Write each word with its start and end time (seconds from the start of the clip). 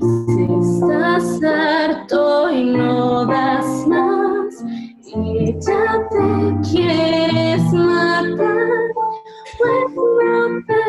Si 0.00 0.44
estás 0.44 1.42
harto 1.42 2.50
y 2.50 2.64
no 2.64 3.26
das 3.26 3.86
más 3.88 4.64
y 5.04 5.52
ya 5.60 6.08
te 6.10 6.56
quieres 6.70 7.72
matar, 7.72 8.92
pues 9.58 9.94
no 9.96 10.62
te 10.66 10.82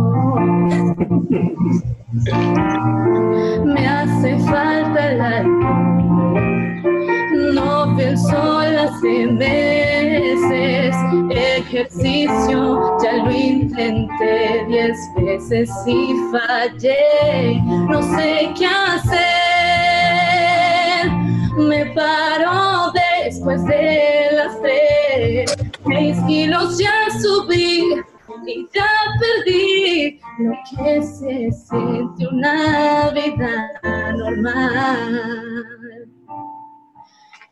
Ejercicio, 11.78 12.98
ya 13.00 13.12
lo 13.24 13.30
intenté 13.30 14.64
diez 14.66 14.96
veces 15.16 15.70
y 15.86 16.12
fallé. 16.32 17.62
No 17.88 18.02
sé 18.16 18.52
qué 18.58 18.66
hacer. 18.66 19.18
Me 21.56 21.86
paro 21.94 22.92
después 23.22 23.64
de 23.66 24.28
las 24.32 24.60
tres. 24.60 25.56
Seis 25.86 26.18
kilos 26.26 26.78
ya 26.78 27.06
subí 27.22 27.84
y 28.44 28.68
ya 28.74 28.90
perdí 29.20 30.18
lo 30.40 30.52
que 30.70 31.00
se 31.00 31.52
siente 31.52 32.26
una 32.26 33.10
vida 33.10 33.70
normal. 34.16 35.77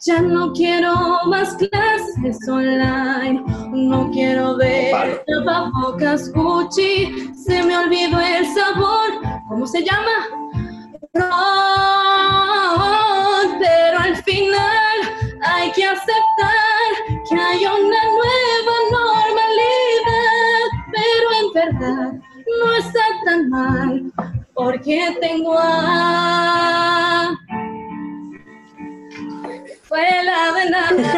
Ya 0.06 0.23
no 0.23 0.52
quiero 0.52 0.95
más 1.27 1.56
clases 1.56 2.48
online, 2.48 3.42
no 3.73 4.09
quiero 4.12 4.56
ver 4.56 5.24
tapabocas 5.27 6.32
Gucci, 6.32 7.32
se 7.34 7.65
me 7.65 7.77
olvidó 7.77 8.20
el 8.20 8.46
sabor, 8.55 9.21
¿cómo 9.48 9.66
se 9.66 9.82
llama? 9.82 10.29
Ron, 11.13 11.32
pero 13.59 13.98
al 13.98 14.15
final 14.23 14.96
hay 15.43 15.73
que 15.73 15.85
aceptar 15.85 16.93
que 17.29 17.35
hay 17.35 17.66
una 17.66 18.04
nueva 18.15 18.76
normalidad, 18.93 20.66
pero 20.93 21.26
en 21.41 21.52
verdad 21.52 22.13
no 22.60 22.76
está 22.76 23.02
tan 23.24 23.51
mal, 23.51 24.13
porque 24.54 25.16
tengo 25.20 25.59
a 25.59 27.37
escuela 29.96 30.52
de 30.52 30.70
nada. 30.70 31.10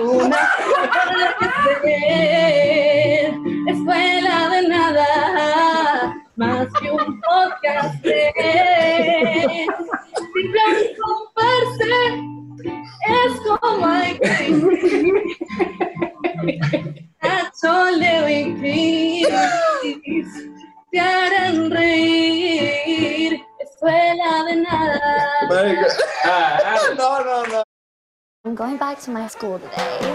Una 0.00 0.36
escuela 0.36 1.28
que 1.40 1.48
ser, 1.82 3.34
escuela 3.68 4.36
de 4.50 4.60
nada, 4.68 6.14
más 6.36 6.68
que 6.80 6.90
un 6.90 7.20
podcast. 7.20 8.04
Simple 10.34 10.96
comparse, 11.00 11.96
es 13.06 13.32
como 13.48 13.86
hay 13.86 14.18
que 14.18 14.32
Nacho, 17.22 17.74
y 18.28 18.54
Cris 18.60 20.28
te 20.90 21.00
harán 21.00 21.70
reír, 21.70 23.42
escuela 23.84 24.44
de 24.44 24.56
nada. 24.56 25.00
No, 26.96 27.22
no, 27.22 27.44
no. 27.46 27.62
I'm 28.44 28.54
going 28.54 28.78
back 28.78 29.00
to 29.02 29.10
my 29.10 29.28
school 29.28 29.58
today. 29.58 30.14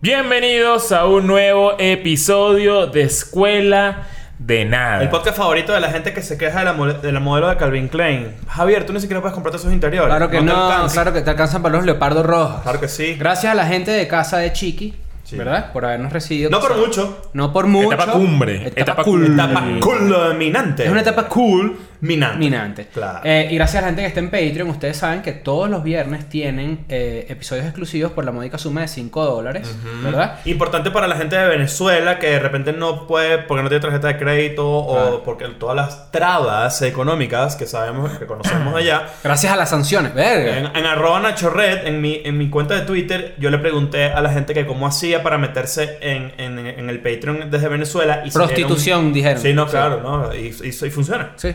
Bienvenidos 0.00 0.92
a 0.92 1.06
un 1.06 1.26
nuevo 1.26 1.78
episodio 1.78 2.86
de 2.86 3.02
Escuela 3.02 4.08
de 4.38 4.64
Nada. 4.64 5.02
El 5.02 5.08
podcast 5.08 5.36
favorito 5.36 5.72
de 5.72 5.80
la 5.80 5.88
gente 5.90 6.12
que 6.12 6.22
se 6.22 6.36
queja 6.36 6.60
de 6.60 6.64
la, 6.64 6.72
de 6.94 7.12
la 7.12 7.20
modelo 7.20 7.48
de 7.48 7.56
Calvin 7.56 7.88
Klein. 7.88 8.34
Javier, 8.48 8.84
tú 8.84 8.92
ni 8.92 9.00
siquiera 9.00 9.20
puedes 9.20 9.34
comprarte 9.34 9.58
esos 9.58 9.72
interiores. 9.72 10.08
Claro 10.08 10.28
que 10.30 10.40
no, 10.40 10.66
alcanza. 10.66 10.94
claro 10.94 11.12
que 11.12 11.20
te 11.22 11.30
alcanzan 11.30 11.62
para 11.62 11.76
los 11.76 11.84
leopardos 11.84 12.26
rojos. 12.26 12.62
Claro 12.62 12.80
que 12.80 12.88
sí. 12.88 13.14
Gracias 13.18 13.52
a 13.52 13.54
la 13.54 13.66
gente 13.66 13.90
de 13.92 14.08
casa 14.08 14.38
de 14.38 14.52
Chiqui, 14.52 14.94
Sí. 15.24 15.36
¿verdad? 15.36 15.72
Por 15.72 15.84
habernos 15.84 16.12
recibido. 16.12 16.50
No 16.50 16.60
por 16.60 16.76
mucho. 16.76 17.30
No 17.32 17.52
por 17.52 17.66
mucho. 17.66 17.92
Etapa 17.92 18.12
cumbre. 18.12 18.56
Etapa, 18.66 18.80
Etapa 18.80 19.04
cool. 19.04 19.32
Etapa 19.32 19.62
culminante. 19.80 20.84
Es 20.84 20.90
una 20.90 21.00
etapa 21.02 21.28
cool. 21.28 21.78
Minante. 22.02 22.38
Minante. 22.38 22.86
Claro. 22.92 23.20
Eh, 23.22 23.48
y 23.50 23.54
gracias 23.54 23.78
a 23.78 23.80
la 23.82 23.86
gente 23.88 24.02
que 24.02 24.08
está 24.08 24.20
en 24.20 24.28
Patreon, 24.30 24.68
ustedes 24.70 24.96
saben 24.96 25.22
que 25.22 25.30
todos 25.32 25.70
los 25.70 25.82
viernes 25.84 26.28
tienen 26.28 26.84
eh, 26.88 27.26
episodios 27.28 27.64
exclusivos 27.64 28.10
por 28.12 28.24
la 28.24 28.32
módica 28.32 28.58
suma 28.58 28.80
de 28.82 28.88
5 28.88 29.24
dólares, 29.24 29.72
¿verdad? 30.02 30.40
Importante 30.44 30.90
para 30.90 31.06
la 31.06 31.14
gente 31.16 31.36
de 31.36 31.46
Venezuela 31.48 32.18
que 32.18 32.26
de 32.28 32.38
repente 32.40 32.72
no 32.72 33.06
puede 33.06 33.38
porque 33.38 33.62
no 33.62 33.68
tiene 33.68 33.80
tarjeta 33.82 34.08
de 34.08 34.18
crédito 34.18 34.68
o 34.68 35.22
porque 35.22 35.46
todas 35.58 35.76
las 35.76 36.10
trabas 36.10 36.82
económicas 36.82 37.54
que 37.54 37.66
sabemos, 37.66 38.18
que 38.18 38.26
conocemos 38.26 38.74
allá. 38.74 39.06
Gracias 39.22 39.52
a 39.52 39.56
las 39.56 39.70
sanciones, 39.70 40.12
verga. 40.12 40.58
En, 40.58 40.76
en 40.76 40.86
arroba 40.86 41.20
Nacho 41.20 41.50
Red, 41.50 41.86
en 41.86 42.00
mi, 42.00 42.20
en 42.24 42.36
mi 42.36 42.50
cuenta 42.50 42.74
de 42.74 42.80
Twitter, 42.82 43.36
yo 43.38 43.48
le 43.48 43.58
pregunté 43.58 44.06
a 44.06 44.20
la 44.20 44.30
gente 44.32 44.54
que 44.54 44.66
cómo 44.66 44.88
hacía 44.88 45.22
para 45.22 45.38
meterse 45.38 45.98
en, 46.00 46.32
en- 46.36 46.66
en 46.66 46.90
el 46.90 46.98
Patreon 47.00 47.48
desde 47.48 47.68
Venezuela. 47.68 48.22
Y 48.24 48.30
Prostitución, 48.32 49.12
dijeron. 49.12 49.40
Sí, 49.40 49.52
no, 49.52 49.68
claro, 49.68 50.00
¿no? 50.02 50.34
Y, 50.34 50.48
y- 50.48 50.68
y 50.86 50.90
funciona. 50.90 51.30
Sí. 51.36 51.54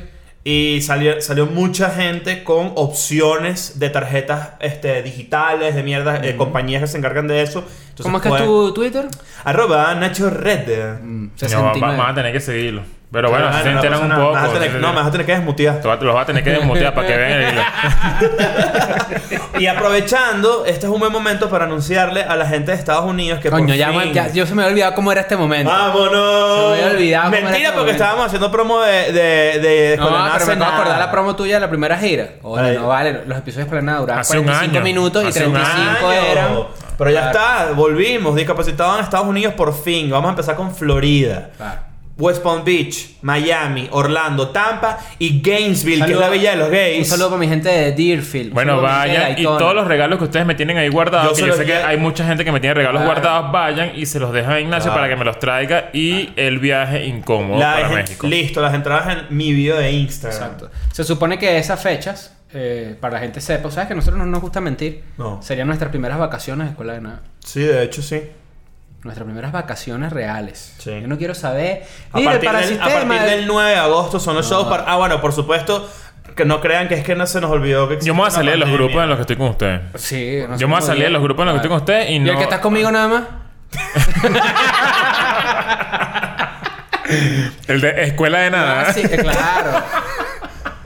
Y 0.50 0.82
salió, 0.82 1.20
salió 1.22 1.46
mucha 1.46 1.90
gente 1.90 2.46
con 2.46 2.72
opciones 2.76 3.80
de 3.80 3.90
tarjetas 3.90 4.52
este, 4.62 5.04
digitales, 5.04 5.76
de 5.76 5.84
mierda, 5.84 6.22
eh, 6.24 6.38
compañías 6.38 6.82
que 6.82 6.88
se 6.88 6.98
encargan 6.98 7.28
de 7.28 7.42
eso. 7.42 7.66
Entonces, 7.90 8.04
¿Cómo 8.04 8.16
es 8.16 8.24
que 8.24 8.30
es 8.30 8.36
tu 8.46 8.74
Twitter? 8.74 9.08
Arroba 9.44 9.94
Nacho 9.96 10.30
Red. 10.30 11.00
Mm, 11.04 11.24
No, 11.24 11.30
va- 11.32 11.38
69. 11.38 11.98
van 11.98 12.12
a 12.12 12.16
tener 12.16 12.32
que 12.32 12.40
seguirlo. 12.40 12.84
Pero 13.10 13.30
bueno, 13.30 13.52
si 13.54 13.64
se 13.64 13.70
enteran 13.72 14.02
un 14.04 14.10
poco. 14.10 14.34
No, 14.82 14.90
me 14.90 14.96
vas 15.00 15.08
a 15.08 15.12
tener 15.12 15.26
que 15.26 15.32
desmutear. 15.34 15.80
Los 15.84 16.14
vas 16.14 16.24
a 16.24 16.26
tener 16.26 16.44
que 16.44 16.50
desmutear 16.52 16.94
para 16.94 17.08
que 17.08 17.16
vean 17.18 17.42
el 17.42 17.54
hilo. 17.54 17.62
Y 19.60 19.66
aprovechando, 19.68 20.66
este 20.66 20.86
es 20.86 20.92
un 20.92 21.00
buen 21.00 21.12
momento 21.12 21.50
para 21.50 21.66
anunciarle 21.66 22.22
a 22.24 22.36
la 22.36 22.46
gente 22.46 22.72
de 22.72 22.78
Estados 22.78 23.06
Unidos 23.06 23.40
que 23.40 23.50
Coño, 23.50 23.68
por 23.68 23.76
ya, 23.76 23.90
fin- 23.92 24.14
ya- 24.14 24.32
yo 24.32 24.46
se 24.46 24.54
me 24.54 24.62
había 24.62 24.72
olvidado 24.74 24.94
cómo 24.96 25.12
era 25.12 25.22
este 25.22 25.36
momento. 25.36 25.72
¡Vámonos! 25.72 26.76
Se 26.76 26.82
me 26.82 26.84
había 26.84 26.92
olvidado 26.98 27.24
cómo 27.26 27.36
era 27.38 27.46
Mentira, 27.48 27.68
este 27.70 27.78
porque 27.78 27.92
estábamos 27.92 28.26
haciendo 28.28 28.52
promo 28.52 28.82
de, 28.82 29.12
de, 29.12 29.60
de 29.60 29.98
No, 29.98 30.06
pero 30.08 30.18
me 30.20 30.54
acabo 30.54 30.56
de 30.60 30.66
acordar 30.66 31.00
la 31.00 31.12
promo 31.12 31.36
tuya 31.36 31.56
de 31.56 31.62
la 31.62 31.70
primera 31.70 31.98
gira. 31.98 32.28
Oye, 32.44 32.62
Ay. 32.64 32.78
no 32.78 32.88
vale, 32.88 33.24
los 33.26 33.38
episodios 33.40 33.70
de 33.72 33.82
nada 33.82 34.00
duraban 34.00 34.22
Hace 34.22 34.38
un 34.38 34.44
45 34.46 34.76
año. 34.78 34.84
minutos 34.84 35.24
y 35.24 35.28
Hace 35.28 35.48
un 35.48 35.54
35 35.54 36.08
Año. 36.08 36.22
eran. 36.32 36.58
Pero 36.98 37.10
ya 37.10 37.32
Claro. 37.32 37.40
está, 37.64 37.72
volvimos. 37.74 38.36
Discapacitados 38.36 38.98
en 39.00 39.04
Estados 39.06 39.28
Unidos 39.28 39.54
por 39.56 39.74
fin. 39.74 40.10
Vamos 40.10 40.28
a 40.28 40.32
empezar 40.32 40.56
con 40.56 40.74
Florida. 40.76 41.50
Claro. 41.58 41.80
West 42.18 42.42
Palm 42.42 42.64
Beach, 42.66 43.12
Miami, 43.22 43.88
Orlando, 43.92 44.50
Tampa 44.50 44.98
y 45.20 45.40
Gainesville, 45.42 46.04
que 46.06 46.14
es 46.14 46.18
la 46.20 46.30
villa 46.30 46.52
de 46.52 46.58
los 46.58 46.70
gays. 46.72 47.00
Un 47.00 47.06
saludo 47.06 47.30
para 47.30 47.40
mi 47.40 47.48
gente 47.48 47.70
de 47.70 47.92
Deerfield. 47.92 48.54
Bueno, 48.54 48.82
vayan 48.82 49.38
y 49.38 49.44
todos 49.44 49.76
los 49.76 49.88
regalos 49.88 50.18
que 50.18 50.26
ustedes 50.26 50.46
me 50.46 50.56
tienen 50.56 50.78
ahí 50.78 50.88
Yo 50.88 50.94
guardados, 50.94 51.34
que 51.34 51.42
se 51.44 51.48
yo 51.48 51.54
sé 51.54 51.66
que 51.66 51.76
hay 51.76 51.98
mucha 51.98 52.26
gente 52.26 52.44
que 52.44 52.52
me 52.52 52.60
tiene 52.60 52.74
regalos 52.74 53.02
Claro. 53.04 53.14
guardados, 53.22 53.52
vayan 53.52 53.92
y 53.96 54.06
se 54.08 54.20
los 54.20 54.34
dejan 54.34 54.54
a 54.54 54.60
Ignacio 54.60 54.90
Claro. 54.92 54.96
para 55.02 55.10
que 55.14 55.16
me 55.20 55.26
los 55.26 55.38
traiga 55.40 55.90
y 55.94 56.30
el 56.36 56.58
viaje 56.60 57.06
incómodo 57.06 57.60
La- 57.60 57.74
para 57.76 57.90
México. 57.90 58.26
Listo, 58.28 58.62
las 58.62 58.74
entradas 58.74 59.16
en 59.30 59.38
mi 59.38 59.54
video 59.54 59.78
de 59.78 59.92
Instagram. 59.92 60.42
Exacto. 60.42 60.72
Se 60.92 61.04
supone 61.04 61.38
que 61.38 61.58
esas 61.60 61.80
fechas, 61.82 62.34
eh, 62.54 62.96
para 63.00 63.16
la 63.16 63.20
gente 63.20 63.42
sepa, 63.42 63.70
¿sabes 63.70 63.88
que 63.88 63.94
a 63.94 63.96
nosotros 63.96 64.18
no 64.18 64.26
nos 64.26 64.42
gusta 64.42 64.60
mentir? 64.60 65.04
No. 65.18 65.40
Serían 65.44 65.68
nuestras 65.68 65.92
primeras 65.92 66.18
vacaciones 66.18 66.66
de 66.66 66.72
escuela 66.72 66.94
de 66.94 67.02
nada. 67.02 67.22
Sí, 67.46 67.62
de 67.62 67.84
hecho 67.84 68.02
sí. 68.02 68.22
Nuestras 69.04 69.26
primeras 69.26 69.52
vacaciones 69.52 70.12
reales. 70.12 70.76
Sí. 70.80 71.00
Yo 71.02 71.08
no 71.08 71.18
quiero 71.18 71.36
saber. 71.36 71.84
A 72.12 72.18
Mire, 72.18 72.32
partir, 72.32 72.50
para 72.50 72.60
del, 72.60 72.74
el 72.74 72.82
a 72.82 72.86
sistema. 72.86 73.16
partir 73.16 73.30
del 73.38 73.48
9 73.48 73.70
de 73.72 73.76
agosto 73.78 74.20
son 74.20 74.36
los 74.36 74.50
No. 74.50 74.58
shows 74.58 74.68
para... 74.68 74.84
Ah, 74.92 74.96
bueno, 74.98 75.22
por 75.22 75.32
supuesto, 75.34 75.88
que 76.36 76.46
no 76.46 76.60
crean 76.62 76.88
que 76.88 76.96
es 76.96 77.04
que 77.06 77.16
no 77.16 77.26
se 77.28 77.40
nos 77.40 77.52
olvidó 77.52 77.88
que 77.88 77.96
existe 77.96 78.08
Yo 78.08 78.14
me 78.16 78.22
voy 78.22 78.28
a 78.28 78.32
salir 78.32 78.52
de 78.52 78.58
los 78.58 78.70
grupos 78.70 79.02
en 79.04 79.10
los 79.10 79.18
que 79.18 79.22
estoy 79.22 79.36
con 79.38 79.48
ustedes. 79.50 79.82
Sí, 79.96 80.40
no 80.48 80.56
sé 80.56 80.62
Yo 80.62 80.68
me 80.68 80.74
voy 80.74 80.84
a 80.84 80.86
salir 80.86 81.04
de 81.06 81.10
los 81.12 81.22
grupos 81.24 81.44
en 81.44 81.48
los 81.48 81.54
que 81.54 81.58
estoy 81.58 81.70
con 81.70 81.78
ustedes 81.78 82.10
y 82.10 82.14
¿Y 82.16 82.20
no. 82.20 82.32
el 82.32 82.38
que 82.38 82.44
estás 82.44 82.60
conmigo 82.60 82.92
nada 82.92 83.08
más? 83.08 83.24
El 87.68 87.82
de 87.82 88.04
escuela 88.04 88.40
de 88.40 88.52
nada. 88.52 88.86
Ah, 88.90 88.94
sí, 88.94 89.02
claro. 89.04 89.84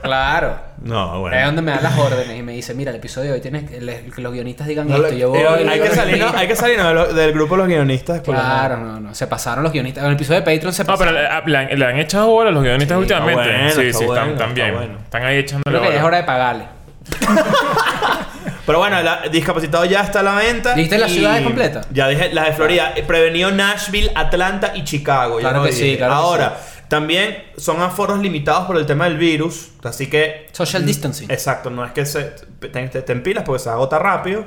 claro. 0.02 0.58
No, 0.84 1.20
bueno. 1.20 1.36
Es 1.36 1.44
donde 1.46 1.62
me 1.62 1.70
da 1.70 1.80
las 1.80 1.96
órdenes 1.96 2.36
y 2.36 2.42
me 2.42 2.52
dice, 2.52 2.74
mira, 2.74 2.90
el 2.90 2.96
episodio 2.96 3.28
de 3.30 3.34
hoy 3.36 3.40
tienes 3.40 3.70
que, 3.70 3.80
los 3.80 4.32
guionistas 4.32 4.66
digan 4.66 4.88
No, 4.88 4.96
esto. 4.96 5.08
lo- 5.10 5.14
Yo 5.16 5.28
voy, 5.30 5.38
eh, 5.38 5.66
hay, 5.70 5.80
que 5.80 5.90
salirnos, 5.90 6.34
hay 6.34 6.48
que 6.48 6.56
salirnos 6.56 6.88
de 6.88 6.94
lo- 6.94 7.12
del 7.12 7.32
grupo 7.32 7.54
de 7.54 7.58
los 7.58 7.68
guionistas. 7.68 8.20
por 8.20 8.34
la- 8.34 8.40
Claro, 8.42 8.76
no, 8.78 8.98
no. 9.00 9.14
Se 9.14 9.26
pasaron 9.28 9.62
los 9.62 9.72
guionistas. 9.72 10.02
En 10.02 10.10
el 10.10 10.16
episodio 10.16 10.40
de 10.40 10.44
Patreon 10.54 10.72
se 10.72 10.82
No, 10.84 10.96
pero 10.98 11.12
pasaron. 11.12 11.52
le, 11.52 11.66
le- 11.68 11.76
le 11.76 11.84
han 11.86 11.98
echado 11.98 12.26
bola 12.28 12.48
a 12.50 12.52
los 12.52 12.62
guionistas 12.64 12.96
Sí, 12.96 13.00
últimamente. 13.00 13.42
está 13.42 13.52
bueno, 13.52 13.70
sí, 13.74 13.80
está 13.86 13.98
sí, 14.00 14.04
bueno, 14.06 14.22
están, 14.22 14.32
están 14.32 14.48
está 14.50 14.62
bien. 14.64 14.74
bueno. 14.76 14.98
Están 15.04 15.24
ahí 15.24 15.36
echándole 15.38 15.70
Creo 15.78 15.82
que 15.82 15.88
ya 15.88 15.94
es 15.94 16.02
bola. 16.02 16.06
hora 16.08 16.16
de 16.16 16.24
pagarle. 16.24 16.64
Pero 18.66 18.78
bueno, 18.78 19.02
la, 19.02 19.22
discapacitado 19.30 19.84
ya 19.84 20.02
está 20.02 20.20
a 20.20 20.22
la 20.22 20.34
venta. 20.36 20.74
¿Dijiste 20.74 20.96
las 20.98 21.10
y- 21.10 21.14
ciudades 21.14 21.42
completas? 21.42 21.86
Ya 21.92 22.06
dije 22.08 22.32
las 22.32 22.46
de 22.46 22.52
Florida. 22.52 22.92
Eh, 22.94 23.02
Prevenido 23.02 23.50
Nashville, 23.50 24.10
Atlanta 24.14 24.72
y 24.74 24.84
Chicago. 24.84 25.38
ya 25.38 25.48
Claro 25.48 25.58
no 25.58 25.64
que 25.64 25.70
dije. 25.72 25.90
sí, 25.92 25.96
claro 25.96 26.12
que 26.12 26.18
Ahora, 26.18 26.56
también 26.92 27.38
son 27.56 27.80
aforos 27.80 28.18
limitados 28.20 28.66
por 28.66 28.76
el 28.76 28.84
tema 28.84 29.04
del 29.04 29.16
virus. 29.16 29.70
Así 29.82 30.10
que. 30.10 30.48
Social 30.52 30.84
distancing. 30.84 31.30
Exacto, 31.30 31.70
no 31.70 31.86
es 31.86 31.92
que 31.92 32.04
se, 32.04 32.24
te, 32.60 32.68
te, 32.68 33.00
te 33.00 33.12
empilas 33.12 33.44
porque 33.44 33.60
se 33.60 33.70
agota 33.70 33.98
rápido. 33.98 34.44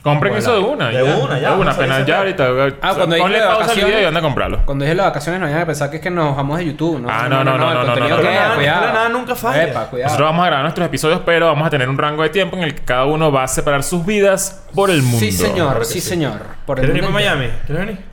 Compren 0.00 0.32
Bueno, 0.34 0.38
eso 0.44 0.52
de 0.54 0.60
una. 0.64 0.88
de 0.90 0.94
ya. 0.94 1.02
una, 1.02 1.40
ya, 1.40 1.48
De 1.50 1.56
una, 1.56 1.72
vamos 1.72 1.74
apenas 1.74 2.06
ya 2.06 2.18
ahorita. 2.18 2.44
Ah, 2.80 2.94
cuando 2.94 3.16
Ponle 3.16 3.38
dije 3.38 3.48
al 3.48 3.56
vacaciones- 3.58 3.84
video 3.86 4.00
y 4.00 4.04
anda 4.04 4.20
a 4.20 4.22
comprarlo. 4.22 4.62
Cuando 4.64 4.84
dije 4.84 4.94
las 4.94 5.06
vacaciones 5.06 5.40
no 5.40 5.46
vayan 5.46 5.60
a 5.62 5.66
pensar 5.66 5.90
que 5.90 5.96
es 5.96 6.02
que 6.02 6.10
nos 6.10 6.30
bajamos 6.30 6.58
de 6.58 6.66
YouTube, 6.66 7.00
¿no? 7.00 7.08
Ah, 7.10 7.28
no, 7.28 7.42
no, 7.42 7.58
no, 7.58 7.74
no, 7.74 7.82
no, 7.82 7.96
no, 7.96 8.16
cuidado. 8.16 8.92
nada 8.92 9.08
nunca 9.08 9.34
falla. 9.34 9.64
Epa, 9.64 9.86
cuidado. 9.86 10.06
Nosotros 10.10 10.28
vamos 10.28 10.42
a 10.44 10.46
grabar 10.46 10.62
nuestros 10.62 10.86
episodios, 10.86 11.20
pero 11.26 11.46
vamos 11.48 11.66
a 11.66 11.70
tener 11.70 11.88
un 11.88 11.98
rango 11.98 12.22
de 12.22 12.28
tiempo 12.28 12.56
en 12.56 12.62
el 12.62 12.76
que 12.76 12.84
cada 12.84 13.06
uno 13.06 13.32
va 13.32 13.42
a 13.42 13.48
separar 13.48 13.82
sus 13.82 14.06
vidas 14.06 14.64
por 14.72 14.88
el 14.90 15.02
mundo. 15.02 15.18
Sí, 15.18 15.32
señor, 15.32 15.84
sí, 15.84 15.94
sí. 15.94 16.08
señor. 16.10 16.42
Por 16.64 16.78
el 16.78 16.84
¿Quieres 16.84 17.02
ir 17.02 17.10
para. 17.12 17.14
Miami? 17.14 17.48
¿Quieres 17.66 17.86
venir? 17.86 18.04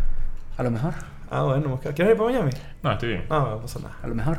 A 0.57 0.63
lo 0.63 0.71
mejor, 0.71 0.93
Ah, 1.37 1.43
bueno, 1.43 1.77
¿quieres 1.81 2.11
ir 2.11 2.17
para 2.17 2.29
Miami? 2.31 2.51
No, 2.81 2.93
estoy 2.93 3.09
bien. 3.09 3.25
No, 3.29 3.49
no 3.49 3.59
pasa 3.59 3.79
nada. 3.79 3.95
a 4.01 4.07
lo 4.07 4.15
mejor. 4.15 4.37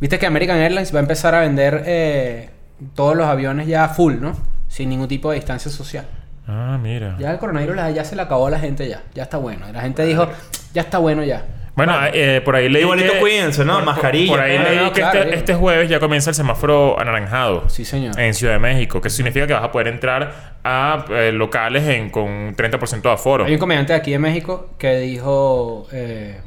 Viste 0.00 0.18
que 0.18 0.24
American 0.24 0.56
Airlines 0.56 0.94
va 0.94 0.98
a 0.98 1.02
empezar 1.02 1.34
a 1.34 1.40
vender 1.40 1.82
eh, 1.84 2.48
todos 2.94 3.14
los 3.14 3.26
aviones 3.26 3.66
ya 3.66 3.86
full, 3.88 4.14
¿no? 4.18 4.32
Sin 4.66 4.88
ningún 4.88 5.08
tipo 5.08 5.28
de 5.28 5.36
distancia 5.36 5.70
social. 5.70 6.06
Ah, 6.46 6.78
mira. 6.80 7.16
Ya 7.18 7.32
el 7.32 7.38
coronavirus 7.38 7.76
ya 7.94 8.02
se 8.02 8.16
le 8.16 8.22
acabó 8.22 8.46
a 8.46 8.50
la 8.50 8.58
gente 8.58 8.88
ya. 8.88 9.02
Ya 9.12 9.24
está 9.24 9.36
bueno. 9.36 9.66
La 9.70 9.82
gente 9.82 10.06
dijo, 10.06 10.26
ya 10.72 10.80
está 10.80 10.96
bueno 10.96 11.22
ya. 11.22 11.44
Bueno, 11.78 11.98
eh, 12.12 12.42
por 12.44 12.56
ahí 12.56 12.68
leí 12.68 12.82
Igualito 12.82 13.14
que... 13.14 13.18
cuídense, 13.20 13.64
¿no? 13.64 13.76
por- 13.76 13.84
Mascarilla. 13.86 14.30
Por 14.32 14.40
ahí 14.40 14.58
No, 14.58 14.64
no, 14.64 14.68
leí 14.68 14.78
no, 14.78 14.92
que 14.92 15.00
claro, 15.00 15.18
este, 15.20 15.34
este 15.34 15.54
jueves 15.54 15.88
ya 15.88 15.98
comienza 16.00 16.30
el 16.30 16.34
semáforo 16.36 17.00
anaranjado. 17.00 17.68
Sí, 17.68 17.84
señor. 17.84 18.18
En 18.20 18.34
Ciudad 18.34 18.52
de 18.54 18.58
México. 18.58 19.00
Que 19.00 19.08
eso 19.08 19.16
significa 19.16 19.46
que 19.46 19.54
vas 19.54 19.64
a 19.64 19.72
poder 19.72 19.88
entrar 19.88 20.58
a 20.64 21.04
eh, 21.10 21.32
locales 21.32 21.84
en, 21.88 22.10
con 22.10 22.54
30% 22.54 23.00
de 23.00 23.10
aforo. 23.10 23.44
Hay 23.46 23.52
un 23.54 23.58
comediante 23.58 23.92
de 23.94 23.98
aquí 23.98 24.10
de 24.10 24.18
México 24.18 24.74
que 24.78 24.98
dijo... 24.98 25.86
eh, 25.92 26.40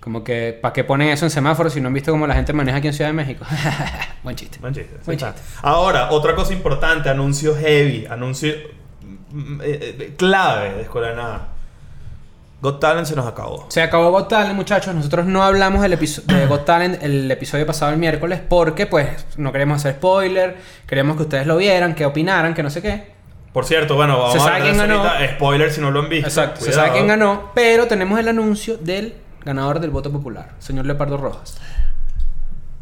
como 0.00 0.24
que, 0.24 0.58
¿para 0.60 0.72
qué 0.72 0.82
ponen 0.82 1.08
eso 1.10 1.26
en 1.26 1.30
semáforos 1.30 1.74
si 1.74 1.80
no 1.82 1.88
han 1.88 1.92
visto 1.94 2.10
cómo 2.10 2.26
la 2.26 2.34
gente 2.34 2.54
maneja 2.54 2.78
aquí 2.78 2.86
en 2.88 2.94
Ciudad 2.94 3.10
de 3.10 3.14
México? 3.14 3.44
Buen 4.22 4.34
chiste. 4.34 4.58
Buen 4.58 4.72
chiste, 4.72 4.96
Buen 5.04 5.18
chiste. 5.18 5.40
Ahora, 5.60 6.10
otra 6.10 6.34
cosa 6.34 6.54
importante, 6.54 7.10
anuncio 7.10 7.54
heavy, 7.54 8.06
anuncio 8.08 8.54
mm, 9.30 9.60
eh, 9.62 9.96
eh, 10.00 10.14
clave 10.16 10.72
de 10.72 10.82
Escuela 10.82 11.08
de 11.10 11.16
Nada. 11.16 11.48
Got 12.62 12.78
Talent 12.78 13.06
se 13.06 13.16
nos 13.16 13.26
acabó. 13.26 13.66
Se 13.70 13.80
acabó 13.80 14.10
Got 14.10 14.28
Talent, 14.28 14.54
muchachos. 14.54 14.94
Nosotros 14.94 15.24
no 15.24 15.42
hablamos 15.42 15.80
del 15.80 15.98
de 15.98 16.46
Got 16.46 16.64
Talent 16.66 17.02
el 17.02 17.30
episodio 17.30 17.66
pasado 17.66 17.92
el 17.92 17.98
miércoles 17.98 18.40
porque, 18.46 18.86
pues, 18.86 19.08
no 19.38 19.50
queremos 19.50 19.78
hacer 19.78 19.94
spoiler. 19.94 20.58
Queremos 20.86 21.16
que 21.16 21.22
ustedes 21.22 21.46
lo 21.46 21.56
vieran, 21.56 21.94
que 21.94 22.04
opinaran, 22.04 22.52
que 22.52 22.62
no 22.62 22.68
sé 22.68 22.82
qué. 22.82 23.12
Por 23.54 23.64
cierto, 23.64 23.96
bueno, 23.96 24.18
vamos 24.18 24.32
Se 24.32 24.38
a 24.38 24.42
sabe 24.42 24.56
hablar 24.56 24.72
de 24.72 24.78
quién 24.78 24.88
ganó. 24.88 25.10
Spoiler 25.36 25.72
si 25.72 25.80
no 25.80 25.90
lo 25.90 26.00
han 26.00 26.10
visto. 26.10 26.28
Exacto. 26.28 26.60
Se 26.60 26.72
sabe 26.72 26.92
quién 26.92 27.08
ganó, 27.08 27.50
pero 27.54 27.86
tenemos 27.86 28.18
el 28.20 28.28
anuncio 28.28 28.76
del 28.76 29.14
ganador 29.44 29.80
del 29.80 29.90
voto 29.90 30.12
popular, 30.12 30.50
señor 30.58 30.84
Leopardo 30.84 31.16
Rojas. 31.16 31.58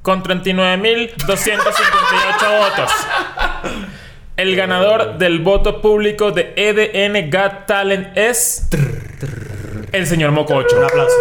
Con 0.03 0.25
39.258 0.25 1.17
votos. 2.59 2.91
El 4.37 4.57
ganador 4.57 5.19
del 5.19 5.39
voto 5.39 5.81
público 5.81 6.33
de 6.33 6.53
EDN 6.57 7.31
Got 7.31 7.67
Talent 7.67 8.17
es... 8.17 8.69
El 9.93 10.07
señor 10.07 10.33
Mococho. 10.33 10.79
Un 10.79 10.85
aplauso. 10.85 11.17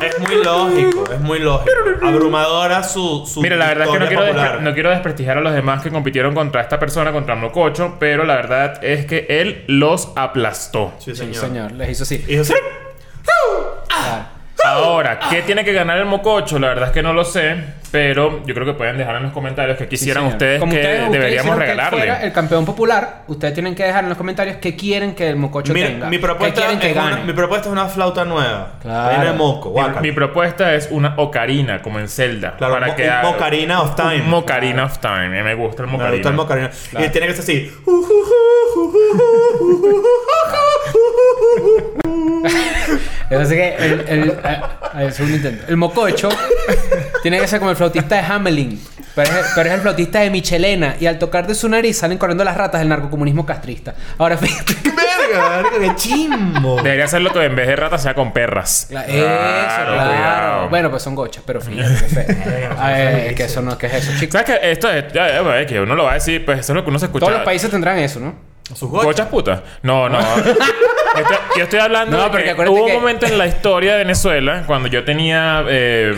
Es 0.00 0.18
muy 0.18 0.42
lógico, 0.42 1.04
es 1.12 1.20
muy 1.20 1.38
lógico. 1.40 1.70
Abrumadora 2.02 2.82
su, 2.82 3.26
su 3.26 3.42
Mira, 3.42 3.56
la 3.56 3.66
verdad 3.66 3.86
es 3.86 3.92
que 3.92 3.98
no 3.98 4.06
quiero, 4.06 4.60
no 4.60 4.74
quiero 4.74 4.90
desprestigiar 4.90 5.38
a 5.38 5.40
los 5.40 5.52
demás 5.52 5.82
que 5.82 5.90
compitieron 5.90 6.34
contra 6.34 6.62
esta 6.62 6.78
persona, 6.78 7.12
contra 7.12 7.34
Mococho, 7.34 7.96
pero 7.98 8.24
la 8.24 8.36
verdad 8.36 8.82
es 8.82 9.04
que 9.06 9.26
él 9.28 9.64
los 9.66 10.10
aplastó. 10.16 10.94
Sí, 10.98 11.14
Sí, 11.14 11.34
señor. 11.34 11.72
Les 11.72 11.90
hizo 11.90 12.04
así. 12.04 12.24
Y 12.26 12.36
yo 12.36 12.44
sí. 12.44 12.54
Claro. 13.88 14.37
Ahora, 14.68 15.18
¿qué 15.30 15.42
tiene 15.42 15.64
que 15.64 15.72
ganar 15.72 15.98
el 15.98 16.04
Mococho? 16.06 16.58
La 16.58 16.68
verdad 16.68 16.88
es 16.88 16.92
que 16.92 17.02
no 17.02 17.12
lo 17.12 17.24
sé, 17.24 17.56
pero 17.90 18.44
yo 18.46 18.54
creo 18.54 18.66
que 18.66 18.74
pueden 18.74 18.98
dejar 18.98 19.16
en 19.16 19.24
los 19.24 19.32
comentarios 19.32 19.76
que 19.78 19.84
Sí, 19.84 19.90
quisieran 19.90 20.24
ustedes 20.26 20.60
Como 20.60 20.72
que 20.72 20.78
ustedes- 20.78 21.02
ustedes 21.04 21.12
deberíamos 21.20 21.50
que 21.50 21.56
fuera 21.64 21.90
regalarle. 21.90 22.26
el 22.26 22.32
campeón 22.32 22.64
popular, 22.66 23.22
ustedes 23.28 23.54
tienen 23.54 23.74
que 23.74 23.84
dejar 23.84 24.02
en 24.04 24.08
los 24.10 24.18
comentarios 24.18 24.56
qué 24.56 24.76
quieren 24.76 25.14
que 25.14 25.28
el 25.28 25.36
mococho 25.36 25.72
Mira, 25.72 25.88
tenga. 25.88 26.08
mi 26.08 26.16
¿Qué 26.18 26.22
propuesta, 26.22 26.78
que 26.78 26.90
es 26.90 26.96
una, 26.96 27.10
gane? 27.10 27.24
mi 27.24 27.32
propuesta 27.32 27.68
es 27.68 27.72
una 27.72 27.86
flauta 27.86 28.24
nueva. 28.24 28.72
Claro. 28.82 29.20
Viene 29.20 29.36
moco, 29.36 29.68
Mi- 29.68 29.72
guácala. 29.72 30.00
Mi, 30.00 30.12
propuesta 30.12 30.74
es 30.74 30.88
una 30.90 31.14
ocarina, 31.16 31.82
como 31.82 31.98
en 31.98 32.08
Zelda. 32.08 32.56
Claro, 32.56 32.74
para 32.74 32.88
mo- 32.88 32.96
que 32.96 33.04
un 33.04 33.10
haga- 33.10 33.22
Mocarina 33.30 33.82
of 33.82 33.96
Time. 33.96 34.20
Un 34.22 34.30
Mocarina 34.30 34.84
of 34.84 34.98
Time. 34.98 35.42
Me 35.42 35.54
gusta 35.54 35.82
el 35.82 35.86
Me 35.88 35.92
Mocarina. 35.92 36.14
gusta 36.16 36.28
el 36.28 36.34
mocarina. 36.34 36.70
Y 36.92 37.08
tiene 37.08 37.26
que 37.26 37.34
ser 37.34 37.42
así. 37.42 37.72
Yo 43.30 43.44
sé 43.44 43.56
que 43.56 43.76
el, 43.76 44.38
el, 44.98 45.12
segundo 45.12 45.36
intento. 45.36 45.64
El 45.68 45.76
mococho 45.76 46.28
tiene 47.22 47.38
que 47.38 47.46
ser 47.46 47.58
como 47.58 47.70
el 47.70 47.76
flautista 47.76 48.16
de 48.16 48.22
Hamelin. 48.22 48.80
Pero 49.14 49.30
es, 49.32 49.46
pero 49.54 49.68
es 49.68 49.74
el 49.74 49.80
flautista 49.80 50.20
de 50.20 50.30
Michelena. 50.30 50.94
Y 51.00 51.06
al 51.06 51.18
tocar 51.18 51.46
de 51.46 51.54
su 51.54 51.68
nariz 51.68 51.98
salen 51.98 52.18
corriendo 52.18 52.44
las 52.44 52.56
ratas 52.56 52.80
del 52.80 52.88
narcocomunismo 52.88 53.44
castrista. 53.44 53.94
Ahora 54.16 54.36
fíjate. 54.36 54.74
¡Verga! 54.84 55.62
verga, 55.62 55.70
¡Qué 55.80 55.96
chimbo! 55.96 56.76
Debería 56.82 57.04
hacerlo 57.04 57.32
que 57.32 57.44
en 57.44 57.56
vez 57.56 57.66
de 57.66 57.76
ratas 57.76 58.02
sea 58.02 58.14
con 58.14 58.32
perras. 58.32 58.86
Cla- 58.90 59.04
Eso, 59.06 59.16
claro. 59.16 59.92
cuidado. 59.92 60.68
Bueno, 60.68 60.90
pues 60.90 61.02
son 61.02 61.14
gochas, 61.14 61.42
pero 61.44 61.60
fíjate. 61.60 62.24
ver, 62.86 63.34
que 63.34 63.44
eso 63.44 63.60
no, 63.60 63.76
¿qué 63.76 63.88
es 63.88 63.94
eso, 63.94 64.12
chicos? 64.18 64.40
¿Sabes 64.40 64.58
qué? 64.60 64.70
Esto 64.70 64.90
es, 64.90 65.12
ya, 65.12 65.42
ya, 65.42 65.60
es 65.60 65.66
que 65.66 65.80
uno 65.80 65.94
lo 65.94 66.04
va 66.04 66.12
a 66.12 66.14
decir, 66.14 66.44
pues 66.44 66.60
eso 66.60 66.72
es 66.72 66.76
lo 66.76 66.84
que 66.84 66.90
uno 66.90 66.98
se 66.98 67.06
escucha. 67.06 67.26
Todos 67.26 67.38
los 67.38 67.44
países 67.44 67.70
tendrán 67.70 67.98
eso, 67.98 68.20
¿no? 68.20 68.34
Sus 68.74 68.88
¿Gochas 68.90 69.04
gochas. 69.06 69.26
putas? 69.28 69.60
No, 69.82 70.08
no. 70.08 70.18
Esto- 70.20 71.34
yo 71.56 71.64
estoy 71.64 71.80
hablando 71.80 72.16
No, 72.16 72.28
de 72.28 72.44
que 72.44 72.52
hubo 72.68 72.86
que- 72.86 72.92
un 72.94 73.00
momento 73.00 73.26
en 73.26 73.38
la 73.38 73.46
historia 73.46 73.92
de 73.92 73.98
Venezuela 73.98 74.64
cuando 74.66 74.88
yo 74.88 75.04
tenía, 75.04 75.64
eh, 75.68 76.16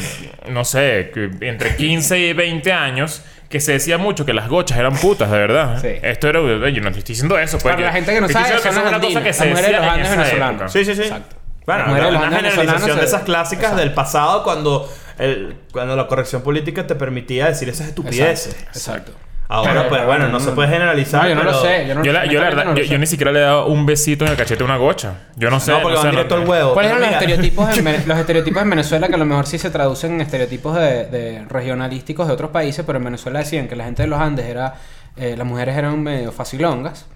no 0.49 0.65
sé, 0.65 1.11
que 1.15 1.31
entre 1.47 1.77
15 1.77 2.19
y 2.19 2.33
20 2.33 2.73
años 2.73 3.23
que 3.49 3.61
se 3.61 3.73
decía 3.73 3.99
mucho 3.99 4.25
que 4.27 4.33
las 4.33 4.49
gochas 4.49 4.79
eran 4.79 4.95
putas, 4.97 5.31
de 5.31 5.39
verdad. 5.39 5.81
Sí. 5.81 5.89
Esto 6.03 6.29
era... 6.29 6.41
Yo 6.41 6.81
no 6.83 6.89
estoy 6.89 7.03
diciendo 7.03 7.39
eso. 7.39 7.59
Pues, 7.59 7.75
Para 7.75 7.87
la 7.87 7.93
gente 7.93 8.13
que 8.15 8.21
no 8.21 8.27
estoy 8.27 8.43
sabe, 8.43 8.57
eso 8.57 8.69
es 8.69 8.77
una 8.77 9.01
cosa 9.01 9.23
que 9.23 9.33
se 9.33 9.45
las 9.47 9.49
mujeres 9.51 9.71
de 9.71 9.77
decía 9.77 9.79
los 9.79 9.85
en 9.87 9.91
Andes 9.91 10.07
esa 10.09 10.17
venezolanos. 10.17 10.55
época. 10.63 10.69
Sí, 10.69 10.85
sí, 10.85 10.95
sí. 10.95 11.03
Exacto. 11.03 11.37
Bueno, 11.67 11.85
una 11.87 12.27
Andes 12.27 12.55
generalización 12.55 12.99
de 12.99 13.05
esas 13.05 13.23
clásicas 13.23 13.63
Exacto. 13.65 13.81
del 13.81 13.93
pasado 13.95 14.43
cuando, 14.45 14.93
el, 15.19 15.57
cuando 15.73 15.95
la 15.97 16.07
corrección 16.07 16.43
política 16.43 16.87
te 16.87 16.95
permitía 16.95 17.47
decir 17.47 17.69
esas 17.69 17.89
estupideces. 17.89 18.57
Exacto. 18.69 19.13
Ahora, 19.53 19.73
Pero- 19.73 19.89
pues 19.89 20.07
bueno, 20.07 20.29
no 20.29 20.39
se 20.39 20.53
puede 20.53 20.69
generalizar. 20.69 21.25
No, 21.25 21.29
yo 21.31 21.35
no 21.35 21.43
lo 21.43 21.55
sé. 21.61 21.85
Yo, 21.89 21.97
no, 21.97 22.05
Yo, 22.05 22.13
la, 22.13 22.25
yo, 22.25 22.41
la 22.41 22.41
honestamente 22.41 22.45
verdad, 22.45 22.65
no 22.67 22.71
lo 22.71 22.77
yo, 22.77 22.85
sé. 22.85 22.89
yo 22.91 22.99
ni 22.99 23.07
siquiera 23.07 23.33
le 23.33 23.39
he 23.41 23.43
dado 23.43 23.67
un 23.67 23.85
besito 23.85 24.25
en 24.25 24.31
el 24.31 24.37
cachete 24.37 24.63
a 24.63 24.65
una 24.65 24.77
gocha. 24.77 25.15
Yo 25.35 25.51
no 25.51 25.59
sé. 25.59 25.73
No, 25.73 25.81
porque 25.83 25.97
no 25.97 26.03
van 26.03 26.11
sé, 26.13 26.17
directo 26.17 26.37
no- 26.37 26.43
al 26.43 26.49
huevo. 26.49 26.73
¿Cuáles 26.75 26.93
eran 26.93 27.03
los 27.03 27.11
estereotipos, 27.11 27.77
en, 27.79 27.85
Vene- 27.85 28.07
los 28.07 28.19
estereotipos 28.19 28.63
en 28.63 28.71
Venezuela 28.71 29.09
que 29.09 29.15
a 29.15 29.19
lo 29.19 29.25
mejor 29.25 29.47
sí 29.49 29.59
se 29.59 29.71
traducen 29.71 30.13
en 30.15 30.21
estereotipos 30.21 30.77
de, 30.77 31.07
de 31.07 31.45
regionalísticos 31.49 32.29
de 32.29 32.33
otros 32.33 32.51
países, 32.53 32.85
pero 32.87 32.99
en 32.99 33.05
Venezuela 33.05 33.41
decían 33.41 33.67
que 33.67 33.75
la 33.75 33.85
gente 33.87 34.03
de 34.03 34.09
los 34.09 34.21
Andes 34.21 34.47
era, 34.47 34.75
eh, 35.17 35.35
las 35.37 35.47
mujeres 35.47 35.77
eran 35.77 36.01
medio 36.01 36.31
facilongas 36.31 37.07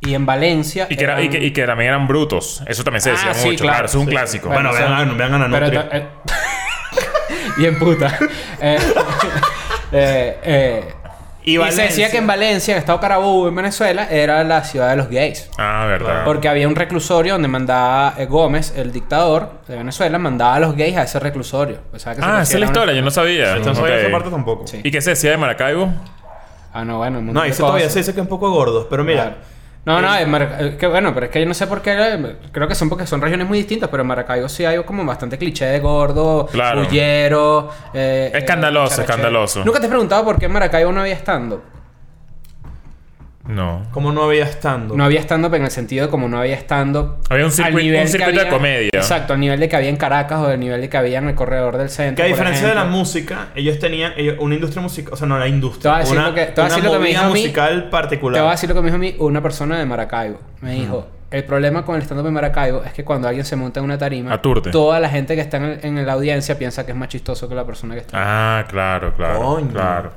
y 0.00 0.12
en 0.14 0.26
Valencia 0.26 0.86
Y 0.90 0.96
que, 0.96 1.04
era- 1.04 1.22
y, 1.22 1.30
que, 1.30 1.38
y 1.42 1.52
que 1.54 1.64
también 1.64 1.88
eran 1.88 2.06
brutos. 2.06 2.62
Eso 2.66 2.84
también 2.84 3.00
se 3.00 3.12
decía 3.12 3.30
Ah, 3.30 3.34
sí, 3.34 3.48
mucho. 3.48 3.64
claro, 3.64 3.72
Claro, 3.76 3.86
eso 3.86 3.96
es 3.96 4.00
un 4.02 4.06
sí. 4.08 4.10
clásico. 4.10 4.48
Bueno, 4.50 4.70
o 4.70 4.72
sea, 4.74 4.86
vean, 4.88 5.10
a- 5.10 5.14
vean 5.14 5.34
a 5.42 5.48
pero 5.50 5.60
Nutria. 5.64 5.88
eh, 5.90 6.06
bien 7.56 7.78
puta. 7.78 8.18
Eh, 8.60 8.76
eh, 9.92 10.38
eh, 10.42 10.94
Y 11.44 11.58
y, 11.58 11.72
se 11.72 11.82
decía 11.82 12.10
que 12.10 12.18
en 12.18 12.26
Valencia, 12.26 12.74
en 12.74 12.78
Estado 12.78 13.00
Carabobo, 13.00 13.48
en 13.48 13.54
Venezuela, 13.54 14.06
era 14.10 14.44
la 14.44 14.64
ciudad 14.64 14.90
de 14.90 14.96
los 14.96 15.08
gays. 15.08 15.48
Ah, 15.56 15.86
verdad. 15.88 16.24
Porque 16.24 16.48
había 16.48 16.68
un 16.68 16.76
reclusorio 16.76 17.34
donde 17.34 17.48
mandaba 17.48 18.14
eh, 18.18 18.26
Gómez, 18.26 18.74
el 18.76 18.92
dictador 18.92 19.52
de 19.66 19.76
Venezuela, 19.76 20.18
mandaba 20.18 20.56
a 20.56 20.60
los 20.60 20.76
gays 20.76 20.96
a 20.96 21.04
ese 21.04 21.18
reclusorio. 21.20 21.78
O 21.92 21.98
sea, 21.98 22.14
que 22.14 22.20
se 22.20 22.26
Ah, 22.26 22.42
esa 22.42 22.54
es 22.54 22.60
la 22.60 22.66
historia. 22.66 22.94
Yo 22.94 23.02
no 23.02 23.10
sabía. 23.10 23.56
Esto 23.56 23.70
no 23.70 23.74
sabía 23.76 23.94
Ok. 23.94 24.00
esa 24.02 24.10
parte 24.12 24.30
tampoco. 24.30 24.66
Sí. 24.66 24.80
¿Y 24.84 24.90
qué 24.90 25.00
se 25.00 25.10
decía 25.10 25.30
de 25.30 25.36
Maracaibo? 25.38 25.90
Ah, 26.72 26.84
no, 26.84 26.98
bueno. 26.98 27.18
un 27.20 27.32
No, 27.32 27.44
eso 27.44 27.64
todavía 27.64 27.88
se 27.88 28.00
dice 28.00 28.12
que 28.12 28.20
es 28.20 28.24
un 28.24 28.28
poco 28.28 28.50
gordo. 28.50 28.86
Pero 28.90 29.04
mira, 29.04 29.22
Claro. 29.22 29.36
No, 29.84 30.02
no, 30.02 30.14
en 30.16 30.30
Maraca- 30.30 30.60
eh, 30.60 30.76
que 30.78 30.86
bueno, 30.86 31.14
pero 31.14 31.26
es 31.26 31.32
que 31.32 31.40
yo 31.40 31.46
no 31.46 31.54
sé 31.54 31.66
por 31.66 31.80
qué. 31.80 31.92
eh, 31.96 32.36
Creo 32.52 32.68
que 32.68 32.74
son 32.74 32.90
porque 32.90 33.06
son 33.06 33.22
regiones 33.22 33.48
muy 33.48 33.58
distintas, 33.58 33.88
pero 33.88 34.02
en 34.02 34.06
Maracaibo 34.06 34.46
sí 34.48 34.64
hay 34.66 34.82
como 34.84 35.02
bastante 35.04 35.38
cliché 35.38 35.64
de 35.64 35.80
gordo, 35.80 36.46
Claro. 36.52 36.82
bullero. 36.84 37.70
eh, 37.94 38.30
Escandaloso, 38.34 39.00
escandaloso. 39.00 39.64
¿Nunca 39.64 39.80
te 39.80 39.86
he 39.86 39.88
preguntado 39.88 40.24
por 40.24 40.38
qué 40.38 40.44
en 40.46 40.52
Maracaibo 40.52 40.92
no 40.92 41.00
había 41.00 41.14
stand-up? 41.14 41.62
No. 43.48 43.82
como 43.92 44.12
no 44.12 44.22
había 44.24 44.44
estando. 44.44 44.94
No 44.96 45.04
había 45.04 45.20
stand-up 45.20 45.54
en 45.54 45.64
el 45.64 45.70
sentido 45.70 46.06
de 46.06 46.10
como 46.10 46.28
no 46.28 46.38
había 46.38 46.54
stand-up. 46.56 47.16
Había 47.30 47.46
un 47.46 47.52
nivel 47.74 48.02
un 48.02 48.08
circuito 48.08 48.40
de 48.44 48.48
comedia. 48.48 48.90
Exacto, 48.92 49.32
al 49.32 49.40
nivel 49.40 49.58
de 49.58 49.68
que 49.68 49.76
había 49.76 49.88
en 49.88 49.96
Caracas 49.96 50.38
o 50.40 50.46
del 50.48 50.60
nivel 50.60 50.80
de 50.80 50.88
que 50.88 50.96
había 50.96 51.18
en 51.18 51.28
el 51.28 51.34
corredor 51.34 51.76
del 51.78 51.88
centro. 51.90 52.16
Que 52.16 52.22
a 52.22 52.26
por 52.26 52.36
diferencia 52.36 52.68
de 52.68 52.74
la 52.74 52.84
música, 52.84 53.48
ellos 53.54 53.78
tenían 53.78 54.12
ellos- 54.16 54.36
una 54.38 54.54
industria 54.54 54.82
musical, 54.82 55.14
o 55.14 55.16
sea, 55.16 55.26
no 55.26 55.38
la 55.38 55.44
Te 55.44 55.50
industria, 55.50 55.96
a 55.96 55.98
decir 56.00 56.16
una, 56.16 56.28
lo 56.28 56.34
que- 56.34 56.44
te 56.46 56.60
voy 56.60 56.62
a 56.62 56.64
una 56.66 56.68
decir 56.76 56.84
lo 56.84 56.92
que 56.92 56.98
me 56.98 57.08
dijo 57.08 57.20
a 57.22 57.24
mí. 57.24 57.30
musical 57.30 57.84
Te 57.84 57.90
particular. 57.90 58.40
voy 58.42 58.48
a 58.48 58.52
decir 58.52 58.68
lo 58.68 58.74
que 58.74 58.80
me 58.82 58.86
dijo 58.86 58.96
a 58.96 58.98
mí 59.00 59.14
una 59.18 59.42
persona 59.42 59.78
de 59.78 59.86
Maracaibo. 59.86 60.38
Me 60.60 60.72
dijo, 60.74 61.06
el 61.30 61.44
problema 61.44 61.84
con 61.84 61.96
el 61.96 62.02
stand-up 62.02 62.24
de 62.24 62.30
Maracaibo 62.30 62.82
es 62.84 62.92
que 62.92 63.04
cuando 63.04 63.28
alguien 63.28 63.44
se 63.44 63.54
monta 63.56 63.80
en 63.80 63.84
una 63.84 63.98
tarima, 63.98 64.32
Aturde. 64.32 64.70
toda 64.70 64.98
la 65.00 65.08
gente 65.08 65.34
que 65.34 65.40
está 65.40 65.56
en, 65.58 65.64
el- 65.64 65.80
en 65.84 66.06
la 66.06 66.12
audiencia 66.14 66.58
piensa 66.58 66.84
que 66.84 66.92
es 66.92 66.96
más 66.98 67.08
chistoso 67.08 67.48
que 67.48 67.54
la 67.54 67.64
persona 67.64 67.94
que 67.94 68.00
está. 68.00 68.16
Ah, 68.60 68.64
claro, 68.68 69.12
claro. 69.14 69.38
Coño. 69.40 69.68
Claro. 69.72 70.12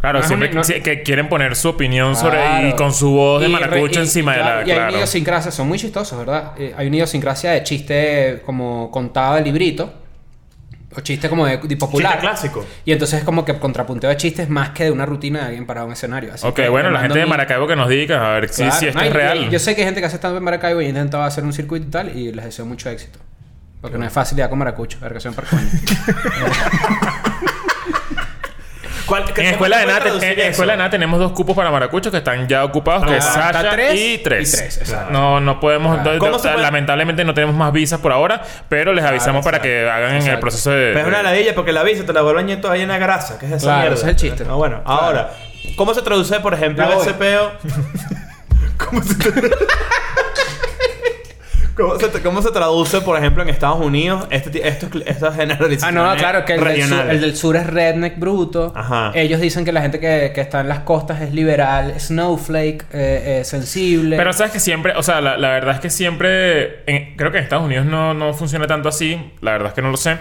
Claro, 0.00 0.20
No 0.20 0.26
siempre 0.26 0.48
un- 0.48 0.54
no- 0.54 0.64
sí, 0.64 0.80
que 0.80 1.02
quieren 1.02 1.28
poner 1.28 1.54
su 1.56 1.68
opinión 1.68 2.16
sobre 2.16 2.38
Claro. 2.38 2.68
y 2.68 2.72
con 2.72 2.92
su 2.94 3.10
voz 3.10 3.42
de 3.42 3.48
Y 3.48 3.52
maracucho 3.52 4.00
y- 4.00 4.02
encima 4.04 4.32
y 4.32 4.36
de 4.36 4.42
claro, 4.42 4.60
la. 4.62 4.66
Y 4.66 4.70
hay 4.70 4.76
una 4.76 4.86
Claro. 4.86 4.96
idiosincrasia, 4.96 5.50
son 5.52 5.68
muy 5.68 5.78
chistosos, 5.78 6.18
¿verdad? 6.18 6.52
Eh, 6.58 6.74
hay 6.76 6.86
una 6.86 6.96
idiosincrasia 6.96 7.50
de 7.50 7.62
chiste 7.62 8.42
como 8.46 8.90
contado 8.90 9.34
de 9.34 9.42
librito. 9.42 9.94
O 10.96 11.00
chiste 11.02 11.28
como 11.28 11.46
de, 11.46 11.58
de 11.58 11.76
popular. 11.76 12.14
Chiste 12.14 12.26
clásico. 12.26 12.66
Y 12.84 12.90
entonces 12.92 13.20
es 13.20 13.24
como 13.24 13.44
que 13.44 13.56
contrapunteo 13.58 14.10
de 14.10 14.16
chistes 14.16 14.48
más 14.48 14.70
que 14.70 14.84
de 14.84 14.90
una 14.90 15.06
rutina 15.06 15.38
de 15.40 15.44
alguien 15.46 15.64
parado 15.64 15.84
en 15.86 15.90
un 15.90 15.92
escenario. 15.92 16.32
Así 16.34 16.44
Ok, 16.44 16.56
que 16.56 16.68
bueno, 16.68 16.90
la 16.90 17.00
gente 17.02 17.16
de 17.18 17.26
Maracaibo 17.26 17.68
que 17.68 17.76
nos 17.76 17.88
diga, 17.88 18.26
a 18.28 18.40
ver 18.40 18.48
si, 18.48 18.62
Claro, 18.64 18.76
si 18.80 18.86
esto 18.88 18.98
no, 18.98 19.04
es 19.04 19.10
y- 19.10 19.14
real. 19.14 19.38
y 19.38 19.50
Yo 19.50 19.58
sé 19.60 19.76
que 19.76 19.82
hay 19.82 19.86
gente 19.86 20.00
que 20.00 20.06
hace 20.06 20.16
stand 20.16 20.36
en 20.38 20.42
Maracaibo 20.42 20.80
y 20.80 20.86
ha 20.86 20.88
intentado 20.88 21.22
hacer 21.22 21.44
un 21.44 21.52
circuito 21.52 21.86
y 21.86 21.90
tal, 21.90 22.16
y 22.18 22.32
les 22.32 22.44
deseo 22.44 22.66
mucho 22.66 22.90
éxito. 22.90 23.20
Porque 23.80 23.98
no 23.98 24.04
es 24.04 24.12
fácil 24.12 24.36
ya 24.38 24.48
con 24.50 24.58
maracucho, 24.58 24.98
a 25.00 25.04
ver 25.04 25.12
que 25.12 25.20
sean 25.20 25.34
parcones. 25.34 25.70
¿Cuál- 29.10 29.24
qué- 29.34 29.40
En 29.42 29.46
escuela 29.48 29.78
de, 29.78 29.86
nada, 29.86 30.00
en 30.22 30.38
escuela 30.40 30.72
de 30.72 30.78
nada 30.78 30.88
tenemos 30.90 31.18
dos 31.18 31.32
cupos 31.32 31.54
para 31.54 31.70
maracuchos 31.70 32.10
que 32.10 32.18
están 32.18 32.48
ya 32.48 32.64
ocupados, 32.64 33.04
que 33.04 33.12
Ah, 33.12 33.16
es 33.18 33.26
está 33.26 33.52
Sasha 33.52 33.70
tres 33.70 33.94
y 34.00 34.18
tres. 34.18 34.54
y 34.54 34.56
tres, 34.56 34.78
exacto. 34.78 35.10
No, 35.12 35.40
no 35.40 35.60
podemos. 35.60 35.96
Claro. 35.96 36.12
do- 36.12 36.18
¿Cómo 36.18 36.32
do- 36.32 36.38
se 36.38 36.48
puede- 36.48 36.62
Lamentablemente 36.62 37.24
no 37.24 37.34
tenemos 37.34 37.54
más 37.56 37.72
visas 37.72 38.00
por 38.00 38.12
ahora, 38.12 38.40
pero 38.68 38.92
les 38.94 39.04
avisamos 39.04 39.44
para 39.44 39.58
exacto. 39.58 39.68
que 39.68 39.90
hagan 39.90 40.10
en 40.10 40.16
el 40.16 40.22
Exacto. 40.22 40.40
proceso 40.40 40.70
de. 40.70 40.86
Pero 40.94 41.00
es 41.00 41.06
una 41.08 41.22
ladilla 41.22 41.54
porque 41.54 41.72
la 41.72 41.82
visa 41.82 42.06
te 42.06 42.12
la 42.12 42.22
vuelven 42.22 42.50
a 42.50 42.60
todavía 42.60 42.84
en 42.84 42.88
la 42.88 42.98
grasa. 42.98 43.38
¿Qué 43.38 43.46
es 43.46 43.52
esa 43.52 43.64
Claro, 43.66 43.80
mierda? 43.80 43.94
ese 43.96 44.04
es 44.04 44.08
el 44.10 44.16
chiste. 44.16 44.44
Ah, 44.48 44.54
bueno, 44.54 44.82
Claro. 44.84 45.00
ahora, 45.02 45.30
¿cómo 45.76 45.92
se 45.92 46.02
traduce, 46.02 46.38
por 46.40 46.54
ejemplo, 46.54 46.84
ese 47.02 47.12
peo? 47.14 47.50
¿Cómo 48.78 49.02
se, 49.02 49.14
tra- 49.14 49.56
¿Cómo, 51.76 51.98
se 51.98 52.22
cómo 52.22 52.42
se 52.42 52.50
traduce, 52.50 53.00
por 53.00 53.16
ejemplo, 53.18 53.42
en 53.42 53.48
Estados 53.48 53.80
Unidos 53.80 54.26
este, 54.30 54.66
estos, 54.68 54.90
cl- 54.90 55.02
estas 55.06 55.34
Ah, 55.82 55.92
no, 55.92 56.14
claro, 56.16 56.44
que 56.44 56.54
el 56.54 56.60
del, 56.60 56.68
sur, 56.68 56.74
regionales? 56.74 57.14
el 57.14 57.20
del 57.20 57.36
sur 57.36 57.56
es 57.56 57.66
redneck 57.66 58.18
bruto. 58.18 58.72
Ajá. 58.76 59.12
Ellos 59.14 59.40
dicen 59.40 59.64
que 59.64 59.72
la 59.72 59.80
gente 59.80 59.98
que, 60.00 60.32
que 60.34 60.40
está 60.40 60.60
en 60.60 60.68
las 60.68 60.80
costas 60.80 61.20
es 61.22 61.32
liberal, 61.32 61.94
snowflake, 61.98 62.84
eh, 62.92 63.40
eh, 63.40 63.44
sensible. 63.44 64.16
Pero 64.16 64.32
sabes 64.32 64.52
que 64.52 64.60
siempre, 64.60 64.92
o 64.96 65.02
sea, 65.02 65.20
la, 65.20 65.36
la 65.38 65.48
verdad 65.50 65.74
es 65.76 65.80
que 65.80 65.90
siempre, 65.90 66.82
en- 66.86 67.16
creo 67.16 67.30
que 67.32 67.38
en 67.38 67.44
Estados 67.44 67.64
Unidos 67.64 67.86
no, 67.86 68.14
no 68.14 68.34
funciona 68.34 68.66
tanto 68.66 68.88
así, 68.88 69.32
la 69.40 69.52
verdad 69.52 69.68
es 69.68 69.74
que 69.74 69.82
no 69.82 69.90
lo 69.90 69.96
sé, 69.96 70.18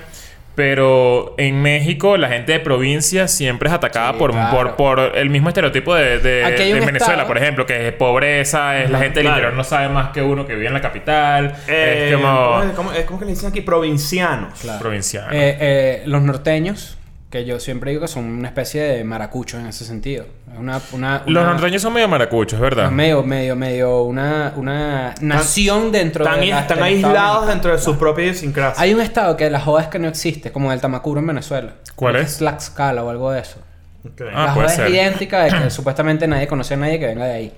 pero 0.64 1.36
en 1.38 1.62
México 1.62 2.18
la 2.18 2.28
gente 2.28 2.52
de 2.52 2.60
provincia 2.60 3.30
siempre 3.30 3.70
es 3.70 3.74
atacada 3.76 4.12
Sí, 4.12 4.20
por, 4.20 4.32
claro. 4.32 4.76
por, 4.76 4.98
por 4.98 5.18
el 5.18 5.30
mismo 5.30 5.48
estereotipo 5.48 5.96
de, 5.96 6.20
de- 6.20 6.44
Venezuela, 6.44 6.98
estado- 6.98 7.28
por 7.28 7.38
ejemplo, 7.38 7.66
que 7.66 7.88
es 7.88 7.94
pobreza, 7.94 8.78
es 8.84 8.90
la 8.90 9.00
gente 9.00 9.20
del 9.20 9.24
claro. 9.28 9.38
interior 9.38 9.54
no 9.58 9.64
sabe 9.64 9.88
más 9.88 10.10
que 10.10 10.22
uno 10.22 10.46
que 10.46 10.56
vive 10.56 10.68
en 10.68 10.74
la 10.74 10.82
capital, 10.82 11.56
Eh, 11.70 12.10
es 12.12 12.16
como 12.18 12.62
¿cómo, 12.76 12.92
es, 12.92 13.06
cómo- 13.06 13.20
que 13.20 13.26
le 13.26 13.32
dicen 13.32 13.50
aquí? 13.50 13.62
Provincianos. 13.62 14.60
provinciano. 14.80 15.28
Eh, 15.32 15.58
eh, 15.62 16.04
los 16.08 16.22
norteños, 16.22 16.98
que 17.32 17.46
yo 17.46 17.60
siempre 17.62 17.92
digo 17.92 18.02
que 18.02 18.08
son 18.10 18.26
una 18.26 18.50
especie 18.50 18.82
de 18.82 19.04
maracuchos 19.06 19.62
en 19.62 19.68
ese 19.68 19.86
sentido. 19.86 20.26
Es 20.54 20.60
una, 20.60 20.82
una, 20.92 21.24
Los 21.26 21.46
norteños 21.46 21.82
son 21.82 21.94
medio 21.94 22.08
maracuchos, 22.08 22.54
es 22.54 22.60
¿verdad? 22.60 22.90
Medio, 22.92 23.24
medio, 23.24 23.56
medio, 23.56 24.02
una, 24.04 24.54
una 24.56 25.14
nación 25.22 25.92
dentro 25.92 26.26
Están, 26.26 26.42
de 26.42 26.48
la- 26.48 26.60
están 26.62 26.84
aislados 26.84 27.48
dentro 27.48 27.72
de 27.72 27.78
su 27.80 27.98
propia 27.98 28.26
idiosincrasia. 28.26 28.82
Hay 28.84 28.94
un 28.94 29.02
estado 29.02 29.38
que 29.38 29.50
la 29.50 29.60
joda 29.60 29.84
es 29.84 29.88
que 29.88 30.00
no 30.00 30.08
existe, 30.08 30.52
como 30.52 30.72
el 30.74 30.82
Tamacuro 30.82 31.20
en 31.20 31.28
Venezuela. 31.28 31.74
¿Cuál 31.96 32.18
es? 32.18 32.38
Tlaxcala 32.38 33.04
o 33.04 33.10
algo 33.10 33.32
de 33.32 33.42
eso. 33.42 33.58
Ah, 34.34 34.46
la 34.48 34.54
puede 34.54 34.68
joda 34.68 34.70
ser. 34.70 34.86
es 34.88 34.94
idéntica 34.94 35.44
de 35.44 35.52
que 35.52 35.70
supuestamente 35.70 36.28
nadie 36.28 36.48
conoce 36.48 36.74
a 36.74 36.78
nadie 36.78 37.00
que 37.00 37.06
venga 37.08 37.26
de 37.26 37.34
ahí. 37.34 37.54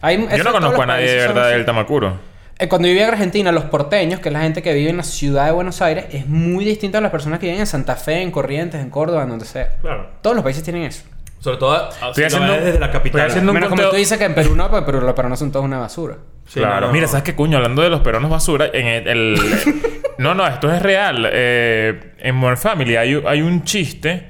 Hay- 0.00 0.28
Yo 0.36 0.44
no 0.44 0.52
conozco 0.52 0.82
a 0.82 0.86
nadie 0.86 1.08
de 1.10 1.16
verdad 1.16 1.50
del 1.50 1.64
Tamacuro. 1.64 2.32
Eh, 2.58 2.68
Cuando 2.68 2.86
viví 2.88 3.00
en 3.00 3.08
Argentina, 3.08 3.50
los 3.52 3.64
porteños, 3.64 4.20
que 4.20 4.28
es 4.28 4.32
la 4.32 4.40
gente 4.40 4.62
que 4.62 4.74
vive 4.74 4.90
en 4.90 4.96
la 4.98 5.02
ciudad 5.04 5.46
de 5.46 5.52
Buenos 5.52 5.80
Aires, 5.80 6.06
es 6.12 6.26
muy 6.26 6.64
distinta 6.64 6.98
a 6.98 7.00
las 7.00 7.10
personas 7.10 7.38
que 7.38 7.46
viven 7.46 7.60
en 7.60 7.66
Santa 7.66 7.96
Fe, 7.96 8.20
en 8.20 8.30
Corrientes, 8.30 8.80
en 8.80 8.90
Córdoba, 8.90 9.22
en 9.22 9.30
donde 9.30 9.44
sea. 9.46 9.76
Claro. 9.80 10.08
Todos 10.20 10.36
los 10.36 10.42
países 10.44 10.62
tienen 10.62 10.82
eso. 10.82 11.02
Sobre 11.42 11.56
todo 11.56 11.88
Estoy 11.90 12.24
haciendo- 12.24 12.52
desde 12.52 12.78
la 12.78 12.90
capital. 12.92 13.20
estoy 13.22 13.30
haciendo 13.32 13.50
un 13.50 13.54
Menos 13.54 13.68
como 13.70 13.82
tú 13.90 13.96
dices 13.96 14.16
que 14.16 14.24
en 14.26 14.34
Perú 14.34 14.54
no, 14.54 14.70
pero 14.86 15.00
los 15.00 15.12
peruanos 15.14 15.38
son 15.40 15.50
todos 15.50 15.64
una 15.64 15.78
basura. 15.78 16.16
Sí, 16.46 16.60
claro, 16.60 16.82
no, 16.82 16.86
no. 16.86 16.92
mira, 16.92 17.08
¿sabes 17.08 17.24
qué 17.24 17.34
cuño? 17.34 17.56
Hablando 17.56 17.82
de 17.82 17.90
los 17.90 18.00
peruanos 18.00 18.30
basura, 18.30 18.66
en 18.72 18.86
el... 18.86 19.08
el- 19.08 19.82
no, 20.18 20.34
no, 20.36 20.46
esto 20.46 20.72
es 20.72 20.80
real. 20.80 21.28
Eh, 21.32 22.12
en 22.20 22.34
Modern 22.36 22.58
Family 22.58 22.94
hay, 22.96 23.14
un- 23.16 23.26
hay 23.26 23.42
un 23.42 23.64
chiste... 23.64 24.28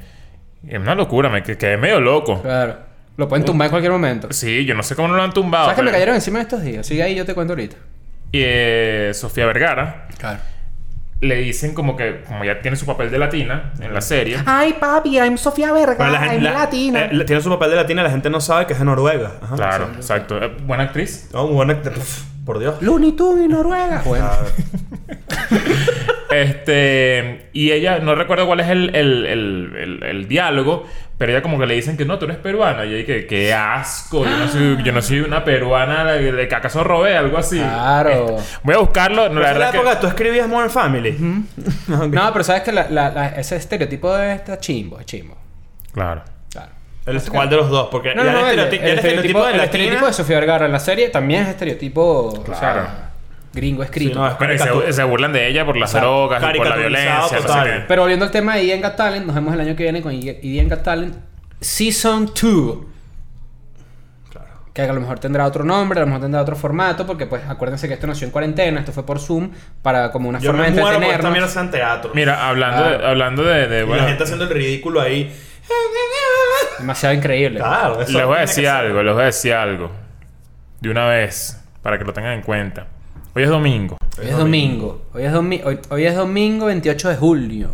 Es 0.67 0.79
una 0.79 0.95
locura, 0.95 1.29
me 1.29 1.43
que- 1.43 1.59
quedé 1.59 1.77
medio 1.77 2.01
loco. 2.01 2.41
Claro. 2.41 2.77
Lo 3.19 3.29
pueden 3.29 3.45
tumbar 3.45 3.67
en 3.67 3.71
cualquier 3.73 3.93
momento. 3.93 4.29
Sí, 4.33 4.65
yo 4.65 4.75
no 4.75 4.83
sé 4.83 4.97
cómo 4.97 5.09
no 5.09 5.15
lo 5.17 5.23
han 5.23 5.33
tumbado. 5.35 5.65
¿Sabes 5.67 5.77
que 5.77 5.83
me 5.83 5.87
pero- 5.89 5.97
cayeron 5.97 6.15
encima 6.15 6.41
estos 6.41 6.63
días? 6.63 6.87
Sigue 6.87 7.03
ahí, 7.03 7.15
yo 7.15 7.27
te 7.27 7.35
cuento 7.35 7.53
ahorita. 7.53 7.77
Y 8.31 8.41
eh, 8.43 9.11
Sofía 9.13 9.45
Vergara 9.45 10.09
Claro. 10.19 10.39
Le 11.23 11.37
dicen 11.37 11.73
como 11.73 11.97
que... 11.97 12.23
Como 12.27 12.45
ya 12.45 12.61
tiene 12.61 12.77
su 12.77 12.85
papel 12.85 13.11
de 13.11 13.19
latina 13.19 13.73
en 13.81 13.95
la 13.95 14.01
serie... 14.01 14.39
Ay, 14.45 14.75
papi, 14.79 15.17
I'm 15.19 15.39
Sofía 15.39 15.73
Vergara, 15.73 16.11
la 16.11 16.21
gente, 16.21 16.41
la- 16.43 16.69
eh, 16.73 17.25
tiene 17.25 17.41
su 17.41 17.49
papel 17.49 17.71
de 17.71 17.77
latina, 17.77 18.03
la 18.03 18.11
gente 18.11 18.29
no 18.29 18.41
sabe 18.41 18.67
que 18.67 18.73
es 18.75 18.79
de 18.79 18.85
Noruega. 18.85 19.33
Ajá. 19.41 19.55
Claro, 19.57 19.89
exacto. 19.97 20.37
Eh, 20.43 20.55
buena 20.67 20.85
actriz. 20.85 21.31
Muy 21.33 21.53
buena. 21.53 21.81
pf, 21.81 22.25
Por 22.45 22.59
Dios. 22.59 22.83
Looney 22.83 23.13
Tunes 23.13 23.45
y 23.45 23.49
Noruega. 23.49 24.03
Bueno. 24.05 24.29
Este... 26.33 27.49
Y 27.53 27.73
ella... 27.73 27.99
No 27.99 28.15
recuerdo 28.15 28.47
cuál 28.47 28.61
es 28.61 28.69
el, 28.69 28.95
el, 28.95 29.27
el, 29.27 29.73
el- 29.77 30.03
el 30.03 30.29
diálogo... 30.29 30.87
Pero 31.19 31.31
ella 31.31 31.43
como 31.43 31.57
que 31.57 31.67
le 31.67 31.75
dicen 31.75 31.97
que 31.97 32.05
no, 32.05 32.19
tú 32.19 32.25
eres 32.25 32.39
peruana. 32.39 32.85
Y 32.85 32.95
ella 32.95 33.07
que 33.07 33.27
qué 33.29 33.55
asco. 33.55 34.25
Yo 34.25 34.37
no 34.37 34.49
soy, 34.49 34.83
yo 34.83 34.91
no 34.93 35.01
soy 35.01 35.21
una 35.21 35.45
peruana 35.45 36.05
de, 36.05 36.49
que 36.49 36.55
acaso 36.55 36.83
robé, 36.83 37.17
algo 37.17 37.39
así. 37.39 37.61
Claro. 37.61 38.39
Este, 38.39 38.59
voy 38.65 38.75
a 38.75 38.79
buscarlo. 38.79 39.29
No, 39.29 39.35
¿En 39.35 39.35
la 39.37 39.41
la 39.41 39.53
verdad 39.53 39.69
es 39.69 39.71
que... 39.73 39.79
época 39.79 40.01
tú 40.01 40.07
escribías 40.09 40.49
Modern 40.49 40.71
Family? 40.71 41.17
No, 42.11 42.33
pero 42.33 42.43
sabes 42.43 42.63
que 42.63 42.73
la- 42.73 42.89
la- 42.91 43.11
la- 43.11 43.29
ese 43.29 43.55
estereotipo 43.55 44.13
de 44.17 44.33
está 44.33 44.59
chimbo, 44.59 44.99
es 44.99 45.07
chimbo. 45.07 45.37
Claro. 45.93 46.23
Claro. 46.51 46.73
El- 47.07 47.23
¿Cuál 47.23 47.49
de 47.49 47.57
los 47.57 47.71
dos? 47.71 47.89
Porque 47.93 48.17
No, 48.17 48.25
no, 48.25 48.49
el, 48.49 48.59
estereotipo 48.59 49.45
de 49.45 49.53
el 49.53 49.59
latina... 49.59 49.65
estereotipo 49.65 50.07
de 50.07 50.13
Sofía 50.15 50.41
Vergara 50.41 50.67
en 50.67 50.73
la 50.73 50.81
serie 50.81 51.09
también 51.11 51.43
es 51.45 51.51
estereotipo, 51.51 52.03
o 52.03 52.43
Claro. 52.43 52.59
sea, 52.59 53.11
gringo 53.53 53.83
escrito. 53.83 54.13
Sí, 54.15 54.19
no, 54.19 54.29
es 54.29 54.35
Pero 54.35 54.55
y 54.55 54.59
caricatura- 54.59 54.87
se, 54.87 54.93
se 54.95 55.05
burlan 55.05 55.33
de 55.33 55.47
ella 55.49 55.65
por 55.67 55.77
las 55.77 55.93
drogas 55.93 56.43
y 56.43 56.57
por 56.59 56.67
la 56.69 56.77
violencia. 56.77 57.19
No 57.21 57.29
sé 57.29 57.37
qué. 57.71 57.85
Pero 57.89 58.03
volviendo 58.03 58.25
al 58.25 58.31
tema 58.31 58.57
de 58.57 58.67
Ian 58.67 58.81
Got 58.83 58.97
Talent, 58.97 59.27
nos 59.27 59.35
vemos 59.35 59.53
el 59.55 59.61
año 59.61 59.77
que 59.77 59.83
viene 59.83 60.01
con 60.03 60.13
Ian 60.21 60.69
Got 60.69 60.83
Talent 60.83 61.15
Season 61.61 62.27
2. 62.27 62.77
Que 64.75 64.81
a 64.81 64.91
lo 64.91 65.01
mejor 65.01 65.19
tendrá 65.19 65.45
otro 65.47 65.65
nombre, 65.65 65.99
a 65.99 66.01
lo 66.01 66.07
mejor 66.07 66.23
tendrá 66.23 66.41
otro 66.41 66.57
formato, 66.57 67.07
porque 67.07 67.27
pues 67.27 67.43
acuérdense 67.47 67.89
que 67.89 67.93
esto 67.95 68.07
nació 68.07 68.25
en 68.27 68.31
cuarentena, 68.31 68.81
esto 68.81 68.91
fue 68.91 69.05
por 69.05 69.19
Zoom, 69.19 69.51
para 69.83 70.11
como 70.11 70.31
una 70.31 70.39
Yo 70.39 70.47
forma 70.51 70.63
me 70.63 70.71
de 70.71 70.81
entretenernos. 70.81 71.51
sea 71.51 71.61
en 71.63 71.71
teatro. 71.71 72.11
Mira, 72.15 72.49
hablando, 72.49 72.83
de, 72.85 72.89
Claro. 72.89 73.07
hablando 73.09 73.43
de... 73.43 73.69
de- 73.69 73.81
y 73.81 73.85
bueno, 73.85 74.03
la 74.03 74.09
gente 74.09 74.23
haciendo 74.25 74.45
el 74.45 74.51
ridículo 74.51 75.03
ahí. 75.03 75.31
Demasiado 76.79 77.15
increíble. 77.15 77.59
Claro, 77.59 78.01
eso 78.01 78.17
les 78.17 78.27
voy 78.27 78.37
a 78.39 78.41
decir 78.41 78.67
algo, 78.67 79.03
les 79.03 79.13
voy 79.13 79.23
a 79.23 79.27
decir 79.27 79.53
algo. 79.53 79.91
De 80.81 80.89
una 80.91 81.07
vez, 81.07 81.63
para 81.83 81.99
que 81.99 82.05
lo 82.05 82.15
tengan 82.15 82.33
en 82.33 82.41
cuenta. 82.43 82.87
Hoy 83.35 83.45
es 83.45 83.49
domingo. 83.49 83.97
Hoy 84.19 84.27
es 84.27 84.37
domingo. 84.37 85.03
Hoy 85.15 85.25
es, 85.25 85.33
domi- 85.33 85.63
hoy, 85.65 85.79
hoy 85.89 86.05
es 86.07 86.15
domingo 86.17 86.67
28 86.67 87.09
de 87.09 87.17
julio. 87.17 87.71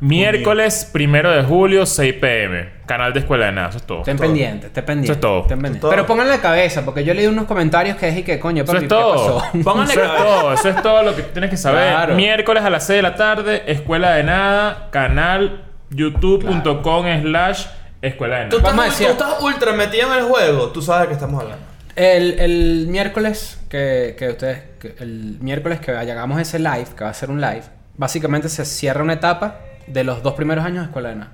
Miércoles 0.00 0.90
primero 0.92 1.30
de 1.30 1.42
julio, 1.42 1.86
6 1.86 2.14
pm. 2.20 2.68
Canal 2.84 3.14
de 3.14 3.20
Escuela 3.20 3.46
de 3.46 3.52
Nada, 3.52 3.68
eso 3.70 3.78
es 3.78 3.84
todo. 3.84 3.98
Estén 4.00 4.18
pendientes, 4.18 4.66
estén 4.66 4.84
pendientes. 4.84 5.10
Eso 5.10 5.12
es 5.14 5.20
todo. 5.20 5.40
estén 5.42 5.56
pendientes. 5.56 5.78
Eso. 5.80 5.88
Pero 5.88 6.06
pongan 6.06 6.28
la 6.28 6.40
cabeza, 6.42 6.84
porque 6.84 7.02
yo 7.04 7.14
leí 7.14 7.26
unos 7.26 7.46
comentarios 7.46 7.96
que 7.96 8.10
y 8.10 8.22
que 8.22 8.38
coño, 8.38 8.64
Eso 8.64 8.72
papi, 8.74 8.76
es 8.76 8.82
¿qué 8.82 8.88
todo. 8.88 9.38
pasó? 9.38 9.58
Pónganle 9.64 9.94
Eso 9.94 10.04
es 10.04 10.16
todo. 10.16 10.52
Eso 10.52 10.68
es 10.68 10.82
todo 10.82 11.02
lo 11.02 11.16
que 11.16 11.22
tienes 11.22 11.48
que 11.50 11.56
saber. 11.56 11.88
Claro. 11.88 12.14
Miércoles 12.14 12.62
a 12.62 12.68
las 12.68 12.86
6 12.86 12.98
de 12.98 13.02
la 13.02 13.14
tarde, 13.16 13.62
Escuela 13.66 14.10
de 14.12 14.24
Nada, 14.24 14.88
canal 14.90 15.62
youtube.com 15.90 17.06
slash 17.22 17.64
Escuela 18.02 18.40
de 18.40 18.46
Tú 18.50 18.58
Nada. 18.58 18.68
Vamos 18.70 18.84
a 18.84 18.88
estás, 18.88 18.98
decir- 19.00 19.16
tú 19.16 19.24
estás 19.24 19.42
ultra 19.42 19.72
metido 19.72 20.12
en 20.12 20.18
el 20.18 20.24
juego. 20.24 20.66
Tú 20.68 20.82
sabes 20.82 21.02
de 21.02 21.08
qué 21.08 21.14
estamos 21.14 21.40
hablando. 21.42 21.64
El, 21.96 22.38
el 22.40 22.86
miércoles 22.88 23.58
que, 23.70 24.14
que 24.18 24.28
ustedes, 24.28 24.60
que 24.78 24.94
el 25.00 25.38
miércoles 25.40 25.80
que 25.80 25.92
hagamos 25.92 26.40
ese 26.40 26.58
live, 26.58 26.86
que 26.96 27.04
va 27.04 27.10
a 27.10 27.14
ser 27.14 27.30
un 27.30 27.40
live, 27.40 27.62
básicamente 27.96 28.48
se 28.50 28.64
cierra 28.66 29.02
una 29.02 29.14
etapa 29.14 29.60
de 29.86 30.02
los 30.04 30.22
dos 30.22 30.34
primeros 30.34 30.64
años 30.64 30.78
de 30.80 30.84
escuela 30.86 31.08
de 31.10 31.16
nada. 31.16 31.30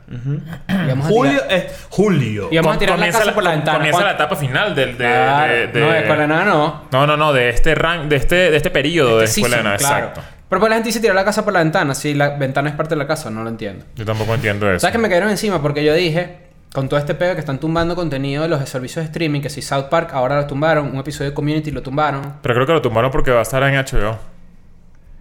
Y 0.69 0.89
vamos 0.89 1.07
a 1.07 1.09
Julio 1.09 1.41
tirar- 1.43 1.53
es 1.53 1.87
Julio. 1.89 2.49
Y 2.53 2.57
vamos 2.57 2.77
a 2.77 2.79
tirar 2.79 2.91
la 2.99 3.07
comienza 3.07 3.19
casa 3.21 3.35
por 3.35 3.43
la 3.43 3.51
ventana. 3.53 3.79
Comienza 3.79 4.05
la 4.05 4.13
etapa 4.13 4.37
final 4.37 4.75
del, 4.75 4.91
de, 4.93 5.05
Claro. 5.05 5.53
de- 5.53 5.67
de- 5.69 5.81
No, 5.81 5.91
de 5.91 5.99
escuela 5.99 6.23
de 6.23 6.29
nada 6.29 6.45
no. 6.45 6.83
No, 6.93 7.07
no, 7.07 7.17
no, 7.17 7.33
de 7.33 7.49
este 7.49 7.75
rank, 7.75 8.05
de 8.05 8.17
este, 8.17 8.35
de 8.51 8.57
este 8.57 8.71
periodo 8.71 9.19
de 9.19 9.25
Este 9.25 9.41
Escuela 9.41 9.57
de 9.57 9.63
season, 9.63 9.65
Nada, 9.65 9.79
claro. 9.79 10.07
exacto. 10.09 10.33
Pero 10.49 10.61
pues 10.61 10.69
la 10.69 10.77
gente 10.77 10.89
dice 10.91 11.01
tirar 11.01 11.17
la 11.17 11.25
casa 11.25 11.43
por 11.45 11.55
la 11.55 11.61
ventana. 11.61 11.95
Si 11.95 12.13
la 12.13 12.37
ventana 12.37 12.69
es 12.69 12.77
parte 12.77 12.91
de 12.95 12.99
la 12.99 13.07
casa, 13.07 13.31
no 13.31 13.43
lo 13.43 13.49
entiendo. 13.49 13.87
Yo 13.97 14.05
tampoco 14.05 14.35
entiendo 14.35 14.71
eso. 14.71 14.81
¿Sabes 14.81 14.93
que 14.93 14.99
me 14.99 15.09
cayeron 15.09 15.31
encima? 15.31 15.63
Porque 15.63 15.83
yo 15.83 15.95
dije, 15.95 16.37
con 16.73 16.89
todo 16.89 16.99
este 16.99 17.15
pedo 17.15 17.35
que 17.35 17.41
están 17.41 17.59
tumbando 17.59 17.95
contenido 17.95 18.43
de 18.45 18.49
los 18.49 18.67
servicios 18.69 19.05
de 19.05 19.11
streaming, 19.11 19.41
que 19.43 19.51
si 19.51 19.61
South 19.63 19.85
Park 19.91 20.11
ahora 20.15 20.37
lo 20.41 20.47
tumbaron, 20.47 20.87
un 20.93 20.97
episodio 20.99 21.31
de 21.31 21.35
Community 21.35 21.71
lo 21.71 21.83
tumbaron. 21.83 22.37
Pero 22.43 22.55
creo 22.55 22.67
que 22.67 22.73
lo 22.73 22.83
tumbaron 22.83 23.11
porque 23.11 23.31
va 23.31 23.41
a 23.41 23.43
estar 23.43 23.63
en 23.65 23.75
HBO. 23.75 24.19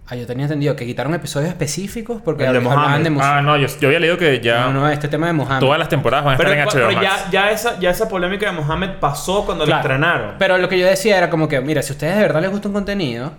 Ah, 0.08 0.16
yo 0.16 0.26
tenía 0.26 0.44
entendido 0.46 0.74
que 0.76 0.84
quitaron 0.84 1.14
episodios 1.14 1.48
específicos 1.50 2.20
porque 2.22 2.44
El 2.44 2.52
de 2.52 2.58
hablaban 2.58 3.02
de 3.04 3.10
música. 3.10 3.38
Ah, 3.38 3.42
no, 3.42 3.56
yo, 3.56 3.66
yo 3.80 3.88
había 3.88 4.00
leído 4.00 4.18
que 4.18 4.40
ya 4.40 4.66
No, 4.66 4.72
no, 4.72 4.88
este 4.90 5.08
tema 5.08 5.26
de 5.28 5.32
Mohammed. 5.32 5.60
todas 5.60 5.78
las 5.78 5.88
temporadas 5.88 6.24
van 6.24 6.34
a 6.34 6.36
Pero, 6.38 6.50
estar 6.50 6.58
en 6.60 6.82
HBO 6.82 6.88
pero 6.88 7.00
Max. 7.08 7.24
ya, 7.26 7.30
ya, 7.30 7.50
esa, 7.50 7.78
ya 7.80 7.90
esa 7.90 8.08
polémica 8.08 8.46
de 8.46 8.52
Mohamed 8.52 8.90
pasó 9.00 9.46
cuando 9.46 9.64
Claro. 9.64 9.78
lo 9.78 9.88
estrenaron. 9.88 10.34
Pero 10.38 10.58
lo 10.58 10.68
que 10.68 10.78
yo 10.78 10.86
decía 10.86 11.16
era 11.16 11.30
como 11.30 11.48
que, 11.48 11.60
mira, 11.60 11.82
si 11.82 11.92
a 11.92 11.94
ustedes 11.94 12.16
de 12.16 12.22
verdad 12.22 12.40
les 12.42 12.50
gusta 12.50 12.68
un 12.68 12.74
contenido, 12.74 13.32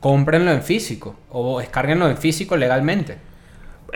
cómprenlo 0.00 0.50
en 0.52 0.62
físico 0.62 1.16
o 1.30 1.58
descárguenlo 1.60 2.08
en 2.08 2.16
físico 2.18 2.56
legalmente. 2.56 3.18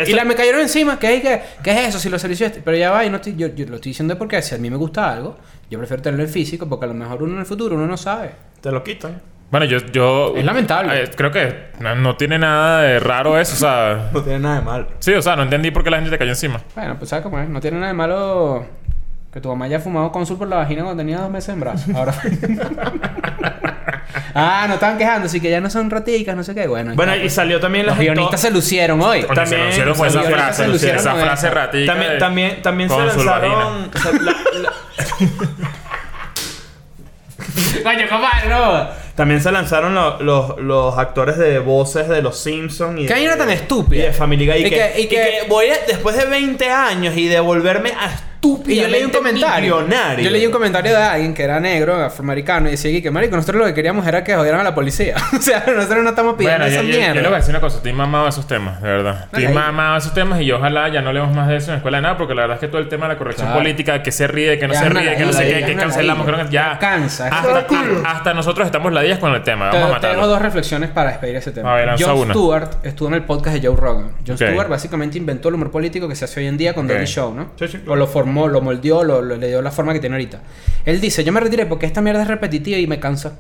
Y 0.07 0.13
la 0.13 0.25
me 0.25 0.35
cayeron 0.35 0.61
encima. 0.61 0.99
¿Qué, 0.99 1.17
es- 1.17 1.23
qué, 1.23 1.43
qué 1.63 1.71
es 1.73 1.89
eso? 1.89 1.99
Si 1.99 2.09
lo 2.09 2.19
servicios... 2.19 2.53
Pero 2.65 2.77
ya 2.77 2.91
va, 2.91 3.05
y 3.05 3.11
no 3.11 3.17
estoy- 3.17 3.37
yo, 3.37 3.49
yo 3.49 3.67
lo 3.67 3.77
estoy 3.77 3.91
diciendo 3.91 4.17
porque 4.17 4.41
si 4.43 4.55
a 4.55 4.59
mí 4.59 4.71
me 4.71 4.77
gusta 4.77 5.13
algo, 5.13 5.37
yo 5.71 5.79
prefiero 5.79 6.03
tenerlo 6.03 6.25
en 6.25 6.31
físico 6.31 6.69
porque 6.69 6.85
a 6.87 6.89
lo 6.89 6.95
mejor 6.95 7.23
uno 7.23 7.35
en 7.35 7.41
el 7.41 7.47
futuro 7.47 7.75
uno 7.77 7.87
no 7.87 7.97
sabe. 7.97 8.31
Te 8.61 8.71
lo 8.71 8.83
quitan. 8.83 9.21
Bueno, 9.51 9.67
yo, 9.67 9.79
yo... 9.93 10.33
Es 10.35 10.45
lamentable. 10.47 11.03
eh, 11.05 11.11
creo 11.15 11.31
que 11.31 11.67
no, 11.81 11.95
no 11.95 12.17
tiene 12.17 12.39
nada 12.39 12.81
de 12.83 12.99
raro 13.01 13.39
eso, 13.39 13.53
o 13.55 13.59
sea... 13.59 14.09
No 14.15 14.23
tiene 14.23 14.39
nada 14.39 14.61
de 14.61 14.63
mal. 14.65 14.87
Sí, 15.01 15.13
o 15.13 15.21
sea, 15.21 15.37
no 15.37 15.43
entendí 15.43 15.71
por 15.71 15.85
qué 15.85 15.91
la 15.91 15.97
gente 15.99 16.11
te 16.11 16.17
cayó 16.19 16.31
encima. 16.31 16.61
Bueno, 16.75 16.97
pues 16.97 17.11
sabes 17.11 17.23
cómo 17.23 17.39
es. 17.39 17.47
No 17.51 17.61
tiene 17.61 17.77
nada 17.77 17.89
de 17.89 17.95
malo 17.95 18.65
que 19.31 19.41
tu 19.43 19.49
mamá 19.51 19.67
haya 19.67 19.79
fumado 19.79 20.11
cónsul 20.11 20.39
por 20.39 20.49
la 20.49 20.57
vagina 20.57 20.85
cuando 20.85 21.03
tenía 21.03 21.19
dos 21.19 21.31
meses 21.31 21.51
en 21.53 21.61
brazos. 21.61 21.95
Ahora... 21.95 22.15
ah, 24.35 24.67
no 24.69 24.75
estaban 24.75 24.99
quejando, 24.99 25.27
así 25.27 25.41
que 25.41 25.51
ya 25.51 25.61
no 25.61 25.71
son 25.71 25.91
raticas, 25.91 26.37
no 26.37 26.45
sé 26.45 26.55
qué. 26.55 26.67
Bueno, 26.67 26.95
Bueno, 26.95 27.17
y 27.17 27.31
salió 27.31 27.61
también 27.61 27.87
la 27.87 27.93
los 27.93 28.01
guionistas 28.01 28.41
se 28.41 28.51
lucieron 28.51 29.01
hoy. 29.01 29.23
También- 29.23 29.47
se 29.49 29.57
anunciaron 29.57 29.95
con 29.97 30.07
esa 30.07 30.19
también 30.21 30.39
frase, 30.41 30.63
se 30.65 30.69
lucieron 30.69 30.99
esa 31.01 31.15
frase 31.15 31.51
ratica. 31.51 31.93
También, 31.93 32.13
de- 32.13 32.19
también, 32.19 32.63
también 32.63 32.91
se 32.91 32.99
lanzaron. 32.99 33.53
vagina. 33.53 33.91
o 33.95 33.99
sea, 33.99 34.13
la- 34.13 34.61
la- 34.61 34.73
Coño, 37.83 38.09
compadre, 38.09 38.49
no. 38.49 38.89
también 39.17 39.41
se 39.43 39.51
lanzaron 39.51 39.95
lo- 39.95 40.23
los, 40.23 40.59
los 40.59 40.99
actores 40.99 41.37
de 41.37 41.59
voces 41.59 42.09
de 42.09 42.23
Los 42.23 42.39
Simpsons 42.39 43.01
y 43.01 43.07
Qué 43.07 43.15
de- 43.15 43.21
vaina 43.21 43.37
tan 43.37 43.51
y 43.51 43.55
estúpida. 43.55 44.05
de 44.05 44.13
Family 44.13 44.47
Guy. 44.47 44.57
Y, 44.59 44.67
Y 44.67 44.71
que, 44.71 44.71
que- 44.71 45.01
y 45.01 45.03
y 45.03 45.07
que- 45.09 45.17
que 45.17 45.39
voy 45.49 45.67
a, 45.69 45.79
después 45.87 46.17
de 46.17 46.27
20 46.27 46.71
años 46.71 47.17
y 47.17 47.27
devolverme 47.29 47.91
a 47.91 48.11
Y 48.67 48.77
yo 48.77 48.89
leí 48.89 49.05
un 49.05 49.11
comentario. 49.11 49.77
millonario. 49.81 50.25
Yo 50.25 50.31
leí 50.31 50.45
un 50.47 50.53
comentario 50.53 50.91
de 50.93 50.97
alguien 51.03 51.33
que 51.35 51.43
era 51.45 51.61
negro, 51.61 51.95
afroamericano, 52.03 52.69
y 52.69 52.73
decía 52.73 53.01
que, 53.03 53.11
marico, 53.11 53.37
nosotros 53.37 53.61
lo 53.61 53.67
que 53.67 53.75
queríamos 53.75 54.07
era 54.07 54.25
que 54.25 54.35
jodieran 54.35 54.61
a 54.61 54.65
la 54.65 54.75
policía. 54.75 55.15
o 55.39 55.41
sea, 55.41 55.65
nosotros 55.67 56.03
no 56.03 56.11
estamos 56.11 56.35
pidiendo 56.35 56.65
Bueno, 56.65 56.73
yo, 56.75 56.81
esa 56.81 56.83
yo, 56.83 56.93
yo 56.93 56.99
mierda. 56.99 57.15
le 57.23 57.29
voy 57.29 57.35
a 57.35 57.39
decir 57.39 57.51
una 57.51 57.61
cosa, 57.61 57.77
estoy 57.77 57.93
mamado 57.93 58.25
de 58.25 58.31
esos 58.31 58.47
temas, 58.47 58.83
de 58.83 58.89
verdad. 58.89 59.25
Estoy 59.27 59.47
ahí. 59.47 59.55
mamado 59.55 59.93
de 59.95 59.99
esos 60.01 60.15
temas 60.15 60.41
y 60.41 60.51
ojalá 60.51 60.89
ya 60.89 61.03
no 61.03 61.09
hablemos 61.09 61.35
más 61.35 61.49
de 61.49 61.57
eso 61.57 61.67
en 61.67 61.73
la 61.73 61.77
escuela 61.77 61.99
de 61.99 62.03
nada, 62.03 62.17
porque 62.17 62.35
la 62.35 62.43
verdad 62.43 62.57
es 62.57 62.61
que 62.61 62.69
todo 62.69 62.81
el 62.81 62.89
tema 62.89 63.07
de 63.07 63.15
la 63.15 63.19
corrección 63.19 63.47
Claro. 63.47 63.61
política, 63.61 64.03
que 64.03 64.11
se 64.13 64.27
ríe, 64.27 64.59
que 64.59 64.67
no 64.67 64.75
Ya 64.75 64.81
se 64.81 64.89
ríe, 64.89 65.17
que 65.17 65.25
no 65.25 65.33
sé 65.33 65.45
qué, 65.49 65.65
que 65.67 65.77
cancelamos, 65.77 66.27
que 66.27 66.33
ladilla. 66.33 66.45
no 66.45 66.51
ya. 66.51 66.73
Ya 66.73 66.79
cansa, 66.79 67.29
Hasta, 67.29 67.67
hasta 68.07 68.35
nosotros 68.35 68.67
estamos 68.67 68.93
ladillas 68.93 69.19
con 69.19 69.33
el 69.35 69.43
tema, 69.43 69.71
Te- 69.71 69.77
vamos 69.79 69.97
a 69.97 70.01
tengo 70.01 70.15
matarlo. 70.15 70.27
dos 70.27 70.43
reflexiones 70.43 70.91
para 70.91 71.11
despedir 71.11 71.37
ese 71.37 71.53
tema. 71.53 71.73
A 71.73 71.77
ver, 71.77 71.89
una. 71.89 71.97
Stewart 72.33 72.71
estuvo 72.85 73.09
en 73.09 73.15
el 73.15 73.23
podcast 73.23 73.57
de 73.61 73.67
Joe 73.69 73.77
Rogan. 73.77 74.07
Ok. 74.29 74.35
Stewart 74.37 74.69
básicamente 74.69 75.19
inventó 75.19 75.49
el 75.49 75.55
humor 75.57 75.71
político 75.71 76.09
que 76.09 76.17
se 76.17 76.25
hace 76.25 76.41
hoy 76.41 76.47
en 76.47 76.57
día 76.57 76.75
con. 76.75 76.87
Daily 76.87 77.07
Show, 77.07 77.33
¿no? 77.35 77.51
Sí, 77.59 77.69
sí. 77.69 77.81
O 77.87 77.95
lo 77.97 78.07
formó, 78.07 78.32
lo 78.33 78.61
moldeó, 78.61 79.05
lo, 79.05 79.23
lo- 79.23 79.37
le 79.37 79.49
dio 79.49 79.63
la 79.63 79.71
forma 79.71 79.93
que 79.93 80.01
tiene 80.01 80.17
ahorita. 80.17 80.41
Él 80.85 81.01
dice, 81.01 81.23
yo 81.25 81.33
me 81.33 81.41
retiré 81.41 81.67
porque 81.67 81.87
esta 81.87 82.01
mierda 82.01 82.23
es 82.23 82.29
repetitiva 82.29 82.79
y 82.79 82.87
me 82.87 82.99
cansa. 82.99 83.37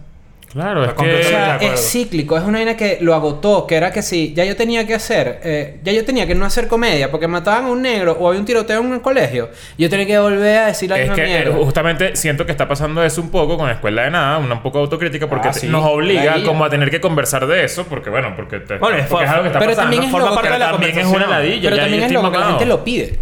Claro, 0.52 0.84
es 0.84 0.90
O 0.90 0.96
que... 0.96 1.06
de 1.08 1.22
sea, 1.24 1.56
es 1.56 1.80
cíclico, 1.90 2.36
es 2.36 2.44
una 2.44 2.58
vaina 2.58 2.76
que 2.76 2.98
lo 3.00 3.14
agotó, 3.14 3.66
que 3.66 3.74
era 3.74 3.90
que 3.90 4.02
si 4.02 4.34
ya 4.34 4.44
yo 4.44 4.54
tenía 4.54 4.86
que 4.86 4.92
hacer, 4.92 5.40
eh, 5.42 5.80
ya 5.82 5.92
yo 5.92 6.04
tenía 6.04 6.26
que 6.26 6.34
no 6.34 6.44
hacer 6.44 6.68
comedia 6.68 7.10
porque 7.10 7.26
mataban 7.26 7.64
a 7.64 7.68
un 7.70 7.80
negro 7.80 8.18
o 8.20 8.28
había 8.28 8.38
un 8.38 8.44
tiroteo 8.44 8.80
en 8.80 8.92
un 8.92 9.00
colegio, 9.00 9.48
yo 9.78 9.88
tenía 9.88 10.04
que 10.04 10.18
volver 10.18 10.58
a 10.58 10.66
decir 10.66 10.90
la 10.90 10.96
Es 10.98 11.08
misma 11.08 11.14
que 11.16 11.22
eh, 11.24 11.26
mierda. 11.44 11.56
justamente 11.64 12.16
siento 12.16 12.44
que 12.44 12.52
está 12.52 12.68
pasando 12.68 13.02
eso 13.02 13.22
un 13.22 13.30
poco 13.30 13.56
con 13.56 13.66
la 13.66 13.72
escuela 13.72 14.02
de 14.02 14.10
nada, 14.10 14.36
una 14.36 14.56
un 14.56 14.62
poco 14.62 14.76
de 14.76 14.84
autocrítica, 14.84 15.26
porque 15.26 15.48
Ah, 15.48 15.52
sí. 15.54 15.68
nos 15.68 15.86
obliga 15.86 16.34
como 16.44 16.66
a 16.66 16.68
tener 16.68 16.90
que 16.90 17.00
conversar 17.00 17.46
de 17.46 17.64
eso, 17.64 17.84
porque 17.86 18.10
bueno, 18.10 18.34
porque, 18.36 18.60
te- 18.60 18.76
Bueno, 18.76 18.98
es 18.98 19.06
porque 19.06 19.24
es 19.24 19.30
algo 19.30 19.44
que 19.44 19.48
está 19.48 19.58
pero 19.58 19.70
pasando. 19.70 19.84
también 19.90 20.02
es 20.04 20.10
forma 20.10 20.26
loco 20.28 20.34
parte 20.36 20.52
de 20.52 20.58
la 20.58 20.70
también 20.72 20.98
es 20.98 21.06
una 21.06 21.26
ladilla. 21.28 21.62
Pero 21.62 21.76
ya 21.76 21.82
también 21.82 22.02
es 22.02 22.12
loco 22.12 22.30
que 22.30 22.38
la 22.38 22.46
gente 22.48 22.66
lo 22.66 22.84
pide. 22.84 23.18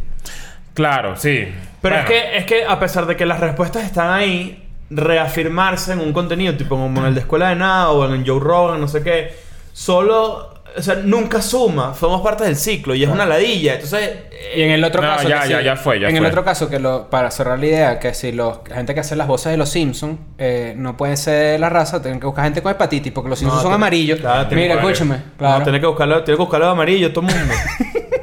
Claro, 0.75 1.17
sí. 1.17 1.49
Pero 1.83 1.97
Bueno, 1.97 1.99
es, 1.99 2.05
que, 2.07 2.37
es 2.39 2.45
que 2.45 2.65
a 2.65 2.79
pesar 2.79 3.07
de 3.07 3.17
que 3.17 3.27
las 3.27 3.41
respuestas 3.41 3.85
están 3.85 4.11
ahí, 4.11 4.67
reafirmarse 4.91 5.93
en 5.93 6.01
un 6.01 6.13
contenido, 6.13 6.55
tipo 6.55 6.77
como 6.77 7.01
en 7.01 7.07
el 7.07 7.15
de 7.15 7.21
Escuela 7.21 7.49
de 7.51 7.57
Nada 7.57 7.91
o 7.91 8.05
en 8.07 8.21
el 8.21 8.29
Joe 8.29 8.41
Rogan, 8.41 8.81
no 8.81 8.89
sé 8.89 9.03
qué, 9.03 9.35
solo. 9.73 10.55
O 10.77 10.83
sea, 10.83 10.95
nunca 11.03 11.43
suma. 11.43 11.95
Somos 11.99 12.21
parte 12.21 12.45
del 12.45 12.55
ciclo 12.55 12.95
y 12.95 13.03
es 13.03 13.09
una 13.11 13.27
ladilla. 13.27 13.75
Entonces. 13.75 14.01
eh, 14.31 14.53
Y 14.57 14.63
en 14.63 14.71
el 14.71 14.85
otro 14.85 15.03
No, 15.03 15.09
caso. 15.09 15.29
ya, 15.29 15.43
que 15.43 15.49
ya, 15.49 15.61
ya 15.63 15.75
fue, 15.75 15.99
ya 15.99 16.09
En 16.09 16.17
el 16.17 16.25
otro 16.25 16.45
caso, 16.45 16.69
que 16.71 16.79
lo, 16.79 17.11
para 17.11 17.33
cerrar 17.33 17.59
la 17.59 17.67
idea, 17.67 17.99
que 17.99 18.15
si 18.15 18.31
los, 18.31 18.61
la 18.69 18.77
gente 18.77 18.95
que 18.95 19.01
hace 19.01 19.17
las 19.17 19.27
voces 19.27 19.51
de 19.51 19.57
los 19.57 19.69
Simpsons 19.69 20.21
eh, 20.39 20.75
no 20.77 20.97
pueden 20.97 21.17
ser 21.17 21.59
la 21.59 21.71
raza, 21.71 22.01
tienen 22.01 22.21
que 22.21 22.27
buscar 22.27 22.45
gente 22.45 22.63
con 22.63 22.71
hepatitis, 22.71 23.11
porque 23.13 23.31
los 23.31 23.39
Simpsons 23.41 23.63
son 23.63 23.73
amarillos. 23.73 24.21
claro, 24.21 24.47
tiene 24.47 24.63
Mira, 24.63 24.75
que- 24.77 24.81
escúchame. 24.87 25.17
No, 25.17 25.23
Claro. 25.39 25.65
tiene 25.65 25.81
que 25.81 25.87
buscarlo, 25.87 26.23
tiene 26.23 26.37
que 26.37 26.43
buscarlo 26.43 26.69
amarillo, 26.69 27.13
todo 27.13 27.27
el 27.29 27.35
mundo. 27.35 27.55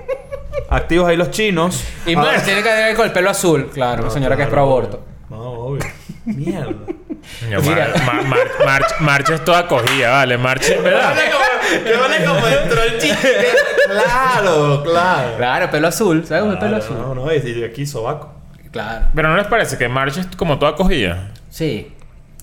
Activos 0.78 1.10
ahí 1.10 1.18
los 1.18 1.32
chinos. 1.32 1.84
Y 2.06 2.14
Ah, 2.16 2.20
March 2.22 2.44
tiene 2.44 2.64
que 2.64 2.70
tener 2.70 2.96
con 2.96 3.06
el 3.06 3.12
pelo 3.12 3.30
azul. 3.30 3.70
Claro, 3.74 4.04
una 4.04 4.12
señora 4.12 4.36
que 4.36 4.44
es 4.44 4.48
pro 4.48 4.56
claro, 4.64 4.70
aborto. 4.72 5.06
No, 5.30 5.38
obvio. 5.38 5.84
Mierda. 6.26 6.66
Coño, 7.42 7.62
Mira. 7.62 7.90
Mar- 8.06 8.24
Mar- 8.66 8.86
Mar- 9.00 9.24
es 9.32 9.44
toda 9.44 9.68
cogida, 9.68 10.12
vale. 10.12 10.38
March, 10.38 10.70
¿verdad? 10.82 11.14
Que 11.84 11.96
vale 11.98 12.26
como 12.26 12.48
entró 12.48 12.82
el 12.84 12.98
chiste. 13.00 13.36
Claro, 13.90 14.84
claro. 14.84 15.38
Claro, 15.38 15.70
pelo 15.72 15.88
azul. 15.88 16.26
¿Sabes 16.26 16.42
cómo 16.44 16.54
es 16.54 16.60
pelo 16.60 16.78
azul? 16.78 16.98
No, 16.98 17.16
no, 17.16 17.34
y 17.34 17.38
y 17.38 17.64
aquí 17.64 17.86
sobaco. 17.86 18.34
Claro. 18.72 19.08
Pero 19.16 19.30
¿no 19.30 19.38
les 19.38 19.48
parece 19.48 19.78
que 19.78 19.88
March 19.90 20.18
es 20.18 20.28
como 20.38 20.60
toda 20.60 20.76
cogida? 20.76 21.32
Sí. 21.50 21.94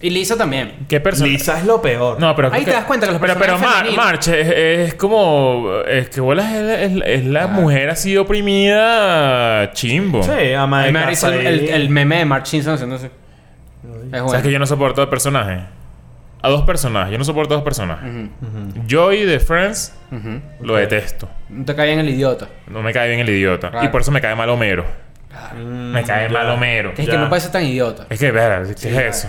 Y 0.05 0.11
Lisa 0.11 0.37
también. 0.37 0.85
¿Qué 0.89 1.01
persona? 1.01 1.29
Lisa 1.31 1.59
es 1.59 1.65
lo 1.65 1.81
peor. 1.81 2.21
No, 2.21 2.37
pero 2.37 2.53
Ahí 2.53 2.65
te 2.65 2.73
das 2.73 2.85
cuenta 2.85 3.07
que 3.07 3.13
los 3.13 3.21
pero, 3.23 3.35
pero 3.39 3.55
personajes 3.55 3.97
Mar- 3.97 4.07
March 4.07 4.29
es, 4.29 4.49
es 4.91 4.95
como 4.97 5.71
es 5.89 6.11
que 6.11 6.21
bolas 6.21 6.53
es, 6.53 6.93
la- 7.25 7.45
es 7.45 7.51
mujer 7.51 7.89
así 7.91 8.17
oprimida 8.17 9.71
chimbo. 9.73 10.23
Sí, 10.23 10.53
ama 10.53 10.83
A 10.83 10.87
de 10.87 10.93
casa 10.93 11.11
hizo 11.13 11.29
el, 11.33 11.47
ahí. 11.47 11.47
el, 11.47 11.69
el 11.71 11.89
meme 11.91 12.19
de 12.19 12.25
March 12.25 12.47
Simpson 12.47 12.75
haciéndose. 12.75 13.07
Es 13.07 13.13
bueno. 14.11 14.29
¿Sabes 14.29 14.43
que 14.45 14.53
yo 14.53 14.59
no 14.59 14.67
soporto 14.67 15.01
de 15.01 15.07
personajes? 15.07 15.63
A 16.43 16.49
dos 16.51 16.63
personajes. 16.63 17.11
Yo 17.11 17.17
no 17.19 17.25
soporto 17.25 17.55
a 17.55 17.57
dos 17.57 17.65
personajes. 17.65 18.11
Joey 18.91 19.25
de 19.25 19.41
Friends 19.41 19.95
lo 20.61 20.75
detesto. 20.77 21.29
No 21.49 21.65
te 21.65 21.75
cae 21.75 21.93
en 21.93 22.01
el 22.01 22.09
idiota. 22.11 22.49
No 22.69 22.83
me 22.83 22.93
cae 22.93 23.09
bien 23.09 23.21
el 23.21 23.29
idiota. 23.31 23.71
Claro. 23.71 23.87
Y 23.87 23.89
por 23.89 24.03
eso 24.03 24.11
me 24.13 24.21
cae 24.21 24.35
mal 24.35 24.51
Homero. 24.51 24.85
Mm, 25.57 25.93
Me 25.93 26.03
cae 26.05 26.29
ya. 26.29 26.33
mal 26.35 26.51
Homero. 26.51 26.93
Que 26.95 27.01
es 27.03 27.07
Ya. 27.09 27.15
que 27.15 27.19
no 27.19 27.29
puede 27.31 27.41
ser 27.41 27.51
tan 27.53 27.65
idiota. 27.65 28.07
Es 28.11 28.21
que, 28.21 28.31
verá, 28.31 28.61
¿qué 28.63 28.75
Sí, 28.77 28.89
es 28.89 28.93
claro. 28.93 29.09
eso? 29.09 29.29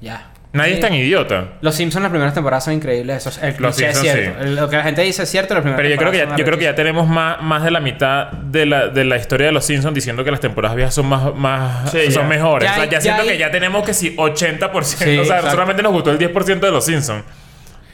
Ya. 0.00 0.30
Nadie 0.52 0.70
Sí. 0.70 0.74
es 0.76 0.80
tan 0.80 0.94
idiota. 0.94 1.44
Los 1.60 1.74
Simpsons 1.74 2.02
las 2.02 2.10
primeras 2.10 2.32
temporadas 2.32 2.64
son 2.64 2.72
increíbles. 2.74 3.16
Eso 3.18 3.28
es, 3.28 3.42
el 3.42 3.62
Los 3.62 3.70
es 3.72 3.76
Simpsons, 3.76 4.00
cierto. 4.02 4.40
sí. 4.40 4.46
El- 4.48 4.56
Lo 4.56 4.70
que 4.70 4.76
la 4.76 4.82
gente 4.84 5.02
dice 5.02 5.22
es 5.24 5.28
cierto. 5.30 5.52
Las 5.52 5.62
primeras 5.62 5.82
Pero 5.82 5.88
yo 5.94 5.96
creo 5.98 6.12
que 6.12 6.18
ya, 6.18 6.36
yo 6.36 6.44
creo 6.46 6.58
que 6.58 6.64
ya 6.64 6.74
tenemos 6.74 7.06
más, 7.08 7.42
más 7.42 7.62
de 7.62 7.70
la 7.70 7.80
mitad 7.80 8.28
de 8.32 8.64
la, 8.64 8.88
de 8.88 9.04
la 9.04 9.16
historia 9.16 9.46
de 9.48 9.52
los 9.52 9.66
Simpsons 9.66 9.94
diciendo 9.94 10.24
que 10.24 10.30
las 10.30 10.40
temporadas 10.40 10.76
viejas 10.76 10.94
son 10.94 11.06
más, 11.06 11.34
más 11.34 11.90
Sí, 11.90 12.10
son 12.10 12.22
ya. 12.22 12.28
mejores. 12.28 12.66
Ya 12.68 12.72
o 12.72 12.76
sea, 12.76 12.84
ya, 12.86 12.90
ya 12.92 13.00
siento 13.02 13.22
hay- 13.22 13.28
que 13.28 13.38
ya 13.38 13.50
tenemos 13.50 13.84
que 13.84 13.92
si 13.92 14.16
80%. 14.16 15.04
Sí, 15.04 15.18
o 15.18 15.24
sea, 15.24 15.36
exacto. 15.36 15.50
solamente 15.50 15.82
nos 15.82 15.92
gustó 15.92 16.10
el 16.10 16.18
10% 16.18 16.66
de 16.66 16.72
los 16.72 16.84
Simpsons. 16.86 17.24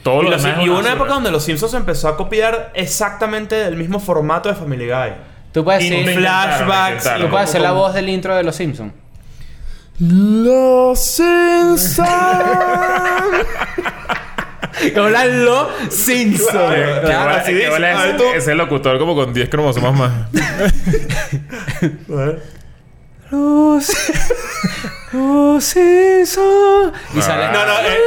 Todo 0.01 0.21
Y, 0.21 0.25
lo 0.25 0.31
los- 0.31 0.43
demás 0.43 0.59
es 0.59 0.65
y 0.65 0.69
hubo 0.69 0.75
una 0.79 0.83
basura. 0.89 0.93
época 1.03 1.13
donde 1.15 1.31
los 1.31 1.43
Simpsons 1.43 1.73
empezó 1.73 2.07
a 2.07 2.15
copiar 2.15 2.71
exactamente 2.75 3.65
el 3.65 3.75
mismo 3.75 3.99
formato 3.99 4.47
de 4.47 4.55
Family 4.55 4.87
Guy. 4.87 5.11
Tú 5.51 5.63
puedes 5.65 5.81
decir, 5.83 6.09
flashbacks, 6.17 7.03
tú 7.19 7.27
puedes 7.29 7.49
hacer 7.49 7.61
la 7.61 7.71
voz 7.71 7.93
del 7.93 8.07
intro 8.09 8.35
de 8.35 8.43
los 8.43 8.55
Simpsons. 8.55 8.93
Los 9.99 10.99
Simpsons. 10.99 11.99
Hablan 14.97 15.45
los 15.45 15.67
Simpsons. 15.91 16.51
Claro, 16.51 17.01
claro, 17.05 17.29
así 17.35 17.51
que 17.51 17.57
dice. 17.57 17.69
bola 17.69 17.99
A 17.99 18.03
ver, 18.05 18.15
ese, 18.15 18.37
ese 18.37 18.55
locutor 18.55 18.97
como 18.99 19.15
con 19.15 19.33
10 19.33 19.49
cromosomas 19.49 19.93
más. 19.93 20.11
Los, 23.31 23.87
los 25.11 25.63
Simpsons. 25.63 26.93
Y 27.15 27.21
sale. 27.21 27.47
No, 27.47 27.65
no, 27.65 27.73
eh, 27.79 27.99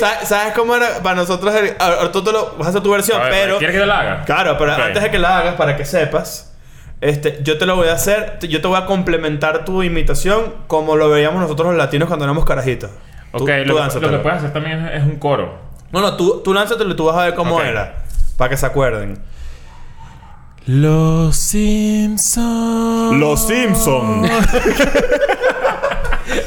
no, 0.00 0.06
¿sabes 0.26 0.54
cómo 0.54 0.76
era 0.76 1.02
para 1.02 1.16
nosotros? 1.16 1.52
el- 1.54 1.74
ahora 1.80 2.12
tú 2.12 2.22
te 2.22 2.30
lo 2.32 2.54
vas 2.56 2.66
a 2.66 2.70
hacer 2.70 2.82
tu 2.82 2.90
versión, 2.90 3.20
A 3.20 3.24
ver, 3.24 3.32
pero. 3.32 3.58
¿Quieres 3.58 3.74
que 3.74 3.80
te 3.80 3.86
la 3.86 4.00
haga? 4.00 4.24
Claro, 4.24 4.56
pero 4.58 4.72
Ok. 4.74 4.78
antes 4.80 5.02
de 5.02 5.10
que 5.10 5.18
la 5.18 5.38
hagas, 5.38 5.54
para 5.56 5.76
que 5.76 5.84
sepas, 5.84 6.52
este, 7.00 7.40
yo 7.42 7.58
te 7.58 7.66
lo 7.66 7.76
voy 7.76 7.88
a 7.88 7.92
hacer, 7.92 8.38
yo 8.48 8.60
te 8.60 8.66
voy 8.68 8.78
a 8.78 8.86
complementar 8.86 9.64
tu 9.64 9.82
imitación 9.82 10.54
como 10.66 10.96
lo 10.96 11.08
veíamos 11.10 11.40
nosotros 11.40 11.68
los 11.68 11.76
latinos 11.76 12.08
cuando 12.08 12.24
éramos 12.24 12.44
carajitos. 12.44 12.90
Ok, 13.32 13.40
tú 13.40 13.40
lo, 13.40 13.46
que- 13.46 13.64
lo 13.64 13.78
lánzatelo. 13.78 14.10
que 14.12 14.18
puedes 14.18 14.38
hacer 14.38 14.52
también 14.52 14.86
es, 14.86 15.02
es 15.02 15.02
un 15.04 15.16
coro. 15.16 15.58
No, 15.92 16.00
no, 16.00 16.16
tú, 16.16 16.40
tú 16.44 16.52
lánzatelo 16.54 16.90
y 16.92 16.96
tú 16.96 17.04
vas 17.04 17.16
a 17.16 17.24
ver 17.24 17.34
cómo 17.34 17.60
era. 17.60 18.02
Para 18.36 18.50
que 18.50 18.56
se 18.56 18.66
acuerden. 18.66 19.18
Los 20.66 21.36
Simpsons. 21.36 23.16
Los 23.16 23.46
Simpsons. 23.46 24.28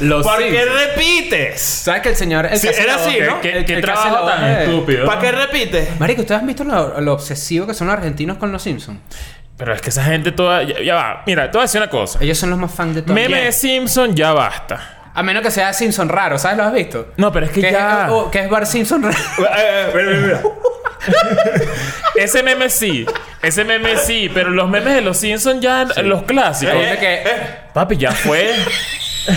Los 0.00 0.26
¿Por 0.26 0.38
qué 0.38 0.50
Simpsons. 0.50 0.80
repites? 0.94 1.60
¿Sabes 1.60 2.02
que 2.02 2.08
el 2.10 2.16
señor. 2.16 2.46
El 2.46 2.58
Sí, 2.58 2.68
que 2.68 2.82
era 2.82 2.96
así, 2.96 3.18
¿no? 3.26 3.40
¿Qué, 3.40 3.58
el- 3.58 3.64
qué 3.64 3.80
trabajo 3.80 4.26
tan 4.26 4.44
estúpido? 4.44 5.06
¿Para 5.06 5.20
qué 5.20 5.32
repites? 5.32 5.98
Marico, 5.98 6.20
¿ustedes 6.20 6.40
han 6.40 6.46
visto 6.46 6.64
lo, 6.64 7.00
lo 7.00 7.12
obsesivo 7.14 7.66
que 7.66 7.72
son 7.74 7.86
los 7.86 7.96
argentinos 7.96 8.36
con 8.36 8.52
los 8.52 8.60
Simpsons? 8.62 8.98
Pero 9.60 9.74
es 9.74 9.80
que 9.82 9.90
esa 9.90 10.02
gente 10.02 10.32
toda... 10.32 10.62
Ya, 10.62 10.80
ya 10.82 10.94
va. 10.94 11.22
Mira, 11.26 11.50
te 11.50 11.58
voy 11.58 11.60
a 11.60 11.64
decir 11.66 11.80
una 11.82 11.90
cosa. 11.90 12.18
Ellos 12.22 12.38
son 12.38 12.48
los 12.50 12.58
más 12.58 12.72
fans 12.74 12.94
de 12.94 13.02
todo. 13.02 13.12
Meme 13.14 13.42
de 13.42 13.52
Simpson 13.52 14.16
ya 14.16 14.32
basta. 14.32 14.96
A 15.14 15.22
menos 15.22 15.42
que 15.42 15.50
sea 15.50 15.70
Simpson 15.74 16.08
raro, 16.08 16.38
¿sabes? 16.38 16.56
¿Lo 16.56 16.64
has 16.64 16.72
visto? 16.72 17.08
No, 17.18 17.30
pero 17.30 17.44
es 17.44 17.52
que 17.52 17.60
Que, 17.60 17.72
ya... 17.72 18.08
es, 18.08 18.30
que 18.32 18.38
es 18.40 18.48
Bar 18.48 18.64
Simpson 18.66 19.02
raro. 19.02 19.16
Eh, 19.38 19.44
eh, 19.58 19.90
mira, 19.94 20.10
mira, 20.12 20.20
mira. 20.26 20.42
Ese 22.14 22.42
meme 22.42 22.70
sí. 22.70 23.04
Ese 23.42 23.64
meme 23.64 23.96
sí. 23.98 24.30
Pero 24.32 24.48
los 24.50 24.68
memes 24.68 24.94
de 24.94 25.02
los 25.02 25.18
Simpsons 25.18 25.60
ya... 25.60 25.84
Los 26.02 26.22
clásicos. 26.22 26.74
Que- 26.74 27.22
Papi, 27.74 27.96
ya 27.98 28.12
fue. 28.12 28.54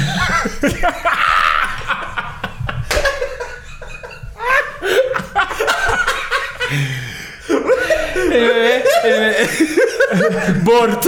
Bort. 10.63 11.07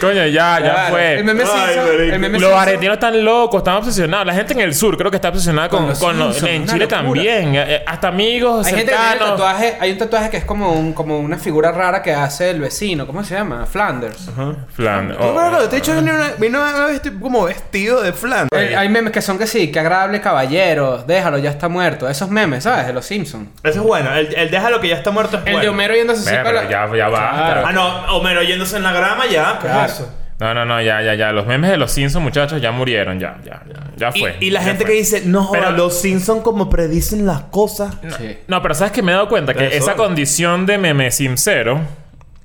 Coño, 0.00 0.26
ya, 0.26 0.28
ya 0.28 0.58
Claro. 0.60 0.90
fue. 0.94 1.14
El 1.18 1.24
meme 1.24 1.42
Ay, 1.42 1.48
Simpson- 1.48 1.86
marico. 1.86 2.02
el 2.14 2.18
meme 2.18 2.38
Los 2.38 2.42
Simpson- 2.50 2.62
argentinos 2.62 2.94
están 2.94 3.24
locos, 3.24 3.58
están 3.60 3.76
obsesionados. 3.76 4.26
La 4.26 4.34
gente 4.34 4.52
en 4.52 4.60
el 4.60 4.74
sur 4.74 4.96
creo 4.96 5.10
que 5.10 5.16
está 5.16 5.28
obsesionada 5.28 5.68
con, 5.68 5.80
Con 5.80 5.88
los 5.88 5.98
con 5.98 6.18
los- 6.18 6.36
Simpsons, 6.36 6.50
en 6.54 6.62
una 6.62 6.72
Chile 6.72 6.84
locura. 6.84 7.02
también. 7.02 7.54
Eh, 7.54 7.64
eh, 7.76 7.82
Hasta 7.86 8.08
amigos 8.08 8.66
Hay 8.66 8.74
gente 8.74 8.84
que 8.86 8.90
tiene 8.96 9.08
cercanos. 9.10 9.30
tatuaje, 9.36 9.76
hay 9.80 9.92
un 9.92 9.98
tatuaje 9.98 10.30
que 10.30 10.36
es 10.38 10.44
como 10.44 10.72
un, 10.72 10.92
como 10.92 11.18
una 11.18 11.38
figura 11.38 11.72
rara 11.72 12.02
que 12.02 12.12
hace 12.12 12.50
el 12.50 12.60
vecino, 12.60 13.06
¿cómo 13.06 13.24
se 13.24 13.34
llama? 13.34 13.66
Flanders. 13.66 14.28
Flan- 14.76 15.12
Yo 15.12 15.16
oh, 15.34 15.60
que 15.60 15.68
de 15.68 15.76
hecho 15.78 15.94
vino, 15.94 16.12
una- 16.14 16.32
vino 16.38 16.60
una 16.60 16.86
vez 16.86 17.02
tipo 17.02 17.20
como 17.20 17.44
vestido 17.44 18.02
de 18.02 18.12
flan. 18.12 18.48
Eh, 18.54 18.74
hay 18.76 18.88
memes 18.88 19.12
que 19.12 19.22
son 19.22 19.38
que 19.38 19.46
sí, 19.46 19.70
que 19.72 19.80
agradable 19.80 20.20
caballero, 20.20 21.04
déjalo, 21.06 21.38
ya 21.38 21.50
está 21.50 21.68
muerto. 21.68 22.08
Esos 22.08 22.28
memes, 22.30 22.64
¿sabes? 22.64 22.86
De 22.86 22.92
los 22.92 23.04
Simpsons. 23.06 23.48
Eso 23.62 23.80
es 23.80 23.86
bueno. 23.86 24.14
El, 24.14 24.34
el 24.34 24.50
déjalo 24.50 24.80
que 24.80 24.88
ya 24.88 24.96
está 24.96 25.10
muerto 25.10 25.36
es 25.38 25.42
El 25.46 25.52
bueno. 25.52 25.60
de 25.62 25.68
Homero 25.68 25.94
para 26.24 26.42
pero 26.44 26.62
la- 26.62 26.68
ya, 26.70 26.96
ya 26.96 27.08
basta. 27.08 27.36
Claro. 27.36 27.62
Ah, 27.66 27.72
no. 27.72 28.16
Homero 28.16 28.42
en 28.74 28.82
la 28.82 28.92
grama 28.92 29.24
ya. 29.26 29.58
¿Qué 29.60 29.66
es 29.68 29.72
Claro. 29.72 29.92
eso? 29.92 30.12
No, 30.38 30.52
no, 30.52 30.66
no, 30.66 30.82
ya, 30.82 31.00
ya, 31.00 31.14
ya. 31.14 31.32
Los 31.32 31.46
memes 31.46 31.70
de 31.70 31.78
los 31.78 31.90
Simpsons, 31.92 32.22
muchachos, 32.22 32.60
ya 32.60 32.70
murieron. 32.70 33.18
Ya, 33.18 33.38
ya, 33.44 33.62
ya. 33.96 34.12
Fue. 34.12 34.36
y 34.40 34.50
la 34.50 34.60
gente 34.62 34.84
fue. 34.84 34.92
que 34.92 34.98
dice, 34.98 35.22
no, 35.24 35.44
joda, 35.44 35.60
Pero- 35.60 35.76
los 35.76 35.98
Simpsons 35.98 36.42
como 36.42 36.68
predicen 36.68 37.24
las 37.26 37.42
cosas. 37.44 37.94
Sí. 38.18 38.36
No, 38.46 38.60
pero 38.60 38.74
sabes 38.74 38.92
que 38.92 39.02
me 39.02 39.12
he 39.12 39.14
dado 39.14 39.28
cuenta 39.28 39.54
que 39.54 39.66
Eso. 39.68 39.76
esa 39.78 39.94
condición 39.94 40.66
de 40.66 40.76
meme 40.78 41.10
sincero 41.10 41.80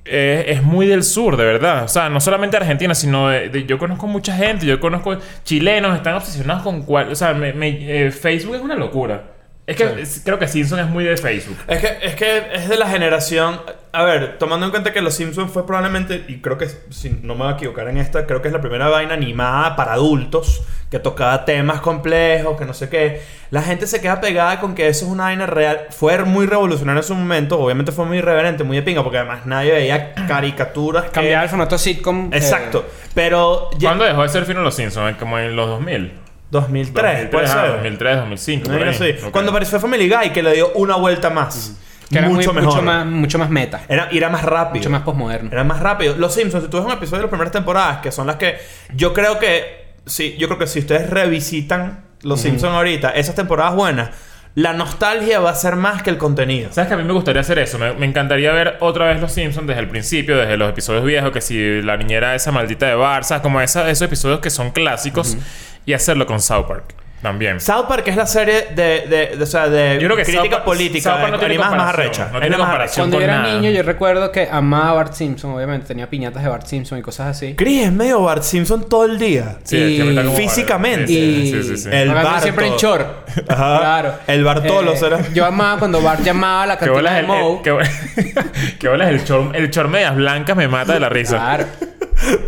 eh, 0.06 0.46
es 0.48 0.64
muy 0.64 0.88
del 0.88 1.04
sur, 1.04 1.36
de 1.38 1.44
verdad. 1.46 1.84
O 1.84 1.88
sea, 1.88 2.10
no 2.10 2.20
solamente 2.22 2.58
Argentina, 2.58 2.96
sino 2.96 3.30
de, 3.30 3.50
de- 3.50 3.66
yo 3.66 3.78
conozco 3.78 4.08
mucha 4.08 4.36
gente, 4.36 4.66
yo 4.66 4.80
conozco 4.80 5.18
chilenos, 5.44 5.96
están 5.96 6.16
obsesionados 6.16 6.64
con 6.64 6.84
cual. 6.84 7.12
O 7.12 7.16
sea, 7.16 7.34
me- 7.34 7.54
me- 7.54 8.06
eh, 8.08 8.12
Facebook 8.12 8.56
es 8.56 8.62
una 8.62 8.76
locura. 8.76 9.24
Es 9.72 9.78
que 9.78 10.02
es- 10.02 10.22
creo 10.24 10.38
que 10.40 10.48
Simpson 10.48 10.80
es 10.80 10.88
muy 10.88 11.04
de 11.04 11.18
Facebook. 11.18 11.58
Es 11.68 11.80
que, 11.80 11.98
es 12.02 12.16
que 12.16 12.44
es 12.54 12.70
de 12.70 12.78
la 12.78 12.88
generación. 12.88 13.60
A 13.94 14.04
ver, 14.04 14.38
tomando 14.38 14.66
en 14.66 14.72
cuenta 14.72 14.94
que 14.94 15.02
Los 15.02 15.16
Simpsons 15.16 15.52
fue 15.52 15.66
probablemente, 15.66 16.24
y 16.28 16.40
creo 16.42 16.58
que 16.58 16.68
si 16.92 17.10
no 17.24 17.36
me 17.36 17.44
voy 17.44 17.54
a 17.54 17.56
equivocar 17.56 17.88
en 17.90 17.98
esta, 17.98 18.26
creo 18.26 18.42
que 18.42 18.48
es 18.48 18.54
la 18.54 18.62
primera 18.62 18.88
vaina 18.88 19.14
animada 19.14 19.76
para 19.76 19.94
adultos 19.94 20.62
que 20.90 21.00
tocaba 21.00 21.46
temas 21.46 21.80
complejos, 21.82 22.58
que 22.58 22.66
no 22.66 22.74
sé 22.74 22.90
qué. 22.90 23.22
La 23.50 23.62
gente 23.62 23.88
se 23.88 24.02
queda 24.02 24.20
pegada 24.20 24.60
con 24.60 24.76
que 24.76 24.88
eso 24.90 25.06
es 25.06 25.12
una 25.12 25.24
vaina 25.24 25.46
real. 25.46 25.88
Fue 25.90 26.18
muy 26.26 26.46
revolucionario 26.46 27.02
en 27.02 27.08
su 27.08 27.16
momento, 27.16 27.60
obviamente 27.60 27.92
fue 27.94 28.06
muy 28.06 28.18
irreverente, 28.18 28.64
muy 28.66 28.76
de 28.78 28.84
pinga, 28.84 29.02
porque 29.04 29.18
además 29.20 29.46
nadie 29.46 29.72
veía 29.72 30.14
caricaturas. 30.28 31.06
que- 31.06 31.12
Cambiar 31.12 31.44
el 31.44 31.50
formato 31.50 31.78
sitcom. 31.78 32.26
eh, 32.34 32.38
Exacto. 32.38 32.86
Pero. 33.14 33.70
ya- 33.78 33.90
¿Cuándo 33.90 34.04
dejó 34.06 34.24
de 34.24 34.30
ser 34.30 34.46
fino 34.46 34.62
los 34.62 34.76
Simpsons? 34.76 35.18
Como 35.18 35.38
en 35.40 35.56
los 35.56 35.68
2000. 35.68 36.12
2003, 36.52 37.30
puede 37.30 37.46
ajá, 37.46 37.62
ser. 37.62 37.72
2003, 37.72 38.18
2005. 38.18 38.70
No, 38.70 38.78
por 38.78 38.86
no 38.86 38.92
ahí. 38.92 38.98
sé. 38.98 39.18
Ok. 39.26 39.32
Cuando 39.32 39.52
apareció 39.52 39.80
Family 39.80 40.10
Guy, 40.10 40.30
que 40.32 40.44
le 40.44 40.54
dio 40.54 40.72
una 40.74 40.96
vuelta 40.98 41.30
más. 41.30 41.78
que 42.10 42.18
era 42.18 42.28
mucho 42.28 42.52
muy- 42.54 42.62
mejor. 42.62 42.74
Mucho 42.76 42.82
más, 42.86 43.06
mucho 43.06 43.40
más 43.40 43.50
meta. 43.50 43.82
Era, 43.88 44.10
y 44.12 44.18
era 44.18 44.30
más 44.30 44.44
rápido. 44.44 44.76
Mucho 44.82 44.90
más 44.90 45.02
posmoderno. 45.04 45.50
Era 45.52 45.64
más 45.64 45.80
rápido. 45.80 46.16
Los 46.18 46.34
Simpsons, 46.34 46.66
si 46.66 46.70
tú 46.70 46.76
ves 46.78 46.86
un 46.86 46.92
episodio 46.92 47.20
de 47.20 47.24
las 47.24 47.30
primeras 47.30 47.54
temporadas, 47.54 48.00
que 48.02 48.12
son 48.12 48.28
las 48.28 48.36
que 48.36 48.58
yo 48.94 49.14
creo 49.14 49.40
que 49.40 49.94
sí, 50.06 50.36
yo 50.38 50.48
creo 50.48 50.60
que 50.60 50.68
si 50.68 50.80
ustedes 50.80 51.10
revisitan 51.10 52.04
Los 52.24 52.42
Simpsons 52.42 52.74
ahorita, 52.74 53.12
esas 53.12 53.34
temporadas 53.36 53.74
buenas, 53.76 54.10
la 54.56 54.74
nostalgia 54.74 55.40
va 55.40 55.52
a 55.52 55.56
ser 55.56 55.78
más 55.78 56.04
que 56.04 56.10
el 56.10 56.18
contenido. 56.18 56.68
¿Sabes 56.74 56.90
que 56.90 56.96
a 56.96 56.98
mí 56.98 57.06
me 57.06 57.14
gustaría 57.14 57.40
hacer 57.40 57.58
eso? 57.60 57.80
Me, 57.80 57.94
me 57.94 58.06
encantaría 58.06 58.52
ver 58.52 58.76
otra 58.82 59.06
vez 59.08 59.22
Los 59.22 59.32
Simpsons 59.32 59.66
desde 59.66 59.80
el 59.80 59.88
principio, 59.88 60.36
desde 60.38 60.58
los 60.58 60.70
episodios 60.70 61.06
viejos, 61.06 61.32
que 61.32 61.40
si 61.40 61.82
la 61.82 61.96
niñera 61.96 62.36
esa 62.36 62.52
maldita 62.52 62.88
de 62.88 62.96
Barça, 62.98 63.42
como 63.42 63.62
esa- 63.62 63.90
esos 63.90 64.06
episodios 64.06 64.42
que 64.42 64.50
son 64.50 64.72
clásicos, 64.72 65.38
y 65.86 65.94
hacerlo 65.94 66.26
con 66.26 66.40
South 66.42 66.66
Park 66.68 66.96
también. 67.22 67.60
South 67.60 67.86
Park 67.88 68.08
es 68.08 68.16
la 68.16 68.26
serie 68.26 68.70
de, 68.76 69.06
de, 69.08 69.36
de- 69.38 69.44
o 69.44 69.46
sea, 69.46 69.70
de 69.70 70.00
Yo 70.02 70.08
creo 70.08 70.18
que 70.18 70.24
crítica 70.24 70.56
South 70.56 70.66
política, 70.66 71.12
South 71.12 71.20
Park 71.22 71.34
no 71.34 71.38
tiene 71.40 71.60
más 71.60 71.70
comparación. 71.70 72.02
arrecha. 72.04 72.30
No 72.34 72.40
tiene 72.40 72.58
más 72.58 72.66
comparación. 72.66 73.04
Cuando 73.04 73.18
yo 73.20 73.24
era 73.26 73.38
nada. 73.44 73.54
niño, 73.54 73.70
yo 73.70 73.84
recuerdo 73.84 74.32
que 74.32 74.48
amaba 74.52 74.90
a 74.90 74.94
Bart 74.94 75.14
Simpson, 75.14 75.52
obviamente. 75.52 75.86
Tenía 75.86 76.10
piñatas 76.10 76.42
de 76.42 76.50
Bart 76.50 76.66
Simpson 76.66 76.98
y 76.98 77.04
cosas 77.04 77.28
así. 77.28 77.54
Chris 77.54 77.84
es 77.86 77.92
medio 77.92 78.22
Bart 78.24 78.42
Simpson 78.42 78.90
todo 78.90 79.06
el 79.06 79.20
día. 79.20 79.58
Sí, 79.64 80.16
como- 80.16 80.34
Físicamente. 80.36 81.06
Sí, 81.06 81.14
Y 81.14 81.52
sí, 81.52 81.62
sí, 81.64 81.78
sí. 81.78 81.90
El 81.92 82.12
Barto. 82.12 82.42
siempre 82.42 82.66
en 82.66 82.76
short. 82.78 83.06
Ajá. 83.48 83.78
Claro. 83.80 84.14
El 84.26 84.44
Bartolo 84.44 84.94
Eh, 84.94 84.98
será. 84.98 85.20
Yo 85.32 85.46
amaba 85.46 85.78
cuando 85.78 86.02
Bart 86.02 86.22
llamaba 86.24 86.64
a 86.64 86.66
la 86.66 86.78
¿Qué 86.80 86.90
bolas 86.90 87.14
cantina 87.14 87.36
de 87.36 87.40
el, 87.40 87.44
Moe. 87.46 87.58
el, 87.58 87.62
qué 87.64 87.72
bolas- 87.72 88.90
bolas 88.90 89.10
el 89.10 89.24
chor, 89.26 89.56
el 89.56 89.70
chor 89.70 89.88
medias 89.90 90.16
blancas 90.16 90.58
me 90.58 90.68
mata 90.68 90.94
de 90.94 91.00
la 91.00 91.10
risa. 91.10 91.38
Claro. 91.38 91.66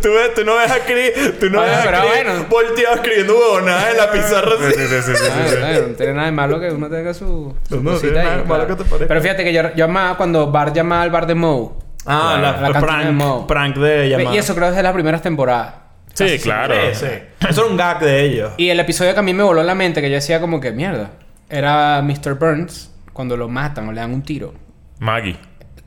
Tú, 0.02 0.08
ves, 0.12 0.34
tú 0.34 0.44
no 0.44 0.54
ves 0.56 0.70
a 0.70 0.78
Chris, 0.84 1.38
tú 1.40 1.50
no 1.50 1.60
Oye, 1.60 1.70
ves 1.70 1.78
a 1.78 1.90
Chris 1.90 2.00
bueno. 2.24 2.46
volteado 2.48 2.94
escribiendo 2.96 3.34
huevonadas 3.38 3.90
en 3.90 3.96
la 3.96 4.10
pizarra 4.12 4.50
Sí, 4.58 4.72
sí, 4.72 4.86
sí, 4.86 4.86
sí, 4.86 5.02
sí, 5.02 5.14
sí, 5.14 5.30
Claro, 5.30 5.48
sí. 5.50 5.56
claro, 5.56 5.86
no 5.88 5.94
tiene 5.94 6.12
nada 6.14 6.26
de 6.26 6.32
malo 6.32 6.60
que 6.60 6.70
uno 6.70 6.88
tenga 6.88 7.12
su, 7.14 7.54
su 7.68 7.82
No, 7.82 7.96
tiene 7.96 8.18
ahí, 8.20 8.24
nada 8.24 8.36
de 8.38 8.44
malo 8.44 8.64
claro. 8.66 8.76
que 8.76 8.84
te 8.84 8.88
parezca. 8.90 9.08
Pero 9.08 9.20
fíjate 9.22 9.44
que 9.44 9.52
yo, 9.52 9.62
yo 9.74 9.84
amaba 9.86 10.16
cuando 10.16 10.50
Bart 10.52 10.74
llamaba 10.74 11.02
al 11.02 11.10
bar 11.10 11.26
de 11.26 11.34
Moe. 11.34 11.70
Ah, 12.06 12.36
Claro. 12.38 12.42
la, 12.42 12.68
La 12.68 12.72
cantina 12.72 12.98
de 12.98 13.02
prank, 13.04 13.12
Moe. 13.16 13.46
prank 13.46 13.76
de 13.78 14.08
llamada. 14.10 14.34
Y 14.34 14.38
eso 14.38 14.54
creo 14.54 14.66
que 14.66 14.70
es 14.70 14.76
de 14.76 14.82
las 14.82 14.92
primeras 14.92 15.22
temporadas. 15.22 15.74
Sí, 16.14 16.38
claro. 16.38 16.74
Sí, 16.92 17.06
sí. 17.06 17.46
Eso 17.48 17.62
era 17.62 17.70
un 17.70 17.76
gag 17.76 17.98
de 18.00 18.22
ellos. 18.22 18.52
Y 18.56 18.68
el 18.68 18.78
episodio 18.78 19.12
que 19.14 19.18
a 19.20 19.22
mí 19.22 19.34
me 19.34 19.42
voló 19.42 19.62
la 19.64 19.74
mente, 19.74 20.00
que 20.00 20.08
yo 20.08 20.14
decía 20.14 20.40
como 20.40 20.60
que 20.60 20.70
mierda, 20.70 21.10
era 21.50 22.00
Mr. 22.02 22.34
Burns 22.34 22.92
cuando 23.12 23.36
lo 23.36 23.48
matan 23.48 23.88
o 23.88 23.92
le 23.92 24.00
dan 24.00 24.12
un 24.14 24.22
tiro. 24.22 24.54
Maggie. 25.00 25.36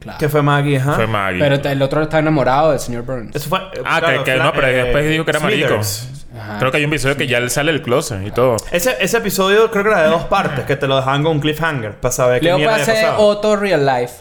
Claro. 0.07 0.19
¿Qué 0.19 0.29
fue 0.29 0.41
Maggie? 0.41 0.77
Ajá. 0.77 0.93
Fue 0.93 1.05
Maggie. 1.07 1.39
Pero 1.39 1.69
el 1.69 1.81
otro 1.81 2.01
está 2.01 2.19
enamorado 2.19 2.71
del 2.71 2.79
señor 2.79 3.03
Burns. 3.03 3.35
Eso 3.35 3.49
fue. 3.49 3.59
Ah, 3.85 3.99
claro, 3.99 4.23
que, 4.23 4.31
que 4.31 4.37
no, 4.39 4.53
pero 4.53 4.67
eh, 4.67 4.73
después 4.83 5.09
dijo 5.09 5.25
que 5.25 5.31
era 5.31 5.39
marico. 5.41 5.73
Ajá. 5.75 6.59
Creo 6.59 6.71
que 6.71 6.77
hay 6.77 6.83
un 6.85 6.91
episodio 6.91 7.17
que 7.17 7.27
ya 7.27 7.39
él 7.39 7.49
sale 7.49 7.71
del 7.73 7.81
closet 7.81 8.25
y 8.25 8.31
todo. 8.31 8.55
Ese, 8.71 8.95
ese 9.01 9.17
episodio 9.17 9.69
creo 9.71 9.83
que 9.83 9.89
era 9.89 10.03
de 10.03 10.09
dos 10.09 10.23
partes, 10.25 10.65
que 10.65 10.75
te 10.77 10.87
lo 10.87 10.95
dejaban 10.97 11.23
con 11.23 11.33
un 11.33 11.39
cliffhanger 11.41 11.93
para 11.95 12.11
saber 12.13 12.39
qué 12.39 12.45
Leo 12.45 12.57
mierda 12.57 12.75
puede 12.77 12.91
hacer. 12.91 13.09
Otto 13.17 13.55
Real 13.57 13.85
Life. 13.85 14.13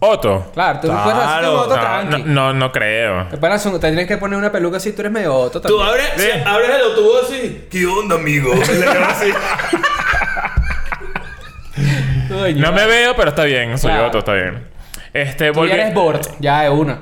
Otto. 0.00 0.50
Claro, 0.52 0.80
tú 0.80 0.88
Claro. 0.88 1.04
puedes 1.04 1.18
hacer 1.28 1.48
un 1.48 1.56
Otto 1.56 1.68
No, 1.68 1.76
no, 1.76 1.80
tranqui. 2.08 2.22
no, 2.26 2.52
no 2.52 2.72
creo. 2.72 3.26
Te, 3.28 3.36
pones 3.38 3.64
un- 3.66 3.80
te 3.80 3.86
tienes 3.88 4.06
que 4.08 4.18
poner 4.18 4.36
una 4.38 4.50
peluca 4.50 4.76
así, 4.78 4.92
tú 4.92 5.00
eres 5.02 5.12
medio 5.12 5.32
Otto 5.34 5.60
Tú 5.62 5.68
también. 5.78 5.88
abres, 5.88 6.06
sí, 6.16 6.28
abres 6.44 6.70
el 6.70 6.82
autobús 6.82 7.16
así. 7.24 7.68
¿Qué 7.70 7.86
onda, 7.86 8.16
amigo? 8.16 8.52
No 12.56 12.72
me 12.72 12.86
veo, 12.86 13.14
pero 13.16 13.28
está 13.30 13.44
bien. 13.44 13.78
Soy 13.78 13.90
Claro. 13.90 14.06
Otto, 14.08 14.18
está 14.18 14.32
bien. 14.34 14.66
Este, 15.12 15.52
Tú 15.52 15.66
ya 15.66 15.74
eres 15.74 15.94
Bort, 15.94 16.26
ya 16.40 16.62
de 16.62 16.70
una. 16.70 17.00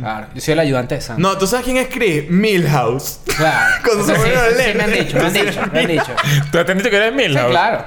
Claro, 0.00 0.26
yo 0.34 0.40
soy 0.40 0.52
el 0.52 0.58
ayudante 0.60 0.94
de 0.96 1.00
Sam. 1.00 1.20
No, 1.20 1.38
¿tú 1.38 1.46
sabes 1.46 1.64
quién 1.64 1.76
es 1.76 1.88
Chris? 1.88 2.28
Milhouse. 2.28 3.20
Claro. 3.36 3.74
Cuando 3.84 4.04
se 4.04 4.12
Eso 4.12 4.22
sí, 4.24 4.30
eso 4.30 4.42
sí 4.58 4.74
me 4.76 4.82
han 4.84 4.92
dicho, 4.92 5.16
me 5.18 5.24
han 5.26 5.32
dicho, 5.32 5.60
me 5.72 5.80
han 5.80 5.86
dicho. 5.86 6.12
¿Tú 6.50 6.58
has 6.58 6.66
dicho 6.66 6.90
que 6.90 6.96
eres 6.96 7.10
Sí, 7.10 7.16
Milhouse? 7.16 7.50
claro. 7.50 7.84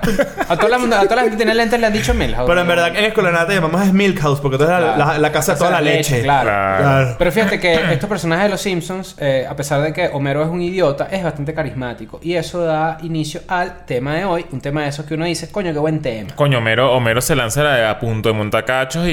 A 0.48 0.58
toda, 0.58 0.78
la, 0.78 1.00
a 1.00 1.04
toda 1.04 1.16
la 1.16 1.22
gente 1.24 1.32
que 1.32 1.38
tiene 1.38 1.54
lentes 1.56 1.80
le 1.80 1.86
han 1.88 1.94
dicho 1.94 2.14
Milhouse. 2.14 2.48
Pero 2.48 2.62
en 2.62 2.68
verdad 2.68 2.88
en 2.96 3.06
Escuela 3.06 3.30
de 3.30 3.36
Nata 3.36 3.54
llamamos 3.54 3.82
es 3.86 3.94
Milkhouse 3.94 4.40
porque 4.40 4.58
tú 4.58 4.64
eres 4.64 4.80
la, 4.80 4.94
Claro. 4.96 5.12
la- 5.14 5.20
la 5.20 5.32
casa 5.32 5.54
de 5.54 5.58
toda 5.60 5.72
la 5.72 5.82
leche. 5.82 6.22
Claro. 6.24 6.50
Claro. 6.50 6.84
Claro. 6.84 7.16
Pero 7.18 7.32
fíjate 7.32 7.60
que 7.60 7.74
estos 7.94 8.10
personajes 8.10 8.44
de 8.46 8.50
los 8.50 8.62
Simpsons, 8.62 9.16
eh, 9.20 9.46
a 9.50 9.56
pesar 9.56 9.82
de 9.82 9.92
que 9.94 10.10
Homero 10.14 10.42
es 10.44 10.50
un 10.50 10.62
idiota, 10.62 11.08
es 11.12 11.24
bastante 11.24 11.54
carismático. 11.54 12.20
Y 12.24 12.36
eso 12.36 12.62
da 12.64 12.98
inicio 13.04 13.42
al 13.48 13.86
tema 13.86 14.16
de 14.16 14.26
hoy. 14.26 14.46
Un 14.52 14.62
tema 14.62 14.84
de 14.84 14.90
esos 14.90 15.06
que 15.06 15.14
uno 15.16 15.26
dice, 15.26 15.52
coño, 15.52 15.74
qué 15.74 15.80
buen 15.80 16.02
tema. 16.02 16.30
Coño, 16.36 16.58
Homero, 16.60 16.94
Homero 16.94 17.22
se 17.22 17.36
lanza 17.36 17.90
a, 17.90 18.00
punto 18.00 18.30
de 18.30 18.36
montacachos 18.36 19.08
y, 19.08 19.12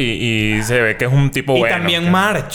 y 0.58 0.62
se 0.62 0.80
ve 0.80 0.96
que 0.96 1.04
es 1.06 1.12
un 1.12 1.30
tipo 1.30 1.56
Y 1.56 1.60
bueno. 1.60 1.76
también 1.76 2.04
Que- 2.04 2.10
March. 2.10 2.51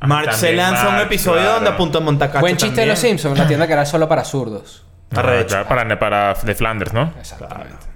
March 0.00 0.32
se 0.32 0.52
lanza 0.52 0.88
un 0.88 1.00
episodio 1.00 1.40
claro. 1.40 1.54
donde 1.56 1.70
apunta 1.70 1.98
a 1.98 2.00
Montacacho 2.00 2.40
buen 2.40 2.56
chiste 2.56 2.80
de 2.82 2.86
los. 2.86 2.98
Simpsons, 2.98 3.38
la 3.38 3.46
tienda 3.46 3.66
que 3.66 3.72
era 3.72 3.84
solo 3.84 4.08
para 4.08 4.24
zurdos. 4.24 4.84
Ah, 5.14 5.22
claro, 5.46 5.66
para, 5.68 5.98
para 5.98 6.34
de 6.34 6.54
Flanders, 6.54 6.92
¿no? 6.92 7.12
Exactamente. 7.18 7.88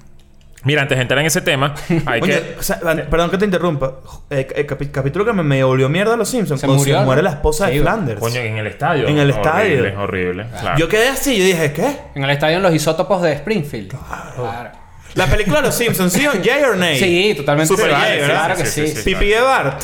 Mira, 0.65 0.83
antes 0.83 0.97
de 0.97 1.03
entrar 1.03 1.19
en 1.19 1.27
ese 1.27 1.41
tema, 1.41 1.75
hay 2.07 2.21
Oye, 2.21 2.41
que... 2.41 2.57
o 2.59 2.63
sea, 2.63 2.79
perdón 3.11 3.31
que 3.31 3.39
te 3.39 3.45
interrumpa. 3.45 3.95
Eh, 4.31 4.47
eh, 4.55 4.65
capítulo 4.65 5.25
que 5.25 5.33
me, 5.33 5.43
me 5.43 5.65
volvió 5.65 5.89
mierda 5.89 6.13
de 6.13 6.19
los 6.19 6.29
Simpsons. 6.29 6.61
Se 6.61 6.67
cuando 6.67 6.79
murió, 6.81 7.01
se 7.01 7.05
muere 7.05 7.21
¿no? 7.23 7.29
la 7.29 7.35
esposa 7.35 7.67
Sí, 7.69 7.75
de. 7.75 7.81
Flanders. 7.83 8.21
Coño, 8.21 8.41
en 8.41 8.59
el 8.59 8.67
estadio. 8.69 9.09
En 9.09 9.19
el 9.19 9.31
Horrible, 9.33 9.49
estadio. 9.89 10.01
Horrible, 10.01 10.47
claro. 10.61 10.79
Yo 10.79 10.89
quedé 10.89 11.09
así, 11.09 11.37
yo 11.37 11.45
dije, 11.45 11.73
¿qué? 11.73 11.97
En 12.15 12.23
el 12.25 12.31
estadio 12.31 12.59
en 12.59 12.63
los 12.63 12.75
isótopos 12.75 13.23
de 13.23 13.33
Springfield. 13.33 13.91
Claro. 13.91 14.71
La 15.15 15.27
película 15.27 15.57
de 15.61 15.67
los 15.67 15.75
Simpsons, 15.75 16.13
¿sí 16.13 16.27
o 16.27 16.33
Jay 16.43 16.63
or 16.63 16.77
Nay? 16.77 16.97
Sí, 16.99 17.35
totalmente. 17.37 17.75
Super 17.75 17.91
sí, 17.91 17.97
Jay, 18.01 18.19
¿verdad? 18.21 18.35
Claro 18.47 18.57
que 18.57 18.67
Sí, 18.67 18.87
sí. 18.87 18.89
sí, 18.95 18.97
sí. 19.03 19.15
Pipi 19.15 19.27
de 19.27 19.41
Bart. 19.41 19.83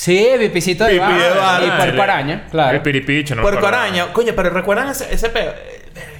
Sí, 0.00 0.28
Pipicito 0.38 0.84
de 0.84 0.92
Pipi 0.92 1.12
de 1.12 1.30
Bar. 1.30 1.62
Y 1.64 1.70
Puerco 1.76 2.02
Araña, 2.02 2.46
claro. 2.50 2.76
El 2.76 2.82
piripicho, 2.82 3.34
¿no? 3.34 3.40
me 3.40 3.48
Puerco 3.48 3.66
acuerdo. 3.66 3.78
Araña. 3.84 4.12
Coño, 4.12 4.32
pero 4.36 4.50
¿recuerdan 4.50 4.88
ese, 4.90 5.12
ese 5.12 5.28
peo? 5.28 5.52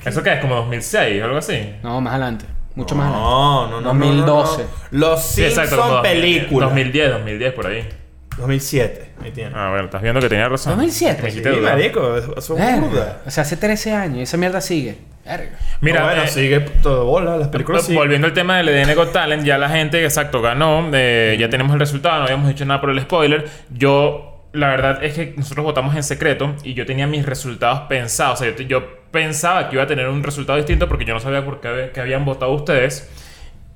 ¿Eso 0.04 0.20
qué 0.20 0.32
es? 0.34 0.40
¿Como 0.40 0.56
2006 0.56 1.22
o 1.22 1.24
algo 1.24 1.36
así? 1.38 1.74
No, 1.84 2.00
más 2.00 2.14
adelante. 2.14 2.44
Mucho 2.74 2.96
más 2.96 3.04
adelante. 3.06 3.24
No, 3.28 3.66
no, 3.68 3.80
no. 3.80 3.80
no, 3.80 3.88
2012. 4.06 4.62
no, 4.62 4.64
no. 4.64 4.68
Los 4.90 5.22
Sí, 5.22 5.42
Simpsons 5.42 5.58
exacto. 5.68 5.76
como 5.76 5.94
2010, 5.98 6.12
películas. 6.14 6.68
2010, 6.70 7.10
2010, 7.12 7.52
por 7.52 7.66
ahí. 7.68 7.88
2007. 8.36 9.10
Ahí 9.22 9.30
tiene. 9.30 9.50
Ah, 9.54 9.68
bueno, 9.70 9.84
estás 9.84 10.02
viendo 10.02 10.20
que 10.20 10.28
tenía 10.28 10.48
razón. 10.48 10.72
2007. 10.72 11.22
Me 11.22 11.30
Sí, 11.30 11.36
quité 11.36 11.50
marico. 11.52 12.16
Eso 12.16 12.58
es 12.58 12.80
burda. 12.80 13.20
O 13.26 13.30
sea, 13.30 13.42
hace 13.42 13.56
13 13.56 13.92
años 13.92 14.18
y 14.18 14.22
esa 14.22 14.36
mierda 14.36 14.60
sigue. 14.60 14.98
Verga. 15.28 15.58
Mira, 15.80 16.00
No, 16.00 16.06
bueno, 16.06 16.22
eh, 16.22 16.28
sigue 16.28 16.60
todo 16.60 17.04
bola. 17.04 17.36
Las 17.36 17.48
películas 17.48 17.82
siguen. 17.82 17.98
Volviendo 17.98 18.26
al 18.26 18.32
tema 18.32 18.56
del 18.56 18.68
EDN 18.70 18.94
Got 18.94 19.12
Talent, 19.12 19.44
ya 19.44 19.58
la 19.58 19.68
gente, 19.68 20.02
exacto, 20.02 20.40
ganó. 20.40 20.88
eh, 20.92 21.36
ya 21.38 21.48
tenemos 21.48 21.74
el 21.74 21.80
resultado, 21.80 22.18
no 22.18 22.24
habíamos 22.24 22.48
dicho 22.48 22.64
nada 22.64 22.80
por 22.80 22.90
el 22.90 23.00
spoiler. 23.00 23.46
Yo, 23.70 24.48
la 24.52 24.68
verdad 24.68 25.04
es 25.04 25.14
que 25.14 25.34
nosotros 25.36 25.64
votamos 25.64 25.94
en 25.94 26.02
secreto 26.02 26.54
y 26.64 26.74
yo 26.74 26.86
tenía 26.86 27.06
mis 27.06 27.26
resultados 27.26 27.80
pensados. 27.88 28.40
O 28.40 28.44
sea, 28.44 28.56
yo, 28.56 28.98
pensaba 29.10 29.68
que 29.68 29.76
iba 29.76 29.84
a 29.84 29.86
tener 29.86 30.08
un 30.08 30.22
resultado 30.22 30.56
distinto 30.56 30.88
porque 30.88 31.04
yo 31.04 31.14
no 31.14 31.20
sabía 31.20 31.44
por 31.44 31.60
qué, 31.60 31.90
qué 31.92 32.00
habían 32.00 32.24
votado 32.24 32.52
ustedes. 32.52 33.08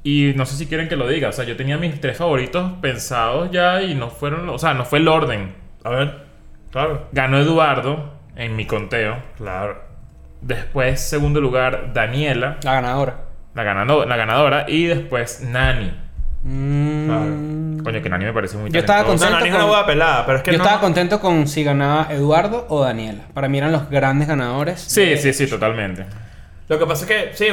Y 0.04 0.32
no 0.34 0.46
sé 0.46 0.56
si 0.56 0.66
quieren 0.66 0.88
que 0.88 0.96
lo 0.96 1.06
diga. 1.06 1.28
O 1.28 1.32
sea, 1.32 1.44
yo 1.44 1.56
tenía 1.56 1.76
mis 1.76 2.00
tres 2.00 2.16
favoritos 2.16 2.72
pensados 2.80 3.50
ya 3.50 3.82
y 3.82 3.94
no 3.94 4.10
fueron... 4.10 4.48
O 4.48 4.58
sea, 4.58 4.74
no 4.74 4.84
fue 4.84 4.98
el 4.98 5.08
orden. 5.08 5.54
A 5.84 5.90
ver. 5.90 6.22
Claro. 6.70 7.08
Ganó 7.12 7.38
Eduardo 7.38 8.14
en 8.34 8.56
mi 8.56 8.66
conteo. 8.66 9.16
Claro. 9.36 9.91
Después, 10.42 11.00
segundo 11.00 11.40
lugar, 11.40 11.92
Daniela, 11.94 12.59
La 12.62 12.74
ganadora. 12.74 13.16
la, 13.55 13.62
ganado- 13.62 14.05
la 14.07 14.16
ganadora. 14.16 14.64
Y 14.68 14.85
después, 14.87 15.40
Nani. 15.42 15.92
Mm. 16.44 17.78
Coño, 17.85 18.02
que 18.02 18.09
Nani 18.09 18.24
me 18.24 18.33
parece 18.33 18.57
muy 18.57 18.70
Yo 18.70 18.81
estaba 18.81 19.05
Contento 19.05 19.35
no, 19.38 19.40
ni 19.44 19.50
una 19.50 19.61
con- 19.61 19.70
hueá 19.70 19.87
pelada, 19.87 20.26
pero 20.26 20.38
es 20.38 20.44
que 20.44 20.52
Yo 20.52 20.59
no... 20.59 20.64
estaba 20.64 20.81
contento 20.81 21.20
con 21.20 21.46
si 21.46 21.62
ganaba 21.64 22.09
Eduardo 22.11 22.66
o 22.68 22.83
Daniela. 22.83 23.22
Para 23.35 23.48
mí 23.48 23.59
eran 23.59 23.72
los 23.72 23.88
grandes 23.88 24.26
ganadores. 24.28 24.81
Sí, 24.81 25.16
sí, 25.16 25.33
sí, 25.33 25.46
totalmente. 25.46 26.05
Lo 26.68 26.78
que 26.78 26.87
pasa 26.87 27.05
es 27.05 27.09
que, 27.09 27.37
sí, 27.37 27.46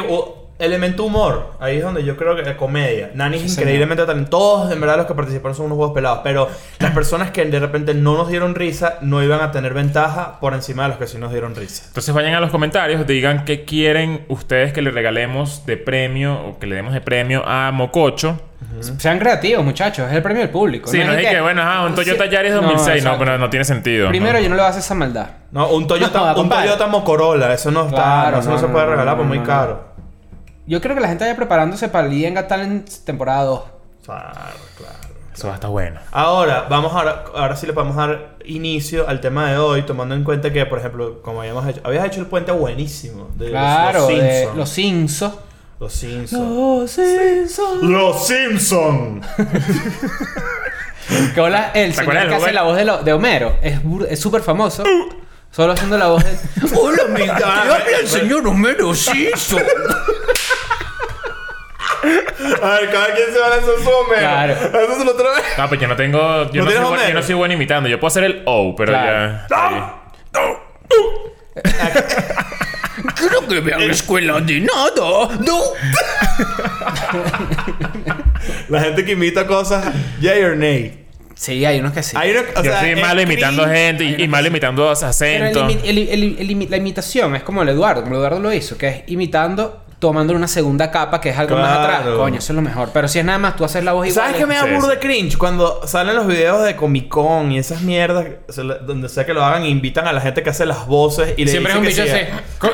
elemento 0.60 1.06
humor. 1.06 1.54
Ahí 1.60 1.78
es 1.78 1.84
donde 1.84 2.04
yo 2.04 2.18
creo 2.18 2.36
que 2.36 2.56
comedia. 2.56 3.12
Nani 3.14 3.38
es 3.38 3.54
Sí, 3.54 3.62
increíblemente 3.62 4.06
talentoso. 4.06 4.30
Todos, 4.30 4.72
en 4.72 4.80
verdad, 4.80 4.98
los 4.98 5.06
que 5.06 5.16
participaron 5.16 5.56
son 5.56 5.66
unos 5.68 5.78
juegos 5.78 5.96
pelados. 5.96 6.20
Pero 6.24 6.50
las 6.80 6.92
personas 6.92 7.32
que 7.32 7.44
de 7.46 7.60
repente 7.60 7.94
no 7.94 8.16
nos 8.16 8.28
dieron 8.30 8.54
risa 8.54 9.00
no 9.02 9.24
iban 9.24 9.42
a 9.42 9.52
tener 9.52 9.74
ventaja 9.74 10.40
por 10.40 10.54
encima 10.54 10.84
de 10.84 10.90
los 10.90 10.98
que 10.98 11.08
sí 11.08 11.18
nos 11.18 11.32
dieron 11.32 11.56
risa. 11.56 11.86
Entonces 11.88 12.14
vayan 12.14 12.34
a 12.36 12.40
los 12.40 12.52
comentarios, 12.52 13.08
digan 13.08 13.46
qué 13.46 13.66
quieren 13.66 14.26
ustedes 14.28 14.74
que 14.74 14.82
le 14.82 14.92
regalemos 14.92 15.66
de 15.66 15.78
premio 15.78 16.40
o 16.40 16.60
que 16.60 16.68
le 16.68 16.76
demos 16.76 16.94
de 16.94 17.02
premio 17.02 17.44
a 17.46 17.72
Mococho. 17.72 18.40
Sean 18.98 19.20
creativos, 19.20 19.64
muchachos. 19.64 20.08
Es 20.10 20.16
el 20.16 20.22
premio 20.22 20.42
del 20.42 20.52
público. 20.52 20.90
Sí, 20.90 20.98
no 21.00 21.14
es 21.14 21.24
es 21.24 21.30
que, 21.32 21.42
bueno, 21.42 21.62
ah, 21.64 21.86
un 21.86 21.96
Toyota 21.96 22.26
Sí. 22.26 22.30
Yaris 22.30 22.54
2006. 22.54 22.88
No, 22.88 22.94
exacto. 22.94 23.20
pero 23.20 23.38
no 23.38 23.50
tiene 23.50 23.64
sentido. 23.64 24.10
Primero, 24.10 24.34
no. 24.38 24.40
yo 24.44 24.50
no 24.50 24.56
le 24.56 24.62
voy 24.62 24.68
a 24.68 24.70
hacer 24.70 24.82
esa 24.82 24.96
maldad. 24.96 25.28
No, 25.52 25.70
un 25.70 25.88
Toyota, 25.88 26.20
No, 26.36 26.42
un. 26.42 26.50
Toyota 26.50 26.88
Mocorola. 26.88 27.54
Eso 27.54 27.72
no 27.72 27.86
está... 27.86 27.96
Claro, 27.96 28.40
eso 28.40 28.50
no, 28.50 28.56
no, 28.56 28.62
se 28.62 28.68
no, 28.68 28.74
puede 28.74 28.86
no, 28.86 28.92
regalar, 28.92 29.14
no, 29.14 29.18
pues 29.18 29.28
muy 29.30 29.40
no, 29.40 29.44
caro. 29.46 29.89
Yo 30.70 30.80
creo 30.82 30.94
que 30.96 31.02
la 31.02 31.08
gente 31.08 31.24
vaya 31.26 31.36
preparándose 31.36 31.90
para 31.90 32.08
el 32.08 32.34
Got 32.36 32.48
Talent 32.48 32.88
temporada 33.04 33.44
2. 33.44 33.62
Claro, 34.06 34.32
claro. 34.78 34.96
Eso 35.34 35.48
va 35.48 35.54
a 35.54 35.56
estar 35.56 35.70
bueno. 35.72 36.00
Ahora, 36.12 36.68
vamos 36.70 36.94
ahora, 36.94 37.24
ahora 37.34 37.56
sí 37.56 37.66
le 37.66 37.74
podemos 37.74 37.96
dar 37.96 38.36
inicio 38.46 39.08
al 39.10 39.20
tema 39.20 39.50
de 39.50 39.58
hoy, 39.58 39.82
tomando 39.84 40.14
en 40.14 40.24
cuenta 40.24 40.54
que, 40.54 40.66
por 40.68 40.78
ejemplo, 40.80 41.22
como 41.24 41.42
habíamos 41.42 41.68
hecho, 41.68 41.82
habías 41.84 42.06
hecho 42.06 42.20
el 42.20 42.28
puente 42.28 42.52
buenísimo 42.52 43.30
de 43.36 43.46
los- 43.46 43.52
Claro, 43.52 44.00
los, 44.02 44.08
de 44.10 44.16
Simpsons. 44.46 44.58
los 44.58 44.70
Simpsons. 44.70 45.36
Los 45.80 45.94
Simpsons. 45.94 46.50
Los 46.52 46.92
Simpsons. 46.92 47.84
Los 47.84 48.28
Simpsons. 48.28 49.26
Que 51.34 51.42
hola, 51.42 51.72
el 51.74 51.90
¿Te 51.96 52.04
señor 52.06 52.28
que 52.28 52.36
hace 52.36 52.52
la 52.54 52.62
voz 52.64 52.78
de, 52.78 52.86
lo- 52.86 53.02
de 53.02 53.14
Homero. 53.14 53.56
Es 53.64 53.82
bur- 53.84 54.06
es 54.08 54.20
súper 54.20 54.42
famoso. 54.44 54.84
Solo 55.52 55.74
haciendo 55.74 55.98
la 55.98 56.08
voz 56.08 56.24
de... 56.24 56.38
Hola. 56.78 57.04
Te 57.16 57.44
habla 57.44 57.80
el 58.00 58.08
señor 58.08 58.46
Homero 58.48 58.94
Simpson. 58.94 59.64
A 62.62 62.70
ver, 62.80 62.90
cada 62.92 63.14
quien 63.14 63.32
se 63.34 63.40
va 63.40 63.48
a 63.48 63.58
hacer 63.58 63.74
su 63.84 63.90
Homero. 63.90 64.20
Claro. 64.20 64.54
Hazlo 64.94 65.12
otra 65.12 65.30
vez. 65.32 65.44
No, 65.58 65.68
pues 65.70 65.82
yo 65.82 65.88
no 65.88 65.96
tengo. 65.96 66.20
Yo 66.20 66.24
¿No 66.28 66.36
no, 66.36 66.46
soy, 66.46 66.52
tienes 66.52 66.80
buen, 66.80 66.86
Homero? 66.94 67.08
yo 67.10 67.14
no 67.16 67.24
soy 67.24 67.36
bueno 67.36 67.54
imitando. 67.54 67.90
Yo 67.90 68.00
puedo 68.00 68.08
hacer 68.10 68.24
el 68.24 68.44
O, 68.46 68.76
pero 68.76 68.92
Claro. 68.94 69.40
ya. 69.50 69.96
Creo 73.16 73.48
que 73.48 73.60
ve 73.62 73.74
a 73.74 73.80
la 73.80 73.92
escuela 73.92 74.40
de 74.42 74.60
nada. 74.62 75.30
No. 75.46 75.60
La 78.70 78.82
gente 78.82 79.04
que 79.06 79.12
imita 79.14 79.48
cosas, 79.48 79.86
yay 80.22 80.44
or 80.44 80.56
nay. 80.56 81.06
Sí, 81.36 81.66
hay 81.66 81.80
unos 81.80 81.94
que 81.94 82.04
sí. 82.04 82.16
Hay 82.20 82.32
una, 82.32 82.42
o 82.42 82.64
yo 82.64 82.72
sea, 82.72 82.80
soy 82.82 82.96
malo 82.98 83.22
imitando 83.22 83.64
cringe. 83.64 83.78
gente 83.78 84.04
y, 84.04 84.24
y 84.24 84.28
malo 84.28 84.48
imitando 84.48 84.82
Pero 84.84 84.92
el 85.00 85.04
acentos. 85.06 85.64
imi- 85.72 85.80
el- 85.84 85.98
el- 86.52 86.68
la 86.70 86.78
imitación 86.78 87.36
es 87.36 87.44
como 87.44 87.62
el 87.64 87.70
Eduardo, 87.70 88.02
como 88.02 88.16
el 88.16 88.20
Eduardo 88.20 88.40
lo 88.42 88.52
hizo, 88.54 88.78
que 88.78 88.88
es 88.90 89.04
imitando, 89.08 89.84
tomándole 90.00 90.38
una 90.38 90.48
segunda 90.48 90.90
capa, 90.92 91.20
que 91.20 91.30
es 91.30 91.38
algo 91.38 91.58
más 91.58 91.78
atrás. 91.78 92.04
Coño, 92.16 92.38
eso 92.40 92.54
es 92.54 92.56
lo 92.56 92.62
mejor. 92.62 92.90
Pero 92.94 93.08
si 93.10 93.20
es 93.20 93.26
nada 93.26 93.38
más 93.38 93.56
tú 93.58 93.66
haces 93.66 93.84
la 93.84 93.92
voz 93.94 94.08
igual. 94.08 94.26
¿Sabes 94.28 94.38
qué 94.40 94.46
me 94.46 94.56
da 94.56 94.64
Sí, 94.64 94.70
burda 94.74 94.88
sí. 94.88 94.94
de 94.96 95.00
cringe? 95.00 95.38
Cuando 95.38 95.86
salen 95.88 96.16
los 96.16 96.26
videos 96.26 96.64
de 96.64 96.76
Comic 96.78 97.10
Con 97.10 97.52
y 97.52 97.60
esas 97.60 97.82
mierdas, 97.82 98.26
donde 98.86 99.10
sea 99.10 99.26
que 99.26 99.34
lo 99.34 99.44
hagan, 99.44 99.66
invitan 99.66 100.08
a 100.08 100.14
la 100.14 100.22
gente 100.22 100.42
que 100.42 100.50
hace 100.52 100.66
las 100.66 100.88
voces 100.88 101.34
y 101.36 101.44
le 101.46 101.52
Siempre 101.52 101.74
es 101.74 101.78
un 101.78 101.86
bicho 101.86 102.02
así. 102.04 102.12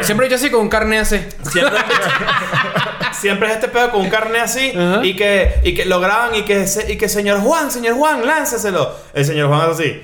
siempre 0.06 0.26
un 0.28 0.30
bicho 0.30 0.36
así 0.36 0.52
con 0.52 0.62
un 0.62 0.70
carne 0.70 1.00
así. 1.00 1.20
Siempre, 1.52 1.80
siempre 3.14 3.48
es 3.50 3.54
este 3.56 3.68
pedo 3.70 3.92
con 3.92 4.02
un 4.02 4.10
carne 4.10 4.40
así 4.40 4.74
y 5.04 5.16
que 5.16 5.56
y 5.64 5.74
que 5.74 5.86
lo 5.86 6.00
graban 6.00 6.36
y 6.36 6.44
que 6.44 6.68
se- 6.68 6.92
y 6.92 6.98
que 6.98 7.10
señor 7.10 7.40
Juan, 7.42 7.72
señor 7.72 7.96
Juan, 7.96 8.26
lánceselo. 8.26 8.92
El 9.14 9.26
señor 9.26 9.48
Juan 9.50 9.62
es 9.72 9.80
así. 9.80 10.02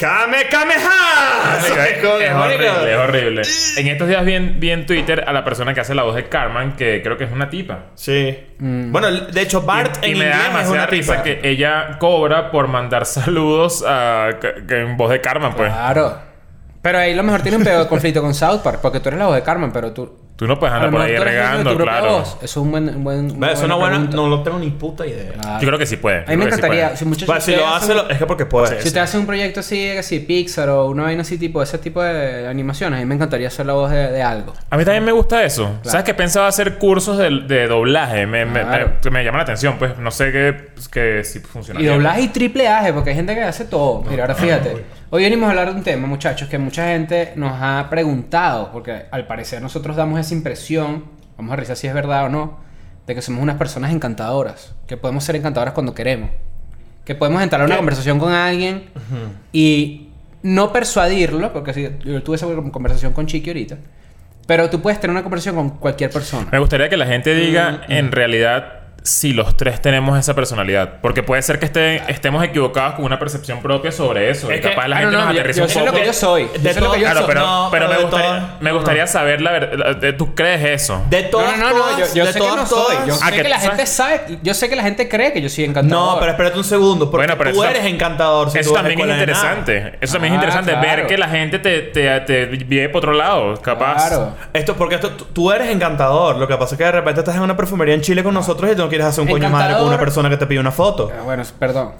¡Kame 0.00 0.46
Kameha! 0.50 1.58
Es, 1.58 1.64
es 1.66 2.04
horrible, 2.32 2.92
es 2.92 2.96
horrible. 2.98 3.42
En 3.76 3.86
estos 3.88 4.08
días 4.08 4.24
vi 4.24 4.32
en, 4.34 4.58
vi 4.58 4.70
en 4.70 4.86
Twitter 4.86 5.22
a 5.26 5.32
la 5.32 5.44
persona 5.44 5.74
que 5.74 5.80
hace 5.80 5.94
la 5.94 6.02
voz 6.04 6.14
de 6.16 6.24
Carmen, 6.28 6.72
que 6.72 7.02
creo 7.02 7.18
que 7.18 7.24
es 7.24 7.32
una 7.32 7.50
tipa. 7.50 7.86
Sí. 7.94 8.36
Bueno, 8.58 9.10
de 9.10 9.40
hecho 9.42 9.62
Bart 9.62 9.98
y, 10.02 10.08
y 10.08 10.12
en 10.12 10.18
me 10.18 10.24
da 10.24 10.30
inglés 10.30 10.40
es 10.40 10.48
demasiada 10.52 10.72
una 10.72 10.86
risa 10.86 11.12
tipa. 11.12 11.22
que 11.24 11.40
ella 11.48 11.98
cobra 11.98 12.50
por 12.50 12.68
mandar 12.68 13.04
saludos 13.06 13.84
a, 13.86 14.30
que- 14.40 14.66
que 14.66 14.80
en 14.80 14.96
voz 14.96 15.10
de 15.10 15.20
Carmen, 15.20 15.52
pues. 15.54 15.70
Claro. 15.70 16.18
Pero 16.82 16.98
ahí 16.98 17.12
lo 17.14 17.22
mejor 17.22 17.42
tiene 17.42 17.58
un 17.58 17.64
pedo 17.64 17.80
de 17.82 17.88
conflicto 17.88 18.22
con 18.22 18.32
South 18.34 18.60
Park, 18.62 18.78
porque 18.80 19.00
tú 19.00 19.10
eres 19.10 19.18
la 19.18 19.26
voz 19.26 19.34
de 19.36 19.42
Carmen, 19.42 19.70
pero 19.70 19.92
tú. 19.92 20.19
Tú 20.40 20.46
no 20.46 20.58
puedes 20.58 20.72
a 20.72 20.76
andar 20.76 20.90
por 20.90 21.02
ahí 21.02 21.14
regando, 21.18 21.76
claro. 21.76 22.12
voz. 22.20 22.36
Eso 22.36 22.44
es 22.44 22.56
un 22.56 22.70
buen. 22.70 22.88
un 22.88 23.04
buen 23.04 23.44
Es 23.44 23.62
una 23.62 23.74
buena, 23.74 23.96
pregunta. 23.96 24.16
no 24.16 24.26
lo 24.28 24.42
tengo 24.42 24.58
ni 24.58 24.70
puta 24.70 25.06
idea. 25.06 25.32
Claro. 25.34 25.60
Yo 25.60 25.66
creo 25.66 25.78
que 25.78 25.84
sí 25.84 25.98
puede. 25.98 26.24
A 26.26 26.30
mí 26.30 26.36
me 26.38 26.46
encantaría. 26.46 26.96
Si, 26.96 27.04
muchachos, 27.04 27.26
Bueno, 27.26 27.42
si 27.42 27.54
lo 27.54 27.66
hacen- 27.68 27.74
hace, 27.76 27.94
lo- 27.94 28.08
es 28.08 28.16
que 28.16 28.24
porque 28.24 28.46
puede. 28.46 28.80
Si 28.80 28.88
usted 28.88 29.02
hace 29.02 29.18
un 29.18 29.26
proyecto 29.26 29.60
así, 29.60 29.90
así, 29.90 30.18
Pixar 30.20 30.70
o 30.70 30.86
una 30.86 31.02
vaina 31.02 31.20
así, 31.20 31.36
tipo, 31.36 31.62
ese 31.62 31.76
tipo 31.76 32.02
de 32.02 32.48
animaciones, 32.48 32.96
a 32.96 33.00
mí 33.00 33.06
me 33.06 33.16
encantaría 33.16 33.48
hacer 33.48 33.66
la 33.66 33.74
voz 33.74 33.90
de, 33.90 34.10
de 34.12 34.22
algo. 34.22 34.54
A 34.70 34.78
mí 34.78 34.84
también 34.86 35.04
me 35.04 35.12
gusta 35.12 35.44
eso. 35.44 35.78
¿Sabes 35.82 36.04
que 36.04 36.14
pensaba 36.14 36.46
hacer 36.48 36.78
cursos 36.78 37.18
de, 37.18 37.28
de 37.46 37.68
doblaje? 37.68 38.26
Me, 38.26 38.46
me- 38.46 38.62
Claro. 38.62 38.92
me- 39.04 39.10
me 39.10 39.22
llama 39.24 39.36
la 39.36 39.42
atención, 39.42 39.74
pues. 39.78 39.98
No 39.98 40.10
sé 40.10 40.32
qué 40.32 40.70
que 40.90 41.22
si 41.22 41.40
funciona. 41.40 41.82
Y 41.82 41.84
doblaje 41.84 42.22
y 42.22 42.28
triple 42.28 42.66
aje, 42.66 42.94
porque 42.94 43.10
hay 43.10 43.16
gente 43.16 43.34
que 43.34 43.42
hace 43.42 43.66
todo. 43.66 44.02
Mira, 44.08 44.22
ahora 44.22 44.34
fíjate. 44.34 44.86
Hoy 45.12 45.24
venimos 45.24 45.48
a 45.48 45.50
hablar 45.50 45.72
de 45.72 45.74
un 45.76 45.82
tema, 45.82 46.06
muchachos, 46.06 46.48
que 46.48 46.56
mucha 46.56 46.86
gente 46.86 47.32
nos 47.34 47.50
ha 47.60 47.88
preguntado, 47.90 48.70
porque 48.70 49.06
al 49.10 49.26
parecer 49.26 49.60
nosotros 49.60 49.96
damos 49.96 50.20
esa 50.20 50.34
impresión, 50.34 51.06
vamos 51.36 51.52
a 51.52 51.56
revisar 51.56 51.76
si 51.76 51.88
es 51.88 51.94
verdad 51.94 52.26
o 52.26 52.28
no, 52.28 52.60
de 53.08 53.16
que 53.16 53.20
somos 53.20 53.42
unas 53.42 53.56
personas 53.56 53.92
encantadoras, 53.92 54.76
que 54.86 54.96
podemos 54.96 55.24
ser 55.24 55.34
encantadoras 55.34 55.74
cuando 55.74 55.96
queremos, 55.96 56.30
que 57.04 57.16
podemos 57.16 57.42
entrar 57.42 57.60
a 57.60 57.64
una 57.64 57.74
¿Qué? 57.74 57.78
conversación 57.78 58.20
con 58.20 58.32
alguien 58.32 58.84
y 59.52 60.10
no 60.44 60.72
persuadirlo, 60.72 61.52
porque 61.52 61.74
si 61.74 61.88
yo 62.04 62.22
tuve 62.22 62.36
esa 62.36 62.46
conversación 62.70 63.12
con 63.12 63.26
Chiqui 63.26 63.50
ahorita, 63.50 63.78
pero 64.46 64.70
tú 64.70 64.80
puedes 64.80 65.00
tener 65.00 65.10
una 65.10 65.24
conversación 65.24 65.56
con 65.56 65.70
cualquier 65.70 66.10
persona. 66.10 66.46
Me 66.52 66.60
gustaría 66.60 66.88
que 66.88 66.96
la 66.96 67.06
gente 67.06 67.34
diga 67.34 67.80
en 67.88 68.12
realidad 68.12 68.79
si 69.02 69.32
los 69.32 69.56
tres 69.56 69.80
tenemos 69.80 70.18
esa 70.18 70.34
personalidad. 70.34 70.94
Porque 71.00 71.22
puede 71.22 71.40
ser 71.42 71.58
que 71.58 71.66
esté- 71.66 72.02
estemos 72.08 72.44
equivocados 72.44 72.94
con 72.94 73.04
una 73.04 73.18
percepción 73.18 73.60
propia 73.62 73.90
sobre 73.92 74.30
eso. 74.30 74.50
Es 74.50 74.58
y 74.58 74.60
que- 74.60 74.68
capaz 74.70 74.88
la 74.88 74.96
Ah, 74.96 74.98
gente 75.00 75.12
no, 75.12 75.18
nos 75.18 75.28
no, 75.28 75.32
yo- 75.34 75.40
aterriza 75.40 75.60
yo 75.60 75.66
un 75.66 75.72
poco. 75.72 75.86
lo 75.86 75.92
que 75.92 76.06
yo 76.06 76.12
soy. 76.12 76.42
Yo 76.54 76.60
De 76.60 76.74
sé 76.74 76.80
lo 76.80 76.80
que 76.80 76.80
todo- 76.80 76.96
yo 76.96 77.00
Claro, 77.02 77.18
soy. 77.20 77.26
pero, 77.28 77.40
No, 77.40 77.68
pero 77.70 77.86
pero 77.86 77.96
me 77.98 78.02
gustaría, 78.04 78.28
todo- 78.40 78.48
me 78.60 78.72
gustaría 78.72 79.06
saber 79.06 79.40
la 79.40 79.50
verdad. 79.52 80.14
¿Tú 80.18 80.34
crees 80.34 80.82
eso? 80.82 81.02
De 81.08 81.22
todas, 81.24 81.56
no, 81.58 81.70
no, 81.70 81.98
yo, 81.98 82.04
yo 82.14 82.26
de 82.26 82.32
sé 82.32 82.38
todas, 82.38 82.54
que 82.54 82.60
no 82.60 82.66
soy. 82.66 82.96
Yo 83.06 83.14
Ah, 83.22 83.26
sé 83.30 83.36
que 83.36 83.42
que 83.42 83.48
la 83.48 83.58
gente 83.60 83.86
sabe, 83.86 84.38
yo 84.42 84.54
sé 84.54 84.68
que 84.68 84.76
la 84.76 84.82
gente 84.82 85.08
cree 85.08 85.32
que 85.32 85.40
yo 85.40 85.48
soy 85.48 85.64
encantador. 85.64 86.14
No, 86.14 86.20
pero 86.20 86.32
espérate 86.32 86.58
un 86.58 86.64
segundo. 86.64 87.10
Porque 87.10 87.26
Bueno, 87.26 87.38
pero 87.38 87.52
tú 87.52 87.62
eso- 87.64 87.70
eres 87.70 87.84
encantador. 87.86 88.50
si 88.50 88.58
Eso 88.58 88.70
tú 88.70 88.76
también 88.76 89.00
es 89.00 89.06
interesante. 89.08 89.94
Eso 90.00 90.12
también 90.14 90.34
es 90.34 90.38
Ah, 90.40 90.44
interesante. 90.44 90.74
Ver 90.86 91.06
que 91.06 91.16
la 91.18 91.28
gente 91.28 91.58
te, 91.58 91.80
te, 91.82 92.20
te 92.20 92.46
vive 92.46 92.88
por 92.88 92.98
otro 92.98 93.12
lado. 93.14 93.54
Capaz. 93.62 94.08
Claro. 94.08 94.34
Esto 94.52 94.76
porque 94.76 94.96
esto, 94.96 95.10
tú- 95.10 95.50
eres 95.50 95.68
encantador. 95.70 96.36
Lo 96.36 96.46
que 96.46 96.56
pasa 96.56 96.74
es 96.74 96.78
que 96.78 96.84
de 96.84 96.92
repente 96.92 97.20
estás 97.20 97.34
en 97.34 97.42
una 97.42 97.56
perfumería 97.56 97.94
en 97.94 98.02
Chile 98.02 98.22
con 98.22 98.34
nosotros 98.34 98.70
y 98.70 98.74
quieres 98.90 99.06
hacer 99.06 99.22
un 99.22 99.28
coño 99.30 99.48
madre 99.48 99.50
con 99.50 99.60
Encantador. 99.62 99.88
una 99.88 99.98
persona 99.98 100.28
que 100.28 100.36
te 100.36 100.46
pide 100.46 100.60
una 100.60 100.70
foto. 100.72 101.10
Ah, 101.18 101.22
Bueno, 101.24 101.42
perdón. 101.58 101.92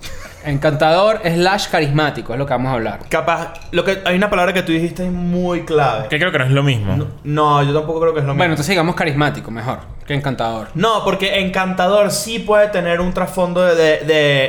Encantador 0.45 1.21
slash 1.23 1.69
carismático 1.69 2.33
es 2.33 2.39
lo 2.39 2.47
que 2.47 2.53
vamos 2.55 2.71
a 2.71 2.75
hablar. 2.75 3.01
Capaz, 3.09 3.53
lo 3.73 3.85
que 3.85 3.99
hay 4.05 4.17
una 4.17 4.31
palabra 4.31 4.53
que 4.55 4.63
tú 4.63 4.73
dijiste 4.73 5.05
es 5.05 5.13
muy 5.13 5.65
clave. 5.65 6.09
Que 6.09 6.19
creo 6.19 6.33
que 6.33 6.39
no 6.39 6.45
es 6.45 6.51
lo 6.51 6.63
mismo. 6.63 6.97
No, 6.97 7.07
no, 7.25 7.63
yo 7.63 7.75
tampoco 7.75 8.01
creo 8.01 8.15
que 8.15 8.21
es 8.21 8.25
lo 8.25 8.33
mismo. 8.33 8.39
Bueno, 8.39 8.53
entonces 8.55 8.71
digamos 8.71 8.95
carismático 8.95 9.51
mejor 9.51 9.81
que 10.07 10.15
encantador. 10.15 10.69
No, 10.75 11.05
porque 11.05 11.41
encantador 11.41 12.11
sí 12.11 12.39
puede 12.41 12.69
tener 12.69 13.01
un 13.01 13.13
trasfondo 13.13 13.63
de, 13.63 13.75
de- 13.77 13.99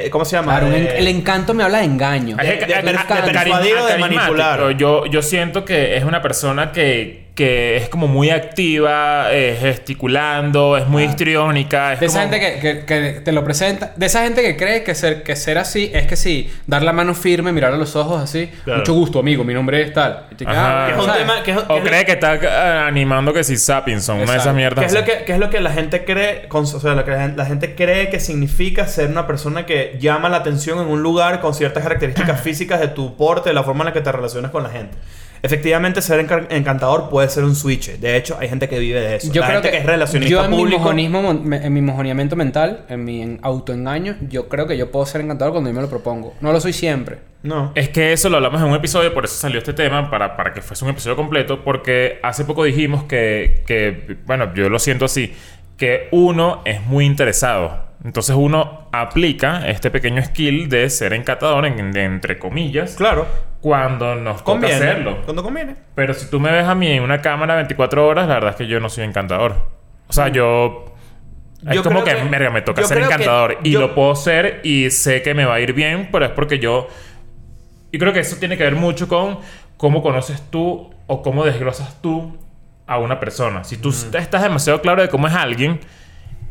de- 0.03 0.09
¿cómo 0.11 0.23
se 0.25 0.37
llama? 0.37 0.53
Claro, 0.59 0.69
De- 0.73 0.97
el 0.97 1.07
encanto 1.07 1.53
me 1.53 1.63
habla 1.63 1.79
de 1.79 1.85
engaño. 1.85 2.37
De- 2.37 2.43
Es 2.53 2.59
que- 2.59 2.65
de- 2.67 2.75
a- 2.75 2.81
de- 2.81 2.91
de 2.93 2.97
a- 2.97 3.07
persuadir 3.25 3.75
o 3.75 3.83
de 3.85 3.89
carismático. 3.91 4.21
manipular. 4.21 4.71
Yo, 4.77 5.05
yo 5.05 5.21
siento 5.21 5.65
que 5.65 5.97
es 5.97 6.03
una 6.03 6.21
persona 6.21 6.71
que, 6.71 7.20
que 7.35 7.77
es 7.77 7.87
como 7.89 8.07
muy 8.07 8.29
activa, 8.29 9.31
eh, 9.33 9.57
gesticulando, 9.59 10.75
es 10.77 10.85
muy 10.87 11.03
histriónica. 11.03 11.93
Es 11.93 11.99
De 12.01 12.05
esa 12.07 12.19
como- 12.23 12.31
gente 12.33 12.59
que, 12.59 12.59
que- 12.59 12.85
que 12.85 13.21
te 13.21 13.31
lo 13.31 13.43
presenta. 13.43 13.93
De 13.95 14.05
esa 14.05 14.23
gente 14.23 14.41
que 14.41 14.57
cree 14.57 14.83
que 14.83 14.93
ser, 14.95 15.23
que 15.23 15.35
ser 15.35 15.57
así 15.57 15.89
es 15.93 16.07
que 16.07 16.15
sí, 16.17 16.51
dar 16.67 16.81
la 16.83 16.91
mano 16.91 17.13
firme, 17.13 17.51
mirar 17.53 17.73
a 17.73 17.77
los 17.77 17.95
ojos 17.95 18.21
así. 18.21 18.51
Claro. 18.65 18.79
Mucho 18.79 18.93
gusto, 18.93 19.19
amigo, 19.19 19.43
mi 19.43 19.53
nombre 19.53 19.81
es 19.81 19.93
tal. 19.93 20.27
Te 20.37 20.43
ah, 20.47 20.89
O 21.69 21.79
cree 21.81 22.05
que 22.05 22.11
está 22.13 22.35
eh, 22.35 22.47
animando 22.87 23.33
que 23.33 23.43
si 23.43 23.55
Sappinson, 23.57 24.19
una 24.19 24.33
de 24.33 24.37
esas 24.37 24.53
mierdas. 24.55 24.79
¿Qué 24.83 24.87
es, 24.87 24.93
lo 24.93 25.05
que, 25.05 25.23
qué 25.25 25.33
es 25.33 25.39
lo 25.39 25.49
que 25.49 25.59
la 25.61 25.71
gente 25.71 26.03
cree? 26.03 26.47
con- 26.49 26.63
o 26.65 26.79
sea, 26.79 26.95
lo 26.95 27.05
que 27.05 27.11
la 27.11 27.45
gente 27.45 27.75
cree 27.75 28.09
que 28.09 28.19
significa 28.19 28.87
ser 28.87 29.07
una 29.09 29.25
persona 29.25 29.65
que 29.65 29.97
llama 29.99 30.27
la 30.29 30.37
atención 30.37 30.79
en 30.79 30.87
un 30.87 31.01
lugar 31.01 31.39
con 31.39 31.53
ciertas 31.53 31.83
características 31.83 32.41
físicas 32.41 32.79
de 32.81 32.89
tu 32.89 33.15
porte, 33.15 33.49
de 33.49 33.55
la 33.55 33.63
forma 33.63 33.81
en 33.83 33.87
la 33.87 33.93
que 33.93 34.01
te 34.01 34.11
relacionas 34.11 34.51
con 34.51 34.63
la 34.63 34.69
gente. 34.69 34.97
Efectivamente, 35.43 36.01
ser 36.01 36.25
enca- 36.27 36.47
encantador 36.49 37.09
puede 37.09 37.27
ser 37.29 37.43
un 37.43 37.55
switch. 37.55 37.97
De 37.99 38.15
hecho, 38.15 38.37
hay 38.39 38.47
gente 38.49 38.69
que 38.69 38.77
vive 38.79 38.99
de 39.01 39.15
eso. 39.15 39.31
Yo 39.33 39.41
La 39.41 39.47
creo 39.47 39.61
gente 39.61 39.69
que, 39.69 39.77
que, 39.77 39.81
es 39.81 39.85
relacionista 39.85 40.31
yo 40.31 40.43
en 40.45 40.51
mi, 40.51 40.57
público. 40.57 40.79
mojonismo, 40.79 41.29
en 41.31 41.73
mi 41.73 41.81
mojoneamiento 41.81 42.35
mental, 42.35 42.85
en 42.89 43.03
mi 43.03 43.21
en- 43.21 43.39
autoengaño, 43.41 44.15
yo 44.29 44.47
creo 44.49 44.67
que 44.67 44.77
yo 44.77 44.91
puedo 44.91 45.05
ser 45.05 45.21
encantador 45.21 45.53
cuando 45.53 45.69
yo 45.69 45.75
me 45.75 45.81
lo 45.81 45.89
propongo. 45.89 46.33
No 46.41 46.51
lo 46.51 46.59
soy 46.61 46.73
siempre. 46.73 47.17
No. 47.43 47.71
Es 47.73 47.89
que 47.89 48.13
eso 48.13 48.29
lo 48.29 48.37
hablamos 48.37 48.61
en 48.61 48.67
un 48.67 48.75
episodio, 48.75 49.13
por 49.13 49.25
eso 49.25 49.33
salió 49.35 49.57
este 49.57 49.73
tema, 49.73 50.11
para, 50.11 50.37
para 50.37 50.53
que 50.53 50.61
fuese 50.61 50.85
un 50.85 50.91
episodio 50.91 51.15
completo, 51.15 51.63
porque 51.63 52.19
hace 52.21 52.45
poco 52.45 52.63
dijimos 52.63 53.05
que, 53.05 53.63
que, 53.65 54.17
bueno, 54.25 54.53
yo 54.53 54.69
lo 54.69 54.77
siento 54.77 55.05
así, 55.05 55.33
que 55.75 56.07
uno 56.11 56.61
es 56.65 56.81
muy 56.85 57.05
interesado. 57.05 57.90
Entonces 58.03 58.35
uno 58.35 58.87
aplica 58.91 59.67
este 59.67 59.91
pequeño 59.91 60.23
skill 60.23 60.69
de 60.69 60.89
ser 60.89 61.13
encantador, 61.13 61.65
en- 61.65 61.91
de- 61.91 62.03
entre 62.03 62.39
comillas, 62.39 62.95
Claro. 62.95 63.27
cuando 63.61 64.15
nos 64.15 64.37
toca 64.37 64.45
Conviene. 64.53 64.75
hacerlo. 64.75 65.17
Cuando 65.23 65.43
conviene. 65.43 65.75
Pero 65.93 66.13
si 66.15 66.29
tú 66.29 66.39
me 66.39 66.51
ves 66.51 66.65
a 66.65 66.73
mí 66.73 66.87
en 66.87 67.03
una 67.03 67.21
cámara 67.21 67.55
24 67.55 68.07
horas, 68.07 68.27
la 68.27 68.35
verdad 68.35 68.49
es 68.51 68.55
que 68.55 68.67
yo 68.67 68.79
no 68.79 68.89
soy 68.89 69.03
encantador. 69.03 69.55
O 70.07 70.13
sea, 70.13 70.29
yo... 70.29 70.85
Es 71.67 71.75
Yo 71.75 71.83
como 71.83 72.03
que, 72.03 72.15
verga, 72.15 72.49
me 72.49 72.63
toca 72.63 72.81
ser 72.83 72.97
que 72.97 73.03
encantador. 73.03 73.59
Y 73.63 73.69
yo- 73.71 73.81
lo 73.81 73.93
puedo 73.93 74.15
ser 74.15 74.61
y 74.63 74.89
sé 74.89 75.21
que 75.21 75.35
me 75.35 75.45
va 75.45 75.55
a 75.55 75.59
ir 75.59 75.73
bien, 75.73 76.09
pero 76.11 76.25
es 76.25 76.31
porque 76.31 76.57
yo... 76.57 76.87
Y 77.91 77.99
creo 77.99 78.13
que 78.13 78.21
eso 78.21 78.37
tiene 78.37 78.57
que 78.57 78.63
ver 78.63 78.75
mucho 78.75 79.07
con 79.07 79.37
cómo 79.77 80.01
conoces 80.01 80.41
tú 80.49 80.91
o 81.05 81.21
cómo 81.21 81.45
desglosas 81.45 82.01
tú 82.01 82.35
a 82.87 82.97
una 82.97 83.19
persona. 83.19 83.63
Si 83.63 83.77
tú 83.77 83.89
estás 83.89 84.41
demasiado 84.41 84.81
claro 84.81 85.03
de 85.03 85.09
cómo 85.09 85.27
es 85.27 85.35
alguien... 85.35 85.79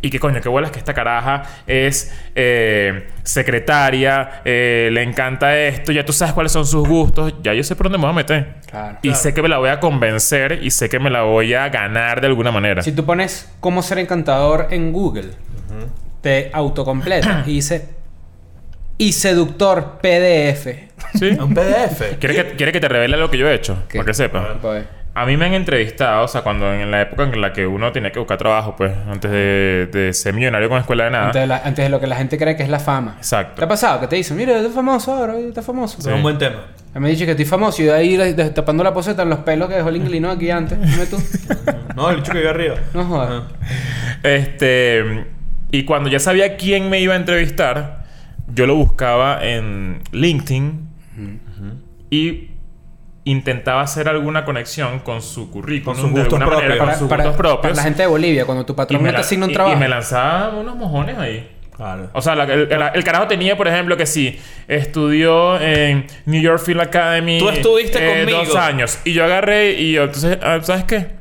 Y 0.03 0.11
que 0.11 0.19
coño, 0.19 0.41
qué 0.41 0.49
bolas 0.49 0.71
que 0.71 0.79
esta 0.79 0.95
caraja 0.95 1.43
es 1.67 2.13
eh, 2.35 3.09
secretaria, 3.23 4.43
eh, 4.45 4.89
le 4.93 5.03
encanta 5.03 5.59
esto, 5.59 5.93
ya 5.93 6.05
tú 6.05 6.13
sabes 6.13 6.35
cuáles 6.35 6.53
son 6.53 6.67
sus 6.67 6.89
gustos, 6.89 7.35
ya 7.43 7.53
yo 7.53 7.63
sé 7.63 7.77
por 7.77 7.87
dónde 7.87 7.99
me 7.99 8.05
voy 8.05 8.13
a 8.13 8.17
meter. 8.17 8.55
Claro. 8.71 8.99
Y 9.03 9.15
sé 9.15 9.35
que 9.35 9.43
me 9.43 9.49
la 9.49 9.59
voy 9.59 9.69
a 9.69 9.81
convencer 9.81 10.61
y 10.63 10.71
sé 10.71 10.89
que 10.89 10.99
me 10.99 11.11
la 11.11 11.23
voy 11.23 11.55
a 11.55 11.69
ganar 11.69 12.21
de 12.21 12.29
alguna 12.29 12.51
manera. 12.51 12.83
Si 12.83 12.93
tú 12.93 13.05
pones 13.05 13.53
cómo 13.61 13.83
ser 13.83 13.99
encantador 13.99 14.69
en 14.71 14.93
Google, 14.93 15.31
te 16.21 16.51
autocompleta 16.53 17.45
y 17.47 17.55
dice 17.55 18.01
y 19.01 19.13
seductor 19.13 19.99
PDF. 20.03 20.67
¿Sí? 21.19 21.31
Un 21.41 21.55
PDF. 21.55 22.19
¿Quiere 22.19 22.35
que, 22.35 22.57
quiere 22.57 22.71
que 22.73 22.81
te 22.81 22.89
revele 22.89 23.17
lo 23.17 23.31
que 23.31 23.39
yo 23.39 23.49
he 23.49 23.55
hecho? 23.55 23.85
¿Qué? 23.89 23.99
Para 23.99 24.07
que 24.07 24.15
sepa. 24.15 24.59
Pues, 24.61 24.85
A 25.23 25.27
mí 25.27 25.37
me 25.37 25.47
han 25.47 25.55
entrevistado, 25.55 26.25
o 26.25 26.29
sea, 26.29 26.43
cuando 26.43 26.73
en 26.73 26.91
la 26.91 27.03
época 27.03 27.25
en 27.25 27.41
la 27.41 27.53
que 27.53 27.67
uno 27.67 27.93
tenía 27.93 28.11
que 28.11 28.19
buscar 28.19 28.39
trabajo, 28.39 28.75
pues, 28.77 28.93
antes 29.09 29.31
de, 29.31 29.89
de 29.93 30.13
ser 30.13 30.33
millonario 30.35 30.69
con 30.69 30.79
escuela 30.79 31.05
de 31.05 31.11
nada. 31.11 31.27
antes, 31.27 31.41
de 31.43 31.47
la- 31.47 31.63
antes 31.65 31.85
de 31.85 31.89
lo 31.91 32.01
que 32.01 32.07
la 32.07 32.17
gente 32.17 32.39
cree 32.39 32.57
que 32.57 32.63
es 32.63 32.69
la 32.69 32.79
fama. 32.81 33.15
Exacto. 33.19 33.57
¿Te 33.57 33.65
ha 33.65 33.69
pasado? 33.69 34.01
Que 34.01 34.07
te 34.07 34.17
dicen, 34.17 34.37
mira, 34.37 34.57
estás 34.57 34.73
famoso 34.75 35.13
ahora, 35.13 35.39
estás 35.39 35.65
famoso. 35.67 35.99
Es 35.99 36.07
un 36.07 36.23
buen 36.23 36.39
tema. 36.39 36.57
Me 36.95 37.07
han 37.07 37.13
dicho 37.15 37.25
que 37.25 37.33
estoy 37.33 37.45
famoso 37.47 37.83
y 37.83 37.85
de 37.87 37.93
ahí 37.93 38.35
tapando 38.55 38.83
la 38.83 38.93
poseta 38.93 39.23
en 39.23 39.31
los 39.31 39.39
pelos 39.41 39.69
que 39.69 39.75
dejó 39.77 39.91
el 39.91 39.97
inquilino 39.97 40.31
aquí 40.31 40.51
antes. 40.51 40.79
Dime 40.81 41.07
tú. 41.07 41.17
No, 41.97 42.09
el 42.09 42.17
bicho 42.17 42.33
que 42.33 42.39
vive 42.39 42.51
arriba. 42.51 42.77
No 42.95 43.05
jodas. 43.05 43.31
Ajá. 43.31 43.43
Este. 44.23 45.27
Y 45.73 45.85
cuando 45.85 46.09
ya 46.09 46.19
sabía 46.19 46.57
quién 46.57 46.89
me 46.89 47.01
iba 47.01 47.15
a 47.15 47.17
entrevistar, 47.17 48.05
yo 48.55 48.67
lo 48.67 48.75
buscaba 48.77 49.45
en 49.45 50.01
LinkedIn 50.13 50.89
y 52.11 52.50
intentaba 53.31 53.81
hacer 53.83 54.09
alguna 54.09 54.45
conexión 54.45 55.01
con 55.01 55.23
su 55.23 55.51
currículum 55.51 55.95
Con 55.97 56.05
sus 56.05 56.15
de 56.15 56.21
gustos 56.21 56.41
alguna 56.41 56.57
manera, 56.57 56.75
propios. 56.77 56.89
con 56.91 56.99
sus 56.99 57.09
para, 57.09 57.25
gustos 57.25 57.37
propios. 57.39 57.61
para 57.63 57.75
la 57.75 57.83
gente 57.83 58.03
de 58.03 58.09
Bolivia, 58.09 58.45
cuando 58.45 58.65
tu 58.67 58.75
patrón 58.77 59.03
me, 59.03 59.09
no 59.11 59.15
te 59.15 59.21
asigna 59.21 59.45
un 59.47 59.51
y- 59.51 59.55
trabajo. 59.55 59.77
y 59.77 59.79
me 59.79 59.89
lanzaba 59.89 60.57
unos 60.57 60.77
mojones 60.77 61.19
ahí. 61.19 61.49
Claro. 61.77 62.11
O 62.13 62.21
sea, 62.21 62.35
la- 62.37 62.45
el, 62.45 62.71
el- 62.71 62.83
el 62.95 63.05
carajo 63.05 63.27
tenía, 63.27 63.57
por 63.57 63.67
ejemplo, 63.67 63.97
que 63.97 64.05
sí, 64.05 64.39
estudió 64.69 65.59
en 65.61 66.07
New 66.27 66.43
York 66.43 66.61
Film 66.63 66.81
Academy. 66.81 67.39
Tú 67.39 67.49
estuviste 67.49 67.99
eh, 67.99 68.19
conmigo. 68.21 68.45
Dos 68.45 68.57
años. 68.57 68.99
Y 69.05 69.13
yo 69.15 69.25
agarré 69.25 69.73
y 69.73 69.93
yo, 69.93 70.05
entonces, 70.05 70.39
ah, 70.43 70.59
¿sabes 70.63 70.85
qué? 70.85 71.20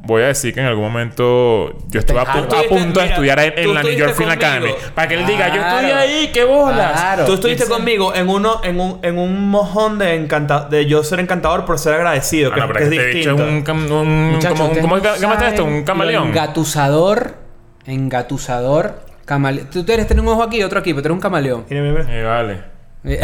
Voy 0.00 0.22
a 0.22 0.28
decir 0.28 0.54
que 0.54 0.60
en 0.60 0.66
algún 0.66 0.84
momento 0.84 1.76
yo 1.88 2.00
estuve 2.00 2.20
a, 2.20 2.24
pu- 2.24 2.44
a 2.44 2.68
punto 2.68 3.00
de 3.00 3.06
estudiar 3.06 3.38
en, 3.40 3.58
en 3.58 3.74
la 3.74 3.82
New 3.82 3.92
York 3.92 4.14
Film. 4.14 4.30
Academy. 4.30 4.70
Para 4.94 5.06
que 5.08 5.14
él 5.14 5.26
diga, 5.26 5.48
yo 5.54 5.60
estudié 5.60 5.92
ahí, 5.92 6.30
qué 6.32 6.44
bolas. 6.44 6.92
Claro. 6.92 7.24
Tú 7.26 7.34
estuviste 7.34 7.66
conmigo 7.66 8.14
en 8.14 8.28
uno, 8.28 8.60
en 8.64 8.80
un, 8.80 9.00
en 9.02 9.18
un 9.18 9.50
mojón 9.50 9.98
de 9.98 10.14
encanta 10.14 10.60
de 10.68 10.86
yo 10.86 11.02
ser 11.04 11.20
encantador 11.20 11.64
por 11.66 11.78
ser 11.78 11.94
agradecido, 11.94 12.50
Ah, 12.52 12.54
que, 12.54 12.60
no, 12.60 12.66
pero 12.68 12.78
que 12.78 12.84
es 12.84 12.90
distinto. 13.12 13.34
un, 13.44 13.64
cam- 13.64 13.90
un, 13.90 14.30
Muchachos, 14.32 14.58
como, 14.58 14.70
un- 14.72 14.78
¿cómo 14.80 14.96
no 14.96 15.02
es 15.14 15.20
llamaste 15.20 15.48
esto? 15.48 15.64
Un 15.64 15.82
camaleón. 15.82 16.28
Engatusador. 16.28 17.34
Engatusador. 17.84 19.02
Camaleón. 19.26 19.68
Tú 19.70 19.84
tienes 19.84 20.06
tener 20.06 20.22
un 20.22 20.28
ojo 20.28 20.42
aquí 20.42 20.58
y 20.58 20.62
otro 20.62 20.78
aquí, 20.78 20.92
pero 20.94 21.02
tú 21.02 21.08
eres 21.08 21.14
un 21.16 21.20
camaleón. 21.20 21.66
Mira. 21.68 22.06
Eh, 22.08 22.22
vale. 22.22 22.62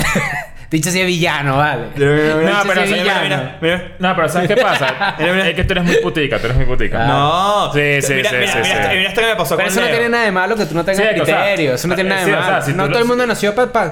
Dicho 0.75 0.89
es 0.89 1.07
villano, 1.07 1.57
vale. 1.59 1.85
No, 1.95 2.53
pero 2.67 2.85
sí, 2.85 2.95
villano. 2.95 3.21
mira, 3.23 3.57
mira. 3.61 3.83
No, 4.01 4.17
pero 4.17 4.29
¿sabes 4.29 4.49
qué 4.49 4.57
pasa? 4.61 5.15
Mira, 5.21 5.33
mira. 5.33 5.49
es 5.51 5.55
que 5.55 5.63
tú 5.63 5.73
eres 5.73 5.85
muy 5.85 5.97
putica, 5.99 6.39
tú 6.41 6.47
eres 6.47 6.57
muy 6.57 6.67
putica. 6.67 7.07
No. 7.07 7.73
Sí, 7.73 8.03
sí, 8.03 8.15
mira, 8.15 8.31
sí, 8.31 8.37
mira, 8.41 8.53
sí, 8.53 8.59
mira, 8.59 8.65
sí. 8.65 8.71
esto- 8.73 8.89
mira 8.97 9.09
esto 9.09 9.21
que 9.21 9.27
me 9.29 9.37
pasó 9.37 9.57
Pero 9.57 9.69
con 9.69 9.73
eso 9.73 9.81
no 9.83 9.87
tiene 9.93 10.09
nada 10.09 10.25
de 10.25 10.33
malo 10.33 10.57
que 10.57 10.67
tú 10.67 10.75
no 10.75 10.85
tengas 10.85 11.15
Sí, 11.15 11.21
o 11.21 11.25
sea, 11.25 11.37
criterio. 11.43 11.75
eso 11.75 11.87
no 11.87 11.95
tiene 11.95 12.11
nada 12.11 12.21
de 12.23 12.27
sí, 12.27 12.33
o 12.33 12.41
malo. 12.41 12.49
sea, 12.53 12.63
si 12.63 12.73
no 12.73 12.83
todo 12.87 12.93
lo- 12.95 12.99
el 12.99 13.05
mundo 13.05 13.25
nació 13.27 13.55
para 13.55 13.89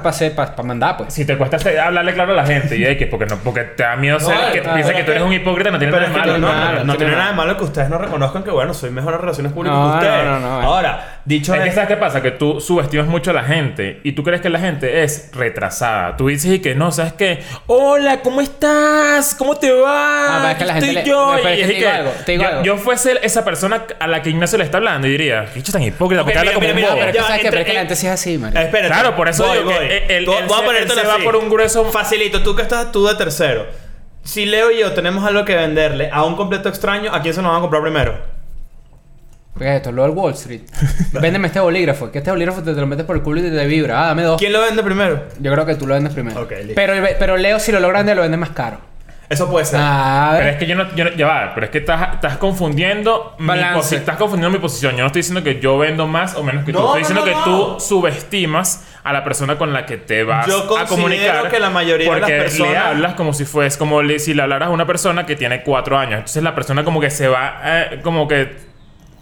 mandar, 0.64 0.96
pues. 0.96 1.14
Si 1.14 1.24
te 1.24 1.38
cuesta 1.38 1.56
hablarle 1.86 2.14
claro 2.14 2.32
a 2.32 2.36
la 2.36 2.46
gente 2.46 2.76
y 2.76 2.84
X, 2.84 3.06
porque 3.08 3.26
no, 3.26 3.36
porque 3.36 3.60
te 3.62 3.84
da 3.84 3.94
miedo 3.94 4.18
ser 4.18 4.34
No, 4.34 4.52
que 4.52 4.60
piensa 4.62 4.92
que 4.92 5.04
tú 5.04 5.12
eres 5.12 5.22
un 5.22 5.32
hipócrita, 5.32 5.70
no 5.70 5.78
tiene 5.78 5.92
nada 5.92 6.08
de 6.08 6.12
malo. 6.18 6.38
no, 6.38 6.84
no, 6.84 6.96
tiene 6.96 7.12
nada. 7.12 7.28
de 7.28 7.34
malo 7.36 7.56
que 7.56 7.62
ustedes 7.64 7.88
no 7.90 7.98
reconozcan 7.98 8.42
que, 8.42 8.50
bueno, 8.50 8.74
soy 8.74 8.90
mejor 8.90 9.14
en 9.14 9.20
relaciones 9.20 9.52
públicas 9.52 9.78
que 9.78 9.94
ustedes. 9.98 10.24
no, 10.24 10.40
no, 10.40 10.60
no. 10.60 10.66
Ahora, 10.66 11.20
dicho 11.24 11.54
Es 11.54 11.62
que 11.62 11.68
es- 11.68 11.74
¿sabes 11.74 11.88
qué 11.88 11.96
pasa? 11.96 12.20
Que 12.22 12.30
tú 12.32 12.60
subestimas 12.60 13.06
mucho 13.06 13.30
a 13.30 13.34
la 13.34 13.44
gente 13.44 14.00
y 14.04 14.12
tú 14.12 14.22
crees 14.24 14.40
que 14.40 14.48
la 14.48 14.58
gente 14.58 15.02
es 15.04 15.30
retrasada. 15.34 16.16
Tú 16.16 16.28
dices 16.28 16.52
y 16.52 16.58
que 16.60 16.74
no, 16.74 16.90
¿sabes 16.92 17.12
qué? 17.14 17.42
Hola, 17.66 18.20
¿cómo 18.22 18.40
estás? 18.40 19.34
¿Cómo 19.34 19.56
te 19.56 19.70
va? 19.72 20.36
Ah, 20.36 20.38
pero 20.40 20.50
es 20.52 20.56
que 20.58 20.64
la 20.64 20.72
Aquí 20.74 20.86
gente 20.86 21.00
estoy 21.00 21.04
le- 21.04 21.10
yo. 21.10 21.32
pero 21.36 21.48
es 21.48 21.58
Y 21.58 21.60
que 21.60 21.66
te 21.68 21.74
digo 21.74 21.90
algo, 21.90 22.10
te 22.26 22.32
digo 22.32 22.42
yo, 22.44 22.48
algo. 22.48 22.62
yo 22.64 22.76
fuese 22.76 23.18
esa 23.22 23.44
persona 23.44 23.84
a 23.98 24.06
la 24.06 24.22
que 24.22 24.30
Ignacio 24.30 24.58
le 24.58 24.64
está 24.64 24.78
hablando 24.78 25.06
y 25.06 25.10
diría, 25.10 25.46
¿qué 25.52 25.60
hecho 25.60 25.72
tan 25.72 25.82
hipócrita? 25.82 26.22
Porque 26.24 26.38
habla 26.38 26.52
como 26.54 26.60
mira, 26.66 26.72
un 26.74 26.76
mira, 26.76 26.88
bobo. 26.90 26.98
Pero 27.00 27.10
es 27.10 27.16
que 27.16 27.20
Ya, 27.22 27.26
sabes 27.28 27.42
pero 27.44 27.58
es 27.60 27.66
que 27.66 27.72
la 27.72 27.78
gente 27.80 27.96
sí 27.96 28.06
es 28.06 28.12
así, 28.12 28.38
man. 28.38 28.56
Espérate. 28.56 28.88
Claro, 28.92 29.16
por 29.16 29.28
eso 29.28 29.44
voy, 29.46 29.58
digo 29.58 29.70
que 29.70 29.76
voy. 29.76 29.86
él- 30.08 30.26
se- 30.26 31.06
va 31.06 31.18
por 31.24 31.36
un 31.36 31.48
grueso- 31.50 31.84
Facilito, 31.90 32.42
tú 32.42 32.54
que 32.56 32.62
estás 32.62 32.90
tú 32.92 33.06
de 33.06 33.14
tercero. 33.14 33.66
Si 34.24 34.46
Leo 34.46 34.70
y 34.70 34.78
yo 34.80 34.92
tenemos 34.92 35.24
algo 35.24 35.44
que 35.44 35.56
venderle 35.56 36.08
a 36.12 36.22
un 36.24 36.36
completo 36.36 36.68
extraño, 36.68 37.12
¿a 37.12 37.20
quién 37.22 37.34
se 37.34 37.42
nos 37.42 37.50
van 37.50 37.58
a 37.58 37.60
comprar 37.62 37.82
primero? 37.82 38.31
¿Qué 39.58 39.68
es 39.68 39.76
esto? 39.76 39.92
Lo 39.92 40.02
del 40.02 40.12
Wall 40.12 40.32
Street. 40.32 40.62
Véndeme 41.12 41.46
este 41.48 41.60
bolígrafo. 41.60 42.10
Que 42.10 42.18
este 42.18 42.30
bolígrafo 42.30 42.62
te, 42.62 42.74
te 42.74 42.80
lo 42.80 42.86
metes 42.86 43.04
por 43.04 43.16
el 43.16 43.22
culo 43.22 43.40
y 43.40 43.50
te 43.50 43.66
vibra. 43.66 44.02
Ah, 44.04 44.06
dame 44.08 44.22
dos. 44.22 44.38
¿Quién 44.38 44.52
lo 44.52 44.60
vende 44.62 44.82
primero? 44.82 45.24
Yo 45.40 45.52
creo 45.52 45.66
que 45.66 45.74
tú 45.74 45.86
lo 45.86 45.94
vendes 45.94 46.12
primero. 46.14 46.40
Ok, 46.40 46.50
listo. 46.52 46.72
pero, 46.74 46.94
pero 47.18 47.36
Leo, 47.36 47.58
si 47.60 47.70
lo 47.72 47.78
logra 47.80 47.98
vender, 47.98 48.16
lo 48.16 48.22
vende 48.22 48.36
más 48.38 48.50
caro. 48.50 48.78
Eso 49.28 49.50
puede 49.50 49.64
ser. 49.64 49.80
Ah, 49.82 50.34
Pero 50.36 50.50
es 50.50 50.56
que 50.56 50.66
yo 50.66 50.74
no, 50.74 50.94
yo 50.94 51.04
no- 51.04 51.10
ya 51.12 51.26
va, 51.26 51.52
pero 51.54 51.64
es 51.64 51.70
que 51.72 51.78
estás, 51.78 52.14
estás 52.16 52.36
confundiendo 52.36 53.34
mi 53.38 53.46
Balance. 53.46 53.96
posi- 53.96 53.98
estás 53.98 54.16
confundiendo 54.18 54.54
mi 54.54 54.60
posición. 54.60 54.92
Yo 54.92 55.00
no 55.00 55.06
estoy 55.06 55.20
diciendo 55.20 55.42
que 55.42 55.58
yo 55.58 55.78
vendo 55.78 56.06
más 56.06 56.34
o 56.34 56.42
menos 56.42 56.66
que 56.66 56.72
tú. 56.72 56.78
Estoy 56.78 56.92
no, 56.92 56.98
diciendo 57.08 57.24
no, 57.24 57.32
que 57.32 57.44
tú 57.44 57.80
subestimas 57.80 58.84
a 59.04 59.12
la 59.14 59.24
persona 59.24 59.56
con 59.56 59.72
la 59.72 59.86
que 59.86 59.96
te 59.96 60.22
vas 60.24 60.46
Yo 60.46 60.58
a 60.64 60.66
considero 60.66 60.86
comunicar. 61.02 61.48
que 61.50 61.58
la 61.60 61.70
mayoría 61.70 62.06
de 62.12 62.12
las 62.12 62.20
porque 62.20 62.34
le 62.36 62.42
personas- 62.42 62.76
hablas 62.86 63.14
como 63.14 63.32
si 63.32 63.46
fuese 63.46 63.78
como 63.78 64.02
le- 64.02 64.18
si 64.18 64.34
le 64.34 64.42
hablaras 64.42 64.68
a 64.68 64.70
una 64.70 64.86
persona 64.86 65.24
que 65.24 65.34
tiene 65.34 65.62
cuatro 65.62 65.96
años. 65.98 66.14
Entonces 66.18 66.42
la 66.42 66.54
persona 66.54 66.84
como 66.84 67.00
que 67.00 67.08
se 67.08 67.26
va, 67.28 67.60
eh, 67.64 68.00
como 68.02 68.28
que 68.28 68.54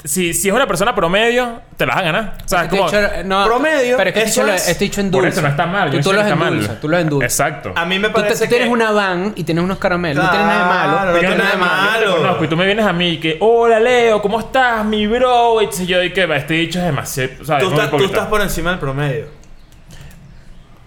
si, 0.05 0.33
si 0.35 0.49
es 0.49 0.55
una 0.55 0.67
persona 0.67 0.95
promedio, 0.95 1.61
te 1.77 1.85
la 1.87 1.95
vas 1.95 2.03
a 2.03 2.05
ganar. 2.07 2.35
O 2.45 2.49
sea, 2.49 2.63
es 2.65 2.69
como, 2.69 2.87
dicho- 2.87 3.01
no, 3.25 3.45
promedio, 3.45 3.97
Pero 3.97 4.09
es 4.11 4.15
que 4.15 4.21
este 4.23 4.31
eso 4.31 4.43
dicho, 4.45 4.55
es- 4.55 4.69
este 4.69 4.85
dicho 4.85 5.03
por 5.11 5.27
eso 5.27 5.43
no 5.43 5.49
está 5.49 5.67
mal. 5.67 5.91
Tú, 5.91 5.97
yo 5.99 6.03
tú 6.03 6.11
sé 6.11 6.17
los 6.17 6.25
que 6.25 6.31
endulzas. 6.33 6.81
Tú 6.81 6.89
los 6.89 7.01
endulzas. 7.01 7.31
Exacto. 7.33 7.73
A 7.77 7.85
mí 7.85 7.99
me 7.99 8.09
Tú, 8.09 8.15
te- 8.15 8.21
parece 8.23 8.45
tú 8.45 8.49
tienes 8.51 8.69
que... 8.69 8.73
una 8.73 8.91
van 8.93 9.33
y 9.37 9.45
tienes 9.45 9.63
unos 9.65 9.79
caramelos. 9.79 10.25
no 10.25 10.31
tienes 10.31 10.47
nada 10.47 10.63
de 10.63 10.69
malo. 10.69 10.93
Claro, 10.93 11.11
no 11.11 11.15
Yo 11.15 11.21
tiene 11.21 11.37
no- 11.37 11.43
nada 11.45 11.53
de 11.53 11.59
yo 11.59 12.01
te 12.01 12.07
malo. 12.11 12.17
conozco 12.23 12.45
y 12.45 12.49
tú 12.49 12.57
me 12.57 12.67
vienes 12.67 12.87
a 12.87 12.93
mí 12.93 13.09
y 13.11 13.21
que, 13.21 13.37
hola 13.41 13.81
Leo, 13.81 14.23
¿cómo 14.23 14.39
estás, 14.41 14.85
mi 14.85 15.07
bro? 15.07 15.61
Y 15.63 15.87
yo 15.87 16.03
y 16.03 16.13
que 16.13 16.27
va, 16.27 16.37
este 16.37 16.55
dicho 16.55 16.79
es 16.79 16.85
demasiado. 16.87 17.31
O 17.41 17.45
sea, 17.45 17.59
Tú 17.59 17.67
es 17.67 17.73
estás, 17.73 17.91
tú 17.91 18.05
estás 18.05 18.27
por 18.27 18.41
encima 18.41 18.71
del 18.71 18.79
promedio. 18.79 19.39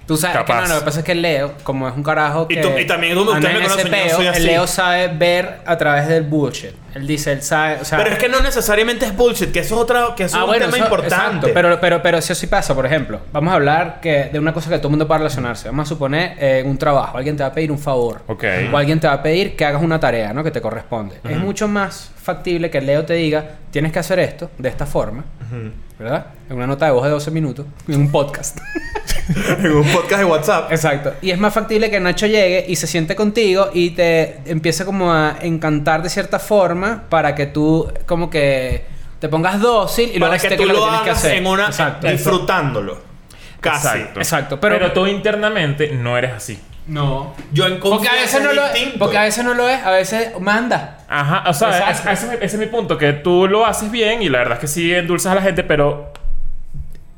Tú 0.05 0.17
sabes 0.17 0.35
que 0.37 0.43
Capaz. 0.45 0.67
no, 0.67 0.73
lo 0.73 0.79
que 0.81 0.85
pasa 0.85 0.99
es 0.99 1.05
que 1.05 1.11
el 1.13 1.21
Leo, 1.21 1.53
como 1.63 1.87
es 1.87 1.95
un 1.95 2.03
carajo 2.03 2.45
Y 2.49 2.55
que... 2.55 2.61
tú- 2.61 2.77
y 2.77 2.85
también 2.85 3.13
tú 3.15 3.21
ustedes 3.21 3.41
me 3.43 3.49
ese 3.65 3.69
conocen, 3.69 3.85
yo 3.85 3.91
peo, 3.91 4.15
soy 4.17 4.27
así. 4.27 4.39
El 4.41 4.45
Leo 4.47 4.67
sabe 4.67 5.07
ver 5.07 5.59
a 5.65 5.77
través 5.77 6.07
del 6.09 6.23
bullshit. 6.23 6.71
Él 6.93 7.07
dice, 7.07 7.31
él 7.31 7.41
sabe... 7.41 7.77
O 7.81 7.85
sea, 7.85 7.97
Pero 7.99 8.11
es 8.11 8.17
que 8.19 8.27
no 8.29 8.41
necesariamente 8.41 9.05
es 9.05 9.15
bullshit, 9.15 9.51
que 9.51 9.59
eso 9.59 9.75
es 9.75 9.81
otra, 9.81 10.13
que 10.15 10.25
eso 10.25 10.35
Ah, 10.35 10.39
es 10.39 10.43
un 10.43 10.49
bueno, 10.49 10.65
tema 10.65 10.77
eso- 10.77 10.85
importante. 10.85 11.15
exacto, 11.15 11.49
pero, 11.53 11.79
pero, 11.79 12.01
pero 12.03 12.17
eso 12.17 12.35
sí 12.35 12.47
pasa, 12.47 12.75
por 12.75 12.85
ejemplo. 12.85 13.21
Vamos 13.31 13.51
a 13.53 13.55
hablar 13.55 13.99
que 14.01 14.25
de 14.31 14.39
una 14.39 14.53
cosa 14.53 14.69
que 14.69 14.77
todo 14.77 14.89
el 14.89 14.91
mundo 14.91 15.07
puede 15.07 15.19
relacionarse. 15.19 15.69
Vamos 15.69 15.87
a 15.87 15.89
suponer 15.89 16.35
eh, 16.37 16.63
un 16.65 16.77
trabajo. 16.77 17.17
Alguien 17.17 17.37
te 17.37 17.43
va 17.43 17.49
a 17.49 17.53
pedir 17.53 17.71
un 17.71 17.79
favor. 17.79 18.21
Ok. 18.27 18.43
O 18.73 18.77
alguien 18.77 18.99
te 18.99 19.07
va 19.07 19.13
a 19.13 19.23
pedir 19.23 19.55
que 19.55 19.63
hagas 19.65 19.81
una 19.81 19.99
tarea, 20.01 20.33
¿no? 20.33 20.43
Que 20.43 20.51
te 20.51 20.59
corresponde. 20.61 21.15
Es 21.27 21.37
mucho 21.37 21.67
más 21.69 22.11
factible 22.21 22.69
que 22.69 22.77
el 22.79 22.85
Leo 22.85 23.05
te 23.05 23.13
diga, 23.15 23.43
tienes 23.71 23.91
que 23.93 23.99
hacer 23.99 24.19
esto 24.19 24.51
de 24.57 24.67
esta 24.69 24.85
forma. 24.85 25.23
¿Verdad? 26.03 26.25
En 26.49 26.57
una 26.57 26.67
nota 26.67 26.85
de 26.85 26.91
voz 26.91 27.03
de 27.05 27.09
12 27.11 27.31
minutos. 27.31 27.65
En 27.87 28.01
un 28.01 28.11
podcast. 28.11 28.57
en 29.59 29.71
un 29.71 29.87
podcast 29.87 30.19
de 30.19 30.25
WhatsApp. 30.25 30.71
Exacto. 30.71 31.13
Y 31.21 31.31
es 31.31 31.39
más 31.39 31.53
factible 31.53 31.89
que 31.89 31.99
Nacho 32.01 32.25
llegue 32.27 32.65
y 32.67 32.75
se 32.75 32.87
siente 32.87 33.15
contigo 33.15 33.69
y 33.73 33.91
te 33.91 34.39
empiece 34.45 34.83
como 34.83 35.13
a 35.13 35.37
encantar 35.41 36.03
de 36.03 36.09
cierta 36.09 36.39
forma 36.39 37.03
para 37.09 37.33
que 37.35 37.45
tú 37.45 37.89
como 38.05 38.29
que 38.29 38.83
te 39.19 39.29
pongas 39.29 39.61
dócil 39.61 40.09
y 40.13 40.19
luego 40.19 40.31
para 40.31 40.41
que 40.41 40.47
esté 40.47 40.57
tú 40.57 40.63
con 40.63 40.73
lo 40.73 40.81
tienes 40.83 41.01
que 41.01 41.09
hagas 41.09 41.19
hacer. 41.19 41.37
en 41.37 41.47
una... 41.47 41.65
Exacto. 41.67 42.07
disfrutándolo. 42.07 43.01
Casi. 43.61 43.87
Exacto. 43.87 44.19
Exacto, 44.19 44.59
Pero, 44.59 44.75
pero- 44.77 44.91
tú 44.91 45.07
internamente 45.07 45.93
no 45.93 46.17
eres 46.17 46.33
así. 46.33 46.59
No. 46.87 47.33
Yo 47.53 47.65
en 47.67 47.79
Porque 47.79 48.09
a 48.09 48.13
veces 48.13 48.41
no 48.43 48.51
lo 48.53 48.65
es. 48.65 48.73
distinto. 48.73 48.99
Porque 48.99 49.17
a 49.17 49.21
veces 49.23 49.43
no 49.45 49.53
lo 49.53 49.69
es, 49.69 49.81
a 49.83 49.91
veces 49.91 50.37
manda. 50.39 50.97
Ajá, 51.07 51.43
o 51.49 51.53
sea, 51.53 51.89
es- 51.91 52.05
ese, 52.05 52.33
ese 52.35 52.45
es 52.45 52.57
mi 52.57 52.65
punto, 52.65 52.97
que 52.97 53.13
tú 53.13 53.47
lo 53.47 53.65
haces 53.65 53.89
bien 53.91 54.21
y 54.21 54.29
la 54.29 54.39
verdad 54.39 54.53
es 54.55 54.59
que 54.59 54.67
sí 54.67 54.93
endulzas 54.93 55.31
a 55.31 55.35
la 55.35 55.41
gente, 55.41 55.63
pero 55.63 56.11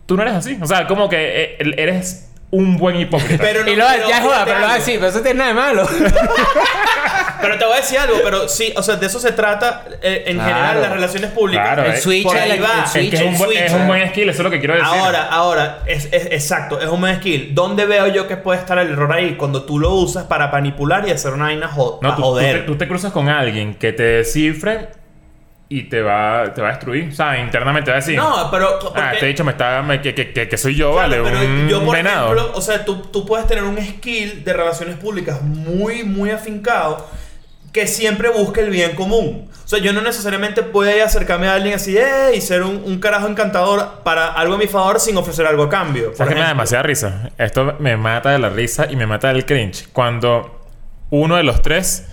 tú 0.06 0.16
no 0.16 0.22
eres 0.22 0.36
así. 0.36 0.58
O 0.62 0.68
sea, 0.68 0.86
como 0.88 1.10
que 1.10 1.56
eh, 1.60 1.74
eres 1.78 2.32
un 2.52 2.78
buen 2.78 2.96
hipócrita. 2.96 3.44
Pero 3.44 3.64
no, 3.64 3.72
y 3.72 3.76
lo 3.76 3.86
pero 3.88 4.08
ya 4.08 4.18
es 4.20 4.24
joda, 4.24 4.46
pero 4.46 4.60
lo 4.60 4.66
algo. 4.68 4.78
así, 4.78 4.92
pero 4.94 5.08
eso 5.08 5.22
tiene 5.22 5.40
nada 5.40 5.50
de 5.50 5.56
malo. 5.56 5.90
Pero 7.42 7.58
te 7.58 7.66
voy 7.66 7.74
a 7.74 7.78
decir 7.78 8.00
algo, 8.00 8.18
pero 8.24 8.48
sí, 8.48 8.74
o 8.76 8.84
sea, 8.84 8.96
de 8.96 9.06
eso 9.08 9.20
se 9.20 9.32
trata 9.32 9.86
eh, 10.02 10.24
en 10.28 10.36
Claro. 10.38 10.50
general 10.54 10.82
las 10.82 10.92
relaciones 10.92 11.32
públicas. 11.32 11.66
Claro, 11.68 11.84
el 11.86 11.94
eh, 11.94 11.98
switch, 12.02 12.24
por 12.24 12.36
el, 12.38 12.44
ahí 12.44 12.52
el 12.52 12.64
va. 12.64 12.84
es 12.86 12.92
que 12.92 13.16
es 13.16 13.22
un, 13.22 13.38
buen, 13.38 13.50
switch. 13.52 13.62
es 13.62 13.74
un 13.74 13.88
buen 13.88 14.10
skill, 14.10 14.30
eso 14.30 14.40
es 14.40 14.44
lo 14.44 14.50
que 14.52 14.60
quiero 14.60 14.74
decir. 14.76 14.88
Ahora, 14.90 15.28
ahora, 15.30 15.80
es, 15.86 16.06
es- 16.12 16.28
exacto, 16.32 16.80
es 16.80 16.88
un 16.88 17.02
buen 17.02 17.16
skill. 17.18 17.54
¿Dónde 17.54 17.86
veo 17.86 18.08
yo 18.08 18.28
que 18.28 18.38
puede 18.38 18.60
estar 18.60 18.78
el 18.80 18.92
error 18.92 19.12
ahí? 19.14 19.36
Cuando 19.36 19.64
tú 19.64 19.80
lo 19.80 19.92
usas 19.92 20.26
para 20.26 20.48
manipular 20.48 21.08
y 21.08 21.12
hacer 21.12 21.34
una 21.34 21.46
vaina 21.46 21.68
jo- 21.68 22.00
no, 22.02 22.10
pa' 22.10 22.16
tú, 22.16 22.22
tú 22.22 22.28
joder. 22.30 22.60
te, 22.60 22.62
tú 22.66 22.76
te 22.78 22.88
cruzas 22.88 23.12
con 23.12 23.30
alguien 23.30 23.76
que 23.76 23.92
te 23.94 24.04
descifre 24.04 24.90
y 25.68 25.84
te 25.90 26.02
va, 26.04 26.54
te 26.54 26.62
va 26.62 26.68
a 26.70 26.72
destruir. 26.72 27.10
O 27.10 27.12
sea, 27.12 27.40
internamente 27.40 27.90
va 27.90 27.98
a 27.98 28.00
decir. 28.00 28.16
No, 28.16 28.50
pero. 28.52 28.78
porque- 28.80 29.00
Ah, 29.02 29.14
este 29.14 29.26
dicho 29.26 29.44
me 29.44 29.52
está. 29.54 29.82
me- 29.82 30.00
que, 30.02 30.14
que, 30.14 30.32
que, 30.32 30.48
que 30.48 30.58
soy 30.58 30.76
yo, 30.76 30.94
Claro, 30.94 31.24
vale. 31.24 31.32
pero 31.38 31.40
un 31.46 31.68
yo, 31.68 31.84
por 31.84 31.96
venado. 31.98 32.34
ejemplo, 32.34 32.52
o 32.56 32.62
sea, 32.62 32.86
tú, 32.86 32.98
tú 33.12 33.26
puedes 33.26 33.48
tener 33.48 33.64
un 33.64 33.78
skill 33.84 34.44
de 34.44 34.54
relaciones 34.54 34.96
públicas 34.98 35.42
muy, 35.42 36.04
muy 36.04 36.30
afincado 36.30 37.06
que 37.76 37.88
siempre 37.88 38.30
busque 38.30 38.62
el 38.62 38.70
bien 38.70 38.96
común. 38.96 39.50
O 39.66 39.68
sea, 39.68 39.80
yo 39.80 39.92
no 39.92 40.00
necesariamente 40.00 40.64
puedo 40.64 40.96
ir 40.96 41.02
a 41.02 41.06
acercarme 41.08 41.50
a 41.50 41.56
alguien 41.56 41.76
así 41.76 41.98
"Eh", 41.98 42.32
y 42.34 42.40
ser 42.40 42.64
un, 42.64 42.82
un 42.86 43.00
carajo 43.02 43.28
encantador 43.28 44.02
para 44.06 44.28
algo 44.28 44.54
a 44.54 44.58
mi 44.58 44.68
favor 44.68 44.98
sin 45.02 45.18
ofrecer 45.18 45.46
algo 45.46 45.64
a 45.64 45.70
cambio. 45.70 46.06
por 46.08 46.16
¿Sabes 46.16 46.30
que 46.30 46.36
me 46.36 46.42
da 46.44 46.48
demasiada 46.48 46.84
risa? 46.84 47.32
Esto 47.38 47.76
me 47.80 47.98
mata 47.98 48.30
de 48.30 48.40
la 48.40 48.48
risa 48.50 48.88
y 48.90 48.96
me 48.96 49.06
mata 49.06 49.28
del 49.34 49.46
cringe. 49.46 49.90
Cuando 49.92 50.62
uno 51.10 51.36
de 51.36 51.44
los 51.44 51.62
tres 51.62 52.06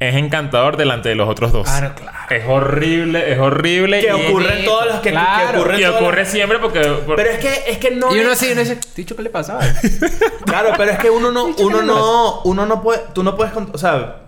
es 0.00 0.14
encantador 0.16 0.76
delante 0.78 1.10
de 1.10 1.14
los 1.14 1.28
otros 1.28 1.52
dos. 1.52 1.68
Claro, 1.68 1.94
claro. 1.94 2.18
Es 2.30 2.44
horrible, 2.48 3.32
es 3.32 3.38
horrible. 3.38 4.00
Que 4.00 4.12
ocurre 4.14 4.60
en 4.60 4.64
todas 4.64 4.86
las 4.88 4.96
que, 5.00 5.10
que 5.10 5.14
Claro. 5.14 5.60
ocurre 5.60 5.74
en 5.74 5.80
Y 5.80 5.84
ocurre 5.84 6.24
siempre 6.26 6.58
porque... 6.58 6.80
por- 6.80 7.16
Pero 7.16 7.30
es 7.30 7.38
que, 7.38 7.64
es 7.70 7.76
que 7.78 7.90
no. 7.90 8.14
Y 8.16 8.20
uno 8.20 8.32
así, 8.32 8.50
uno 8.50 8.60
dice, 8.62 8.78
dicho 8.96 9.14
qué 9.14 9.22
le 9.22 9.28
pasaba. 9.30 9.60
Claro, 10.46 10.70
pero 10.76 10.90
es 10.92 10.98
que 10.98 11.08
uno 11.10 11.30
no, 11.30 11.44
uno 11.58 11.82
no, 11.82 12.40
uno 12.42 12.64
no 12.66 12.82
puede, 12.82 13.00
tú 13.14 13.22
no 13.22 13.36
puedes, 13.36 13.52
o 13.72 13.78
sea, 13.78 14.21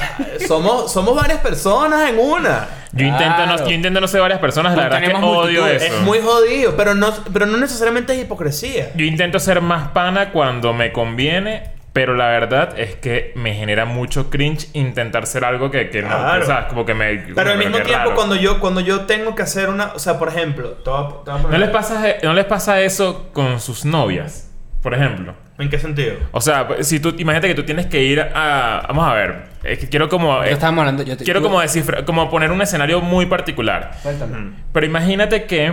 somos, 0.48 0.92
somos 0.92 1.14
varias 1.16 1.38
personas 1.40 2.08
en 2.10 2.18
una. 2.18 2.66
Yo, 2.92 3.04
intento 3.06 3.46
no, 3.46 3.56
yo 3.58 3.70
intento 3.72 4.00
no 4.00 4.08
ser 4.08 4.20
varias 4.22 4.40
personas. 4.40 4.76
La 4.76 4.84
verdad 4.88 5.00
que 5.00 5.14
odio 5.24 5.66
eso. 5.66 5.84
Es 5.84 6.00
muy 6.02 6.20
jodido, 6.20 6.76
pero 6.76 6.94
no, 6.94 7.12
pero 7.32 7.46
no 7.46 7.56
necesariamente 7.58 8.14
es 8.14 8.20
hipocresía. 8.22 8.92
Yo 8.94 9.04
intento 9.04 9.38
ser 9.38 9.60
más 9.60 9.88
pana 9.88 10.30
cuando 10.32 10.72
me 10.72 10.92
conviene, 10.92 11.70
pero 11.92 12.14
la 12.14 12.28
verdad 12.28 12.78
es 12.78 12.94
que 12.96 13.32
me 13.36 13.54
genera 13.54 13.84
mucho 13.84 14.30
cringe 14.30 14.68
intentar 14.72 15.26
ser 15.26 15.44
algo 15.44 15.70
que, 15.70 15.90
que 15.90 16.02
no, 16.02 16.08
Claro. 16.08 16.40
que, 16.40 16.46
¿sabes? 16.46 16.66
Como 16.66 16.84
que 16.86 16.94
me... 16.94 17.16
Pero 17.34 17.50
al 17.50 17.58
mismo 17.58 17.76
tiempo, 17.78 17.92
raro. 17.92 18.14
cuando 18.14 18.34
yo, 18.34 18.60
cuando 18.60 18.80
yo 18.80 19.02
tengo 19.02 19.34
que 19.34 19.42
hacer 19.42 19.68
una, 19.68 19.92
o 19.94 19.98
sea, 19.98 20.18
por 20.18 20.28
ejemplo, 20.28 20.76
a 20.86 21.08
poner- 21.08 21.50
¿No 21.50 21.58
les, 21.58 21.70
pasa, 21.70 22.02
¿No 22.22 22.32
les 22.32 22.44
pasa 22.46 22.80
eso 22.80 23.28
con 23.32 23.60
sus 23.60 23.84
novias? 23.84 24.50
Por 24.82 24.94
ejemplo. 24.94 25.34
¿En 25.58 25.70
qué 25.70 25.78
sentido? 25.78 26.16
O 26.32 26.40
sea, 26.40 26.68
si 26.80 27.00
tú... 27.00 27.14
Imagínate 27.18 27.48
que 27.48 27.54
tú 27.54 27.62
tienes 27.64 27.86
que 27.86 28.02
ir 28.02 28.20
a... 28.20 28.84
Vamos 28.88 29.08
a 29.08 29.14
ver. 29.14 29.44
Es 29.64 29.78
que 29.78 29.88
quiero 29.88 30.08
como... 30.08 30.38
Yo 30.44 30.50
estábamos 30.50 30.80
hablando, 30.82 31.02
yo 31.02 31.16
te- 31.16 31.24
Quiero 31.24 31.40
yo- 31.40 31.46
como 31.46 31.60
descifrar... 31.60 32.04
Como 32.04 32.28
poner 32.30 32.50
un 32.50 32.60
escenario 32.60 33.00
muy 33.00 33.24
particular. 33.26 33.92
Suéltame. 34.02 34.50
Pero 34.72 34.84
imagínate 34.86 35.44
que 35.44 35.72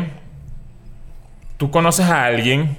tú 1.58 1.70
conoces 1.70 2.06
a 2.06 2.24
alguien, 2.26 2.78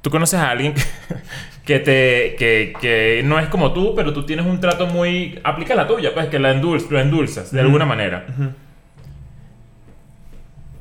tú 0.00 0.08
conoces 0.10 0.40
a 0.40 0.50
alguien 0.50 0.72
que 1.66 1.78
te 1.78 2.36
que, 2.38 2.72
que 2.80 3.22
no 3.24 3.38
es 3.38 3.48
como 3.48 3.72
tú, 3.72 3.94
pero 3.94 4.12
tú 4.14 4.24
tienes 4.24 4.46
un 4.46 4.58
trato 4.60 4.86
muy 4.86 5.38
aplica 5.44 5.74
la 5.74 5.86
tuya, 5.86 6.14
pues 6.14 6.26
que 6.28 6.38
la 6.38 6.52
endulz, 6.52 6.90
lo 6.90 6.98
endulzas 7.00 7.50
de 7.52 7.60
alguna 7.60 7.84
manera. 7.84 8.24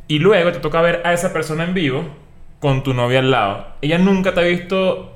Y 0.08 0.20
luego 0.20 0.52
te 0.52 0.60
toca 0.60 0.82
ver 0.82 1.02
a 1.04 1.14
esa 1.14 1.34
persona 1.34 1.64
en 1.64 1.74
vivo 1.74 2.08
con 2.60 2.84
tu 2.84 2.94
novia 2.94 3.20
al 3.20 3.32
lado. 3.32 3.68
Ella 3.82 3.98
nunca 3.98 4.34
te 4.34 4.40
ha 4.40 4.44
visto 4.44 5.15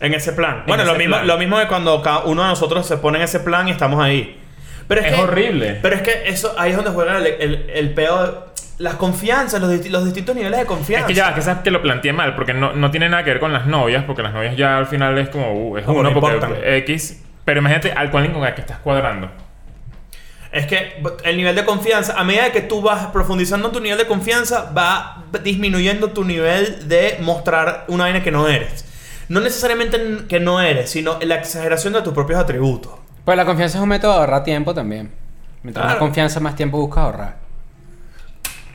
En 0.00 0.14
ese 0.14 0.32
plan. 0.32 0.62
Bueno, 0.66 0.84
lo 0.84 0.94
mismo, 0.94 1.16
plan. 1.16 1.26
lo 1.26 1.38
mismo 1.38 1.58
de 1.58 1.66
cuando 1.66 2.00
cada 2.02 2.20
uno 2.20 2.42
de 2.42 2.48
nosotros 2.48 2.86
se 2.86 2.98
pone 2.98 3.18
en 3.18 3.24
ese 3.24 3.40
plan 3.40 3.66
y 3.68 3.72
estamos 3.72 4.02
ahí. 4.02 4.38
Pero 4.86 5.00
es, 5.00 5.08
Es 5.08 5.14
que- 5.14 5.20
horrible. 5.20 5.78
Pero 5.82 5.96
es 5.96 6.02
que 6.02 6.28
eso, 6.28 6.54
ahí 6.58 6.70
es 6.70 6.76
donde 6.76 6.92
juega 6.92 7.18
el, 7.18 7.26
el, 7.26 7.70
el 7.74 7.90
peo 7.94 8.22
de- 8.26 8.32
las 8.78 8.94
confianzas, 8.94 9.60
los, 9.60 9.86
los 9.90 10.04
distintos 10.04 10.36
niveles 10.36 10.56
de 10.56 10.62
Es 10.62 10.68
confianza. 10.68 11.06
que 11.08 11.14
ya, 11.14 11.34
que 11.34 11.42
sabes 11.42 11.62
que 11.64 11.72
lo 11.72 11.82
planteé 11.82 12.12
mal, 12.12 12.36
porque 12.36 12.54
no, 12.54 12.72
no 12.74 12.90
tiene 12.92 13.08
nada 13.08 13.24
que 13.24 13.30
ver 13.30 13.40
con 13.40 13.52
las 13.52 13.66
novias, 13.66 14.04
porque 14.04 14.22
las 14.22 14.32
novias 14.32 14.56
ya 14.56 14.78
al 14.78 14.86
final 14.86 15.18
es 15.18 15.30
como, 15.30 15.52
uh, 15.52 15.78
es 15.78 15.84
Como 15.84 15.98
uno, 15.98 16.10
no 16.10 16.20
porque 16.20 16.36
importan. 16.36 16.62
X. 16.64 17.24
Pero 17.44 17.58
imagínate 17.58 17.90
al 17.92 18.10
cual 18.12 18.32
con 18.32 18.44
el 18.44 18.54
que 18.54 18.60
estás 18.60 18.78
cuadrando. 18.78 19.30
Es 20.52 20.66
que 20.66 21.02
el 21.24 21.36
nivel 21.36 21.54
de 21.56 21.64
confianza, 21.64 22.14
a 22.18 22.24
medida 22.24 22.52
que 22.52 22.62
tú 22.62 22.80
vas 22.80 23.06
profundizando 23.06 23.68
en 23.68 23.74
tu 23.74 23.80
nivel 23.80 23.98
de 23.98 24.06
confianza, 24.06 24.70
va 24.76 25.24
disminuyendo 25.42 26.10
tu 26.12 26.24
nivel 26.24 26.88
de 26.88 27.18
mostrar 27.20 27.84
una 27.88 28.04
vaina 28.04 28.22
que 28.22 28.30
no 28.30 28.48
eres. 28.48 28.84
No 29.28 29.40
necesariamente 29.40 29.98
que 30.28 30.40
no 30.40 30.60
eres, 30.60 30.90
sino 30.90 31.18
la 31.20 31.34
exageración 31.36 31.92
de 31.92 32.02
tus 32.02 32.14
propios 32.14 32.40
atributos. 32.40 32.92
Pues 33.24 33.36
la 33.36 33.44
confianza 33.44 33.78
es 33.78 33.82
un 33.82 33.88
método 33.90 34.12
de 34.14 34.18
ahorrar 34.20 34.42
tiempo 34.44 34.72
también. 34.74 35.10
Mientras 35.62 35.84
más 35.84 35.92
Claro. 35.94 36.06
confianza, 36.06 36.40
más 36.40 36.56
tiempo 36.56 36.78
buscas 36.78 37.04
ahorrar. 37.04 37.36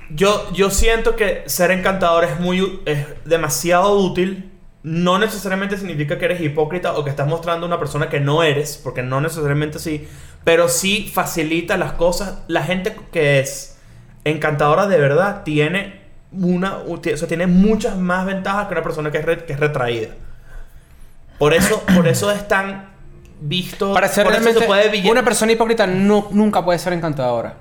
Yo, 0.09 0.51
yo 0.53 0.69
siento 0.69 1.15
que 1.15 1.43
ser 1.47 1.71
encantador 1.71 2.23
es 2.25 2.39
muy 2.39 2.81
es 2.85 3.05
demasiado 3.25 3.97
útil. 3.97 4.51
No 4.83 5.17
necesariamente 5.17 5.77
significa 5.77 6.19
que 6.19 6.25
eres 6.25 6.41
hipócrita 6.41 6.93
o 6.93 7.03
que 7.03 7.09
estás 7.09 7.27
mostrando 7.27 7.65
una 7.65 7.79
persona 7.79 8.09
que 8.09 8.19
no 8.19 8.43
eres, 8.43 8.77
porque 8.83 9.01
no 9.01 9.21
necesariamente 9.21 9.79
sí, 9.79 10.07
pero 10.43 10.67
sí 10.67 11.09
facilita 11.11 11.77
las 11.77 11.93
cosas. 11.93 12.39
La 12.47 12.63
gente 12.63 12.93
que 13.11 13.39
es 13.39 13.77
encantadora 14.25 14.85
de 14.87 14.97
verdad 14.99 15.43
tiene 15.43 16.01
una, 16.33 16.77
o 16.79 16.99
sea, 17.01 17.27
tiene 17.27 17.47
muchas 17.47 17.97
más 17.97 18.25
ventajas 18.25 18.67
que 18.67 18.73
una 18.73 18.83
persona 18.83 19.09
que 19.09 19.19
es, 19.19 19.25
re- 19.25 19.45
que 19.45 19.53
es 19.53 19.59
retraída. 19.59 20.09
Por 21.43 21.53
eso, 21.53 21.81
por 21.93 22.07
eso 22.07 22.31
es 22.31 22.47
tan 22.47 22.85
visto. 23.41 23.93
Para 23.93 24.07
ser 24.07 24.23
por 24.23 24.31
eso 24.31 24.39
realmente 24.43 24.61
se 24.61 24.65
puede 24.65 24.89
billet- 24.89 25.11
una 25.11 25.23
persona 25.25 25.51
hipócrita 25.51 25.85
no, 25.85 26.29
nunca 26.31 26.63
puede 26.63 26.79
ser 26.79 26.93
encantadora. 26.93 27.57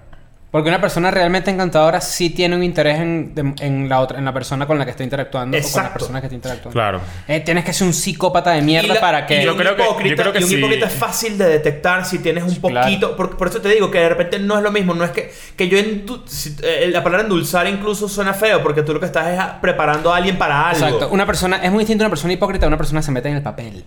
Porque 0.53 0.69
una 0.69 0.83
persona 0.83 1.11
realmente 1.11 1.51
encantadora 1.51 2.03
sí 2.03 2.29
tiene 2.29 2.55
un 2.55 2.63
interés 2.63 2.99
en, 3.01 3.35
de- 3.35 3.55
en 3.65 3.89
la 3.89 4.01
otra, 4.01 4.19
en 4.19 4.25
la 4.27 4.35
persona 4.35 4.67
con 4.67 4.79
la 4.79 4.85
que 4.85 4.91
está 4.91 5.03
interactuando 5.03 5.57
o 5.57 5.61
con 5.63 5.83
la 5.83 5.93
persona 5.95 6.21
que 6.21 6.27
está 6.27 6.35
interactuando. 6.35 6.73
Claro. 6.75 7.01
Eh, 7.27 7.41
tienes 7.41 7.65
que 7.65 7.73
ser 7.73 7.87
un 7.87 7.95
psicópata 7.95 8.51
de 8.51 8.61
mierda 8.61 8.87
Y 8.87 8.93
la- 8.95 9.01
para 9.01 9.27
que. 9.27 9.41
y 9.41 9.45
Yo 9.47 9.53
un 9.53 9.59
creo 9.59 9.75
que- 9.77 9.83
yo 9.83 9.89
hipócrita, 9.91 10.23
creo 10.23 10.33
que 10.35 10.41
y 10.41 10.43
un 10.43 10.49
sí. 10.51 10.57
hipócrita 10.57 10.87
es 10.89 10.93
fácil 10.93 11.39
de 11.39 11.47
detectar 11.47 12.05
si 12.05 12.19
tienes 12.19 12.45
un 12.45 12.55
Claro. 12.57 12.85
poquito. 12.87 13.17
Por, 13.17 13.39
por 13.39 13.49
eso 13.49 13.63
te 13.63 13.71
digo 13.71 13.91
que 13.91 13.99
de 14.01 14.11
repente 14.11 14.39
no 14.41 14.59
es 14.59 14.63
lo 14.63 14.71
mismo. 14.71 14.93
No 14.93 15.05
es 15.05 15.11
que, 15.13 15.33
que 15.57 15.69
yo. 15.71 15.79
endu- 15.79 16.21
si- 16.27 16.55
eh, 16.63 16.91
la 16.93 17.03
palabra 17.03 17.23
endulzar 17.25 17.67
incluso 17.67 18.07
suena 18.07 18.35
feo 18.35 18.63
porque 18.63 18.83
tú 18.83 18.93
lo 18.93 19.01
que 19.01 19.07
estás 19.07 19.29
es 19.29 19.39
a- 19.41 19.59
preparando 19.59 20.13
a 20.13 20.19
alguien 20.19 20.37
para 20.37 20.69
algo. 20.69 20.85
Exacto. 20.85 21.09
Una 21.13 21.25
persona, 21.25 21.57
es 21.65 21.73
muy 21.73 21.79
distinto 21.81 22.05
una 22.05 22.11
persona 22.11 22.35
hipócrita 22.35 22.67
a 22.67 22.69
una 22.69 22.77
persona 22.77 23.01
que 23.01 23.07
se 23.07 23.11
mete 23.13 23.31
en 23.31 23.37
el 23.37 23.43
papel. 23.43 23.85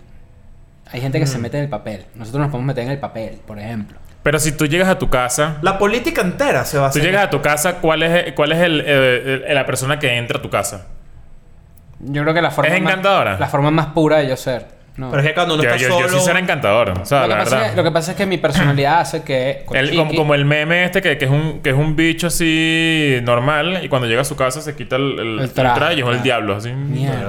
Hay 0.90 1.00
gente 1.00 1.20
que 1.20 1.26
se 1.26 1.38
mete 1.38 1.58
en 1.58 1.62
el 1.64 1.70
papel. 1.70 2.06
Nosotros 2.16 2.40
nos 2.40 2.50
podemos 2.50 2.66
meter 2.66 2.82
en 2.82 2.90
el 2.90 2.98
papel, 2.98 3.38
por 3.46 3.56
ejemplo. 3.60 3.98
Pero 4.26 4.40
si 4.40 4.50
tú 4.50 4.66
llegas 4.66 4.88
a 4.88 4.98
tu 4.98 5.08
casa, 5.08 5.58
La 5.62 5.78
política 5.78 6.20
entera 6.20 6.64
se 6.64 6.78
va 6.78 6.86
a 6.86 6.90
tú 6.90 6.98
hacer. 6.98 7.02
llegas 7.04 7.26
a 7.26 7.30
tu 7.30 7.40
casa, 7.42 7.76
¿cuál 7.76 8.02
es, 8.02 8.32
cuál 8.32 8.50
es 8.50 8.58
el, 8.58 8.80
el- 8.80 9.54
la 9.54 9.64
persona 9.64 10.00
que 10.00 10.16
entra 10.16 10.40
a 10.40 10.42
tu 10.42 10.50
casa? 10.50 10.88
Yo 12.00 12.22
creo 12.22 12.34
que 12.34 12.42
la 12.42 12.50
forma 12.50 12.74
¿Es 12.74 12.82
más- 12.82 12.90
encantadora? 12.92 13.38
la 13.38 13.46
forma 13.46 13.70
más 13.70 13.86
pura 13.86 14.16
de 14.16 14.26
yo 14.26 14.36
ser. 14.36 14.66
No. 14.96 15.10
Pero 15.10 15.22
es 15.22 15.28
que 15.28 15.34
cuando 15.34 15.54
uno 15.54 15.62
Yo, 15.62 15.68
está 15.70 15.82
yo, 15.82 15.88
solo. 15.90 16.08
yo 16.08 16.18
sí 16.18 16.24
ser 16.24 16.36
encantador. 16.38 16.88
O 17.00 17.04
sea, 17.04 17.22
lo, 17.22 17.24
que 17.26 17.28
la 17.34 17.38
pasa 17.44 17.50
verdad. 17.50 17.64
es 17.66 17.70
que, 17.72 17.76
lo 17.76 17.84
que 17.84 17.90
pasa 17.90 18.10
es 18.12 18.16
que 18.16 18.24
mi 18.26 18.38
personalidad 18.38 19.00
hace 19.00 19.22
que. 19.22 19.64
El- 19.74 19.94
como, 20.16 20.34
el 20.34 20.44
meme 20.46 20.84
este 20.86 21.02
que, 21.02 21.18
que 21.18 21.26
es 21.26 21.30
un, 21.30 21.60
que 21.60 21.70
es 21.70 21.76
un 21.76 21.94
bicho 21.96 22.28
así 22.28 23.18
normal 23.22 23.80
y 23.84 23.88
cuando 23.90 24.08
llega 24.08 24.22
a 24.22 24.24
su 24.24 24.36
casa 24.36 24.62
se 24.62 24.74
quita 24.74 24.96
el, 24.96 25.18
el, 25.18 25.18
El 25.18 25.40
el 25.40 25.52
traje, 25.52 25.74
traje 25.78 25.94
y 25.96 26.00
es 26.00 26.06
el 26.08 26.22
diablo. 26.22 26.56
Así. 26.56 26.70
Mierda. 26.72 27.28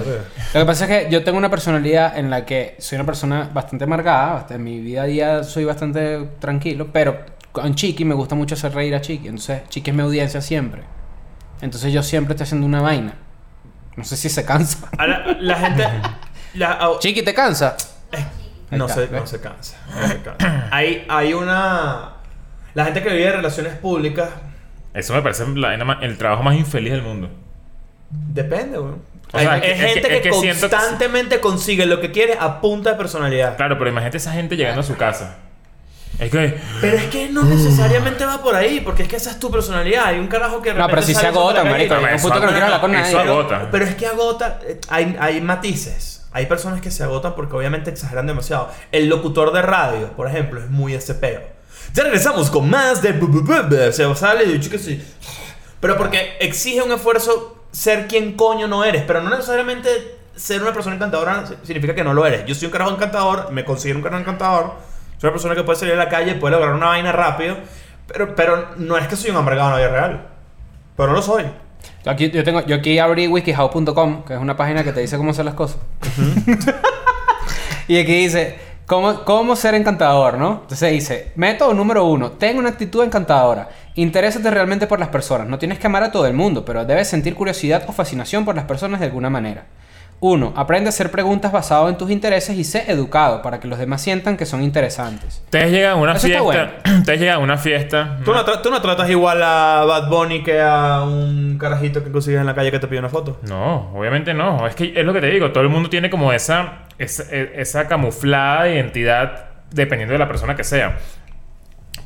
Lo 0.54 0.60
que 0.62 0.66
pasa 0.66 0.86
es 0.86 0.90
que 1.06 1.12
yo 1.12 1.24
tengo 1.26 1.38
una 1.38 1.50
personalidad 1.50 2.18
en 2.18 2.30
la 2.30 2.46
que 2.46 2.76
soy 2.80 2.96
una 2.96 3.06
persona 3.06 3.50
bastante 3.54 3.84
amargada. 3.84 4.48
bast- 4.48 4.56
En 4.56 4.64
mi 4.64 4.80
día 4.80 5.02
a 5.02 5.06
día 5.06 5.44
soy 5.44 5.66
bastante 5.66 6.20
tranquilo. 6.40 6.88
Pero 6.94 7.18
con 7.52 7.76
Chiqui 7.76 8.06
me 8.06 8.16
gusta 8.16 8.34
mucho 8.36 8.56
hacer 8.56 8.74
reír 8.74 8.96
a 8.96 9.02
Chiqui. 9.02 9.28
Entonces, 9.28 9.68
Chiqui 9.68 9.90
es 9.90 9.96
mi 9.96 10.04
audiencia 10.04 10.40
siempre. 10.40 10.84
Entonces, 11.62 11.92
yo 11.92 12.02
siempre 12.02 12.34
estoy 12.34 12.46
haciendo 12.46 12.66
una 12.66 12.82
vaina. 12.82 13.16
No 13.98 14.04
sé 14.04 14.16
si 14.16 14.30
se 14.30 14.46
cansa. 14.46 14.88
La 15.40 15.56
gente. 15.56 15.84
la- 16.56 16.92
Chiqui, 17.00 17.22
¿te 17.24 17.34
cansa? 17.34 17.76
no, 18.72 18.86
Ahí 18.86 18.92
se, 18.94 19.04
está, 19.06 19.20
no 19.20 19.28
se 19.28 19.40
cansa. 19.42 19.78
no 20.00 20.08
se 20.08 20.22
cansa. 20.22 20.68
hay, 20.72 21.06
hay 21.10 21.34
una. 21.34 22.14
La 22.74 22.86
gente 22.86 23.02
que 23.02 23.10
vive 23.10 23.26
de 23.26 23.32
relaciones 23.32 23.74
públicas. 23.76 24.30
Eso 24.94 25.14
me 25.14 25.22
parece 25.22 25.46
la 25.56 25.74
el 26.02 26.18
trabajo 26.18 26.44
más 26.44 26.56
infeliz 26.56 26.92
del 26.92 27.02
mundo. 27.04 27.30
Depende, 28.10 28.80
weón. 28.80 29.02
O 29.34 29.40
sea, 29.40 29.54
Hay- 29.54 29.62
es 29.72 29.80
gente 29.80 30.02
que- 30.02 30.08
que, 30.08 30.30
es 30.30 30.36
que 30.36 30.42
siento 30.42 30.70
que- 30.70 30.76
constantemente 30.76 31.40
consigue 31.42 31.86
lo 31.86 32.00
que 32.00 32.12
quiere 32.12 32.38
a 32.40 32.62
punta 32.62 32.92
de 32.92 32.96
personalidad. 32.96 33.58
Claro, 33.58 33.78
pero 33.78 33.90
imagínate 33.90 34.18
esa 34.18 34.32
gente 34.32 34.56
llegando 34.56 34.82
a 34.82 34.84
su 34.84 34.96
casa. 34.96 35.36
Es 36.18 36.32
que. 36.32 36.58
Pero 36.82 36.98
es 36.98 37.04
que 37.06 37.30
no 37.30 37.44
necesariamente 37.44 38.26
va 38.26 38.42
por 38.42 38.56
ahí, 38.56 38.80
porque 38.80 39.04
es 39.04 39.10
que 39.10 39.18
esa 39.18 39.32
es 39.32 39.40
tu 39.40 39.52
personalidad. 39.52 40.06
Hay 40.06 40.18
un 40.20 40.28
carajo 40.28 40.62
que 40.62 40.74
No, 40.74 40.88
pero 40.88 41.02
si 41.02 41.14
se 41.14 41.28
agota, 41.28 41.64
marico. 41.64 41.94
un 41.96 42.08
eso 42.08 42.28
puto 42.28 42.40
que 42.40 42.46
no 42.46 42.52
quiere 42.52 42.66
hablar 42.66 42.82
con 42.82 42.92
nadie. 42.92 43.10
eso 43.10 43.20
agota. 43.20 43.68
Pero 43.70 43.86
es 43.86 43.96
que 43.96 44.08
agota, 44.08 44.60
eh, 44.68 44.80
hay, 44.90 45.16
hay 45.20 45.42
matices. 45.42 46.17
Hay 46.38 46.46
personas 46.46 46.82
que 46.82 46.92
se 46.92 47.04
agotan 47.04 47.34
porque 47.34 47.56
obviamente 47.56 47.90
exageran 47.90 48.28
demasiado. 48.28 48.70
El 48.92 49.10
locutor 49.10 49.52
de 49.52 49.64
radio, 49.64 50.12
por 50.12 50.28
ejemplo, 50.28 50.60
es 50.60 50.70
muy 50.70 50.94
ese 50.94 51.16
peo. 51.16 51.42
Ya 51.96 52.04
regresamos 52.04 52.52
con 52.52 52.70
más 52.70 53.02
de... 53.02 53.12
Se 53.92 54.16
sale 54.16 54.44
y 54.44 54.60
qué 54.60 54.78
sé. 54.78 55.02
Pero 55.80 55.98
porque 55.98 56.38
exige 56.40 56.84
un 56.84 56.92
esfuerzo 56.92 57.66
ser 57.72 58.06
quien 58.06 58.34
coño 58.34 58.68
no 58.68 58.84
eres. 58.84 59.02
Pero 59.08 59.22
no 59.22 59.32
necesariamente 59.32 59.90
ser 60.36 60.62
una 60.62 60.74
persona 60.74 60.96
encantadora 60.96 61.44
significa 61.64 61.96
que 61.96 62.04
no 62.04 62.14
lo 62.14 62.24
eres. 62.24 62.46
Yo 62.46 62.54
soy 62.54 62.68
un 62.68 62.72
carajo 62.72 62.92
encantador, 62.92 63.52
me 63.52 63.66
considero 63.66 63.98
un 63.98 64.04
carajo 64.04 64.22
encantador. 64.22 64.74
Soy 65.18 65.30
una 65.30 65.32
persona 65.32 65.56
que 65.56 65.64
puede 65.64 65.80
salir 65.80 65.96
a 65.96 65.98
la 65.98 66.08
calle, 66.08 66.36
puede 66.36 66.54
lograr 66.54 66.76
una 66.76 66.90
vaina 66.90 67.12
rápido. 67.12 67.58
Pero, 68.06 68.36
pero 68.36 68.76
no 68.78 68.96
es 68.96 69.08
que 69.08 69.16
soy 69.16 69.32
un 69.32 69.38
amargado 69.38 69.70
en 69.70 69.74
la 69.74 69.88
vida 69.88 69.90
real. 69.90 70.28
Pero 70.96 71.10
no 71.10 71.16
lo 71.16 71.22
soy. 71.24 71.46
Yo 72.04 72.12
aquí, 72.12 72.32
yo, 72.32 72.44
tengo, 72.44 72.66
yo 72.66 72.76
aquí 72.76 73.00
abrí 73.00 73.28
wikihow.com, 73.28 74.24
que 74.24 74.34
es 74.34 74.40
una 74.40 74.56
página 74.56 74.84
que 74.84 74.94
te 74.94 75.02
dice 75.02 75.18
cómo 75.18 75.32
hacer 75.32 75.46
las 75.46 75.56
cosas. 75.56 75.78
y 77.88 77.98
aquí 77.98 78.14
dice, 78.14 78.58
¿cómo, 78.86 79.24
¿cómo 79.26 79.56
ser 79.56 79.76
encantador, 79.76 80.38
no? 80.38 80.60
Entonces 80.62 80.92
dice, 80.92 81.32
método 81.36 81.74
número 81.74 82.06
uno, 82.06 82.32
ten 82.32 82.58
una 82.58 82.70
actitud 82.70 83.04
encantadora. 83.04 83.70
Interésate 83.96 84.50
realmente 84.52 84.88
por 84.88 85.00
las 85.00 85.10
personas. 85.10 85.48
No 85.48 85.60
tienes 85.60 85.80
que 85.80 85.88
amar 85.88 86.04
a 86.04 86.12
todo 86.12 86.28
el 86.28 86.34
mundo, 86.34 86.64
pero 86.64 86.86
debes 86.86 87.08
sentir 87.08 87.36
curiosidad 87.36 87.84
o 87.88 87.92
fascinación 87.92 88.46
por 88.46 88.56
las 88.56 88.66
personas 88.66 89.00
de 89.00 89.08
alguna 89.08 89.30
manera. 89.30 89.66
Uno, 90.20 90.52
Aprende 90.56 90.88
a 90.88 90.90
hacer 90.90 91.12
preguntas 91.12 91.52
basadas 91.52 91.90
en 91.90 91.98
tus 91.98 92.10
intereses 92.10 92.58
y 92.58 92.64
sé 92.64 92.92
educado 92.92 93.44
para 93.44 93.60
que 93.60 93.68
los 93.68 93.78
demás 93.78 94.02
sientan 94.02 94.36
que 94.36 94.48
son 94.48 94.64
interesantes. 94.64 95.42
Ustedes 95.46 95.72
llegan 95.72 95.92
a 95.92 95.96
una 95.96 96.14
Eso 96.14 96.26
fiesta. 96.28 96.72
Ustedes 97.00 97.20
llegan 97.20 97.36
a 97.36 97.40
una 97.40 97.58
fiesta. 97.60 98.18
¿Tú 98.26 98.34
no, 98.34 98.44
tra- 98.44 98.62
tú 98.64 98.72
no 98.72 98.82
tratas 98.82 99.08
igual 99.12 99.44
a 99.44 99.84
Bad 99.86 100.10
Bunny 100.10 100.42
que 100.44 100.60
a 100.60 101.04
un 101.04 101.58
carajito 101.60 102.04
que 102.04 102.12
consigues 102.12 102.40
en 102.40 102.48
la 102.48 102.56
calle 102.56 102.72
que 102.72 102.80
te 102.80 102.88
pide 102.88 102.98
una 103.00 103.10
foto. 103.10 103.40
No, 103.48 103.92
obviamente 103.94 104.34
no. 104.34 104.66
Es 104.66 104.74
que 104.74 104.92
es 104.96 105.06
lo 105.06 105.14
que 105.14 105.22
te 105.22 105.28
digo. 105.28 105.52
Todo 105.52 105.62
el 105.64 105.70
mundo 105.70 105.88
tiene 105.88 106.10
como 106.10 106.34
esa, 106.34 106.80
esa, 106.98 107.24
e- 107.32 107.52
esa 107.62 107.88
camuflada 107.88 108.68
identidad 108.70 109.46
dependiendo 109.70 110.14
de 110.14 110.20
la 110.20 110.28
persona 110.28 110.56
que 110.56 110.64
sea. 110.64 110.98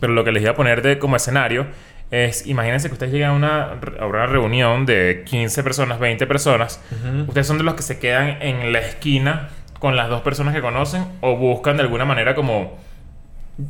Pero 0.02 0.12
lo 0.14 0.24
que 0.26 0.32
les 0.34 0.42
iba 0.44 0.52
a 0.52 0.56
poner 0.56 0.82
de 0.82 1.00
como 1.00 1.16
escenario 1.16 1.68
es, 2.12 2.46
imagínense 2.46 2.88
que 2.90 2.94
ustedes 2.94 3.12
llegan 3.14 3.32
a 3.32 3.34
una, 3.34 3.80
a 4.00 4.06
una 4.06 4.26
reunión 4.26 4.86
de 4.86 5.24
15 5.26 5.64
personas, 5.64 6.00
20 6.00 6.28
personas. 6.28 6.82
Ustedes 7.28 7.48
son 7.48 7.58
de 7.58 7.64
los 7.64 7.74
que 7.76 7.82
se 7.84 8.00
quedan 8.00 8.38
en 8.42 8.72
la 8.74 8.80
esquina 8.80 9.50
con 9.80 9.96
las 9.96 10.10
dos 10.10 10.22
personas 10.22 10.54
que 10.54 10.62
conocen 10.62 11.06
o 11.22 11.36
buscan 11.38 11.78
de 11.78 11.84
alguna 11.84 12.06
manera 12.06 12.36
como... 12.36 12.78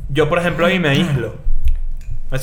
Yo, 0.08 0.28
por 0.28 0.38
ejemplo, 0.38 0.66
ahí 0.66 0.78
me 0.78 0.88
aíslo. 0.90 1.36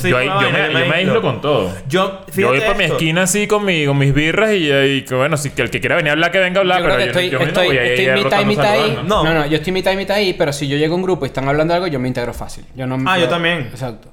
Yo, 0.04 0.16
ahí- 0.18 0.26
yo 0.28 0.50
me, 0.52 0.72
yo 0.72 0.86
me 0.86 0.94
aíslo 0.94 1.20
con 1.20 1.40
todo. 1.40 1.72
Yo, 1.88 2.24
Yo 2.34 2.48
voy 2.48 2.60
por 2.60 2.76
mi 2.76 2.84
esquina 2.84 3.22
así 3.22 3.46
con, 3.48 3.64
mi, 3.64 3.84
con 3.86 3.98
mis 3.98 4.14
birras 4.14 4.52
y, 4.52 4.70
y 4.72 5.02
que 5.02 5.14
bueno, 5.16 5.36
si 5.36 5.50
que 5.50 5.62
el 5.62 5.70
que 5.70 5.80
quiera 5.80 5.96
venir 5.96 6.10
a 6.10 6.12
hablar, 6.12 6.30
que 6.30 6.38
venga 6.38 6.58
a 6.58 6.60
hablar. 6.60 6.78
yo 6.80 6.84
creo 6.86 6.96
pero 6.98 7.12
que 7.12 7.18
estoy, 7.18 7.24
yo, 7.26 7.32
yo 7.32 7.38
no 7.40 7.46
estoy, 7.48 7.66
voy 7.66 7.76
a 7.78 7.84
ir 7.86 7.90
estoy 7.92 8.06
ahí 8.06 8.14
mitad 8.14 8.20
y 8.20 8.24
rotando 8.24 8.46
mitad 8.48 8.72
ahí. 8.72 8.80
saludando. 8.80 9.02
No. 9.16 9.24
No. 9.24 9.34
no, 9.40 9.46
yo 9.46 9.56
estoy 9.56 9.72
mitad 9.72 9.92
y 9.92 9.96
mitad 9.96 10.16
ahí, 10.16 10.32
pero 10.34 10.52
si 10.52 10.68
yo 10.68 10.76
llego 10.76 10.94
a 10.94 10.96
un 10.96 11.02
grupo 11.02 11.24
y 11.24 11.28
están 11.28 11.48
hablando 11.48 11.72
de 11.72 11.76
algo, 11.76 11.86
yo 11.88 11.98
me 11.98 12.06
integro 12.08 12.32
fácil. 12.32 12.64
Yo 12.76 12.86
no, 12.86 12.98
Ah, 13.04 13.18
yo 13.18 13.28
también. 13.28 13.62
Exacto. 13.72 14.12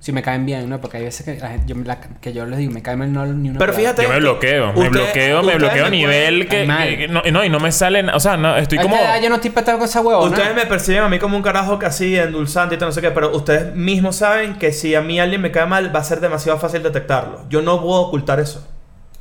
Si 0.00 0.12
me 0.12 0.22
caen 0.22 0.46
bien, 0.46 0.66
¿no? 0.66 0.80
Porque 0.80 0.96
hay 0.96 1.04
veces 1.04 1.26
que, 1.26 1.36
la 1.38 1.50
gente- 1.50 1.66
yo, 1.66 1.76
me 1.76 1.84
la- 1.84 2.00
que 2.00 2.32
yo 2.32 2.46
les 2.46 2.58
digo, 2.58 2.72
me 2.72 2.80
cae 2.80 2.96
mal 2.96 3.12
no, 3.12 3.26
ni 3.26 3.50
una 3.50 3.58
Pero 3.58 3.72
palabra. 3.72 3.92
fíjate 3.92 4.02
Yo 4.04 4.08
me 4.08 4.18
bloqueo, 4.18 4.72
me 4.72 4.88
bloqueo, 4.88 5.42
me 5.42 5.48
ustedes 5.52 5.58
bloqueo 5.58 5.84
a 5.86 5.90
me 5.90 5.96
nivel 5.96 6.48
que, 6.48 6.66
que- 6.66 6.96
que 6.96 7.08
no, 7.08 7.22
no, 7.30 7.44
y 7.44 7.50
no 7.50 7.60
me 7.60 7.70
salen, 7.70 8.08
o 8.08 8.18
sea, 8.18 8.38
no, 8.38 8.56
estoy 8.56 8.78
como... 8.78 8.96
esta 8.96 9.12
edad 9.16 9.22
yo 9.22 9.28
no 9.28 9.34
estoy 9.34 9.50
para 9.50 9.74
con 9.74 9.82
esa 9.82 10.00
huevona. 10.00 10.30
Ustedes 10.34 10.54
me 10.56 10.64
perciben 10.64 11.02
a 11.02 11.08
mí 11.10 11.18
como 11.18 11.36
un 11.36 11.42
carajo 11.42 11.78
que 11.78 11.84
así, 11.84 12.16
endulzante 12.16 12.76
y 12.76 12.78
todo, 12.78 12.88
no 12.88 12.92
sé 12.94 13.02
qué, 13.02 13.10
pero 13.10 13.30
ustedes 13.36 13.74
mismos 13.76 14.16
saben 14.16 14.54
que 14.58 14.72
si 14.72 14.94
a 14.94 15.02
mí 15.02 15.20
alguien 15.20 15.42
me 15.42 15.50
cae 15.52 15.66
mal, 15.66 15.94
va 15.94 16.00
a 16.00 16.04
ser 16.04 16.20
demasiado 16.20 16.58
fácil 16.58 16.82
detectarlo. 16.82 17.42
Yo 17.50 17.60
no 17.60 17.82
puedo 17.82 18.00
ocultar 18.00 18.40
eso. 18.40 18.66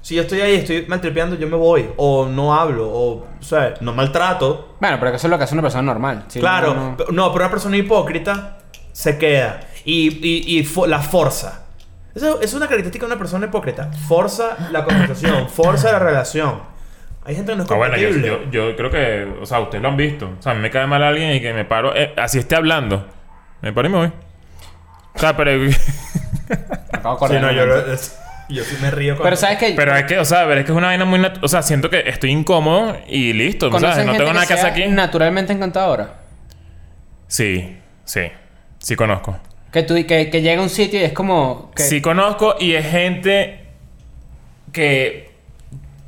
Si 0.01 0.15
yo 0.15 0.21
estoy 0.21 0.39
ahí, 0.39 0.55
estoy 0.55 0.85
maltripeando, 0.87 1.35
yo 1.35 1.45
me 1.47 1.57
voy. 1.57 1.89
O 1.97 2.25
no 2.25 2.55
hablo, 2.55 2.89
o, 2.89 3.25
o 3.37 3.43
sea, 3.43 3.73
no 3.81 3.91
maltrato. 3.91 4.75
Bueno, 4.79 4.95
pero 4.97 5.11
que 5.11 5.17
eso 5.17 5.27
es 5.27 5.31
lo 5.31 5.37
que 5.37 5.43
hace 5.43 5.55
una 5.55 5.61
persona 5.61 5.81
normal. 5.83 6.23
Si 6.29 6.39
claro, 6.39 6.73
no, 6.73 6.91
no- 6.91 6.97
pe- 6.97 7.03
no, 7.11 7.33
pero 7.33 7.43
una 7.43 7.51
persona 7.51 7.75
hipócrita 7.75 8.58
se 8.91 9.17
queda. 9.17 9.61
Y, 9.85 10.07
y, 10.27 10.59
y 10.59 10.63
fo- 10.65 10.87
la 10.87 10.99
forza. 10.99 11.65
Eso 12.15 12.41
es 12.41 12.53
una 12.53 12.65
característica 12.67 13.05
de 13.05 13.11
una 13.13 13.19
persona 13.19 13.45
hipócrita. 13.45 13.91
Forza 14.07 14.57
la 14.71 14.83
conversación, 14.83 15.49
forza 15.53 15.91
la 15.91 15.99
relación. 15.99 16.61
Hay 17.25 17.35
gente 17.35 17.51
que 17.51 17.57
no 17.57 17.63
es 17.63 17.71
Ah, 17.71 17.75
bueno, 17.75 17.97
yo, 17.97 18.09
yo, 18.09 18.49
yo 18.51 18.75
creo 18.75 18.89
que, 18.89 19.27
o 19.41 19.45
sea, 19.45 19.59
ustedes 19.59 19.81
lo 19.83 19.89
han 19.89 19.97
visto. 19.97 20.33
O 20.39 20.41
sea, 20.41 20.53
a 20.53 20.55
mí 20.55 20.61
me 20.61 20.71
cae 20.71 20.87
mal 20.87 21.03
alguien 21.03 21.33
y 21.33 21.41
que 21.41 21.53
me 21.53 21.65
paro, 21.65 21.95
eh, 21.95 22.13
así 22.17 22.39
esté 22.39 22.55
hablando. 22.55 23.07
Me 23.61 23.71
paro 23.71 23.87
y 23.87 23.91
me 23.91 23.97
voy. 23.97 24.11
O 25.13 25.19
sea, 25.19 25.35
pero, 25.37 25.51
acabo 26.91 27.27
de 27.27 27.35
Sí, 27.35 27.41
no, 27.41 27.51
yo, 27.51 27.65
momento. 27.67 27.87
lo- 27.87 27.93
es- 27.93 28.17
yo 28.49 28.63
sí 28.63 28.77
me 28.81 28.89
río 28.89 29.15
con 29.15 29.23
Pero 29.25 29.35
sabes 29.35 29.59
que 29.59 29.73
pero 29.75 29.95
es 29.95 30.05
que, 30.05 30.17
o 30.17 30.25
sea, 30.25 30.47
pero 30.47 30.59
es 30.61 30.65
que 30.65 30.71
es 30.71 30.77
una 30.77 30.87
vaina 30.87 31.05
muy... 31.05 31.21
O 31.43 31.47
sea, 31.47 31.61
siento 31.61 31.91
que 31.91 31.99
estoy 32.09 32.31
incómodo 32.31 32.97
y 33.07 33.31
listo. 33.33 33.67
O 33.67 33.69
sea, 33.71 33.79
¿Conocen 33.79 34.07
no 34.07 34.13
tengo 34.13 34.33
nada 34.33 34.47
que 34.47 34.53
hacer 34.55 34.71
aquí. 34.71 34.87
naturalmente 34.87 35.53
encantadora. 35.53 36.15
Sí, 37.27 37.77
sí. 38.05 38.21
Sí 38.79 38.95
conozco. 38.95 39.37
Que, 39.71 39.83
tú, 39.83 39.93
que, 40.07 40.29
que 40.31 40.41
llega 40.41 40.59
a 40.59 40.63
un 40.63 40.69
sitio 40.69 40.99
y 40.99 41.03
es 41.03 41.13
como... 41.13 41.71
Que, 41.75 41.83
Sí 41.83 42.01
conozco 42.01 42.55
y 42.59 42.73
es 42.73 42.85
gente 42.89 43.59
que... 44.71 45.29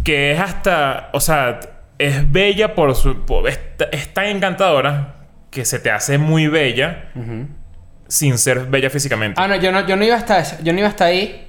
Que 0.03 0.32
es 0.32 0.39
hasta... 0.39 1.09
O 1.13 1.19
sea, 1.19 1.59
es 1.99 2.32
bella 2.32 2.74
por 2.74 2.95
su... 2.95 3.24
por- 3.26 3.47
es, 3.47 3.59
ta- 3.78 3.89
es 3.91 4.11
tan 4.13 4.26
encantadora 4.26 5.15
que 5.51 5.63
se 5.65 5.80
te 5.80 5.91
hace 5.91 6.17
muy 6.17 6.47
bella 6.47 7.09
sin 8.07 8.38
ser 8.38 8.65
bella 8.65 8.89
físicamente. 8.89 9.39
Ah, 9.39 9.47
no, 9.47 9.55
yo 9.57 9.72
no, 9.72 9.86
yo 9.86 9.95
no 9.95 10.03
iba 10.05 10.15
hasta 10.15 10.39
ese- 10.39 10.57
yo 10.63 10.74
no 10.74 10.80
iba 10.80 10.88
hasta 10.88 11.05
ahí. 11.05 11.45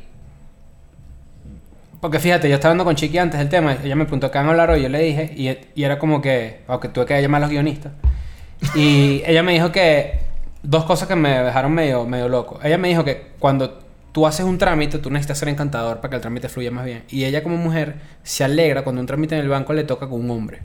Porque 2.01 2.19
fíjate, 2.19 2.49
yo 2.49 2.57
estaba 2.57 2.73
hablando 2.73 2.85
con 2.85 2.97
Chiqui 2.97 3.17
antes 3.19 3.39
del 3.39 3.49
tema. 3.49 3.77
Ella 3.83 3.95
me 3.95 4.05
preguntó 4.05 4.31
qué 4.31 4.39
van 4.39 4.49
a 4.49 4.51
hablar 4.51 4.71
hoy. 4.71 4.83
Yo 4.83 4.89
le 4.89 4.99
dije, 4.99 5.33
y, 5.37 5.49
y 5.81 5.85
era 5.85 5.99
como 5.99 6.21
que, 6.21 6.63
aunque 6.67 6.89
tuve 6.89 7.07
que 7.07 7.23
llamar 7.23 7.39
a 7.39 7.45
los 7.47 7.51
guionistas. 7.51 7.93
Y 8.75 9.23
ella 9.25 9.43
me 9.45 9.53
dijo 9.53 9.71
que 9.71 10.19
dos 10.63 10.85
cosas 10.85 11.09
que 11.09 11.17
me 11.17 11.31
dejaron 11.41 11.73
medio, 11.73 12.05
medio 12.07 12.29
loco. 12.29 12.61
Ella 12.63 12.79
me 12.79 12.89
dijo 12.89 13.05
que 13.05 13.33
cuando 13.39 13.81
tú 14.13 14.27
haces 14.27 14.45
un 14.45 14.59
trámite, 14.59 14.99
tú 14.99 15.11
necesitas 15.11 15.39
ser 15.39 15.49
encantador 15.49 15.97
para 15.99 16.11
que 16.11 16.17
el 16.17 16.23
trámite 16.23 16.49
fluya 16.49 16.71
más 16.71 16.85
bien. 16.85 17.05
Y 17.09 17.25
ella, 17.25 17.43
como 17.43 17.57
mujer, 17.57 17.97
se 18.23 18.45
alegra 18.45 18.83
cuando 18.83 19.01
un 19.01 19.07
trámite 19.07 19.35
en 19.35 19.41
el 19.41 19.49
banco 19.49 19.73
le 19.73 19.85
toca 19.85 20.09
con 20.09 20.21
un 20.21 20.31
hombre. 20.31 20.61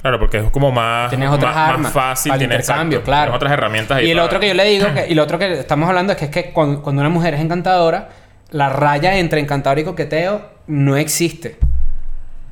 Claro, 0.00 0.18
porque 0.18 0.38
es 0.38 0.50
como 0.50 0.70
más, 0.72 1.10
Tienes 1.10 1.28
más, 1.28 1.36
otras 1.38 1.54
más 1.54 1.70
armas 1.70 1.92
fácil, 1.92 2.32
el 2.32 2.38
tienes 2.38 2.60
intercambio, 2.60 2.98
exacto, 3.00 3.04
claro. 3.10 3.22
tienes 3.24 3.36
otras 3.36 3.52
herramientas 3.52 3.98
ahí 3.98 4.06
Y 4.06 4.10
el 4.10 4.16
para- 4.16 4.26
otro 4.26 4.40
que 4.40 4.48
yo 4.48 4.54
le 4.54 4.64
digo, 4.64 4.86
que, 4.94 5.08
y 5.08 5.14
lo 5.14 5.22
otro 5.22 5.38
que 5.38 5.52
estamos 5.60 5.88
hablando 5.88 6.12
es 6.12 6.18
que 6.18 6.24
es 6.26 6.30
que 6.30 6.52
cuando, 6.52 6.82
cuando 6.82 7.00
una 7.02 7.10
mujer 7.10 7.34
es 7.34 7.40
encantadora, 7.40 8.08
la 8.50 8.70
raya 8.70 9.16
entre 9.18 9.40
encantador 9.40 9.78
y 9.78 9.84
coqueteo 9.84 10.42
no 10.68 10.96
existe. 10.96 11.58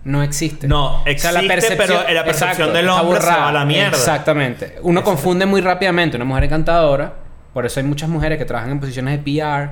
No 0.08 0.22
existe. 0.22 0.66
No, 0.66 1.02
existe, 1.04 1.76
pero 1.76 1.94
la 2.08 2.24
percepción 2.24 2.50
exacto, 2.50 2.72
del 2.72 2.88
hombre 2.88 3.20
se 3.20 3.26
borrada. 3.26 3.42
va 3.44 3.48
a 3.48 3.52
la 3.52 3.64
mierda. 3.64 3.88
Exactamente. 3.96 4.76
Uno 4.82 5.02
confunde 5.04 5.44
muy 5.46 5.60
rápidamente 5.60 6.16
una 6.16 6.24
mujer 6.24 6.44
encantadora. 6.44 7.12
Por 7.52 7.66
eso 7.66 7.80
hay 7.80 7.86
muchas 7.86 8.08
mujeres 8.08 8.38
que 8.38 8.44
trabajan 8.44 8.70
en 8.72 8.80
posiciones 8.80 9.22
de 9.22 9.22
PR, 9.22 9.70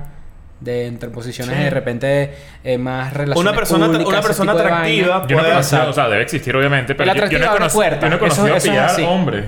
de 0.61 0.87
entre 0.87 1.09
posiciones 1.11 1.57
Sí. 1.57 1.63
de 1.65 1.71
repente 1.71 2.35
eh, 2.65 2.77
más 2.79 3.13
relaciones 3.13 3.41
Una 3.51 3.57
persona, 3.57 3.87
públicas, 3.87 4.09
una 4.09 4.21
persona 4.23 4.53
atractiva. 4.53 5.27
Yo 5.27 5.37
no 5.37 5.43
puede- 5.43 5.53
conocía, 5.55 5.85
o 5.89 5.93
sea, 5.93 6.09
debe 6.09 6.23
existir 6.23 6.55
obviamente, 6.57 6.95
pero 6.95 7.13
El 7.13 7.19
yo, 7.19 7.27
yo 7.27 7.39
no 7.39 7.45
he 7.45 7.49
conocido, 7.49 7.83
yo 7.85 7.91
no 8.01 8.07
he 8.07 8.09
Eso- 8.09 8.19
conocido 8.19 8.57
eso 8.57 8.73
así. 8.83 9.03
hombre. 9.05 9.45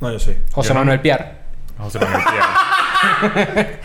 No, 0.00 0.10
yo 0.12 0.18
sí. 0.18 0.36
José 0.52 0.68
Yo 0.68 0.74
no- 0.74 0.80
Manuel 0.80 1.00
Piar. 1.00 1.32
José 1.78 1.98
Manuel 2.00 2.22
Piar. 2.24 3.66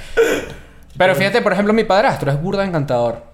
Pero 0.97 1.15
fíjate, 1.15 1.41
por 1.41 1.53
ejemplo, 1.53 1.73
mi 1.73 1.83
padrastro 1.85 2.31
es 2.31 2.41
burda 2.41 2.65
encantador. 2.65 3.28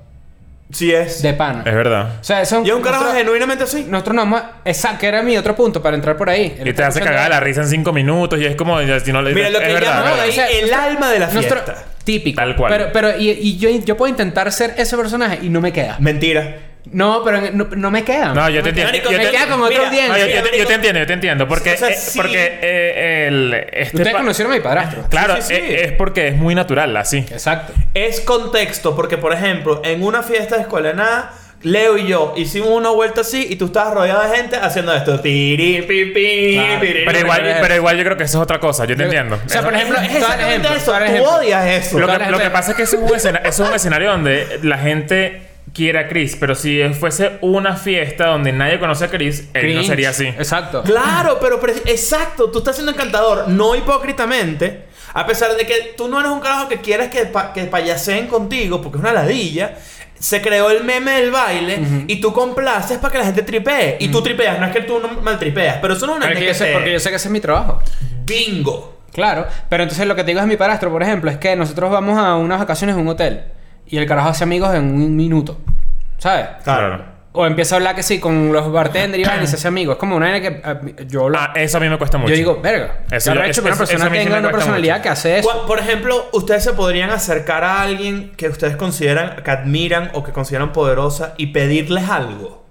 Sí 0.72 0.92
es. 0.92 1.22
De 1.22 1.34
pana. 1.34 1.64
es 1.66 1.74
verdad. 1.76 2.10
O 2.20 2.24
sea, 2.24 2.42
eso 2.42 2.62
Y 2.66 2.70
es 2.70 2.76
un 2.76 2.82
carajo 2.82 3.04
nosotros- 3.04 3.24
genuinamente 3.24 3.64
así. 3.66 3.86
Nosotros 3.88 4.16
no 4.16 4.22
vamos 4.24 4.42
a- 4.42 4.52
Exacto, 4.66 5.00
que 5.02 5.08
era 5.08 5.22
mi 5.22 5.38
otro 5.38 5.56
punto 5.56 5.82
para 5.82 5.96
entrar 5.96 6.18
por 6.18 6.30
ahí. 6.30 6.58
Y 6.66 6.74
te 6.74 6.84
hace 6.84 7.02
cagar 7.02 7.30
la 7.30 7.40
risa 7.40 7.62
en 7.62 7.68
cinco 7.68 7.94
minutos 7.94 8.40
y 8.40 8.46
es 8.46 8.56
como... 8.56 8.82
ya, 8.82 9.00
Si 9.00 9.14
no 9.14 9.22
le 9.22 9.34
Mira, 9.34 9.50
lo 9.50 9.60
es 9.60 9.68
que 9.68 9.74
verdad, 9.74 10.04
verdad. 10.04 10.20
ahí 10.22 10.32
sea, 10.32 10.48
el 10.48 10.62
nuestro- 10.62 10.82
alma 10.82 11.12
de 11.12 11.20
la 11.20 11.28
nuestro- 11.32 11.64
fiesta. 11.64 11.84
Típico. 12.04 12.36
Tal 12.42 12.56
cual. 12.56 12.72
Pero, 12.72 12.90
pero 12.94 13.18
y, 13.18 13.30
y 13.32 13.58
yo, 13.58 13.70
yo 13.70 13.96
puedo 13.98 14.10
intentar 14.10 14.52
ser 14.52 14.74
ese 14.78 14.96
personaje 14.98 15.40
y 15.42 15.50
no 15.50 15.62
me 15.62 15.72
queda. 15.72 15.98
Mentira. 16.00 16.56
No, 16.92 17.24
pero 17.24 17.42
no, 17.52 17.68
no 17.76 17.92
me 17.92 18.04
queda. 18.04 18.34
No, 18.34 18.50
yo 18.50 18.62
te 18.62 18.70
entiendo. 18.70 18.94
Yo 18.94 19.12
me 19.18 19.26
te- 19.26 19.32
queda 19.32 19.48
con 19.48 19.62
otra 19.62 19.70
Mira, 19.70 19.86
audiencia. 19.88 20.14
No, 20.14 20.18
yo, 20.20 20.26
yo 20.28 20.32
te, 20.32 20.38
yo 20.38 20.44
marico. 20.52 20.68
te 20.68 20.74
entiendo, 20.76 21.00
yo 21.00 21.08
te 21.08 21.14
entiendo. 21.14 21.48
Porque, 21.48 21.74
O 21.74 21.78
sea, 21.78 21.90
eh, 21.90 21.96
sí. 21.98 22.18
porque 22.18 22.60
eh, 22.62 23.26
el... 23.28 23.54
Este 23.72 23.98
Ustedes 23.98 24.16
conocieron 24.16 24.54
a 24.54 24.56
mi 24.56 24.62
padrastro. 24.62 25.04
Claro, 25.10 25.36
Sí, 25.38 25.42
sí, 25.42 25.56
sí. 25.56 25.62
eh, 25.62 25.86
es 25.86 25.92
porque 25.94 26.28
es 26.28 26.36
muy 26.36 26.54
natural, 26.56 26.96
así. 26.98 27.18
Exacto. 27.18 27.74
Es 27.94 28.22
contexto, 28.22 28.96
porque 28.96 29.18
por 29.18 29.34
ejemplo, 29.34 29.82
en 29.84 30.04
una 30.04 30.22
fiesta 30.24 30.56
de 30.56 30.62
escuela 30.62 30.90
de 30.90 30.96
nada, 30.96 31.34
Leo 31.64 31.98
y 31.98 32.06
yo 32.06 32.34
hicimos 32.38 32.70
una 32.70 32.90
vuelta 32.90 33.22
así 33.22 33.48
y 33.50 33.56
tú 33.56 33.66
estabas 33.66 33.94
rodeado 33.96 34.30
de 34.30 34.38
gente 34.38 34.56
haciendo 34.56 34.94
esto. 34.94 35.20
Tiri, 35.20 35.82
pi, 35.82 36.06
pi, 36.06 36.54
Claro. 36.54 36.80
Pero 37.08 37.20
igual, 37.20 37.58
pero- 37.62 37.76
igual 37.76 37.98
yo 37.98 38.04
creo 38.04 38.18
que 38.18 38.26
eso 38.26 38.38
es 38.38 38.44
otra 38.44 38.60
cosa. 38.60 38.86
Yo 38.86 38.96
te 38.96 39.04
entiendo. 39.06 39.40
O 39.44 39.50
sea, 39.50 39.64
por 39.64 39.74
ejemplo, 39.74 39.98
Es 40.00 40.14
exactamente 40.14 40.68
ejemplo, 40.68 40.76
eso. 40.78 40.92
Tú 40.92 41.04
ejemplo. 41.04 41.32
odias 41.32 41.66
eso. 41.66 41.98
Lo 42.00 42.06
que, 42.08 42.26
lo 42.30 42.52
pasa 42.52 42.72
es 42.72 42.78
que 42.78 42.84
eso 42.84 42.98
es, 43.04 43.10
un 43.12 43.16
escena- 43.18 43.42
eso 43.44 43.64
es 43.64 43.70
un 43.70 43.76
escenario 43.76 44.12
donde 44.12 44.60
la 44.62 44.78
gente 44.78 45.42
quiere 45.74 46.00
a 46.00 46.08
Chris, 46.08 46.38
pero 46.40 46.56
si 46.56 46.82
fuese 46.94 47.38
una 47.42 47.76
fiesta 47.76 48.28
donde 48.28 48.52
nadie 48.54 48.80
conoce 48.80 49.06
a 49.06 49.08
Chris, 49.10 49.50
él 49.54 49.76
no 49.76 49.84
sería 49.84 50.10
así. 50.10 50.26
Exacto. 50.28 50.84
Claro, 50.84 51.38
pero 51.42 51.60
pre- 51.60 51.74
exacto, 51.86 52.50
tú 52.50 52.60
estás 52.60 52.76
siendo 52.76 52.92
encantador, 52.94 53.48
no 53.50 53.76
hipócritamente. 53.76 54.86
A 55.14 55.26
pesar 55.26 55.56
de 55.56 55.66
que 55.66 55.94
tú 55.98 56.08
no 56.08 56.20
eres 56.20 56.32
un 56.32 56.40
carajo 56.42 56.68
que 56.68 56.78
quieres 56.82 57.10
que, 57.10 57.26
pa- 57.26 57.54
que 57.54 57.64
payaseen 57.66 58.28
contigo, 58.28 58.82
porque 58.82 58.98
es 58.98 59.04
una 59.04 59.14
ladilla, 59.14 59.76
se 60.20 60.42
creó 60.42 60.70
el 60.72 60.84
meme 60.84 61.12
del 61.22 61.32
baile 61.32 61.80
y 62.08 62.20
tú 62.22 62.32
complaces 62.34 62.98
para 62.98 63.12
que 63.12 63.18
la 63.20 63.26
gente 63.26 63.42
tripee. 63.44 63.98
Y 64.00 64.10
tú 64.10 64.22
tripeas, 64.22 64.60
no 64.60 64.66
es 64.66 64.72
que 64.74 64.82
tú 64.82 65.00
no 65.00 65.08
mal 65.22 65.38
tripeas, 65.40 65.78
pero 65.82 65.94
eso 65.94 66.06
no 66.06 66.14
es 66.14 66.18
una 66.18 66.28
Pero 66.28 66.40
es 66.40 66.46
que 66.46 66.48
yo 66.48 66.54
sé- 66.54 66.72
porque 66.74 66.92
yo 66.94 67.00
sé 67.00 67.10
que 67.10 67.16
ese 67.16 67.28
es 67.28 67.32
mi 67.32 67.40
trabajo. 67.40 67.82
Bingo. 68.26 68.94
Claro, 69.14 69.48
pero 69.70 69.84
entonces 69.84 70.06
lo 70.08 70.16
que 70.16 70.24
te 70.24 70.28
digo 70.32 70.42
es 70.42 70.48
mi 70.48 70.58
parastro, 70.58 70.92
por 70.92 71.02
ejemplo, 71.02 71.32
es 71.32 71.38
que 71.38 71.56
nosotros 71.56 71.90
vamos 71.92 72.18
a 72.18 72.36
unas 72.36 72.60
vacaciones 72.60 72.96
en 72.98 73.02
un 73.02 73.08
hotel 73.08 73.44
y 73.88 73.98
el 73.98 74.06
carajo 74.06 74.30
hace 74.30 74.44
amigos 74.44 74.74
en 74.76 74.84
un 74.96 75.16
minuto, 75.16 75.58
¿sabes? 76.18 76.48
Claro. 76.64 77.14
O 77.38 77.46
empieza 77.46 77.76
a 77.76 77.78
hablar 77.80 77.96
que 77.96 78.02
sí 78.04 78.18
con 78.22 78.54
los 78.54 78.72
bartenders 78.72 79.22
y, 79.22 79.26
vaina 79.28 79.44
y 79.44 79.48
se 79.48 79.58
hace 79.58 79.68
amigos. 79.68 79.96
Es 79.96 80.00
como 80.00 80.16
una 80.16 80.30
vaina 80.30 80.40
que 80.40 80.62
eh, 80.64 81.06
yo 81.10 81.28
lo- 81.28 81.38
Ah, 81.38 81.52
eso 81.56 81.78
a 81.78 81.82
mí 81.82 81.90
me 81.90 81.98
cuesta 81.98 82.18
mucho. 82.18 82.30
yo 82.30 82.38
digo, 82.38 82.62
verga. 82.62 83.00
Eso 83.12 83.34
yo- 83.34 83.42
hecho 83.42 83.50
eso- 83.52 83.62
que 83.62 83.68
una 83.68 83.74
eso- 83.76 83.80
persona 83.80 83.98
eso 83.98 84.08
a 84.08 84.10
mí 84.10 84.18
sí 84.20 84.24
tenga 84.24 84.36
me 84.38 84.40
una 84.40 84.50
cuesta 84.52 84.58
personalidad 84.68 84.96
mucho. 84.96 85.04
que 85.04 85.10
hace 85.10 85.40
eso. 85.40 85.50
Cu- 85.50 85.68
Por 85.68 85.80
ejemplo, 85.80 86.30
ustedes 86.32 86.64
se 86.64 86.72
podrían 86.72 87.10
acercar 87.10 87.66
a 87.66 87.82
alguien 87.82 88.32
que 88.38 88.48
ustedes 88.48 88.78
consideran, 88.78 89.44
que 89.44 89.52
admiran 89.52 90.12
o 90.14 90.24
que 90.24 90.32
consideran 90.32 90.72
poderosa 90.72 91.34
y 91.36 91.48
pedirles 91.48 92.10
algo. 92.10 92.64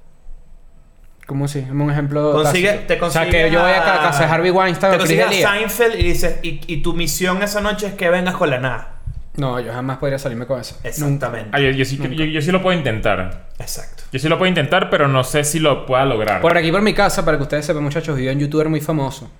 ¿Cómo 1.26 1.46
si? 1.46 1.60
Dame 1.60 1.84
un 1.84 1.90
ejemplo. 1.90 2.32
Consigue, 2.32 2.68
tácito. 2.72 2.86
te 2.94 3.00
o 3.02 3.10
sea, 3.10 3.28
que 3.28 3.50
yo 3.50 3.60
voy 3.60 3.70
a 3.70 3.82
ca- 3.84 4.00
casa 4.02 4.26
de 4.26 4.32
Harvey 4.32 4.50
Weinstein 4.50 4.92
Te 4.92 4.96
o 4.96 4.98
Chris 5.00 5.10
consigues 5.20 5.26
a 5.26 5.30
D'Elia. 5.30 5.48
Seinfeld 5.52 6.00
y 6.00 6.02
dices, 6.02 6.38
y, 6.42 6.60
y 6.72 6.82
tu 6.82 6.94
misión 6.94 7.42
esa 7.42 7.60
noche 7.60 7.86
es 7.88 7.92
que 7.94 8.08
vengas 8.08 8.34
con 8.34 8.48
la 8.48 8.58
nada. 8.60 8.90
No, 9.36 9.58
yo 9.58 9.72
jamás 9.72 9.98
podría 9.98 10.18
salirme 10.18 10.46
con 10.46 10.60
eso. 10.60 10.78
Exactamente. 10.84 11.48
Ah, 11.52 11.60
yo, 11.60 11.70
yo 11.70 11.84
sí, 11.84 11.96
yo- 11.98 12.24
yo 12.24 12.40
sí 12.40 12.52
lo 12.52 12.62
puedo 12.62 12.76
intentar. 12.78 13.48
Exacto. 13.58 14.04
Yo 14.12 14.18
sí 14.20 14.28
lo 14.28 14.38
puedo 14.38 14.48
intentar, 14.48 14.90
pero 14.90 15.08
no 15.08 15.24
sé 15.24 15.42
si 15.42 15.58
lo 15.58 15.86
pueda 15.86 16.04
lograr. 16.04 16.40
Por 16.40 16.56
aquí 16.56 16.70
por 16.70 16.82
mi 16.82 16.94
casa, 16.94 17.24
para 17.24 17.36
que 17.36 17.42
ustedes 17.42 17.66
sepan, 17.66 17.82
muchachos, 17.82 18.16
vivo 18.16 18.32
un 18.32 18.38
youtuber 18.38 18.68
muy 18.68 18.80
famoso. 18.80 19.30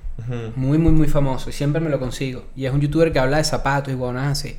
Muy, 0.57 0.79
muy, 0.79 0.93
muy 0.93 1.07
famoso. 1.07 1.51
Y 1.51 1.53
siempre 1.53 1.81
me 1.81 1.91
lo 1.91 1.99
consigo. 2.01 2.45
Y 2.57 2.67
es 2.67 2.73
un 2.73 2.81
youtuber 2.81 3.13
que 3.13 3.19
habla 3.21 3.37
de 3.37 3.45
zapatos 3.45 3.93
y 3.93 3.97
huevonas 3.97 4.33
así. 4.33 4.57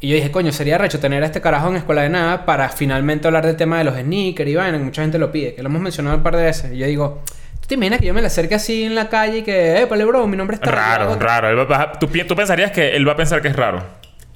Y 0.00 0.08
yo 0.08 0.16
dije, 0.16 0.30
coño, 0.30 0.52
sería 0.52 0.78
recho 0.78 0.98
tener 0.98 1.22
a 1.22 1.26
este 1.26 1.40
carajo 1.40 1.68
en 1.68 1.76
Escuela 1.76 2.02
de 2.02 2.08
Nada 2.08 2.44
para 2.44 2.68
finalmente 2.70 3.28
hablar 3.28 3.46
del 3.46 3.56
tema 3.56 3.78
de 3.78 3.84
los 3.84 3.94
sneakers 3.96 4.50
y 4.50 4.54
vaina, 4.56 4.78
mucha 4.78 5.02
gente 5.02 5.18
lo 5.18 5.30
pide, 5.30 5.54
que 5.54 5.62
lo 5.62 5.68
hemos 5.68 5.80
mencionado 5.82 6.16
un 6.16 6.22
par 6.22 6.34
de 6.36 6.42
veces. 6.44 6.72
Y 6.72 6.78
yo 6.78 6.86
digo, 6.86 7.22
¿tú 7.60 7.68
te 7.68 7.74
imaginas 7.74 8.00
que 8.00 8.06
yo 8.06 8.14
me 8.14 8.20
le 8.20 8.26
acerque 8.26 8.54
así 8.56 8.82
en 8.84 8.94
la 8.96 9.08
calle 9.08 9.38
y 9.38 9.42
que, 9.42 9.80
eh, 9.82 9.86
pale, 9.86 10.04
bro, 10.04 10.26
mi 10.26 10.36
nombre 10.36 10.56
es 10.56 10.60
tal, 10.60 10.72
Raro, 10.72 11.16
raro. 11.20 11.72
A- 11.74 11.92
tú, 11.92 12.08
tú 12.08 12.34
pensarías 12.34 12.72
que 12.72 12.96
él 12.96 13.06
va 13.06 13.12
a 13.12 13.16
pensar 13.16 13.40
que 13.42 13.48
es 13.48 13.54
raro. 13.56 13.82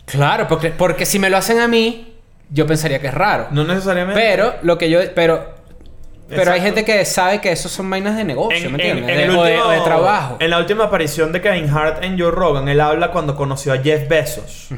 Claro, 0.07 0.49
porque, 0.49 0.71
porque 0.71 1.05
si 1.05 1.19
me 1.19 1.29
lo 1.31 1.37
hacen 1.37 1.59
a 1.59 1.69
mí, 1.69 2.15
yo 2.51 2.67
pensaría 2.67 3.01
que 3.01 3.09
es 3.09 3.15
raro. 3.15 3.49
No 3.51 3.65
necesariamente. 3.65 4.21
Pero 4.21 4.55
lo 4.63 4.79
que 4.79 4.89
yo. 4.91 5.01
Pero. 5.15 5.55
Pero 6.29 6.51
hay 6.51 6.61
gente 6.61 6.85
que 6.85 7.05
sabe 7.05 7.41
que 7.41 7.53
esos 7.53 7.71
son 7.71 7.89
vainas 7.89 8.17
de 8.17 8.25
negocio, 8.25 8.67
en, 8.67 8.73
¿me 8.77 8.83
en- 8.83 8.99
entiendes? 8.99 9.11
en 9.11 9.17
De- 9.17 9.23
el 9.25 9.31
último- 9.31 9.65
o 9.67 9.71
de 9.71 9.81
trabajo. 9.81 10.37
En 10.41 10.51
la 10.51 10.59
última 10.59 10.85
aparición 10.85 11.31
de 11.31 11.41
Kevin 11.41 11.71
Hart 11.71 12.03
en 12.03 12.19
Joe 12.19 12.33
Rogan, 12.33 12.69
él 12.69 12.81
habla 12.81 13.13
cuando 13.13 13.37
conoció 13.37 13.73
a 13.73 13.79
Jeff 13.79 14.09
Bezos, 14.09 14.69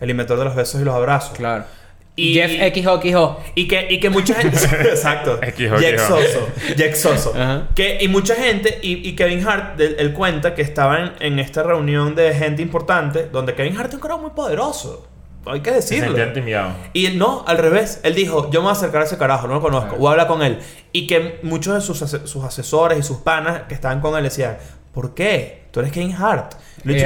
el 0.00 0.10
inventor 0.10 0.38
de 0.40 0.44
los 0.46 0.56
besos 0.56 0.80
y 0.80 0.84
los 0.84 0.94
abrazos. 0.96 1.36
Claro. 1.36 1.64
Y- 2.18 2.34
Jeff 2.34 2.74
XOXO. 2.74 3.40
Y 3.54 3.68
que, 3.68 3.86
y 3.90 4.00
que 4.00 4.10
mucha 4.10 4.34
gente. 4.34 4.56
Exacto. 4.88 5.38
Equijo. 5.42 5.76
Jexoso. 5.76 6.48
Jexoso. 6.76 7.32
Ajá. 7.34 7.68
Que, 7.74 7.98
y 8.00 8.08
mucha 8.08 8.34
gente. 8.34 8.78
Y, 8.82 9.08
y 9.08 9.14
Kevin 9.14 9.46
Hart, 9.46 9.80
él, 9.80 9.96
él 9.98 10.12
cuenta 10.12 10.54
que 10.54 10.62
estaba 10.62 10.98
en, 11.00 11.12
en 11.20 11.38
esta 11.38 11.62
reunión 11.62 12.14
de 12.14 12.34
gente 12.34 12.60
importante. 12.62 13.28
Donde 13.30 13.54
Kevin 13.54 13.76
Hart 13.76 13.88
es 13.88 13.94
un 13.94 14.00
carajo 14.00 14.20
muy 14.20 14.30
poderoso. 14.30 15.06
Hay 15.46 15.60
que 15.60 15.70
decirlo. 15.70 16.22
intimidado. 16.22 16.72
Y 16.92 17.06
él 17.06 17.16
no, 17.16 17.42
al 17.46 17.56
revés. 17.58 18.00
Él 18.02 18.14
dijo: 18.14 18.50
Yo 18.50 18.60
me 18.60 18.64
voy 18.64 18.70
a 18.70 18.72
acercar 18.72 19.02
a 19.02 19.04
ese 19.04 19.16
carajo, 19.16 19.46
no 19.46 19.54
lo 19.54 19.60
conozco. 19.62 19.96
Voy 19.96 20.08
a 20.08 20.10
hablar 20.10 20.26
con 20.26 20.42
él. 20.42 20.58
Y 20.92 21.06
que 21.06 21.38
muchos 21.42 21.74
de 21.74 21.80
sus, 21.80 21.98
sus 22.28 22.44
asesores 22.44 22.98
y 22.98 23.02
sus 23.02 23.18
panas 23.18 23.62
que 23.68 23.74
estaban 23.74 24.00
con 24.00 24.16
él 24.18 24.24
decían: 24.24 24.58
¿Por 24.92 25.14
qué? 25.14 25.62
Tú 25.70 25.80
eres 25.80 25.92
Kevin 25.92 26.14
Hart. 26.14 26.54
Eh, 26.54 26.58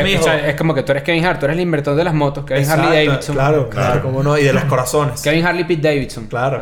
me 0.02 0.04
dijo. 0.04 0.20
o 0.20 0.24
sea, 0.24 0.48
es 0.48 0.54
como 0.56 0.74
que 0.74 0.82
tú 0.82 0.92
eres 0.92 1.02
Kevin 1.02 1.24
Hart, 1.26 1.40
tú 1.40 1.46
eres 1.46 1.56
el 1.56 1.62
inventor 1.62 1.94
de 1.96 2.04
las 2.04 2.14
motos, 2.14 2.44
Kevin 2.44 2.62
Exacto, 2.62 2.84
Harley 2.88 3.06
Davidson. 3.06 3.34
Claro, 3.34 3.68
claro, 3.68 4.02
cómo 4.02 4.22
no. 4.22 4.38
Y 4.38 4.44
de 4.44 4.52
los 4.52 4.64
corazones. 4.66 5.20
Kevin 5.22 5.44
Harley 5.44 5.64
Pete 5.64 5.82
Davidson. 5.88 6.26
Claro. 6.26 6.60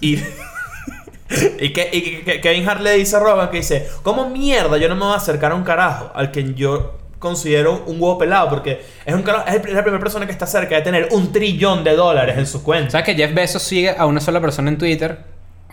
Y, 0.00 0.16
y, 1.60 1.72
que, 1.72 1.90
y 1.92 2.00
que- 2.02 2.22
que 2.24 2.40
Kevin 2.40 2.68
Hart 2.68 2.80
le 2.80 2.92
dice 2.94 3.16
a 3.16 3.18
Rogan 3.20 3.50
que 3.50 3.58
dice, 3.58 3.86
¿cómo 4.02 4.30
mierda 4.30 4.78
yo 4.78 4.88
no 4.88 4.94
me 4.94 5.02
voy 5.04 5.12
a 5.12 5.16
acercar 5.16 5.52
a 5.52 5.54
un 5.54 5.64
carajo 5.64 6.10
al 6.14 6.30
que 6.30 6.54
yo 6.54 6.98
considero 7.18 7.84
un 7.86 8.00
huevo 8.00 8.16
pelado? 8.18 8.48
Porque 8.48 8.80
es, 9.04 9.14
un 9.14 9.22
carajo- 9.22 9.46
es 9.48 9.54
el- 9.64 9.74
la 9.74 9.82
primera 9.82 10.00
persona 10.00 10.24
que 10.26 10.32
está 10.32 10.46
cerca 10.46 10.76
de 10.76 10.82
tener 10.82 11.08
un 11.12 11.30
trillón 11.32 11.84
de 11.84 11.94
dólares 11.96 12.38
en 12.38 12.46
su 12.46 12.62
cuenta. 12.62 12.90
¿Sabes 12.92 13.06
que 13.06 13.14
Jeff 13.14 13.34
Bezos 13.34 13.62
sigue 13.62 13.90
a 13.96 14.06
una 14.06 14.20
sola 14.20 14.40
persona 14.40 14.70
en 14.70 14.78
Twitter? 14.78 15.18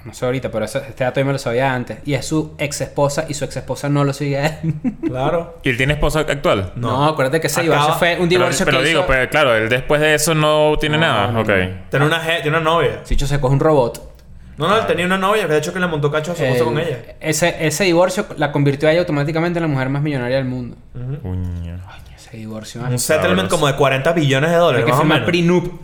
No 0.05 0.13
sé 0.13 0.23
ahorita, 0.25 0.51
pero 0.51 0.65
ese- 0.65 0.83
este 0.87 1.03
dato 1.03 1.19
yo 1.19 1.25
me 1.25 1.31
lo 1.33 1.39
sabía 1.39 1.73
antes. 1.73 1.97
Y 2.05 2.13
es 2.13 2.25
su 2.25 2.53
ex 2.59 2.79
esposa 2.81 3.25
y 3.27 3.33
su 3.33 3.43
ex 3.43 3.57
esposa 3.57 3.89
no 3.89 4.03
lo 4.03 4.13
sigue 4.13 4.37
a 4.37 4.45
él. 4.47 4.73
Claro. 5.07 5.57
¿Y 5.63 5.69
él 5.69 5.77
tiene 5.77 5.93
esposa 5.93 6.19
actual? 6.21 6.71
no. 6.75 7.05
acuérdate 7.07 7.41
que 7.41 7.47
ese 7.47 7.61
Acaba- 7.61 7.75
divorcio 7.75 7.95
fue 7.99 8.09
un 8.13 8.15
Pero, 8.17 8.27
divorcio 8.29 8.65
pero 8.65 8.79
que 8.79 8.85
digo, 8.85 8.99
hizo... 9.01 9.07
pues 9.07 9.27
claro, 9.29 9.55
él 9.55 9.67
después 9.69 9.99
de 10.01 10.13
eso 10.13 10.35
no 10.35 10.75
tiene 10.79 10.97
No, 10.97 11.01
nada. 11.07 11.27
no, 11.31 11.41
ok. 11.41 11.49
Tiene 11.89 12.05
una, 12.05 12.21
je- 12.23 12.41
tiene 12.41 12.57
una 12.57 12.59
novia. 12.69 12.99
Sicho 13.03 13.25
se 13.27 13.39
coge 13.39 13.53
un 13.53 13.59
robot. 13.59 14.11
No, 14.57 14.67
no, 14.69 14.77
él 14.77 14.85
tenía 14.85 15.05
una 15.05 15.17
novia, 15.17 15.47
que 15.47 15.53
de 15.53 15.57
hecho 15.59 15.73
que 15.73 15.79
le 15.81 15.87
montó 15.87 16.09
cacho 16.11 16.31
a 16.31 16.35
su 16.35 16.43
esposa 16.43 16.61
Eh, 16.61 16.65
con 16.65 16.79
ella. 16.79 16.97
Ese, 17.19 17.55
ese 17.67 17.83
divorcio 17.83 18.25
la 18.37 18.51
convirtió 18.53 18.87
a 18.87 18.91
ella 18.91 19.01
automáticamente 19.01 19.59
en 19.59 19.63
la 19.63 19.67
mujer 19.67 19.89
más 19.89 20.01
millonaria 20.01 20.37
del 20.37 20.45
mundo. 20.45 20.77
Coño. 21.21 21.77
Ese 22.15 22.37
divorcio. 22.37 22.81
Un 22.81 22.97
settlement 22.99 23.49
como 23.49 23.67
de 23.67 23.75
40 23.75 24.13
billones 24.13 24.49
de 24.51 24.55
Hay 24.55 24.61
dólares, 24.61 24.85
que 24.85 24.91
más 24.91 24.99
o 24.99 25.01
firmar 25.03 25.17
menos. 25.21 25.29
prenup. 25.29 25.81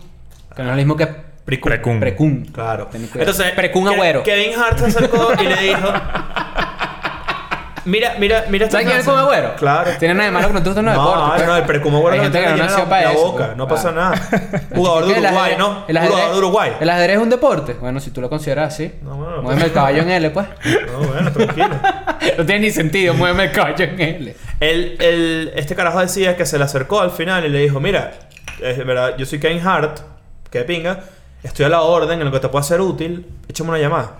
Que 0.55 0.63
no 0.63 0.69
es 0.69 0.71
lo 0.71 0.77
mismo 0.77 0.95
que 0.95 1.07
Precum. 1.57 1.99
Precum. 1.99 1.99
precum. 1.99 2.53
Claro. 2.53 2.89
Entonces, 2.93 3.51
Precum 3.51 3.87
agüero. 3.87 4.23
Kevin 4.23 4.57
Hart 4.59 4.77
se 4.79 4.85
acercó 4.85 5.31
y 5.39 5.43
le 5.45 5.55
dijo... 5.57 5.87
Mira, 7.83 8.13
mira, 8.19 8.45
mira 8.49 8.65
esta 8.65 8.77
¿Sabes 8.77 8.87
quién 8.87 8.99
es 8.99 9.07
el 9.07 9.15
Agüero? 9.17 9.55
Claro. 9.55 9.89
Tiene 9.97 10.13
nada 10.13 10.25
de 10.25 10.31
malo 10.31 10.47
que 10.49 10.53
no 10.53 10.61
te 10.61 10.69
gustan 10.69 10.85
los 10.85 10.93
No, 10.93 11.01
deportes. 11.01 11.25
no, 11.29 11.33
pues. 11.35 11.47
no, 11.47 11.55
el 11.57 11.63
precum 11.63 11.95
agüero 11.95 12.17
no 12.17 12.23
gente 12.23 12.37
que 12.37 12.43
tiene 12.45 12.57
no 12.59 12.63
la, 12.63 12.69
nació 12.69 12.85
para 12.89 13.01
la 13.01 13.11
eso. 13.11 13.21
boca, 13.25 13.45
pues. 13.47 13.57
no 13.57 13.67
pasa 13.67 13.91
Claro. 13.91 14.11
nada. 14.11 14.61
Jugador 14.75 15.05
de 15.07 15.13
¿Qué, 15.13 15.19
el 15.19 15.25
Uruguay, 15.25 15.55
¿no? 15.57 15.85
El 15.87 15.97
Jugador 15.97 16.13
ajedrez, 16.19 16.31
de 16.31 16.37
Uruguay. 16.37 16.71
¿El 16.79 16.89
ajedrez 16.91 17.15
es 17.17 17.23
un 17.23 17.29
deporte? 17.31 17.73
Bueno, 17.73 17.99
si 17.99 18.11
tú 18.11 18.21
lo 18.21 18.29
consideras 18.29 18.71
así. 18.75 18.93
No, 19.01 19.15
bueno, 19.15 19.41
Muéveme 19.41 19.65
el 19.65 19.71
caballo 19.73 20.01
en 20.03 20.11
L, 20.11 20.29
pues. 20.29 20.47
No, 20.91 21.07
bueno, 21.07 21.31
tranquilo. 21.31 21.69
no 22.37 22.45
tiene 22.45 22.59
ni 22.59 22.69
sentido, 22.71 23.15
muéveme 23.15 23.45
el 23.45 23.51
caballo 23.51 23.83
en 23.83 23.99
L. 23.99 24.35
El, 24.59 24.97
el, 25.01 25.51
este 25.55 25.75
carajo 25.75 26.01
decía 26.01 26.37
que 26.37 26.45
se 26.45 26.59
le 26.59 26.65
acercó 26.65 27.01
al 27.01 27.09
final 27.09 27.45
y 27.45 27.49
le 27.49 27.57
dijo, 27.61 27.79
mira, 27.79 28.11
es 28.61 28.77
verdad, 28.85 29.15
yo 29.17 29.25
soy 29.25 29.39
Kevin 29.39 29.65
Hart, 29.67 30.01
que 30.51 30.61
pinga, 30.61 30.99
estoy 31.43 31.65
a 31.65 31.69
la 31.69 31.81
orden 31.81 32.19
en 32.19 32.25
lo 32.25 32.31
que 32.31 32.39
te 32.39 32.49
pueda 32.49 32.63
ser 32.63 32.81
útil, 32.81 33.25
échame 33.47 33.69
una 33.69 33.79
llamada. 33.79 34.17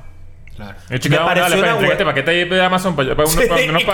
Claro. 0.56 0.78
El 0.90 1.00
chico, 1.00 1.16
Me 1.16 1.22
pareció 1.26 1.62
dale, 1.62 1.78
una 1.80 1.88
este 1.88 2.06
paquete 2.06 2.32
ahí 2.32 2.44
de 2.50 2.62
Amazon 2.64 2.96
para, 2.96 3.16
para, 3.16 3.28
uno- 3.28 3.42
Sí, 3.42 3.48
para 3.48 3.64
unos 3.64 3.82
y, 3.82 3.86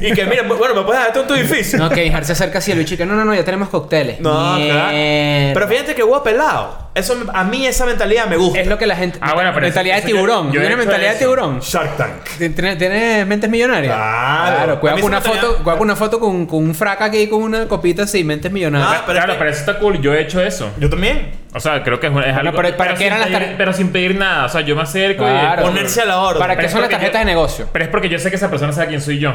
que, 0.00 0.08
y 0.08 0.12
que, 0.12 0.24
mira, 0.24 0.42
bueno, 0.44 0.74
me 0.74 0.82
puedes 0.82 0.98
dar 1.00 1.08
esto 1.08 1.20
en 1.20 1.26
tu 1.26 1.34
edificio. 1.34 1.78
No, 1.78 1.90
que 1.90 2.10
Hart 2.12 2.24
se 2.24 2.32
acerca 2.32 2.58
así 2.58 2.72
a 2.72 2.74
Luis 2.74 2.90
y 2.90 2.96
que 2.96 3.04
no, 3.06 3.14
no, 3.14 3.24
no, 3.24 3.34
ya 3.34 3.44
tenemos 3.44 3.68
cócteles. 3.68 4.18
No, 4.20 4.30
claro. 4.32 4.56
Mierda. 4.92 5.54
Pero 5.54 5.68
fíjate 5.68 5.94
que 5.94 6.02
huevo 6.02 6.22
pelado. 6.22 6.85
Eso, 6.96 7.14
a 7.32 7.44
mí 7.44 7.66
esa 7.66 7.84
mentalidad 7.86 8.26
me 8.26 8.36
gusta. 8.36 8.58
Es 8.58 8.66
lo 8.66 8.78
que 8.78 8.86
la 8.86 8.96
gente. 8.96 9.18
Ah, 9.20 9.34
bueno, 9.34 9.50
pero 9.52 9.66
mentalidad 9.66 9.98
eso- 9.98 10.06
de 10.06 10.12
yo- 10.12 10.16
tiburón. 10.16 10.46
yo 10.46 10.52
¿Tiene 10.52 10.66
hecho 10.68 10.76
mentalidad 10.78 11.10
de 11.10 11.16
eso. 11.16 11.24
tiburón? 11.24 11.60
Shark 11.60 11.96
Tank. 11.96 12.12
¿Tienes 12.38 12.78
¿Tienes 12.78 13.26
mentes 13.26 13.50
millonarias? 13.50 13.94
Claro. 13.94 14.72
A 14.72 14.80
Cuidado 14.80 15.00
con 15.00 15.04
una 15.08 15.20
mentalidad- 15.20 15.42
foto, 15.42 15.56
cuidado 15.62 15.78
con 15.78 15.86
una 15.86 15.96
foto 15.96 16.18
con, 16.20 16.46
con 16.46 16.64
un 16.64 16.74
fraca 16.74 17.04
aquí 17.04 17.26
con 17.28 17.42
una 17.42 17.68
copita 17.68 18.04
así, 18.04 18.24
mentes 18.24 18.50
millonarias. 18.50 18.90
Ah, 18.90 19.02
pero 19.06 19.18
claro, 19.18 19.32
es 19.32 19.36
que- 19.36 19.38
pero 19.38 19.50
eso 19.50 19.60
está 19.60 19.78
cool. 19.78 20.00
Yo 20.00 20.14
he 20.14 20.22
hecho 20.22 20.40
eso. 20.40 20.70
Yo 20.78 20.88
también. 20.90 21.32
O 21.54 21.60
sea, 21.60 21.82
creo 21.82 22.00
que 22.00 22.06
es, 22.08 22.12
algo... 22.12 22.52
pero 22.56 22.76
¿para 22.76 22.90
qué 22.92 22.96
sin 22.98 23.06
eran 23.06 23.20
las 23.20 23.28
pedir- 23.28 23.38
tar- 23.48 23.54
Pero 23.56 23.72
sin 23.72 23.88
pedir 23.92 24.14
nada. 24.16 24.46
O 24.46 24.48
sea, 24.48 24.60
yo 24.62 24.74
me 24.76 24.82
acerco 24.82 25.24
Claro. 25.24 25.62
y... 25.62 25.64
Ponerse 25.66 26.00
a 26.00 26.04
la 26.06 26.18
orden. 26.20 26.38
¿Para 26.40 26.54
qué 26.54 26.62
Pero 26.62 26.70
son 26.72 26.80
las 26.80 26.90
tarjetas 26.90 27.12
yo- 27.14 27.18
de 27.20 27.24
negocio? 27.26 27.68
Pero 27.72 27.84
es 27.84 27.90
porque 27.90 28.08
yo 28.08 28.18
sé 28.18 28.30
que 28.30 28.36
esa 28.36 28.50
persona 28.50 28.72
sabe 28.72 28.88
quién 28.88 29.00
soy 29.00 29.18
yo. 29.18 29.32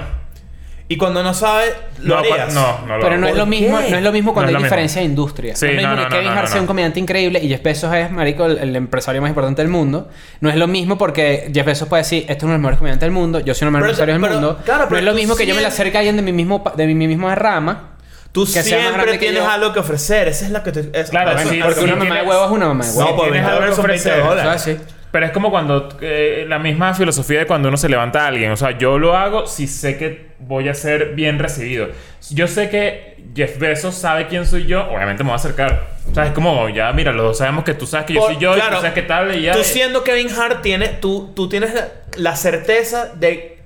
Y 0.92 0.98
cuando 0.98 1.24
no 1.24 1.34
sabe, 1.34 1.74
lo 2.00 2.16
No, 2.16 2.20
harías. 2.20 2.54
no, 2.54 2.86
no 2.86 2.98
lo 2.98 3.04
Pero 3.04 3.18
no 3.18 3.28
es 3.28 3.34
lo 3.36 3.40
¿Por 3.44 3.48
mismo, 3.50 3.80
no 3.80 3.98
es 3.98 4.04
lo 4.04 4.12
mismo 4.12 4.34
cuando 4.34 4.52
No 4.52 4.58
hay 4.58 4.62
lo 4.62 4.66
diferencia 4.68 5.00
de 5.02 5.06
industria. 5.08 5.56
Sí, 5.56 5.66
no 5.66 5.72
es 5.72 5.76
lo 5.76 5.82
mismo 5.90 5.96
no, 5.96 6.02
que 6.02 6.04
no, 6.10 6.16
Kevin 6.18 6.28
no, 6.28 6.34
Hart 6.34 6.42
no, 6.44 6.48
sea 6.48 6.56
no. 6.58 6.62
un 6.64 6.68
comediante 6.68 7.00
increíble 7.00 7.40
y 7.42 7.48
Jeff 7.48 7.64
Bezos 7.64 7.94
es, 7.94 8.12
marico, 8.12 8.46
el, 8.46 8.58
el 8.58 8.76
empresario 8.76 9.22
más 9.22 9.30
importante 9.30 9.62
del 9.62 9.72
mundo. 9.72 10.10
No 10.42 10.50
es 10.50 10.56
lo 10.58 10.68
mismo 10.68 10.98
porque 10.98 11.50
Jeff 11.54 11.66
Bezos 11.66 11.88
puede 11.88 12.04
decir, 12.04 12.24
este 12.24 12.34
es 12.34 12.44
uno 12.44 12.52
de 12.52 12.58
los 12.58 12.62
mejores 12.62 12.78
comediantes 12.80 13.06
del 13.06 13.12
mundo, 13.14 13.40
yo 13.40 13.54
soy 13.54 13.68
uno 13.68 13.78
de 13.78 13.82
los 13.88 13.98
mejores 13.98 14.00
empresarios 14.00 14.22
del 14.22 14.30
pero- 14.40 14.42
mundo. 14.56 14.64
claro, 14.66 14.84
no 14.84 14.90
pero 14.90 15.00
es 15.00 15.06
lo 15.06 15.14
mismo 15.14 15.36
que 15.36 15.46
yo 15.46 15.56
me 15.56 15.62
le 15.62 15.68
siempre- 15.68 15.74
acerque 15.84 15.98
a 15.98 16.00
alguien 16.02 16.16
de 16.18 16.22
mi 16.24 16.34
mismo 16.34 16.64
pa- 16.64 16.74
de 16.76 16.88
mi 16.88 17.08
misma 17.08 17.36
rama. 17.36 17.88
Tú 18.34 18.46
Que 18.46 18.62
siempre 18.64 19.12
que 19.14 19.18
tienes 19.18 19.44
yo. 19.44 19.50
algo 19.50 19.72
que 19.74 19.80
ofrecer. 19.80 20.28
Esa 20.30 20.46
es 20.46 20.52
la 20.52 20.64
que 20.64 20.72
te... 20.72 20.90
es- 21.00 21.10
Claro, 21.10 21.32
eso- 21.40 21.50
sí, 21.50 21.60
Porque 21.62 21.80
sí 21.80 21.84
una 21.86 21.96
mamá 21.96 22.16
de 22.16 22.28
huevo 22.28 22.46
es 22.46 22.52
una 22.52 22.68
mamá 22.68 22.86
de 22.86 22.92
huevo. 22.92 23.10
No, 23.10 23.16
pues 23.16 23.32
tienes 23.32 23.46
20 23.46 23.50
algo 23.50 23.56
dólares 23.56 23.76
que 23.76 23.82
son 23.82 23.88
20 23.88 24.10
ofrecer. 24.10 24.30
dólares. 24.30 25.01
Pero 25.12 25.26
es 25.26 25.32
como 25.34 25.52
cuando 25.52 25.90
eh, 26.02 26.46
la 26.48 26.58
misma 26.58 26.94
filosofía 26.94 27.40
de 27.40 27.46
cuando 27.48 27.68
uno 27.68 27.78
se 27.78 27.90
levanta 27.90 28.24
a 28.24 28.28
alguien. 28.28 28.52
O 28.52 28.58
sea, 28.58 28.78
yo 28.78 28.98
lo 28.98 29.18
hago 29.18 29.46
si 29.46 29.68
sé 29.68 29.98
que 29.98 30.32
voy 30.40 30.70
a 30.70 30.74
ser 30.74 31.14
bien 31.16 31.38
recibido. 31.38 31.90
Yo 32.30 32.48
sé 32.48 32.70
que 32.70 33.18
Jeff 33.36 33.58
Bezos 33.60 33.96
sabe 33.96 34.28
quién 34.28 34.46
soy 34.46 34.66
yo, 34.66 34.88
obviamente 34.90 35.24
me 35.24 35.30
voy 35.30 35.34
a 35.34 35.36
acercar. 35.36 35.88
O 36.10 36.14
sea, 36.14 36.28
es 36.28 36.32
como, 36.32 36.70
ya, 36.70 36.92
mira, 36.94 37.12
los 37.12 37.26
dos 37.26 37.38
sabemos 37.38 37.66
que 37.66 37.74
tú 37.74 37.86
sabes 37.86 38.06
que 38.06 38.14
yo 38.14 38.22
Por- 38.22 38.34
soy 38.34 38.42
yo 38.42 38.58
y 38.58 38.62
tú 38.62 38.68
sabes 38.68 38.94
qué 38.94 39.02
tal 39.02 39.36
y 39.36 39.44
ya. 39.44 39.54
Tú 39.54 39.64
siendo 39.64 40.04
Kevin 40.04 40.30
Hart, 40.30 40.62
tienes, 40.62 41.02
tú, 41.02 41.32
tú 41.36 41.50
tienes 41.50 41.74
la, 42.16 42.36
certeza 42.38 43.12
de 43.14 43.60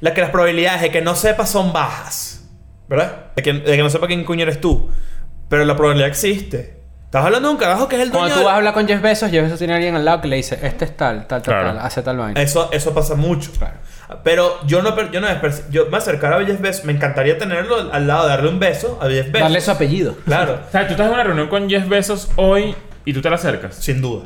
la 0.00 0.14
que 0.14 0.20
las 0.22 0.30
probabilidades 0.30 0.80
de 0.80 0.90
que 0.90 1.02
no 1.02 1.14
sepas 1.14 1.50
son 1.50 1.72
bajas. 1.74 2.48
¿Verdad? 2.88 3.32
De 3.34 3.42
que, 3.42 3.52
de 3.52 3.76
que 3.76 3.82
no 3.82 3.90
sepa 3.90 4.06
quién 4.06 4.24
coño 4.24 4.42
eres 4.42 4.60
tú. 4.60 4.90
Pero 5.48 5.64
la 5.64 5.76
probabilidad 5.76 6.08
existe. 6.08 6.76
Estás 7.06 7.24
hablando 7.24 7.48
de 7.48 7.54
un 7.54 7.60
carajo 7.60 7.88
que 7.88 7.96
es 7.96 8.02
el 8.02 8.10
dueño 8.10 8.24
Cuando 8.26 8.40
tú 8.40 8.44
vas 8.44 8.54
a 8.54 8.56
hablar 8.56 8.74
con 8.74 8.86
Jeff 8.86 9.00
Bezos, 9.00 9.30
Jeff 9.30 9.44
Bezos 9.44 9.58
tiene 9.58 9.72
a 9.72 9.76
alguien 9.76 9.94
al 9.94 10.04
lado 10.04 10.20
que 10.20 10.28
le 10.28 10.36
dice, 10.36 10.58
este 10.62 10.84
es 10.86 10.96
tal, 10.96 11.26
tal, 11.26 11.40
tal, 11.40 11.54
Claro. 11.54 11.68
tal, 11.68 11.78
hace 11.86 12.02
tal 12.02 12.16
vaina. 12.18 12.40
Eso, 12.42 12.68
eso 12.72 12.92
pasa 12.92 13.14
mucho. 13.14 13.50
Pero 14.22 14.58
yo 14.66 14.82
no, 14.82 14.94
yo 15.10 15.20
no 15.20 15.28
yo 15.70 15.86
me 15.86 15.96
acercara 15.96 16.36
a 16.38 16.44
Jeff 16.44 16.60
Bezos, 16.60 16.84
me 16.84 16.92
encantaría 16.92 17.38
tenerlo 17.38 17.92
al 17.92 18.06
lado, 18.06 18.26
darle 18.28 18.48
un 18.48 18.58
beso 18.58 18.98
a 19.00 19.06
Jeff 19.08 19.26
Bezos. 19.26 19.40
Darle 19.40 19.60
su 19.60 19.70
apellido. 19.70 20.16
Claro, 20.24 20.60
O 20.68 20.70
sea, 20.70 20.86
tú 20.86 20.92
estás 20.92 21.06
en 21.06 21.14
una 21.14 21.22
reunión 21.24 21.48
con 21.48 21.68
Jeff 21.70 21.88
Bezos 21.88 22.28
hoy 22.36 22.74
y 23.04 23.12
tú 23.12 23.22
te 23.22 23.30
la 23.30 23.36
acercas. 23.36 23.76
sin 23.76 24.02
duda. 24.02 24.24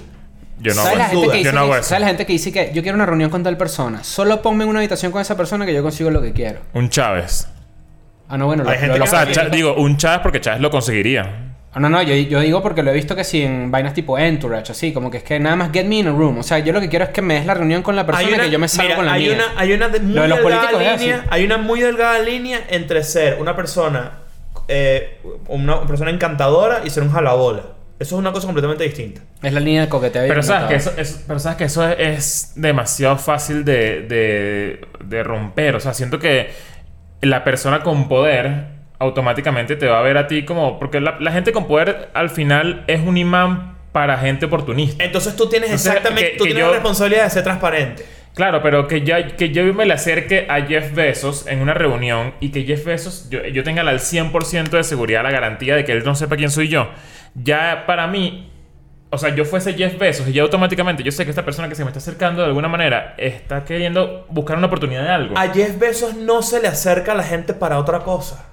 Yo 0.58 0.74
no 0.74 0.82
¿Sabes 0.82 0.98
la, 0.98 1.04
gente 1.08 1.28
que 1.30 1.42
Yo 1.44 1.52
no 1.52 1.60
hago 1.60 1.74
eso. 1.76 1.84
¿Sabes 1.88 2.00
la 2.02 2.06
gente 2.08 2.26
que 2.26 2.32
dice 2.34 2.52
que 2.52 2.70
yo 2.74 2.82
quiero 2.82 2.96
una 2.96 3.06
reunión 3.06 3.30
con 3.30 3.42
tal 3.42 3.56
persona? 3.56 4.04
Solo 4.04 4.42
ponme 4.42 4.64
en 4.64 4.70
una 4.70 4.80
habitación 4.80 5.10
con 5.12 5.20
esa 5.22 5.36
persona 5.36 5.64
que 5.64 5.72
yo 5.74 5.82
consigo 5.82 6.10
lo 6.10 6.20
que 6.20 6.32
quiero. 6.32 6.60
Un 6.74 6.90
Chávez. 6.90 7.46
Ah, 8.28 8.36
no, 8.36 8.46
bueno, 8.46 8.64
lo, 8.64 8.70
Hay 8.70 8.78
gente 8.78 8.98
lo- 8.98 9.04
que 9.04 9.08
O 9.08 9.12
sea, 9.12 9.24
Sí. 9.26 9.32
Chá- 9.32 9.48
digo, 9.50 9.74
un 9.74 9.96
Chávez 9.96 10.20
porque 10.22 10.40
Chávez 10.40 10.60
lo 10.60 10.70
conseguiría. 10.70 11.49
Ah, 11.72 11.78
no, 11.78 11.88
no, 11.88 12.02
yo, 12.02 12.14
yo 12.16 12.40
digo 12.40 12.62
porque 12.62 12.82
lo 12.82 12.90
he 12.90 12.94
visto 12.94 13.14
que 13.14 13.22
sí 13.22 13.42
en 13.42 13.70
vainas 13.70 13.94
tipo 13.94 14.18
Entourage, 14.18 14.72
así, 14.72 14.92
como 14.92 15.08
que 15.10 15.18
es 15.18 15.22
que 15.22 15.38
nada 15.38 15.54
más 15.54 15.70
get 15.72 15.84
me 15.86 15.98
in 15.98 16.08
a 16.08 16.10
room. 16.10 16.38
O 16.38 16.42
sea, 16.42 16.58
yo 16.58 16.72
lo 16.72 16.80
que 16.80 16.88
quiero 16.88 17.04
es 17.04 17.10
que 17.12 17.22
me 17.22 17.34
des 17.34 17.46
la 17.46 17.54
reunión 17.54 17.82
con 17.82 17.94
la 17.94 18.04
persona 18.04 18.38
que 18.40 18.50
yo 18.50 18.58
me 18.58 18.66
salgo 18.66 18.88
mira, 18.88 18.96
con 18.96 19.06
la 19.06 19.12
hay 19.12 19.22
mía. 19.28 19.34
Una, 19.34 19.60
hay 19.60 19.72
una 19.72 19.88
de- 19.88 20.00
muy 20.00 20.14
Lo 20.14 20.22
de 20.22 20.28
los 20.28 20.38
delgada 20.40 20.96
línea, 20.96 21.24
hay 21.30 21.44
una 21.44 21.58
muy 21.58 21.80
delgada 21.80 22.18
línea 22.18 22.60
entre 22.70 23.04
ser 23.04 23.40
una 23.40 23.54
persona, 23.54 24.14
eh, 24.66 25.18
una 25.46 25.86
persona 25.86 26.10
encantadora 26.10 26.80
y 26.84 26.90
ser 26.90 27.04
un 27.04 27.12
jalabola. 27.12 27.62
Eso 28.00 28.16
es 28.16 28.18
una 28.18 28.32
cosa 28.32 28.46
completamente 28.46 28.82
distinta. 28.82 29.20
Es 29.42 29.52
la 29.52 29.60
línea 29.60 29.82
de 29.82 29.88
coqueteo. 29.88 30.26
Pero 30.26 30.42
sabes, 30.42 30.68
que 30.68 30.74
inventado. 30.74 31.00
eso, 31.02 31.16
es, 31.18 31.24
pero 31.28 31.38
sabes 31.38 31.58
que 31.58 31.64
eso 31.64 31.86
es, 31.88 31.98
es 32.00 32.52
demasiado 32.56 33.16
fácil 33.18 33.64
de, 33.64 34.00
de, 34.08 34.80
de 35.04 35.22
romper. 35.22 35.76
O 35.76 35.80
sea, 35.80 35.92
siento 35.94 36.18
que 36.18 36.50
la 37.20 37.44
persona 37.44 37.82
con 37.82 38.08
poder 38.08 38.79
automáticamente 39.00 39.74
te 39.76 39.86
va 39.88 39.98
a 39.98 40.02
ver 40.02 40.16
a 40.18 40.26
ti 40.28 40.44
como... 40.44 40.78
Porque 40.78 41.00
la, 41.00 41.16
la 41.18 41.32
gente 41.32 41.50
con 41.52 41.66
poder 41.66 42.10
al 42.14 42.30
final 42.30 42.84
es 42.86 43.00
un 43.00 43.16
imán 43.16 43.76
para 43.92 44.16
gente 44.18 44.46
oportunista. 44.46 45.02
Entonces 45.02 45.34
tú 45.34 45.48
tienes 45.48 45.70
Entonces, 45.70 45.88
exactamente, 45.94 46.32
que- 46.32 46.36
tú 46.38 46.44
que 46.44 46.50
tienes 46.50 46.60
yo- 46.62 46.68
la 46.68 46.74
responsabilidad 46.74 47.24
de 47.24 47.30
ser 47.30 47.42
transparente. 47.42 48.06
Claro, 48.34 48.62
pero 48.62 48.86
que, 48.86 49.02
ya, 49.02 49.26
que 49.36 49.50
yo 49.50 49.64
me 49.74 49.84
le 49.86 49.94
acerque 49.94 50.46
a 50.48 50.60
Jeff 50.62 50.94
Bezos 50.94 51.48
en 51.48 51.60
una 51.60 51.74
reunión 51.74 52.32
y 52.38 52.50
que 52.50 52.62
Jeff 52.62 52.84
Bezos, 52.84 53.28
yo, 53.28 53.42
yo 53.44 53.64
tenga 53.64 53.82
al 53.82 53.98
100% 53.98 54.70
de 54.70 54.84
seguridad, 54.84 55.24
la 55.24 55.32
garantía 55.32 55.74
de 55.74 55.84
que 55.84 55.90
él 55.92 56.04
no 56.04 56.14
sepa 56.14 56.36
quién 56.36 56.50
soy 56.50 56.68
yo, 56.68 56.88
ya 57.34 57.84
para 57.86 58.06
mí, 58.06 58.48
o 59.10 59.18
sea, 59.18 59.34
yo 59.34 59.44
fuese 59.44 59.74
Jeff 59.74 59.98
Bezos 59.98 60.28
y 60.28 60.32
ya 60.32 60.42
automáticamente 60.42 61.02
yo 61.02 61.10
sé 61.10 61.24
que 61.24 61.30
esta 61.30 61.44
persona 61.44 61.68
que 61.68 61.74
se 61.74 61.82
me 61.84 61.88
está 61.90 61.98
acercando 61.98 62.42
de 62.42 62.48
alguna 62.48 62.68
manera 62.68 63.14
está 63.18 63.64
queriendo 63.64 64.26
buscar 64.30 64.56
una 64.58 64.68
oportunidad 64.68 65.02
de 65.02 65.08
algo. 65.10 65.36
A 65.36 65.48
Jeff 65.48 65.76
Bezos 65.80 66.14
no 66.14 66.42
se 66.42 66.60
le 66.62 66.68
acerca 66.68 67.12
a 67.12 67.14
la 67.16 67.24
gente 67.24 67.52
para 67.52 67.78
otra 67.78 67.98
cosa. 68.00 68.46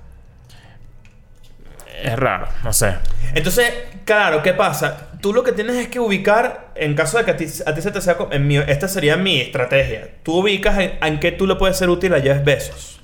Es 2.03 2.15
raro, 2.17 2.47
no 2.63 2.71
sé. 2.73 2.93
Entonces, 3.33 3.71
claro, 4.05 4.43
¿qué 4.43 4.53
pasa? 4.53 5.09
Tú 5.21 5.33
lo 5.33 5.43
que 5.43 5.51
tienes 5.51 5.75
es 5.77 5.87
que 5.87 5.99
ubicar, 5.99 6.69
en 6.75 6.93
caso 6.95 7.17
de 7.17 7.25
que 7.25 7.31
a 7.31 7.37
ti, 7.37 7.45
a 7.65 7.73
ti 7.73 7.81
se 7.81 7.91
te 7.91 8.01
sea... 8.01 8.17
En 8.31 8.45
mi, 8.47 8.57
esta 8.57 8.87
sería 8.87 9.17
mi 9.17 9.41
estrategia. 9.41 10.07
Tú 10.23 10.39
ubicas 10.41 10.77
en, 10.77 10.93
en 11.01 11.19
qué 11.19 11.31
tú 11.31 11.47
le 11.47 11.55
puedes 11.55 11.75
ser 11.77 11.89
útil 11.89 12.13
a 12.13 12.21
Jeff 12.21 12.43
Bezos. 12.43 13.01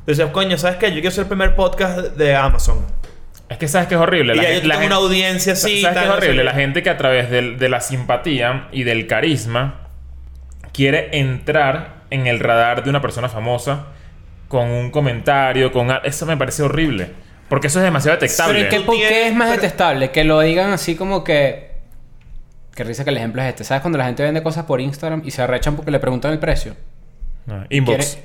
Entonces, 0.00 0.26
coño, 0.32 0.56
¿sabes 0.58 0.76
qué? 0.78 0.88
Yo 0.88 1.00
quiero 1.00 1.10
ser 1.10 1.22
el 1.22 1.28
primer 1.28 1.54
podcast 1.56 1.98
de 1.98 2.36
Amazon. 2.36 2.86
Es 3.48 3.58
que 3.58 3.66
sabes 3.66 3.88
que 3.88 3.96
es 3.96 4.00
horrible. 4.00 4.34
y 4.34 4.36
ya 4.36 4.42
yo 4.44 4.48
gen- 4.48 4.60
tengo 4.62 4.74
gen- 4.78 4.86
una 4.86 4.94
audiencia 4.96 5.52
así. 5.54 5.82
¿Sabes 5.82 5.98
qué 5.98 6.04
es 6.04 6.10
horrible? 6.10 6.44
La 6.44 6.52
gente 6.54 6.82
que 6.84 6.90
a 6.90 6.96
través 6.96 7.30
del- 7.30 7.58
de 7.58 7.68
la 7.68 7.80
simpatía 7.80 8.68
y 8.70 8.84
del 8.84 9.08
carisma 9.08 9.88
quiere 10.72 11.08
entrar 11.18 12.04
en 12.10 12.26
el 12.28 12.38
radar 12.38 12.84
de 12.84 12.90
una 12.90 13.00
persona 13.02 13.28
famosa 13.28 13.86
con 14.48 14.68
un 14.70 14.90
comentario, 14.90 15.72
con... 15.72 15.88
Eso 16.04 16.26
me 16.26 16.36
parece 16.36 16.62
horrible. 16.62 17.10
Porque 17.50 17.66
eso 17.66 17.80
es 17.80 17.84
demasiado 17.84 18.16
detectable. 18.18 18.64
Pero 18.70 18.86
¿qué, 18.92 19.26
es 19.28 19.34
más 19.34 19.50
pero- 19.50 19.60
detestable? 19.60 20.10
Que 20.10 20.24
lo 20.24 20.40
digan 20.40 20.72
así 20.72 20.96
como 20.96 21.22
que... 21.22 21.68
Qué 22.74 22.84
risa 22.84 23.04
que 23.04 23.10
el 23.10 23.16
ejemplo 23.18 23.42
es 23.42 23.48
este. 23.48 23.64
¿Sabes 23.64 23.82
cuando 23.82 23.98
la 23.98 24.06
gente 24.06 24.22
vende 24.22 24.42
cosas 24.42 24.64
por 24.64 24.80
Instagram 24.80 25.20
y 25.24 25.32
se 25.32 25.42
arrechan 25.42 25.76
porque 25.76 25.90
le 25.90 25.98
preguntan 25.98 26.32
el 26.32 26.38
precio? 26.38 26.74
No, 27.44 27.64
Inbox. 27.68 27.96
Quiere- 27.98 28.24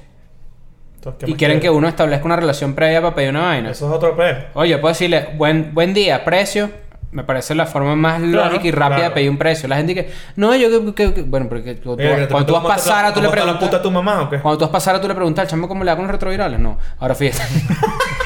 Entonces, 0.96 1.26
¿qué 1.26 1.32
Y 1.32 1.34
quieren 1.34 1.60
que 1.60 1.70
uno 1.70 1.88
establezca 1.90 2.24
una 2.26 2.36
relación 2.38 2.74
previa 2.76 3.02
para 3.02 3.16
pedir 3.16 3.32
una 3.32 3.42
vaina. 3.42 3.72
Eso 3.72 3.88
es 3.90 3.94
otro 3.94 4.16
peo. 4.16 4.46
Oye, 4.54 4.78
puedo 4.78 4.94
decirle, 4.94 5.30
buen, 5.36 5.74
buen 5.74 5.94
día, 5.94 6.24
precio. 6.24 6.70
Me 7.12 7.24
parece 7.24 7.56
la 7.56 7.66
forma 7.66 7.96
más 7.96 8.22
lógica 8.22 8.68
y 8.68 8.72
rápida 8.72 8.96
claro. 8.98 9.04
de 9.10 9.16
pedir 9.16 9.30
un 9.30 9.38
precio. 9.38 9.68
La 9.70 9.78
gente 9.78 9.96
que, 9.96 10.12
no, 10.36 10.54
yo 10.56 10.70
que, 10.70 10.94
que- 10.94 11.14
que- 11.14 11.22
bueno, 11.24 11.48
porque 11.50 11.76
tú- 11.76 11.96
Mira, 11.98 12.28
cuando 12.28 12.46
tú 12.46 12.54
vas 12.54 12.60
a 12.60 12.64
¿cómo 12.64 12.68
te- 12.68 12.76
pasar, 12.76 13.14
tú 13.14 13.22
le 13.22 13.30
preguntas. 13.30 13.64
a? 13.74 14.40
Cuando 14.42 14.58
tú 14.58 14.60
vas 14.66 14.70
a 14.70 14.72
pasar, 14.72 15.02
tú 15.02 15.08
le 15.08 15.16
preguntas 15.16 15.44
al 15.44 15.48
chamo 15.50 15.68
cómo 15.68 15.84
le 15.84 15.92
da 15.92 15.96
con 15.96 16.06
los 16.06 16.12
retrovirales. 16.12 16.60
No, 16.60 16.78
ahora 17.00 17.16
fíjate. 17.16 17.44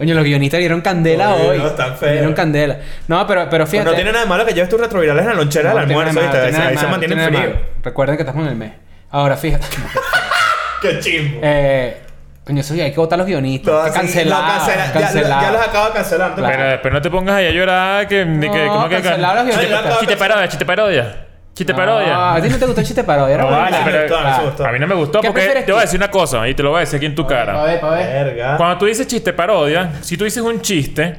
Oye, 0.00 0.12
los 0.14 0.24
guionistas 0.24 0.58
dieron 0.60 0.80
candela 0.80 1.34
Oye, 1.34 1.48
hoy. 1.50 1.58
no, 1.58 1.66
están 1.68 1.96
feos. 1.96 2.12
Dieron 2.12 2.32
candela. 2.34 2.78
No, 3.08 3.26
pero, 3.26 3.42
pero 3.42 3.50
Pero 3.50 3.66
fíjate. 3.66 3.90
no 3.90 3.94
tiene 3.94 4.10
nada 4.12 4.24
de 4.24 4.28
malo 4.28 4.44
que 4.44 4.52
lleves 4.52 4.68
tus 4.68 4.80
retrovirales 4.80 5.22
en 5.22 5.28
la 5.28 5.34
lonchera 5.34 5.70
No 5.72 5.76
del 5.78 5.86
tiene 5.86 6.02
almuerzo. 6.02 6.28
malo, 6.28 6.42
Ahí 6.44 6.52
se 6.52 6.58
nada 6.58 6.68
de 6.70 6.74
mantiene 6.74 6.88
malo, 6.90 7.00
tiene 7.00 7.14
nada 7.16 7.30
de 7.30 7.52
frío. 7.54 7.66
Recuerden 7.82 8.16
que 8.16 8.22
estamos 8.22 8.42
en 8.44 8.48
el 8.50 8.56
mes. 8.56 8.72
Ahora, 9.10 9.36
fíjate. 9.36 9.66
Qué 10.82 10.98
chimbo. 11.00 11.40
eh, 11.42 11.96
coño, 12.44 12.60
eso 12.60 12.74
ya 12.74 12.84
hay 12.84 12.90
que 12.92 12.96
votar 13.00 13.16
a 13.16 13.18
los 13.22 13.26
guionistas. 13.26 13.92
Cancelar. 13.92 14.42
no, 14.42 14.48
cancela- 14.48 14.86
ya- 14.86 14.92
cancelar. 14.92 15.42
Ya, 15.42 15.50
los 15.52 15.60
acabo 15.66 15.86
de 15.86 15.92
cancelar. 15.92 16.28
no 16.30 16.34
te 16.36 16.40
Claro. 16.42 16.56
Pero 16.58 16.70
después 16.70 16.94
no 16.94 17.00
te 17.02 17.10
pongas 17.10 17.34
ahí 17.36 17.46
a 17.46 17.50
llorar 17.52 18.08
que... 18.08 18.24
de 18.24 18.50
que 18.50 18.64
No, 18.66 18.72
¿cómo 18.74 18.88
que 18.88 18.94
cancelar 19.00 19.36
los 19.36 19.46
guionistas. 19.56 19.98
chiste 20.00 20.16
parodia, 20.16 20.48
chiste 20.48 20.66
parodia. 20.66 21.26
Chiste 21.54 21.72
No, 21.72 21.76
parodia. 21.78 22.34
a 22.34 22.42
ti 22.42 22.48
no 22.48 22.58
te 22.58 22.64
gustó 22.66 22.80
el 22.80 22.86
chiste 22.86 23.04
parodia. 23.04 23.34
Era 23.34 23.44
No, 23.44 23.50
bueno. 23.50 23.62
vale, 23.62 23.78
me 23.78 23.84
pero- 23.84 24.00
gustó, 24.02 24.18
Ah. 24.18 24.40
gustó. 24.44 24.66
A 24.66 24.72
mí 24.72 24.78
no 24.80 24.86
me 24.88 24.94
gustó 24.96 25.20
¿Qué 25.20 25.28
porque 25.28 25.40
prefieres 25.40 25.66
te 25.66 25.72
voy 25.72 25.78
a 25.78 25.82
tú? 25.82 25.86
decir 25.86 25.98
una 26.00 26.10
cosa 26.10 26.48
y 26.48 26.54
te 26.54 26.62
lo 26.64 26.70
voy 26.70 26.78
a 26.78 26.80
decir 26.80 26.96
aquí 26.96 27.06
en 27.06 27.14
tu 27.14 27.26
cara. 27.26 27.52
Pa' 27.54 27.64
ver, 27.64 27.80
pa' 27.80 27.90
ver. 27.90 28.24
Verga. 28.24 28.56
Cuando 28.56 28.78
tú 28.78 28.86
dices 28.86 29.06
chiste 29.06 29.32
parodia, 29.32 29.92
si 30.00 30.16
tú 30.16 30.24
dices 30.24 30.42
un 30.42 30.60
chiste, 30.60 31.16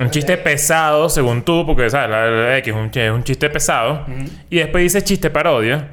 un 0.00 0.10
chiste 0.10 0.38
pesado, 0.38 1.08
según 1.10 1.42
tú, 1.42 1.66
porque 1.66 1.90
sabes, 1.90 2.08
la, 2.10 2.26
la 2.26 2.56
X 2.58 2.72
es 2.74 2.80
un, 2.80 2.90
es 2.98 3.10
un 3.12 3.24
chiste 3.24 3.50
pesado, 3.50 4.06
y 4.48 4.56
después 4.56 4.82
dices 4.82 5.04
chiste 5.04 5.28
parodia, 5.28 5.86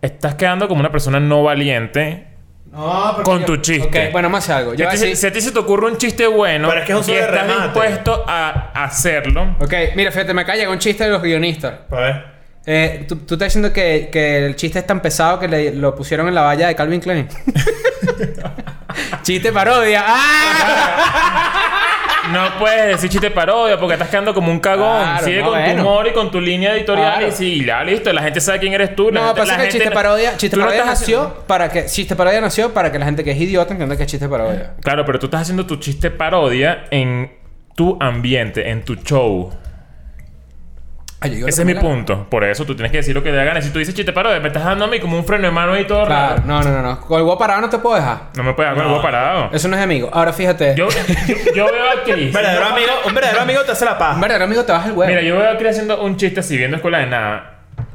estás 0.00 0.34
quedando 0.36 0.66
como 0.66 0.80
una 0.80 0.90
persona 0.90 1.20
no 1.20 1.42
valiente 1.42 2.26
No, 2.72 3.12
porque 3.16 3.22
con 3.30 3.40
yo- 3.40 3.44
tu 3.46 3.56
chiste. 3.58 4.06
Ok, 4.06 4.12
bueno, 4.12 4.34
hacer 4.34 4.56
algo. 4.56 4.70
Si 4.72 4.78
Yo 4.78 4.86
a, 4.86 4.88
voy 4.88 4.96
ti, 4.98 5.04
a 5.04 5.08
decir- 5.08 5.16
si 5.16 5.26
a 5.26 5.32
ti 5.32 5.40
se 5.42 5.52
te 5.52 5.58
ocurre 5.58 5.86
un 5.88 5.98
chiste 5.98 6.26
bueno 6.26 6.68
Pero 6.68 6.80
es 6.80 6.86
que 6.86 6.92
es 6.94 6.98
un 7.06 7.10
y 7.12 7.14
estás 7.16 7.28
sobreremate. 7.28 7.62
dispuesto 7.64 8.24
a 8.26 8.84
hacerlo, 8.84 9.56
Ok, 9.60 9.72
mira, 9.94 10.10
fíjate, 10.10 10.32
me 10.32 10.40
acaba 10.40 10.54
de 10.54 10.60
llegar 10.60 10.72
un 10.72 10.78
chiste 10.80 11.04
de 11.04 11.10
los 11.10 11.22
guionistas. 11.22 11.74
A 11.90 11.94
ver. 11.96 12.33
Eh, 12.66 13.04
¿tú, 13.08 13.16
tú 13.16 13.34
estás 13.34 13.48
diciendo 13.48 13.72
que, 13.72 14.08
que 14.10 14.46
el 14.46 14.56
chiste 14.56 14.78
es 14.78 14.86
tan 14.86 15.00
pesado 15.00 15.38
que 15.38 15.48
le, 15.48 15.74
lo 15.74 15.94
pusieron 15.94 16.28
en 16.28 16.34
la 16.34 16.42
valla 16.42 16.68
de 16.68 16.74
Calvin 16.74 17.00
Klein. 17.00 17.28
chiste 19.22 19.52
parodia. 19.52 20.02
¡Ah! 20.06 21.60
no 22.32 22.58
puedes 22.58 22.86
decir 22.88 23.10
chiste 23.10 23.30
parodia 23.30 23.78
porque 23.78 23.92
estás 23.94 24.08
quedando 24.08 24.32
como 24.32 24.50
un 24.50 24.60
cagón. 24.60 25.02
Claro, 25.02 25.24
Sigue 25.24 25.40
no, 25.42 25.50
con 25.50 25.58
bueno. 25.60 25.74
tu 25.82 25.88
humor 25.88 26.06
y 26.06 26.12
con 26.12 26.30
tu 26.30 26.40
línea 26.40 26.74
editorial 26.74 27.12
Claro. 27.18 27.28
y 27.28 27.32
sí, 27.32 27.64
ya 27.64 27.84
listo, 27.84 28.10
la 28.12 28.22
gente 28.22 28.40
sabe 28.40 28.60
quién 28.60 28.72
eres 28.72 28.96
tú. 28.96 29.10
la 29.10 29.20
No, 29.20 29.26
gente- 29.28 29.40
pasa 29.42 29.52
la 29.52 29.58
que 29.58 29.64
el 29.66 29.72
gente 29.72 29.84
chiste 29.84 29.94
parodia, 29.94 30.36
chiste 30.38 30.56
no 30.56 30.62
parodia 30.64 30.84
nació 30.86 31.20
haciendo- 31.22 31.46
para 31.46 31.68
que 31.70 31.84
chiste 31.86 32.16
parodia 32.16 32.40
nació 32.40 32.72
para 32.72 32.90
que 32.90 32.98
la 32.98 33.04
gente 33.04 33.24
que 33.24 33.32
es 33.32 33.40
idiota 33.40 33.72
entienda 33.72 33.96
que 33.96 34.04
es 34.04 34.08
chiste 34.10 34.28
parodia. 34.28 34.72
Claro, 34.82 35.04
pero 35.04 35.18
tú 35.18 35.26
estás 35.26 35.42
haciendo 35.42 35.66
tu 35.66 35.76
chiste 35.76 36.10
parodia 36.10 36.86
en 36.90 37.30
tu 37.74 37.98
ambiente, 38.00 38.70
en 38.70 38.84
tu 38.84 38.94
show. 38.96 39.52
Ay, 41.24 41.30
yo 41.30 41.36
digo 41.36 41.48
Ese 41.48 41.62
es 41.62 41.66
mi 41.66 41.74
punto. 41.74 42.26
Por 42.30 42.44
eso 42.44 42.64
tú 42.64 42.74
tienes 42.74 42.92
que 42.92 42.98
decir 42.98 43.14
lo 43.14 43.22
que 43.22 43.30
te 43.30 43.36
da 43.36 43.44
gana. 43.44 43.60
Si 43.62 43.70
tú 43.70 43.78
dices 43.78 43.94
chiste 43.94 44.12
parodia, 44.12 44.38
me 44.40 44.48
estás 44.48 44.64
dando 44.64 44.84
a 44.84 44.88
mí 44.88 45.00
como 45.00 45.16
un 45.16 45.24
freno 45.24 45.44
de 45.46 45.50
mano 45.50 45.72
ahí 45.72 45.84
todo 45.86 46.04
Claro, 46.06 46.36
raro. 46.36 46.42
no, 46.46 46.62
no, 46.62 46.70
no, 46.70 46.82
no. 46.82 47.00
Con 47.00 47.18
el 47.18 47.24
huevo 47.24 47.38
parado 47.38 47.60
no 47.62 47.68
te 47.68 47.78
puedo 47.78 47.96
dejar. 47.96 48.18
No 48.36 48.42
me 48.42 48.52
puedes 48.54 48.68
dar 48.70 48.76
con 48.76 48.84
el 48.84 48.90
huevo 48.90 49.02
parado. 49.02 49.50
Eso 49.52 49.68
no 49.68 49.76
es 49.76 49.82
amigo. 49.82 50.10
Ahora 50.12 50.32
fíjate. 50.32 50.74
Yo, 50.76 50.88
yo, 50.88 51.34
yo 51.54 51.64
veo 51.72 51.84
a 51.90 52.02
Chris. 52.04 52.26
Un 52.26 52.32
verdadero 52.32 52.64
amigo, 52.66 52.92
un 53.06 53.14
verdadero 53.14 53.40
amigo 53.40 53.62
te 53.62 53.72
hace 53.72 53.84
la 53.84 53.92
Un 53.92 53.98
paja. 53.98 54.20
verdadero 54.20 54.44
amigo 54.44 54.64
te 54.64 54.72
baja 54.72 54.86
el 54.88 54.92
huevo. 54.92 55.08
Mira, 55.10 55.22
yo 55.22 55.38
veo 55.38 55.50
a 55.50 55.56
Chris 55.56 55.70
haciendo 55.70 56.02
un 56.02 56.16
chiste 56.16 56.40
así, 56.40 56.56
viendo 56.56 56.76
escuela 56.76 56.98
de 56.98 57.06
nada. 57.06 57.53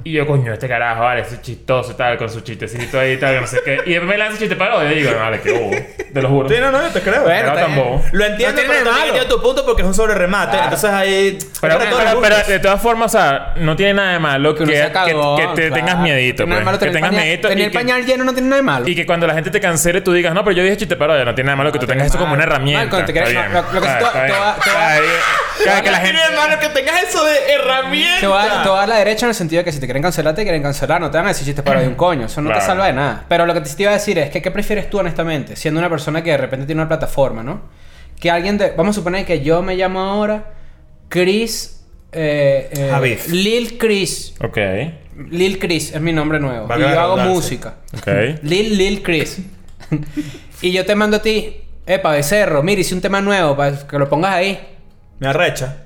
Y 0.10 0.14
yo, 0.14 0.26
coño, 0.26 0.52
este 0.52 0.68
carajo, 0.68 1.02
vale, 1.04 1.22
ese 1.22 1.40
chistoso 1.40 1.92
y 1.92 1.94
tal, 1.94 2.18
con 2.18 2.28
su 2.32 2.42
chistecito 2.42 3.00
ahí 3.00 3.12
y 3.12 3.18
tal, 3.18 3.42
no 3.42 3.46
sé 3.46 3.60
qué. 3.64 3.82
Y 3.86 3.92
después 3.92 4.10
me 4.10 4.18
lanza 4.18 4.40
chiste 4.40 4.56
parodia 4.56 4.92
y 4.92 4.96
digo, 5.04 5.12
vale, 5.16 5.40
qué 5.40 5.52
bobo. 5.52 5.70
Te 6.12 6.22
lo 6.24 6.30
juro. 6.30 6.50
Sí, 6.50 6.56
no, 6.60 6.72
no, 6.72 6.82
yo 6.82 6.90
te 6.90 7.02
creo. 7.02 7.22
Bueno, 7.22 7.54
tan 7.54 7.76
bobo. 7.76 8.04
Lo 8.12 8.26
entiendo, 8.26 8.56
No 8.56 8.60
tiene 8.60 8.74
pero 8.74 8.86
también 8.90 9.08
entiendo 9.14 9.36
tu 9.36 9.42
punto 9.44 9.64
porque 9.64 9.84
es 9.84 9.88
un 9.88 9.94
sobre 9.94 10.16
remate. 10.16 10.58
Entonces 10.58 10.90
ahí. 10.90 11.38
Pero, 11.62 11.78
pero- 11.78 11.96
pero 12.22 12.36
gustos. 12.36 12.48
de 12.48 12.60
todas 12.60 12.82
formas, 12.82 13.14
o 13.14 13.18
sea, 13.20 13.54
no 13.58 13.76
tiene 13.76 13.94
nada 13.94 14.14
de 14.14 14.20
malo 14.20 14.56
que, 14.56 14.66
que, 14.66 14.72
te 14.74 14.90
claro. 14.92 15.36
tengas 15.76 16.00
miedito, 16.00 16.48
pues. 16.48 16.66
malo 16.66 16.80
Que 16.80 16.86
tengas 16.88 17.12
pañal- 17.12 17.24
miedito. 17.24 17.48
Tener 17.50 17.62
y 17.62 17.66
el 17.66 17.72
que- 17.72 17.78
pañal 17.78 18.04
lleno 18.06 18.24
no 18.24 18.34
tiene 18.34 18.48
nada 18.50 18.62
de 18.62 18.66
malo. 18.66 18.88
Y 18.88 18.96
que 18.96 19.06
cuando 19.06 19.28
la 19.28 19.36
gente 19.36 19.52
te 19.52 19.60
cancele 19.60 20.02
tú 20.02 20.12
digas, 20.12 20.34
no, 20.34 20.44
pero 20.44 20.56
yo 20.58 20.64
dije 20.64 20.76
chiste 20.78 20.96
parodia, 20.96 21.24
no 21.24 21.36
tiene 21.36 21.46
nada 21.50 21.54
de 21.54 21.58
malo 21.58 21.72
que 21.72 21.78
tú 21.78 21.86
tengas 21.86 22.08
esto 22.08 22.18
como 22.18 22.34
una 22.34 22.42
herramienta. 22.44 22.98
Lo- 22.98 23.72
lo 23.74 23.82
que 23.82 23.88
Te 25.64 25.70
va- 25.70 25.76
te 25.76 25.78
va- 25.78 25.82
que 25.84 25.92
la 25.92 26.00
No 26.00 26.06
gente. 26.06 26.20
tiene 26.22 26.34
hermano 26.34 26.60
que 26.62 26.70
tengas 26.70 27.04
eso 27.04 27.24
de 27.26 27.36
herramienta. 27.54 28.20
Te 28.22 28.28
voy, 28.28 28.38
a, 28.40 28.64
te 28.64 28.70
dar 28.70 28.90
la 28.90 28.98
derecha 28.98 29.26
en 29.26 29.30
el 29.30 29.36
sentido 29.36 29.60
de 29.60 29.66
que 29.66 29.72
si 29.72 29.80
te 29.80 29.86
quieren 29.86 30.02
cancelar, 30.04 30.34
te 30.36 30.44
quieren 30.44 30.62
cancelar. 30.64 31.00
No 31.02 31.12
te 31.12 31.18
van 31.18 31.26
a 31.26 31.30
decir 31.30 31.46
chistes 31.46 31.64
para 31.64 31.82
de 31.82 31.88
un 31.88 31.96
coño. 31.96 32.26
Eso 32.26 32.42
no 32.42 32.48
Claro. 32.50 32.62
te 32.62 32.66
salva 32.68 32.86
de 32.88 32.94
nada. 32.94 33.26
Pero 33.28 33.46
lo 33.46 33.54
que 33.54 33.62
te, 33.62 33.70
te 33.70 33.84
iba 33.84 33.92
a 33.92 33.96
decir 33.96 34.18
es 34.20 34.30
que, 34.30 34.42
¿qué 34.42 34.52
prefieres 34.52 34.90
tú, 34.90 35.00
honestamente? 35.00 35.56
Siendo 35.56 35.80
una 35.80 35.90
persona 35.90 36.24
que 36.24 36.32
de 36.32 36.38
repente 36.38 36.66
tiene 36.66 36.82
una 36.82 36.88
plataforma, 36.90 37.44
¿no? 37.44 37.62
Que 38.20 38.30
alguien 38.32 38.58
de... 38.58 38.72
Vamos 38.72 38.96
a 38.96 39.00
suponer 39.00 39.26
que 39.26 39.42
yo 39.42 39.62
me 39.62 39.76
llamo 39.76 40.00
ahora 40.02 40.46
Chris... 41.10 41.76
Eh, 42.12 42.70
eh, 42.72 42.88
Javif. 42.92 43.28
Lil 43.30 43.78
Chris. 43.78 44.34
Ok. 44.44 44.58
Lil 45.30 45.60
Chris 45.60 45.94
es 45.94 46.02
mi 46.02 46.12
nombre 46.14 46.40
nuevo. 46.40 46.68
Y 46.76 46.80
yo 46.80 47.00
hago 47.00 47.18
música. 47.18 47.76
Ok. 47.98 48.08
Lil 48.44 48.78
Lil 48.78 49.04
Chris. 49.04 49.40
y 50.62 50.72
yo 50.72 50.86
te 50.86 50.96
mando 50.96 51.18
a 51.18 51.22
ti... 51.22 51.62
Epa, 51.86 52.12
becerro, 52.12 52.62
mira, 52.62 52.82
hice 52.82 52.94
un 52.94 53.02
tema 53.02 53.20
nuevo 53.20 53.58
para 53.58 53.76
que 53.88 53.98
lo 53.98 54.08
pongas 54.08 54.36
ahí. 54.36 54.60
Me 55.20 55.28
arrecha. 55.28 55.78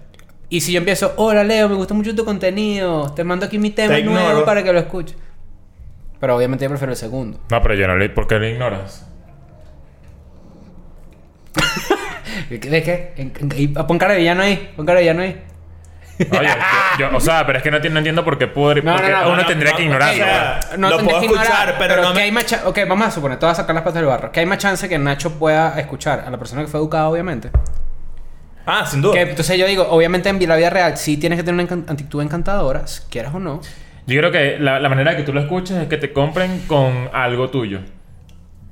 Y 0.49 0.61
si 0.61 0.71
yo 0.73 0.77
empiezo, 0.77 1.13
hola 1.17 1.43
Leo, 1.43 1.67
me 1.69 1.75
gusta 1.75 1.93
mucho 1.93 2.13
tu 2.15 2.23
contenido, 2.25 3.11
te 3.13 3.23
mando 3.23 3.45
aquí 3.47 3.57
mi 3.57 3.71
tema 3.71 3.95
Te 3.95 4.03
nuevo 4.03 4.19
ignoro. 4.27 4.45
para 4.45 4.63
que 4.63 4.71
lo 4.71 4.79
escuches. 4.79 5.17
Pero 6.19 6.36
obviamente 6.36 6.63
yo 6.63 6.69
prefiero 6.69 6.91
el 6.91 6.97
segundo. 6.97 7.39
No, 7.49 7.61
pero 7.61 7.73
yo 7.73 7.88
no 7.88 7.97
le... 7.97 8.09
¿Por 8.09 8.27
qué 8.27 8.38
le 8.39 8.51
ignoras? 8.51 9.05
¿De 12.49 12.59
qué? 12.59 13.13
En- 13.17 13.34
en- 13.39 13.53
y- 13.57 13.67
pon 13.67 13.97
cara 13.97 14.13
de 14.13 14.19
villano 14.19 14.43
ahí, 14.43 14.71
pon 14.75 14.86
cara 14.86 14.99
de 14.99 15.03
villano 15.03 15.21
ahí. 15.23 15.41
Oye, 16.31 16.47
yo, 16.99 17.09
yo- 17.09 17.17
o 17.17 17.19
sea, 17.19 17.45
pero 17.45 17.57
es 17.57 17.63
que 17.63 17.71
no, 17.71 17.77
enti- 17.79 17.89
no 17.89 17.97
entiendo 17.97 18.23
por 18.23 18.38
qué 18.38 18.47
puedo, 18.47 18.75
No, 18.75 18.93
porque 18.93 19.11
no, 19.11 19.21
no, 19.23 19.27
uno 19.29 19.38
no, 19.41 19.45
tendría 19.47 19.71
no, 19.71 19.77
que 19.77 19.84
no, 19.84 19.88
ignorarlo. 19.89 20.23
o 20.23 20.25
sea, 20.27 20.59
pues. 20.69 20.79
Lo 20.79 20.97
puedo 20.99 21.19
que 21.19 21.25
ignorar, 21.25 21.45
escuchar, 21.69 21.75
pero 21.79 22.01
no 22.01 22.09
que 22.09 22.15
me- 22.15 22.21
hay 22.21 22.31
más 22.31 22.45
cha- 22.45 22.61
Ok, 22.67 22.79
vamos 22.88 23.07
a 23.07 23.11
suponer, 23.11 23.39
te 23.39 23.45
voy 23.45 23.51
a 23.51 23.55
sacar 23.55 23.73
las 23.73 23.84
patas 23.84 23.95
del 23.95 24.05
barro. 24.05 24.31
Que 24.31 24.39
hay 24.39 24.45
más 24.45 24.59
chance 24.59 24.88
que 24.88 24.97
Nacho 24.99 25.31
pueda 25.39 25.79
escuchar 25.79 26.23
a 26.25 26.29
la 26.29 26.38
persona 26.38 26.61
que 26.61 26.67
fue 26.67 26.79
educada, 26.79 27.09
obviamente. 27.09 27.49
Ah, 28.66 28.86
sin 28.86 29.01
duda. 29.01 29.14
Que, 29.14 29.22
entonces 29.22 29.57
yo 29.57 29.66
digo, 29.68 29.88
obviamente 29.89 30.30
en 30.30 30.47
la 30.47 30.55
vida 30.55 30.70
real 30.70 30.97
sí 30.97 31.18
tienes 31.18 31.38
que 31.38 31.43
tener 31.43 31.66
una 31.66 31.84
actitud 31.91 32.22
encantadora, 32.22 32.88
si 32.88 33.01
quieras 33.09 33.34
o 33.36 33.39
no. 33.39 33.61
Yo 34.05 34.20
creo 34.20 34.32
que 34.32 34.57
la, 34.59 34.80
la 34.80 34.89
manera 34.89 35.16
que 35.16 35.24
tú 35.24 35.34
lo 35.34 35.39
escuches 35.41 35.78
es 35.78 35.88
que 35.88 35.97
te 35.97 36.11
compren 36.14 36.64
con 36.68 37.09
algo 37.14 37.49
tuyo. 37.49 37.80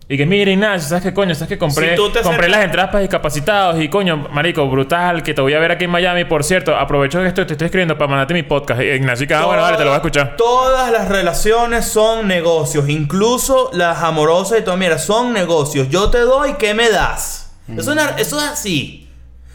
Y 0.10 0.18
que 0.18 0.26
mire, 0.26 0.52
Ignacio, 0.52 0.90
¿sabes 0.90 1.06
qué 1.06 1.14
coño? 1.14 1.34
¿Sabes 1.34 1.48
que 1.48 1.58
compré, 1.58 1.92
Si 1.92 1.96
tú 1.96 2.10
te 2.10 2.20
compré 2.22 2.50
las 2.50 2.66
entradas 2.66 2.92
para 2.92 3.00
discapacitados? 3.00 3.82
Y 3.82 3.88
coño, 3.88 4.18
marico, 4.30 4.68
brutal, 4.68 5.24
que 5.24 5.34
te 5.34 5.40
voy 5.40 5.54
a 5.54 5.60
ver 5.60 5.72
aquí 5.72 5.86
en 5.86 5.90
Miami. 5.92 6.26
Por 6.26 6.44
cierto, 6.44 6.76
aprovecho 6.76 7.22
que 7.22 7.28
esto 7.28 7.46
te 7.46 7.54
estoy 7.54 7.68
escribiendo 7.68 7.98
para 7.98 8.10
mandarte 8.10 8.34
mi 8.34 8.44
podcast. 8.44 8.82
Y 8.82 8.88
Ignacio, 8.90 9.26
que, 9.26 9.34
ah, 9.34 9.46
bueno, 9.46 9.62
vale, 9.62 9.78
te 9.78 9.84
lo 9.86 9.92
voy 9.92 9.96
a 9.96 9.98
escuchar. 10.00 10.36
Todas 10.36 10.92
las 10.92 11.08
relaciones 11.08 11.86
son 11.86 12.28
negocios, 12.28 12.90
incluso 12.90 13.70
las 13.72 14.00
amorosas 14.04 14.60
y 14.60 14.64
todo. 14.64 14.76
Mira, 14.76 14.98
son 14.98 15.32
negocios. 15.32 15.88
Yo 15.90 16.10
te 16.10 16.20
doy, 16.20 16.56
¿qué 16.56 16.74
me 16.74 16.90
das? 16.90 17.54
Mm. 17.68 17.80
Eso, 17.80 17.92
es 17.94 17.98
una- 17.98 18.10
eso 18.18 18.38
es 18.38 18.44
así. 18.44 19.01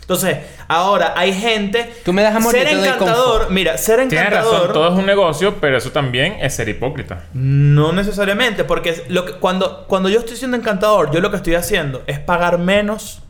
Entonces, 0.06 0.38
ahora 0.68 1.14
hay 1.16 1.32
gente. 1.32 1.92
Tú 2.04 2.12
me 2.12 2.22
das 2.22 2.36
amor, 2.36 2.52
Ser 2.52 2.68
encantador, 2.68 3.50
mira, 3.50 3.76
ser 3.76 3.96
Tienes 4.06 4.28
encantador. 4.28 4.52
razón, 4.60 4.72
todo 4.72 4.92
es 4.92 4.98
un 5.00 5.04
negocio, 5.04 5.56
pero 5.60 5.76
eso 5.76 5.90
también 5.90 6.36
es 6.40 6.54
ser 6.54 6.68
hipócrita. 6.68 7.24
No 7.34 7.92
necesariamente, 7.92 8.62
porque 8.62 9.02
lo 9.08 9.24
que, 9.24 9.32
cuando, 9.32 9.84
cuando 9.88 10.08
yo 10.08 10.20
estoy 10.20 10.36
siendo 10.36 10.56
encantador, 10.56 11.10
yo 11.10 11.20
lo 11.20 11.32
que 11.32 11.38
estoy 11.38 11.56
haciendo 11.56 12.04
es 12.06 12.20
pagar 12.20 12.58
menos 12.58 13.24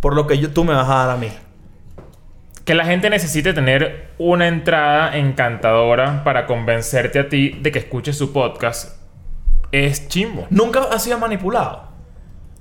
por 0.00 0.16
lo 0.16 0.26
que 0.26 0.38
yo, 0.38 0.50
tú 0.50 0.64
me 0.64 0.74
vas 0.74 0.88
a 0.88 0.94
dar 0.94 1.10
a 1.10 1.16
mí. 1.16 1.30
Que 2.64 2.74
la 2.74 2.84
gente 2.84 3.08
necesite 3.08 3.54
tener 3.54 4.10
una 4.18 4.48
entrada 4.48 5.16
encantadora 5.16 6.24
para 6.24 6.46
convencerte 6.46 7.20
a 7.20 7.28
ti 7.28 7.50
de 7.50 7.70
que 7.70 7.78
escuches 7.78 8.18
su 8.18 8.32
podcast 8.32 9.00
es 9.70 10.08
chimbo. 10.08 10.48
Nunca 10.50 10.80
has 10.90 11.04
sido 11.04 11.18
manipulado. 11.18 11.87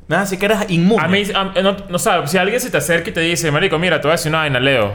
Nada, 0.08 0.24
así 0.24 0.38
que 0.38 0.46
eres 0.46 0.60
inmune. 0.70 1.04
A 1.04 1.08
mí, 1.08 1.24
a- 1.34 1.62
no, 1.62 1.76
no 1.90 2.00
sabes, 2.00 2.32
si 2.32 2.38
alguien 2.38 2.60
se 2.62 2.70
te 2.70 2.78
acerca 2.78 3.10
y 3.10 3.14
te 3.14 3.20
dice, 3.22 3.52
Marico, 3.52 3.78
mira, 3.78 4.00
te 4.00 4.08
voy 4.08 4.14
a 4.14 4.16
decir 4.18 4.30
una 4.30 4.40
vaina, 4.40 4.60
Leo. 4.60 4.94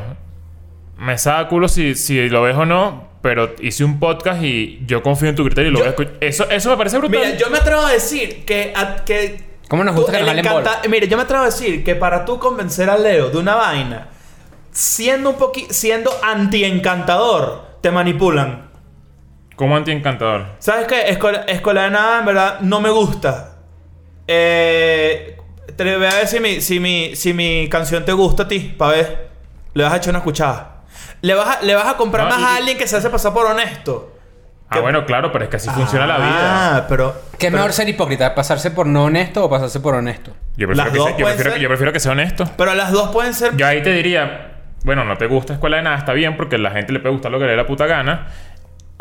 Me 0.97 1.19
saca 1.19 1.49
culo 1.49 1.69
si, 1.69 1.95
si 1.95 2.29
lo 2.29 2.43
ves 2.43 2.57
o 2.57 2.65
no, 2.65 3.09
pero 3.21 3.55
hice 3.61 3.85
un 3.85 3.99
podcast 3.99 4.43
y 4.43 4.83
yo 4.87 5.03
confío 5.03 5.29
en 5.29 5.37
tu 5.37 5.45
criterio 5.45 5.71
y 5.71 5.73
lo 5.73 5.79
Yo- 5.81 5.85
voy 5.85 5.89
a 5.89 5.91
escuchar. 5.91 6.15
Eso, 6.21 6.49
eso 6.51 6.71
me 6.71 6.77
parece 6.77 6.99
brutal. 6.99 7.21
Mira, 7.21 7.37
yo 7.37 7.51
me 7.51 7.59
atrevo 7.59 7.83
a 7.83 7.93
decir 7.93 8.45
que. 8.45 8.73
a- 8.75 9.05
que 9.05 9.53
¿Cómo 9.69 9.85
nos 9.85 9.95
gusta 9.95 10.13
tú- 10.13 10.19
que 10.19 10.25
nos 10.25 10.37
encanta-? 10.37 10.81
Mira, 10.89 11.07
yo 11.07 11.17
me 11.17 11.23
atrevo 11.25 11.43
a 11.43 11.47
decir 11.47 11.83
que 11.85 11.95
para 11.95 12.25
tú 12.25 12.39
convencer 12.39 12.89
a 12.89 12.97
Leo 12.97 13.31
de 13.31 13.39
una 13.39 13.55
vaina, 13.57 14.09
siendo 14.71 15.31
un 15.31 15.37
poquito. 15.37 15.73
siendo 15.75 16.11
anti-encantador, 16.23 17.79
te 17.81 17.91
manipulan. 17.91 18.71
Como 19.57 19.77
anti-encantador. 19.77 20.47
¿Sabes 20.59 20.87
qué? 20.87 21.09
Escuela, 21.11 21.45
Escuela 21.47 21.85
de 21.85 21.91
Nada, 21.91 22.21
en 22.21 22.27
verdad, 22.27 22.61
no 22.61 22.81
me 22.81 22.91
gusta. 22.91 23.52
Eh, 24.35 25.37
te 25.77 25.97
voy 25.97 26.07
a 26.07 26.15
ver 26.15 26.27
si 26.27 26.41
mi, 26.41 26.61
si, 26.61 26.81
mi, 26.81 27.15
si 27.17 27.35
mi 27.35 27.69
canción 27.69 28.05
te 28.05 28.13
gusta 28.13 28.45
a 28.45 28.49
ti, 28.49 28.75
para 28.77 28.93
ver. 28.93 29.29
Le 29.75 29.85
vas 29.85 29.93
a 29.93 29.97
echar 29.97 30.11
una 30.11 30.19
escuchada. 30.19 30.83
Le 31.21 31.35
vas 31.35 31.59
a, 31.59 31.63
le 31.63 31.75
vas 31.75 31.87
a 31.87 31.97
comprar 31.97 32.25
No, 32.29 32.31
más 32.31 32.41
y- 32.41 32.45
a 32.45 32.57
alguien 32.57 32.79
que 32.79 32.87
se 32.87 32.97
hace 32.97 33.11
pasar 33.11 33.33
por 33.33 33.47
honesto. 33.47 34.09
Ah, 34.69 34.81
bueno, 34.81 35.05
claro, 35.05 35.31
pero 35.33 35.45
es 35.45 35.51
que 35.51 35.57
así 35.57 35.69
funciona 35.69 36.07
la 36.07 36.17
vida. 36.17 36.77
Ah, 36.77 36.87
pero. 36.89 37.13
¿Qué 37.39 37.47
es 37.47 37.51
pero- 37.51 37.57
mejor 37.57 37.73
ser 37.75 37.89
hipócrita? 37.91 38.35
¿Pasarse 38.35 38.71
por 38.71 38.87
no 38.87 39.05
honesto 39.05 39.45
o 39.45 39.51
pasarse 39.51 39.81
por 39.81 39.95
honesto? 39.95 40.33
Yo 40.57 40.67
Las 40.69 40.87
prefiero, 40.87 40.93
que 40.93 40.99
dos 40.99 41.07
sea, 41.09 41.17
yo, 41.19 41.23
pueden 41.25 41.37
prefiero, 41.37 41.51
ser- 41.53 41.63
yo 41.63 41.69
prefiero 41.69 41.93
que 41.93 42.01
sea 42.01 42.13
honesto. 42.13 42.51
Pero 42.57 42.75
las 42.75 42.91
dos 42.91 43.11
pueden 43.11 43.35
ser. 43.35 43.55
Yo 43.57 43.67
ahí 43.67 43.83
te 43.83 43.93
diría, 43.93 44.53
bueno, 44.85 45.05
no 45.05 45.17
te 45.19 45.27
gusta 45.27 45.53
Escuela 45.55 45.77
de 45.77 45.83
Nada, 45.83 45.97
está 45.99 46.13
bien, 46.15 46.37
porque 46.39 46.57
a 46.57 46.59
la 46.59 46.71
gente 46.71 46.91
le 46.93 47.01
puede 47.01 47.13
gustar 47.13 47.31
lo 47.31 47.39
que 47.39 47.45
le 47.45 47.51
dé 47.51 47.57
la 47.59 47.67
puta 47.67 47.87
gana. 47.87 48.29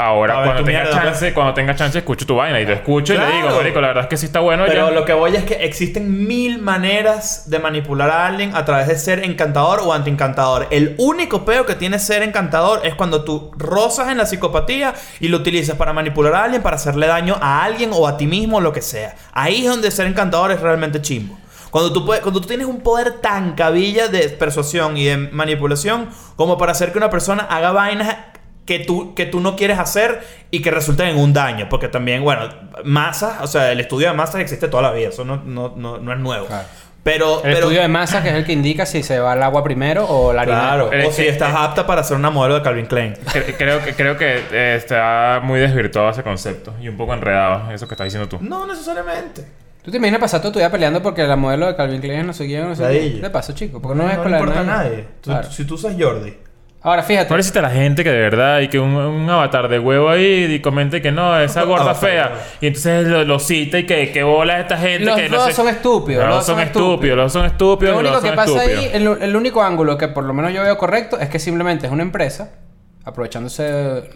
Ahora, 0.02 0.38
ver, 0.38 0.46
cuando 0.46 0.64
tenga 0.64 0.84
mierda, 0.84 1.04
chance, 1.04 1.20
pues. 1.20 1.34
cuando 1.34 1.54
tenga 1.54 1.76
chance, 1.76 1.98
escucho 1.98 2.26
tu 2.26 2.36
vaina. 2.36 2.60
Y 2.60 2.66
lo 2.66 2.74
escucho 2.74 3.14
y 3.14 3.18
le 3.18 3.26
digo, 3.28 3.50
marico, 3.50 3.82
la 3.82 3.90
verdad 3.90 4.04
es 4.04 4.10
que 4.10 4.18
sí 4.18 4.26
está 4.26 4.40
bueno 4.40 4.64
Pero 4.68 4.90
ya. 4.90 4.96
lo 4.96 5.06
que 5.06 5.14
voy 5.14 5.36
es 5.36 5.44
que 5.44 5.66
existen 5.66 6.28
mil 6.28 6.60
maneras 6.60 7.50
de 7.50 7.60
manipular 7.60 8.10
a 8.10 8.26
alguien 8.26 8.56
a 8.56 8.66
través 8.66 8.88
de 8.88 8.98
ser 8.98 9.24
encantador 9.24 9.82
o 9.84 9.94
anti-encantador. 9.94 10.68
El 10.72 10.96
único 10.98 11.46
peo 11.46 11.66
que 11.66 11.76
tiene 11.76 12.00
ser 12.00 12.24
encantador 12.24 12.82
es 12.84 12.96
cuando 12.96 13.24
tú 13.24 13.52
rozas 13.58 14.10
en 14.10 14.18
la 14.18 14.26
psicopatía 14.26 14.94
y 15.20 15.28
lo 15.28 15.38
utilizas 15.38 15.76
para 15.76 15.94
manipular 15.94 16.34
a 16.34 16.44
alguien, 16.46 16.62
para 16.62 16.78
hacerle 16.78 17.08
daño 17.08 17.38
a 17.40 17.64
alguien 17.64 17.92
o 17.94 18.08
a 18.08 18.18
ti 18.18 18.28
mismo 18.28 18.58
o 18.58 18.62
lo 18.62 18.74
que 18.74 18.82
sea. 18.82 19.16
Ahí 19.34 19.66
es 19.66 19.70
donde 19.70 19.92
ser 19.92 20.08
encantador 20.08 20.52
es 20.52 20.60
realmente 20.60 21.02
chimbo. 21.02 21.38
Cuando 21.72 21.94
tú, 21.94 22.06
puedes, 22.06 22.22
cuando 22.22 22.42
tú 22.42 22.48
tienes 22.48 22.68
un 22.68 22.82
poder 22.82 23.22
tan 23.22 23.54
cabilla 23.54 24.10
de 24.10 24.28
persuasión 24.28 24.98
y 24.98 25.06
de 25.06 25.16
manipulación 25.16 26.10
como 26.36 26.58
para 26.58 26.74
hacer 26.74 26.92
que 26.92 26.98
una 26.98 27.10
persona 27.10 27.44
haga 27.50 27.72
vainas 27.72 28.18
que 28.66 28.80
tú, 28.80 29.14
que 29.16 29.26
tú 29.26 29.40
no 29.40 29.56
quieres 29.56 29.80
hacer 29.80 30.22
y 30.52 30.62
que 30.62 30.72
resulten 30.72 31.08
en 31.08 31.18
un 31.18 31.34
daño. 31.34 31.68
Porque 31.70 31.88
también, 31.88 32.24
bueno, 32.24 32.50
masas, 32.84 33.42
o 33.42 33.48
sea, 33.48 33.72
el 33.72 33.80
estudio 33.80 34.10
de 34.10 34.14
masas 34.16 34.42
existe 34.42 34.68
toda 34.68 34.84
la 34.84 34.92
vida. 34.92 35.10
Eso 35.10 35.26
no, 35.26 35.38
no, 35.46 35.74
no, 35.76 35.98
no 35.98 36.14
es 36.14 36.20
nuevo. 36.20 36.46
Claro. 36.48 36.68
Pero, 37.04 37.38
El 37.38 37.42
pero 37.42 37.56
estudio 37.58 37.82
de 37.82 37.88
masa, 37.88 38.22
que 38.22 38.30
es 38.30 38.36
el 38.36 38.46
que 38.46 38.54
indica 38.54 38.86
si 38.86 39.02
se 39.02 39.20
va 39.20 39.32
al 39.32 39.42
agua 39.42 39.64
primero 39.64 40.06
o 40.08 40.32
la 40.34 40.44
harina. 40.44 40.60
claro, 40.60 40.92
Es 40.92 41.06
o 41.06 41.10
que- 41.10 41.16
si 41.16 41.28
estás 41.28 41.52
apta 41.56 41.88
para 41.88 42.04
ser 42.04 42.16
una 42.16 42.30
modelo 42.30 42.54
de 42.54 42.62
Calvin 42.62 42.86
Klein. 42.86 43.16
Cre- 43.16 43.56
Creo 43.58 43.84
que, 43.84 43.96
creo 43.96 44.18
que 44.18 44.44
eh, 44.52 44.76
está 44.78 45.40
muy 45.44 45.60
desvirtuado 45.60 46.12
ese 46.12 46.22
concepto 46.22 46.76
y 46.80 46.88
un 46.90 46.98
poco 46.98 47.16
enredado 47.16 47.72
eso 47.72 47.88
que 47.88 47.96
estás 47.96 48.06
diciendo 48.06 48.30
tú. 48.30 48.38
No 48.42 48.68
necesariamente. 48.68 49.48
¿Tú 49.82 49.90
te 49.90 49.98
imaginas 49.98 50.22
pasar 50.22 50.42
toda 50.42 50.54
tu 50.54 50.60
vida 50.60 50.70
peleando 50.70 51.02
porque 51.02 51.24
la 51.24 51.36
modelo 51.36 51.66
de 51.66 51.76
Calvin 51.76 52.02
Klein 52.02 52.28
no 52.28 52.34
sé 52.34 52.46
quién, 52.46 52.70
no 52.70 52.76
sé 52.76 52.84
qué? 52.92 53.20
¿Qué 53.20 53.30
pasa, 53.32 53.56
chico? 53.56 53.82
Porque 53.82 53.98
no, 53.98 54.04
es 54.04 54.10
le 54.10 54.14
escuela 54.18 54.38
de 54.38 54.44
importa 54.44 54.60
a 54.62 54.64
nadie. 54.64 55.08
Tú- 55.22 55.32
Claro. 55.32 55.52
Si 55.52 55.66
tú 55.66 55.74
usas 55.74 55.96
Jordi. 56.00 56.38
Ahora, 56.84 57.04
fíjate. 57.04 57.28
¿Cuál 57.28 57.40
es 57.42 57.54
la 57.54 57.70
gente 57.70 58.04
que 58.04 58.10
de 58.12 58.18
verdad 58.20 58.60
y 58.62 58.68
que 58.68 58.80
un, 58.80 58.96
un 58.96 59.30
avatar 59.30 59.68
de 59.68 59.78
huevo 59.78 60.10
ahí 60.10 60.46
y 60.46 60.60
comente 60.62 61.00
que 61.00 61.12
no, 61.12 61.40
esa 61.40 61.62
gorda 61.64 61.92
Avatar, 61.92 62.10
fea? 62.10 62.32
Y 62.60 62.68
entonces 62.68 63.06
lo, 63.08 63.24
lo 63.24 63.38
cita 63.38 63.78
y 63.78 63.86
que, 63.86 64.12
que 64.12 64.24
bola 64.24 64.60
esta 64.60 64.78
gente 64.78 65.06
Los 65.06 65.16
que 65.16 65.30
no 65.30 65.38
dos 65.38 65.46
sé- 65.48 65.54
son 65.54 65.68
estúpidos, 65.68 66.26
Los 66.26 66.36
dos 66.38 66.46
son 66.48 66.60
estúpidos, 66.60 66.92
estúpidos. 66.94 67.18
los 67.18 67.26
dos 67.26 67.34
son 67.34 67.46
estúpidos. 67.46 67.96
Lo 67.96 68.02
los 68.02 68.12
único 68.12 68.24
que 68.32 68.36
pasa 68.36 68.60
ahí, 68.62 68.86
estúpidos. 68.86 69.18
el, 69.22 69.30
el 69.30 69.36
único 69.36 69.62
ángulo 69.62 69.96
que 69.98 70.08
por 70.08 70.24
lo 70.24 70.34
menos 70.34 70.54
yo 70.54 70.64
veo 70.64 70.76
correcto 70.80 71.20
es 71.20 71.30
que 71.30 71.38
simplemente 71.38 71.86
es 71.86 71.92
una 71.92 72.02
empresa 72.02 72.50
aprovechándose, 73.06 73.64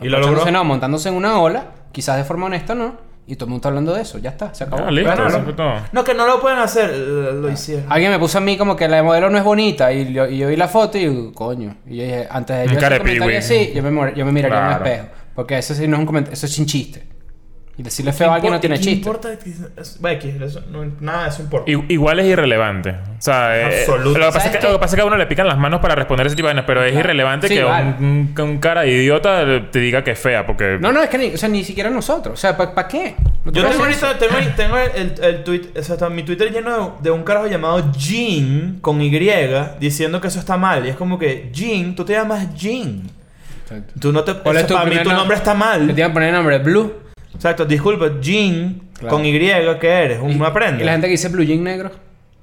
¿Y 0.02 0.10
lo 0.10 0.18
aprovechándose 0.18 0.32
logró? 0.46 0.52
no, 0.52 0.64
montándose 0.64 1.10
en 1.10 1.16
una 1.16 1.40
ola, 1.40 1.66
quizás 1.92 2.18
de 2.18 2.24
forma 2.24 2.48
honesta 2.48 2.74
no, 2.76 2.96
y 3.28 3.36
todo 3.36 3.46
el 3.46 3.50
mundo 3.52 3.58
está 3.60 3.70
hablando 3.70 3.94
de 3.94 4.02
eso, 4.02 4.18
ya 4.20 4.30
está, 4.32 4.54
se 4.54 4.64
acabó. 4.66 4.84
Ah, 4.88 4.92
listo, 4.92 5.12
eso 5.14 5.38
no. 5.40 5.44
fue 5.44 5.54
todo. 5.54 5.74
No, 5.92 6.04
que 6.04 6.14
no 6.14 6.28
lo 6.28 6.40
pueden 6.42 6.60
hacer. 6.60 6.92
eh, 6.94 7.30
Lo 7.34 7.52
hicieron. 7.52 7.86
Alguien 7.92 8.12
me 8.12 8.20
puso 8.20 8.38
a 8.38 8.42
mí 8.42 8.58
como 8.58 8.76
que 8.76 8.88
la 8.88 9.02
modelo 9.04 9.30
no 9.30 9.38
es 9.38 9.44
bonita 9.44 9.92
y 9.92 10.14
yo, 10.14 10.28
y 10.28 10.38
yo 10.38 10.48
vi 10.48 10.56
la 10.56 10.68
foto 10.68 10.98
y 10.98 11.32
coño, 11.34 11.76
y 11.88 11.98
yo 11.98 12.04
dije, 12.04 12.28
antes 12.30 12.56
de 12.58 12.64
Un 12.64 12.70
yo 12.70 12.78
hacer 12.78 12.82
carepiwi. 12.90 13.18
comentario 13.20 13.40
así, 13.40 13.72
yo 13.76 13.82
me, 13.84 13.92
mor- 13.92 14.14
yo 14.14 14.26
me 14.26 14.32
miraría 14.32 14.58
en 14.58 14.64
Claro. 14.68 14.86
el 14.86 14.92
espejo, 14.92 15.16
porque 15.34 15.58
eso 15.58 15.74
sí 15.74 15.88
no 15.88 15.96
es 15.96 16.00
un 16.02 16.06
comentario, 16.06 16.34
eso 16.34 16.46
es 16.46 16.52
sin 16.54 16.66
chiste. 16.66 17.08
Y 17.78 17.84
decirle 17.84 18.14
feo 18.14 18.32
a 18.32 18.36
alguien 18.36 18.54
no 18.54 18.60
tiene 18.62 18.78
¿Qué 18.78 18.84
chiste. 18.84 18.98
importa? 19.00 19.38
que- 19.38 19.50
es- 19.82 20.00
va, 20.04 20.14
X, 20.14 20.34
eso 20.42 20.62
no- 20.72 20.86
nada 21.02 21.24
de 21.24 21.30
eso 21.30 21.42
importa. 21.42 21.70
I- 21.70 21.84
Igual 21.90 22.20
es 22.22 22.28
irrelevante. 22.28 22.92
O 22.92 23.22
sea, 23.22 23.70
eh, 23.70 23.86
lo, 23.88 24.14
que 24.14 24.20
pasa 24.20 24.28
es 24.38 24.44
¿Sabes 24.46 24.58
que, 24.60 24.68
lo 24.68 24.74
que 24.74 24.80
pasa 24.80 24.86
es 24.86 24.96
que 24.96 25.02
a 25.02 25.06
uno 25.06 25.18
le 25.18 25.26
pican 25.26 25.46
las 25.46 25.58
manos 25.58 25.82
para 25.82 25.94
responder 25.94 26.26
ese 26.28 26.38
tipo 26.38 26.48
de 26.48 26.54
vainas, 26.54 26.64
pero 26.66 26.86
es 26.86 26.96
irrelevante 26.96 27.50
Sí, 27.50 27.56
que 27.56 27.64
vale. 27.64 27.96
un, 28.00 28.06
un- 28.06 28.34
que 28.34 28.42
un 28.44 28.60
cara 28.60 28.82
de 28.84 28.92
idiota 28.92 29.44
te 29.72 29.80
diga 29.80 30.06
que 30.06 30.12
es 30.12 30.20
fea, 30.20 30.46
porque. 30.46 30.78
No, 30.80 30.94
no, 30.94 31.02
es 31.04 31.10
que 31.10 31.18
ni, 31.18 31.34
o 31.34 31.38
sea, 31.38 31.50
ni 31.50 31.66
siquiera 31.66 31.90
nosotros, 31.90 32.36
o 32.36 32.38
sea, 32.38 32.56
¿para 32.56 32.88
qué? 32.88 33.16
No 33.44 33.52
te 33.52 33.60
Yo 33.60 33.68
tengo, 33.70 33.84
hacer 33.84 34.06
ahorita, 34.06 34.18
tengo, 34.20 34.54
tengo 34.56 34.78
el, 34.78 35.14
el 35.22 35.44
tweet, 35.44 35.62
o 35.78 35.84
sea, 35.84 35.96
está 35.96 36.10
mi 36.10 36.24
Twitter 36.24 36.52
lleno 36.54 36.96
de, 37.02 37.04
de 37.04 37.12
un 37.12 37.24
carajo 37.24 37.48
llamado 37.48 37.92
Jean 37.92 38.78
con 38.80 39.02
Y 39.02 39.10
diciendo 39.82 40.22
que 40.22 40.30
eso 40.30 40.40
está 40.40 40.56
mal. 40.56 40.86
Y 40.86 40.90
es 40.92 40.96
como 40.96 41.20
que, 41.20 41.50
Jean, 41.54 41.94
tú 41.94 42.06
te 42.06 42.14
llamas 42.14 42.56
Jean. 42.56 43.04
Tú 44.00 44.14
no 44.14 44.24
te. 44.24 44.34
¿Cuál 44.36 44.56
eso 44.58 44.66
es 44.66 44.68
tu 44.70 44.74
para 44.76 44.86
mí 44.90 44.98
tu 45.04 45.10
nom- 45.10 45.16
nombre 45.18 45.36
está 45.36 45.54
Le 45.54 45.60
mal. 45.60 45.88
te 45.94 46.00
iban 46.00 46.12
a 46.12 46.14
poner 46.14 46.30
el 46.30 46.36
nombre 46.36 46.58
Blue. 46.60 46.94
Exacto, 47.36 47.66
disculpa, 47.66 48.20
Jean 48.22 48.82
Claro. 48.98 49.16
con 49.18 49.26
Y, 49.26 49.32
¿qué 49.38 49.90
eres? 49.90 50.20
¿Un 50.22 50.32
Y- 50.32 50.42
aprende? 50.44 50.82
Y 50.84 50.86
la 50.86 50.94
gente 50.94 51.08
que 51.08 51.12
dice 51.12 51.30
Blue 51.30 51.44
Jean 51.44 51.64
negro. 51.64 51.92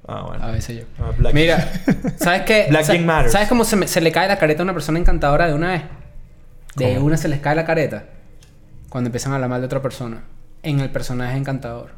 Ah, 0.06 0.22
bueno. 0.26 0.44
A 0.44 0.50
veces 0.50 0.78
yo. 0.80 0.84
Ah, 0.98 1.12
Black 1.16 1.32
Mira, 1.34 1.70
¿sabes 2.16 2.42
qué? 2.42 2.66
Black 2.68 2.84
Jean 2.86 3.06
matters. 3.06 3.32
¿Sabes 3.32 3.48
cómo 3.48 3.64
se, 3.64 3.76
me- 3.76 3.86
se 3.88 4.00
le 4.00 4.12
cae 4.12 4.28
la 4.28 4.36
careta 4.38 4.62
a 4.62 4.64
una 4.64 4.72
persona 4.74 4.98
encantadora 4.98 5.46
de 5.46 5.54
una 5.54 5.70
vez? 5.72 5.82
De 6.76 6.94
¿Cómo? 6.94 7.06
una 7.06 7.16
se 7.16 7.28
les 7.28 7.40
cae 7.40 7.54
la 7.54 7.64
careta. 7.64 8.04
Cuando 8.88 9.08
empiezan 9.08 9.32
a 9.32 9.36
hablar 9.36 9.48
mal 9.50 9.60
de 9.60 9.66
otra 9.66 9.80
persona. 9.80 10.22
En 10.62 10.80
el 10.80 10.90
personaje 10.90 11.36
encantador. 11.36 11.90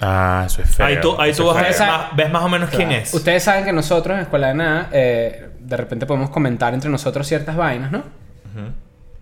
Ah, 0.00 0.42
eso 0.46 0.60
es 0.60 0.68
feo. 0.70 0.84
Ahí 0.86 1.00
tú, 1.00 1.14
ahí 1.18 1.32
tú 1.32 1.48
es 1.48 1.54
vas 1.54 1.56
a 1.56 1.60
feo. 1.60 1.64
ver 1.68 1.74
feo. 1.74 1.86
más, 1.86 2.16
ves 2.16 2.30
más 2.32 2.42
o 2.42 2.48
menos 2.48 2.70
quién 2.70 2.92
es. 2.92 3.14
Ustedes 3.14 3.42
saben 3.42 3.64
que 3.64 3.72
nosotros 3.72 4.16
en 4.16 4.22
Escuela 4.22 4.48
de 4.48 4.54
Nada, 4.54 4.88
eh, 4.92 5.48
de 5.60 5.76
repente 5.76 6.04
podemos 6.04 6.30
comentar 6.30 6.74
entre 6.74 6.90
nosotros 6.90 7.26
ciertas 7.26 7.56
vainas, 7.56 7.90
¿no? 7.92 8.02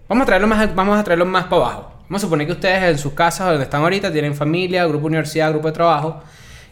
Vamos 0.08 0.22
a 0.22 0.26
traerlo 0.26 0.48
más, 0.48 0.74
vamos 0.74 0.98
a 0.98 1.04
traerlo 1.04 1.24
más 1.26 1.44
para 1.44 1.56
abajo. 1.62 1.91
Vamos 2.08 2.22
a 2.22 2.26
suponer 2.26 2.46
que 2.46 2.52
ustedes 2.52 2.82
en 2.82 2.98
sus 2.98 3.12
casas 3.12 3.48
donde 3.48 3.64
están 3.64 3.82
ahorita 3.82 4.12
tienen 4.12 4.34
familia, 4.34 4.84
grupo 4.86 5.02
de 5.02 5.06
universidad, 5.08 5.50
grupo 5.50 5.68
de 5.68 5.72
trabajo. 5.72 6.22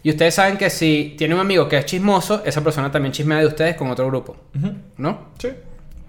Y 0.03 0.11
ustedes 0.11 0.35
saben 0.35 0.57
que 0.57 0.71
si 0.71 1.15
tiene 1.19 1.35
un 1.35 1.41
amigo 1.41 1.69
que 1.69 1.77
es 1.79 1.85
chismoso, 1.85 2.43
esa 2.45 2.63
persona 2.63 2.91
también 2.91 3.13
chismea 3.13 3.39
de 3.39 3.47
ustedes 3.47 3.77
con 3.77 3.91
otro 3.91 4.07
grupo. 4.07 4.37
¿No? 4.97 5.29
Sí. 5.39 5.49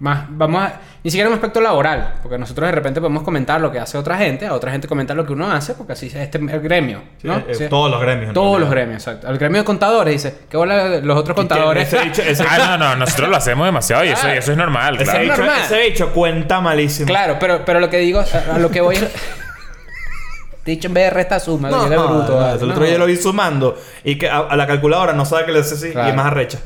Más, 0.02 0.24
vamos 0.30 0.60
a, 0.60 0.80
ni 1.04 1.12
siquiera 1.12 1.28
en 1.28 1.32
un 1.32 1.36
aspecto 1.38 1.60
laboral, 1.60 2.14
porque 2.22 2.36
nosotros 2.36 2.66
de 2.66 2.72
repente 2.72 3.00
podemos 3.00 3.22
comentar 3.22 3.60
lo 3.60 3.70
que 3.70 3.78
hace 3.78 3.96
otra 3.96 4.18
gente, 4.18 4.48
a 4.48 4.52
otra 4.54 4.72
gente 4.72 4.88
comentar 4.88 5.16
lo 5.16 5.24
que 5.24 5.32
uno 5.32 5.48
hace, 5.52 5.74
porque 5.74 5.92
así 5.92 6.08
es 6.08 6.14
este 6.16 6.38
el 6.38 6.60
gremio, 6.60 7.02
¿no? 7.22 7.36
Eh, 7.36 7.44
eh, 7.50 7.54
Sí. 7.54 7.64
Todos 7.70 7.88
los 7.88 8.00
gremios. 8.00 8.34
Todos 8.34 8.58
los 8.58 8.68
gremios, 8.68 8.96
exacto. 9.06 9.28
El 9.28 9.38
gremio 9.38 9.60
de 9.60 9.64
contadores 9.64 10.12
dice, 10.14 10.38
¿qué 10.50 10.56
bola 10.56 10.98
los 10.98 11.16
otros 11.16 11.36
contadores? 11.36 11.86
Ese 11.86 12.02
bicho, 12.04 12.20
ese, 12.20 12.44
Ah, 12.50 12.76
no, 12.76 12.78
no, 12.78 12.96
nosotros 13.06 13.28
lo 13.28 13.36
hacemos 13.36 13.64
demasiado 13.64 14.04
y 14.04 14.08
eso, 14.08 14.26
y 14.28 14.38
eso 14.38 14.50
es 14.50 14.58
normal, 14.58 14.96
ese 14.96 15.04
claro. 15.04 15.20
es 15.20 15.24
bicho- 15.30 15.36
normal. 15.38 15.60
ese 15.66 15.80
bicho 15.88 16.10
cuenta 16.12 16.60
malísimo. 16.60 17.06
Claro, 17.06 17.36
pero, 17.38 17.64
pero 17.64 17.78
lo 17.78 17.88
que 17.88 17.98
digo, 17.98 18.18
a, 18.20 18.54
a 18.56 18.58
lo 18.58 18.70
que 18.72 18.80
voy 18.80 18.96
es... 18.96 19.06
Dicho 20.64 20.88
en 20.88 20.94
vez 20.94 21.04
de 21.04 21.10
resta 21.10 21.38
suma, 21.40 21.70
No, 21.70 21.88
no, 21.88 22.08
bruto. 22.08 22.40
no, 22.40 22.48
el 22.50 22.54
otro 22.56 22.80
No. 22.80 22.86
día 22.86 22.98
lo 22.98 23.06
vi 23.06 23.16
sumando 23.16 23.76
y 24.04 24.16
que 24.16 24.28
a, 24.28 24.38
a 24.38 24.56
la 24.56 24.66
calculadora 24.66 25.12
no 25.12 25.24
sabe 25.24 25.44
que 25.46 25.52
le 25.52 25.58
hace 25.60 25.74
así 25.74 25.86
y 25.94 26.08
es 26.08 26.14
más 26.14 26.26
arrecha. 26.26 26.58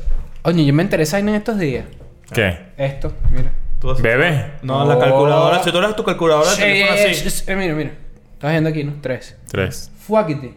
Oye, 0.43 0.65
yo 0.65 0.73
me 0.73 0.81
interesé 0.83 1.17
en 1.19 1.29
estos 1.29 1.57
días. 1.59 1.85
¿Qué? 2.33 2.57
Esto, 2.77 3.13
mira. 3.31 3.51
Tú 3.79 3.91
haces- 3.91 4.01
¿Bebé? 4.01 4.53
No, 4.63 4.85
No. 4.85 4.93
la 4.93 4.99
calculadora. 4.99 5.63
Si 5.63 5.71
tú 5.71 5.77
eres 5.77 5.95
tu 5.95 6.03
calculadora 6.03 6.49
de 6.49 6.55
Sí, 6.55 6.61
teléfono 6.61 6.97
eh, 6.97 7.11
así. 7.11 7.27
eh, 7.27 7.43
eh, 7.47 7.55
mira, 7.55 7.73
mira. 7.75 7.91
Estás 8.33 8.51
viendo 8.51 8.69
aquí, 8.69 8.83
¿no? 8.83 8.93
Tres. 9.01 9.37
Tres. 9.49 9.91
Fuckity. 10.07 10.53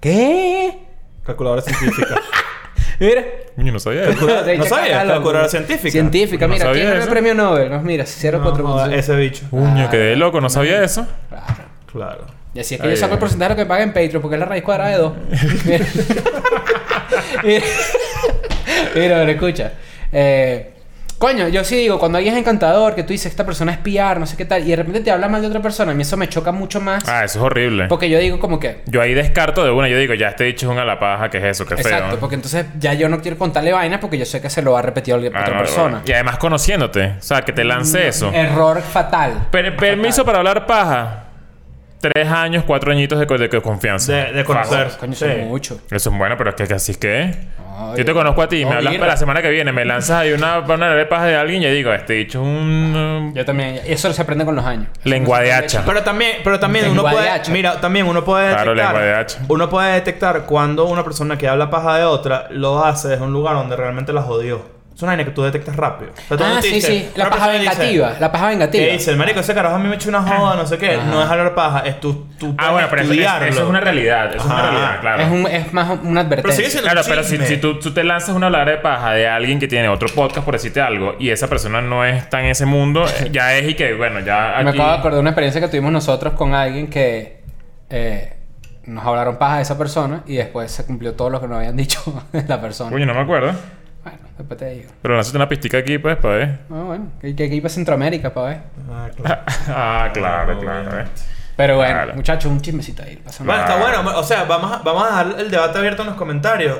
¿Qué? 0.00 0.78
Calculadora 1.24 1.62
científica. 1.62 2.14
Mira. 3.00 3.22
Yo 3.56 3.72
no 3.72 3.78
sabía 3.78 4.02
eso. 4.04 4.10
Calculadora- 4.12 4.56
¿No 4.56 4.64
loco. 4.64 5.12
Calculadora 5.14 5.48
científica. 5.48 5.90
Científica, 5.92 6.46
No 6.48 6.54
mira, 6.54 6.64
sabía 6.66 6.74
¿quién 6.80 6.84
ganó 6.86 6.96
el 6.96 7.02
eso. 7.02 7.10
premio 7.10 7.34
Nobel? 7.34 7.70
Nos 7.70 7.82
mira, 7.84 8.04
0.4. 8.04 8.58
No, 8.62 8.72
joda, 8.72 8.94
ese 8.94 9.14
bicho. 9.14 9.46
Coño, 9.50 9.88
quedé 9.90 10.16
loco, 10.16 10.40
no 10.40 10.50
sabía 10.50 10.82
eso. 10.82 11.06
Claro. 11.92 12.26
Y 12.54 12.60
así 12.60 12.74
es 12.74 12.80
que 12.80 12.86
Ahí, 12.88 12.94
yo 12.94 13.00
saco 13.00 13.14
el 13.14 13.20
porcentaje 13.20 13.50
de 13.54 13.56
lo 13.60 13.64
que 13.64 13.68
paga 13.68 13.82
en 13.84 13.92
Patreon, 13.92 14.20
porque 14.20 14.34
es 14.34 14.40
la 14.40 14.46
raíz 14.46 14.64
cuadrada 14.64 14.90
de 14.90 14.96
2. 14.98 15.12
mira, 15.64 15.86
mira, 17.44 17.64
mira, 18.94 19.16
pero 19.18 19.30
escucha. 19.30 19.72
Eh, 20.12 20.72
coño, 21.18 21.48
yo 21.48 21.64
sí 21.64 21.76
digo, 21.76 21.98
cuando 21.98 22.18
alguien 22.18 22.34
es 22.34 22.40
encantador, 22.40 22.94
que 22.94 23.02
tú 23.02 23.08
dices, 23.12 23.30
esta 23.30 23.44
persona 23.44 23.72
es 23.72 23.78
piar, 23.78 24.20
no 24.20 24.26
sé 24.26 24.36
qué 24.36 24.44
tal, 24.44 24.64
y 24.64 24.70
de 24.70 24.76
repente 24.76 25.00
te 25.00 25.10
habla 25.10 25.28
mal 25.28 25.40
de 25.42 25.48
otra 25.48 25.60
persona, 25.60 25.92
a 25.92 25.94
mí 25.94 26.02
eso 26.02 26.16
me 26.16 26.28
choca 26.28 26.52
mucho 26.52 26.80
más. 26.80 27.08
Ah, 27.08 27.24
eso 27.24 27.38
es 27.40 27.44
horrible. 27.44 27.86
Porque 27.88 28.08
yo 28.08 28.18
digo 28.18 28.38
como 28.38 28.60
que... 28.60 28.82
Yo 28.86 29.02
ahí 29.02 29.14
descarto 29.14 29.64
de 29.64 29.70
una, 29.70 29.88
yo 29.88 29.98
digo, 29.98 30.14
ya 30.14 30.28
este 30.28 30.44
dicho 30.44 30.66
es 30.66 30.72
una 30.72 30.84
la 30.84 30.98
paja, 31.00 31.28
¿qué 31.30 31.38
es 31.38 31.44
eso? 31.44 31.66
Qué 31.66 31.76
feo. 31.76 31.86
Exacto, 31.92 32.18
porque 32.20 32.36
entonces 32.36 32.66
ya 32.78 32.94
yo 32.94 33.08
no 33.08 33.20
quiero 33.20 33.36
contarle 33.36 33.72
vainas 33.72 33.98
porque 34.00 34.16
yo 34.18 34.24
sé 34.24 34.40
que 34.40 34.48
se 34.50 34.62
lo 34.62 34.72
va 34.72 34.78
a 34.78 34.82
repetir 34.82 35.14
a 35.14 35.16
Ah, 35.16 35.20
otra 35.42 35.54
no, 35.54 35.58
persona. 35.58 36.02
Y 36.06 36.12
además 36.12 36.38
conociéndote, 36.38 37.14
o 37.18 37.22
sea, 37.22 37.42
que 37.42 37.52
te 37.52 37.64
lance 37.64 38.06
eso. 38.08 38.30
Error 38.32 38.80
fatal. 38.80 39.48
Per- 39.50 39.76
permiso 39.76 40.24
para 40.24 40.38
hablar 40.38 40.66
paja. 40.66 41.24
Tres 42.00 42.28
años, 42.28 42.62
cuatro 42.64 42.92
añitos 42.92 43.18
de, 43.18 43.26
co- 43.26 43.36
de 43.36 43.48
confianza. 43.60 44.12
De, 44.12 44.32
de 44.32 44.44
conocer. 44.44 44.88
Coño, 45.00 45.14
Sí. 45.14 45.24
son 45.24 45.48
mucho. 45.48 45.80
Eso 45.90 46.10
es 46.10 46.16
bueno, 46.16 46.36
pero 46.38 46.50
es 46.50 46.56
que, 46.56 46.68
que 46.68 46.74
así 46.74 46.92
es 46.92 46.98
que 46.98 47.34
Yo 47.96 48.04
te 48.04 48.12
conozco 48.12 48.42
a 48.42 48.48
ti, 48.48 48.64
no, 48.64 48.70
me 48.70 48.76
hablas 48.76 48.94
para 48.96 49.06
la 49.12 49.16
semana 49.16 49.42
que 49.42 49.50
viene, 49.50 49.72
me 49.72 49.84
lanzas 49.84 50.18
ahí 50.20 50.32
una, 50.32 50.58
una 50.60 50.94
de 50.94 51.06
paja 51.06 51.26
de 51.26 51.36
alguien 51.36 51.62
y 51.62 51.64
yo 51.66 51.70
digo, 51.72 51.92
este 51.92 52.14
dicho 52.14 52.40
es 52.40 52.46
un 52.46 53.32
Yo 53.36 53.44
también. 53.44 53.80
Eso 53.86 54.12
se 54.12 54.22
aprende 54.22 54.44
con 54.44 54.56
los 54.56 54.64
años. 54.64 54.86
lengua 55.04 55.40
de 55.40 55.52
hacha. 55.52 55.82
Pero 55.86 56.02
también, 56.02 56.38
pero 56.44 56.58
también 56.58 56.84
uno 56.86 57.02
Lengua 57.02 57.10
puede, 57.12 57.50
mira, 57.50 57.80
también 57.80 58.06
uno 58.06 58.24
puede 58.24 58.48
Claro, 58.50 58.70
detectar, 58.72 58.94
lengua 58.94 59.06
de 59.06 59.14
hacha. 59.20 59.38
uno 59.48 59.68
puede 59.68 59.92
detectar 59.94 60.42
cuando 60.46 60.84
una 60.86 61.04
persona 61.04 61.36
que 61.38 61.48
habla 61.48 61.70
paja 61.70 61.96
de 61.98 62.04
otra 62.04 62.46
lo 62.50 62.84
hace 62.84 63.08
desde 63.08 63.24
un 63.24 63.32
lugar 63.32 63.54
donde 63.56 63.76
realmente 63.76 64.12
la 64.12 64.22
jodió. 64.22 64.77
Es 64.98 65.02
una 65.04 65.12
vaina 65.12 65.24
que 65.24 65.30
tú 65.30 65.44
detectas 65.44 65.76
rápido. 65.76 66.10
O 66.10 66.26
sea, 66.26 66.36
tú 66.36 66.42
Ah, 66.44 66.58
sí, 66.60 66.70
dices- 66.72 66.84
sí. 66.90 67.08
La 67.14 67.30
paja 67.30 67.52
dice- 67.52 67.58
vengativa. 67.60 68.16
La 68.18 68.32
paja 68.32 68.48
vengativa. 68.48 68.84
Que 68.84 68.92
dice, 68.94 69.12
el 69.12 69.16
marico, 69.16 69.38
ese 69.38 69.54
carajo 69.54 69.76
a 69.76 69.78
mí 69.78 69.88
me 69.88 69.94
echa 69.94 70.08
una 70.08 70.22
joda, 70.22 70.56
no 70.56 70.66
sé 70.66 70.76
qué. 70.76 70.96
No 71.08 71.22
es 71.22 71.30
hablar 71.30 71.54
paja, 71.54 71.80
es 71.86 72.00
tú, 72.00 72.26
tú 72.36 72.52
Ah, 72.58 72.72
bueno, 72.72 72.88
pero 72.90 73.02
eso, 73.02 73.12
eso- 73.12 73.20
estudiarlo. 73.20 73.46
eso 73.48 73.62
es 73.62 73.68
una 73.68 73.78
realidad, 73.80 74.26
eso 74.34 74.38
es 74.38 74.44
una 74.44 74.60
realidad, 74.62 75.00
claro. 75.00 75.22
Es, 75.22 75.30
un, 75.30 75.46
es 75.46 75.72
más 75.72 75.86
una 75.90 76.00
Pero 76.00 76.20
advertencia. 76.20 76.52
sigue 76.56 76.70
siendo 76.70 76.90
Claro, 76.90 77.06
pero 77.08 77.22
si, 77.22 77.36
si 77.38 77.56
tú, 77.58 77.78
tú 77.78 77.94
te 77.94 78.02
lanzas 78.02 78.34
una 78.34 78.46
hablar 78.46 78.68
de 78.68 78.78
paja 78.78 79.12
de 79.12 79.28
alguien 79.28 79.60
que 79.60 79.68
tiene 79.68 79.88
otro 79.88 80.08
podcast 80.12 80.44
por 80.44 80.54
decirte 80.54 80.80
algo 80.80 81.14
y 81.20 81.30
esa 81.30 81.46
persona 81.46 81.80
no 81.80 82.04
está 82.04 82.40
en 82.40 82.46
ese 82.46 82.66
mundo, 82.66 83.04
eh, 83.06 83.28
ya 83.30 83.54
es 83.56 83.68
y 83.68 83.74
que, 83.74 83.94
bueno, 83.94 84.18
ya 84.18 84.58
Me 84.64 84.70
acabo 84.70 84.88
de 84.90 84.94
acordar 84.96 85.14
de 85.14 85.20
una 85.20 85.30
experiencia 85.30 85.60
que 85.60 85.68
tuvimos 85.68 85.92
nosotros 85.92 86.32
con 86.32 86.54
alguien 86.56 86.88
que 86.88 87.40
eh, 87.88 88.34
nos 88.86 89.06
hablaron 89.06 89.36
paja 89.38 89.56
de 89.58 89.62
esa 89.62 89.78
persona 89.78 90.22
y 90.26 90.34
después 90.36 90.72
se 90.72 90.84
cumplió 90.84 91.12
todo 91.14 91.30
lo 91.30 91.40
que 91.40 91.46
nos 91.46 91.58
habían 91.58 91.76
dicho 91.76 92.02
la 92.48 92.60
persona. 92.60 92.90
Coño, 92.90 93.06
no 93.06 93.14
me 93.14 93.20
acuerdo. 93.20 93.52
Después 94.38 94.58
te 94.58 94.70
digo. 94.70 94.90
Pero 95.02 95.14
lánzate 95.16 95.36
una 95.36 95.48
pistica 95.48 95.78
aquí, 95.78 95.98
pues, 95.98 96.16
para 96.16 96.34
ver. 96.36 96.58
Ah, 96.70 96.82
bueno, 96.86 97.08
que, 97.20 97.34
que, 97.34 97.48
que 97.50 97.54
iba 97.56 97.66
a 97.66 97.70
Centroamérica 97.70 98.32
para 98.32 98.46
ver. 98.48 98.58
Ah, 98.90 99.08
claro. 99.14 99.42
ah, 99.68 100.10
claro, 100.14 100.60
claro. 100.60 101.00
eh. 101.00 101.04
Pero 101.56 101.76
bueno, 101.76 101.92
Claro. 101.94 102.14
muchachos, 102.14 102.50
un 102.52 102.60
chismecito 102.60 103.02
ahí. 103.02 103.16
pasa 103.16 103.42
Bueno, 103.42 103.60
está 103.62 103.76
bueno. 103.76 104.16
O 104.18 104.22
sea, 104.22 104.44
vamos 104.44 104.70
a, 104.72 104.78
vamos 104.78 105.02
a 105.02 105.06
dejar 105.24 105.40
el 105.40 105.50
debate 105.50 105.78
abierto 105.78 106.02
en 106.02 106.08
los 106.08 106.16
comentarios. 106.16 106.78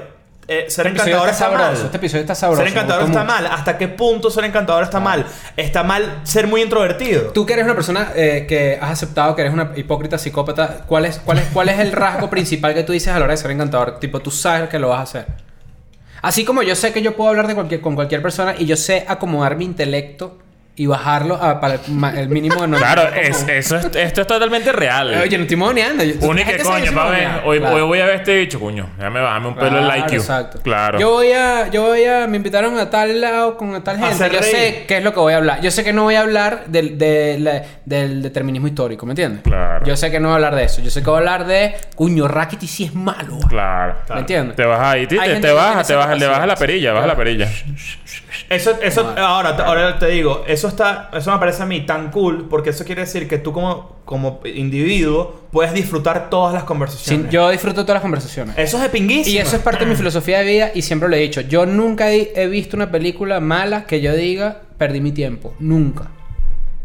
Eh, 0.51 0.65
ser 0.71 0.87
Este 0.87 1.01
encantador 1.01 1.29
está 1.29 1.45
está 1.47 1.49
mal. 1.51 1.59
sabroso. 1.67 1.85
Este 1.87 1.97
episodio 1.99 2.21
está 2.23 2.35
sabroso. 2.35 2.63
Ser 2.63 2.71
encantador 2.73 3.05
está 3.05 3.23
mucho. 3.25 3.33
mal. 3.35 3.47
¿Hasta 3.49 3.77
qué 3.77 3.89
punto 3.89 4.31
ser 4.31 4.45
encantador 4.45 4.85
está 4.85 5.01
mal? 5.01 5.27
Está 5.57 5.83
mal 5.83 6.21
ser 6.23 6.47
muy 6.47 6.63
introvertido. 6.63 7.33
Tú 7.33 7.45
que 7.45 7.53
eres 7.55 7.65
una 7.67 7.75
persona 7.75 8.13
eh, 8.15 8.47
que 8.49 8.79
has 8.81 8.93
aceptado 8.93 9.35
que 9.35 9.43
eres 9.43 9.53
una 9.53 9.73
hipócrita 9.75 10.17
psicópata, 10.17 10.85
¿cuál 10.87 11.05
es, 11.07 11.19
cuál, 11.19 11.39
es, 11.39 11.47
¿cuál 11.53 11.69
es 11.69 11.79
el 11.81 11.91
rasgo 11.93 12.31
principal 12.31 12.73
que 12.73 12.83
tú 12.85 12.93
dices 12.93 13.09
a 13.13 13.19
la 13.19 13.25
hora 13.25 13.33
de 13.35 13.37
ser 13.37 13.51
encantador? 13.51 13.99
Tipo, 13.99 14.21
tú 14.21 14.31
sabes 14.31 14.71
que 14.71 14.79
lo 14.79 14.89
vas 14.91 15.01
a 15.01 15.03
hacer. 15.03 15.27
Así 16.23 16.45
como 16.45 16.63
yo 16.63 16.75
sé 16.75 16.93
que 16.93 17.03
yo 17.03 17.17
puedo 17.17 17.31
hablar 17.31 17.47
de 17.47 17.55
cualquier, 17.55 17.81
con 17.81 17.95
cualquier 17.95 18.23
persona 18.23 18.55
y 18.59 18.67
yo 18.67 18.77
sé 18.77 19.05
acomodar 19.09 19.57
mi 19.57 19.65
intelecto 19.65 20.39
y 20.79 20.87
bajarlo 20.87 21.35
a, 21.35 21.61
para 21.61 21.75
el, 21.75 21.81
ma- 21.89 22.19
el 22.19 22.29
mínimo 22.29 22.63
de 22.63 22.69
no. 22.69 22.79
Claro, 22.79 23.03
es, 23.15 23.47
eso 23.49 23.77
es, 23.77 23.85
esto 23.95 24.21
es 24.23 24.27
totalmente 24.27 24.73
real. 24.73 25.13
Oye, 25.23 25.37
no 25.37 25.43
estoy 25.43 25.57
moneando. 25.57 26.05
Uno 26.23 26.43
que 26.45 26.59
coño, 26.63 26.93
pa' 26.95 27.11
ver. 27.11 27.29
Hoy, 27.45 27.59
Claro. 27.59 27.75
hoy 27.77 27.83
voy 27.83 28.01
a 28.01 28.07
ver 28.07 28.15
este 28.17 28.37
bicho, 28.39 28.61
coño. 28.61 28.89
Déjame 28.97 29.21
bajarme 29.21 29.49
un 29.49 29.55
pelo 29.57 29.79
el 29.79 29.85
Claro, 29.85 30.01
IQ. 30.07 30.13
Exacto. 30.15 30.61
Claro. 30.63 30.99
Yo 31.01 31.11
voy 31.11 31.33
a, 31.33 31.69
yo 31.69 31.83
voy 31.89 32.05
a, 32.05 32.27
me 32.29 32.37
invitaron 32.37 32.79
a 32.79 32.89
tal 32.89 33.21
lado 33.21 33.57
con 33.57 33.75
a 33.75 33.83
tal 33.83 33.99
gente. 33.99 34.17
Yo 34.33 34.41
reír. 34.41 34.45
sé 34.45 34.85
qué 34.87 34.99
es 34.99 35.03
lo 35.05 35.13
que 35.13 35.19
voy 35.21 35.33
a 35.35 35.39
hablar. 35.39 35.61
Yo 35.61 35.71
sé 35.73 35.83
que 35.83 35.93
no 35.93 36.05
voy 36.05 36.15
a 36.15 36.21
hablar 36.21 36.67
del, 36.69 36.97
de 36.97 37.65
del 37.85 38.23
determinismo 38.23 38.69
histórico, 38.69 39.05
¿me 39.05 39.13
entiendes? 39.13 39.43
Claro. 39.43 39.85
Yo 39.85 39.97
sé 39.97 40.11
que 40.13 40.21
no 40.21 40.29
voy 40.29 40.33
a 40.33 40.37
hablar 40.37 40.55
de 40.55 40.63
eso. 40.65 40.81
Yo 40.81 40.91
sé 40.91 41.01
que 41.03 41.07
voy 41.11 41.17
a 41.17 41.19
hablar 41.19 41.45
de, 41.47 41.75
cuño, 41.97 42.29
Rackety 42.29 42.69
sí 42.69 42.85
es 42.85 42.95
malo. 42.95 43.39
Claro. 43.49 43.97
¿Me 44.15 44.21
entiendes? 44.21 44.55
Te 44.55 44.65
bajas 44.65 44.95
ahí, 44.95 45.07
te, 45.09 45.17
te, 45.17 45.51
bajas, 45.53 45.87
te 45.89 45.95
bajas, 45.97 46.19
le 46.21 46.27
bajas 46.29 46.47
la 46.47 46.55
perilla, 46.57 46.93
bajas 46.93 47.09
la 47.09 47.17
perilla. 47.17 47.49
Eso, 48.49 48.79
eso, 48.83 49.15
ahora, 49.19 49.51
ahora 49.65 49.99
te 49.99 50.07
digo, 50.07 50.45
eso 50.47 50.68
está, 50.69 51.11
eso 51.13 51.33
me 51.33 51.39
parece 51.39 51.63
a 51.63 51.67
mí 51.67 51.81
tan 51.85 52.11
cool 52.11 52.47
porque 52.49 52.71
eso 52.71 52.85
quiere 52.85 53.03
decir 53.03 53.27
que 53.29 53.39
tú 53.39 53.53
como, 53.53 53.97
como 54.05 54.41
individuo 54.45 55.43
puedes 55.51 55.73
disfrutar 55.73 56.31
todas 56.31 56.55
las 56.55 56.65
conversaciones. 56.65 57.27
Sí, 57.27 57.33
yo 57.33 57.51
disfruto 57.51 57.83
todas 57.83 57.97
las 57.97 58.03
conversaciones. 58.03 58.55
Eso 58.57 58.77
es 58.77 58.83
de 58.85 58.89
pinguísimo. 58.89 59.35
Y 59.35 59.39
eso 59.39 59.57
es 59.57 59.63
parte 59.63 59.85
de 59.85 59.91
mi 59.91 59.97
filosofía 59.97 60.39
de 60.39 60.45
vida 60.45 60.71
y 60.75 60.83
siempre 60.83 61.09
lo 61.09 61.17
he 61.17 61.21
dicho. 61.21 61.41
Yo 61.41 61.67
nunca 61.67 62.11
he, 62.13 62.47
visto 62.49 62.77
una 62.77 62.91
película 62.91 63.41
mala 63.41 63.85
que 63.85 64.01
yo 64.01 64.15
diga 64.15 64.63
perdí 64.77 65.01
mi 65.01 65.13
tiempo. 65.13 65.55
Nunca. 65.59 66.09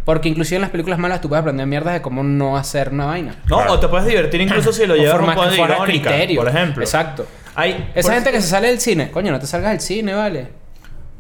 Porque 0.06 0.30
inclusive 0.30 0.58
en 0.58 0.62
las 0.64 0.72
películas 0.72 1.00
malas 1.00 1.22
tú 1.22 1.30
puedes 1.30 1.42
aprender 1.42 1.66
mierdas 1.66 1.94
de 1.94 2.02
cómo 2.02 2.24
no 2.24 2.58
hacer 2.58 2.90
una 2.90 3.06
vaina. 3.06 3.36
No, 3.48 3.58
Claro. 3.58 3.74
o 3.74 3.80
te 3.80 3.88
puedes 3.88 4.06
divertir 4.08 4.42
incluso 4.42 4.74
si 4.74 4.86
lo 4.86 4.96
llevas 4.96 5.16
a 5.38 5.80
un 5.80 5.86
criterio. 5.86 6.42
por 6.42 6.50
ejemplo. 6.50 6.84
Exacto. 6.84 7.26
Hay, 7.56 7.92
Esa 7.96 8.14
gente 8.14 8.30
eso- 8.30 8.38
que 8.38 8.42
se 8.42 8.50
sale 8.50 8.68
del 8.68 8.80
cine, 8.80 9.12
coño, 9.12 9.32
no 9.32 9.40
te 9.40 9.48
salgas 9.48 9.72
del 9.72 9.82
cine, 9.82 10.14
vale. 10.14 10.63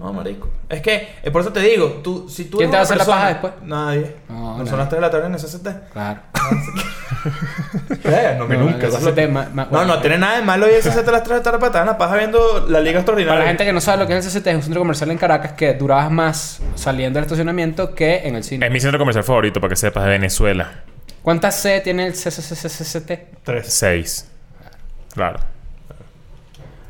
No, 0.03 0.11
marico. 0.11 0.49
Es 0.67 0.81
que, 0.81 1.15
eh, 1.23 1.31
por 1.31 1.39
eso 1.41 1.53
te 1.53 1.61
digo, 1.61 2.01
tú, 2.03 2.27
si 2.29 2.45
tú 2.45 2.57
¿Quién 2.57 2.69
eres 2.69 2.71
te 2.71 2.75
va 2.75 2.79
a 2.81 2.83
hacer 2.83 2.97
la 2.97 3.05
paja 3.05 3.27
después? 3.29 3.53
Nadie. 3.63 4.15
No, 4.27 4.57
No, 4.59 4.65
son 4.67 4.77
las 4.77 4.89
3 4.89 4.97
de 4.97 5.01
la 5.07 5.09
tarde 5.09 5.27
en 5.27 5.39
SST. 5.39 5.67
Claro. 5.93 6.19
Eh, 8.03 8.35
no, 8.37 8.47
que 8.49 8.57
No, 8.57 8.65
nunca. 8.65 8.91
SST 8.91 9.29
ma- 9.29 9.47
ma- 9.53 9.63
no, 9.63 9.69
bueno, 9.69 9.85
no 9.95 9.99
tiene 10.01 10.17
nada 10.17 10.35
de 10.37 10.41
malo 10.43 10.67
y 10.67 10.73
SST 10.81 11.07
a 11.07 11.11
las 11.11 11.23
3 11.23 11.27
de 11.29 11.35
la 11.37 11.41
tarde 11.43 11.57
para 11.59 11.67
estar 11.67 11.81
en 11.83 11.87
la 11.87 11.97
paja 11.97 12.17
viendo 12.17 12.65
la 12.67 12.81
Liga 12.81 12.99
Extraordinaria. 12.99 13.31
Para 13.33 13.45
la 13.45 13.47
gente 13.49 13.63
que 13.63 13.71
no 13.71 13.79
sabe 13.79 13.99
lo 13.99 14.07
que 14.07 14.17
es 14.17 14.25
el 14.25 14.41
CCT, 14.41 14.47
es 14.47 14.55
un 14.55 14.61
centro 14.63 14.81
comercial 14.81 15.09
en 15.11 15.17
Caracas 15.17 15.53
que 15.53 15.73
durabas 15.73 16.11
más 16.11 16.59
saliendo 16.75 17.17
del 17.17 17.23
estacionamiento 17.23 17.95
que 17.95 18.27
en 18.27 18.35
el 18.35 18.43
cine. 18.43 18.65
Es 18.65 18.71
mi 18.73 18.81
centro 18.81 18.99
comercial 18.99 19.23
favorito, 19.23 19.61
para 19.61 19.69
que 19.69 19.77
sepas, 19.77 20.03
de 20.03 20.09
Venezuela. 20.09 20.81
¿Cuántas 21.21 21.55
C 21.61 21.79
tiene 21.79 22.07
el 22.07 22.13
CCCCT? 22.13 23.11
3. 23.45 23.65
Seis. 23.73 24.29
Claro. 25.13 25.39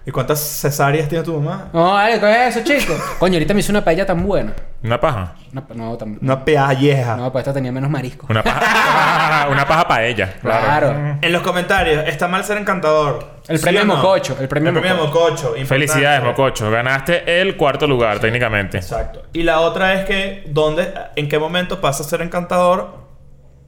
¿Y 0.05 0.11
cuántas 0.11 0.39
cesáreas 0.41 1.07
tiene 1.07 1.23
tu 1.23 1.39
mamá? 1.39 1.69
No, 1.71 1.91
vale, 1.93 2.19
¿qué 2.19 2.47
es 2.47 2.57
eso, 2.57 2.65
chico? 2.65 2.93
Coño, 3.19 3.35
ahorita 3.35 3.53
me 3.53 3.61
hizo 3.61 3.71
una 3.71 3.83
paella 3.85 4.05
tan 4.05 4.21
buena. 4.25 4.51
¿Una 4.83 4.99
paja? 4.99 5.35
Una 5.53 5.65
pa- 5.65 5.73
no, 5.75 5.95
tan... 5.95 6.19
Una 6.21 6.43
pealleja. 6.43 7.15
No, 7.15 7.31
pues 7.31 7.43
esta 7.43 7.53
tenía 7.53 7.71
menos 7.71 7.89
marisco. 7.89 8.27
Una 8.29 8.43
paja. 8.43 9.47
una 9.51 9.65
paja 9.65 9.87
para 9.87 10.05
ella. 10.05 10.33
Claro. 10.41 10.89
Claro. 10.91 11.17
En 11.21 11.31
los 11.31 11.41
comentarios, 11.41 12.03
¿está 12.05 12.27
mal 12.27 12.43
ser 12.43 12.57
encantador? 12.57 13.37
El 13.47 13.57
¿Sí 13.59 13.63
premio 13.63 13.83
o 13.83 13.85
no? 13.85 13.95
Mococho, 13.95 14.35
el 14.41 14.49
premio 14.49 14.73
Mococho. 14.73 15.55
importante. 15.55 15.65
Felicidades, 15.65 16.21
Mococho. 16.23 16.69
Ganaste 16.69 17.39
el 17.41 17.55
cuarto 17.55 17.87
lugar, 17.87 18.19
técnicamente. 18.19 18.79
Exacto. 18.79 19.23
Y 19.31 19.43
la 19.43 19.61
otra 19.61 19.93
es 19.93 20.05
que, 20.05 20.43
¿dónde, 20.47 20.93
¿en 21.15 21.29
qué 21.29 21.39
momento 21.39 21.79
pasa 21.79 22.03
a 22.03 22.05
ser 22.05 22.21
encantador 22.21 23.07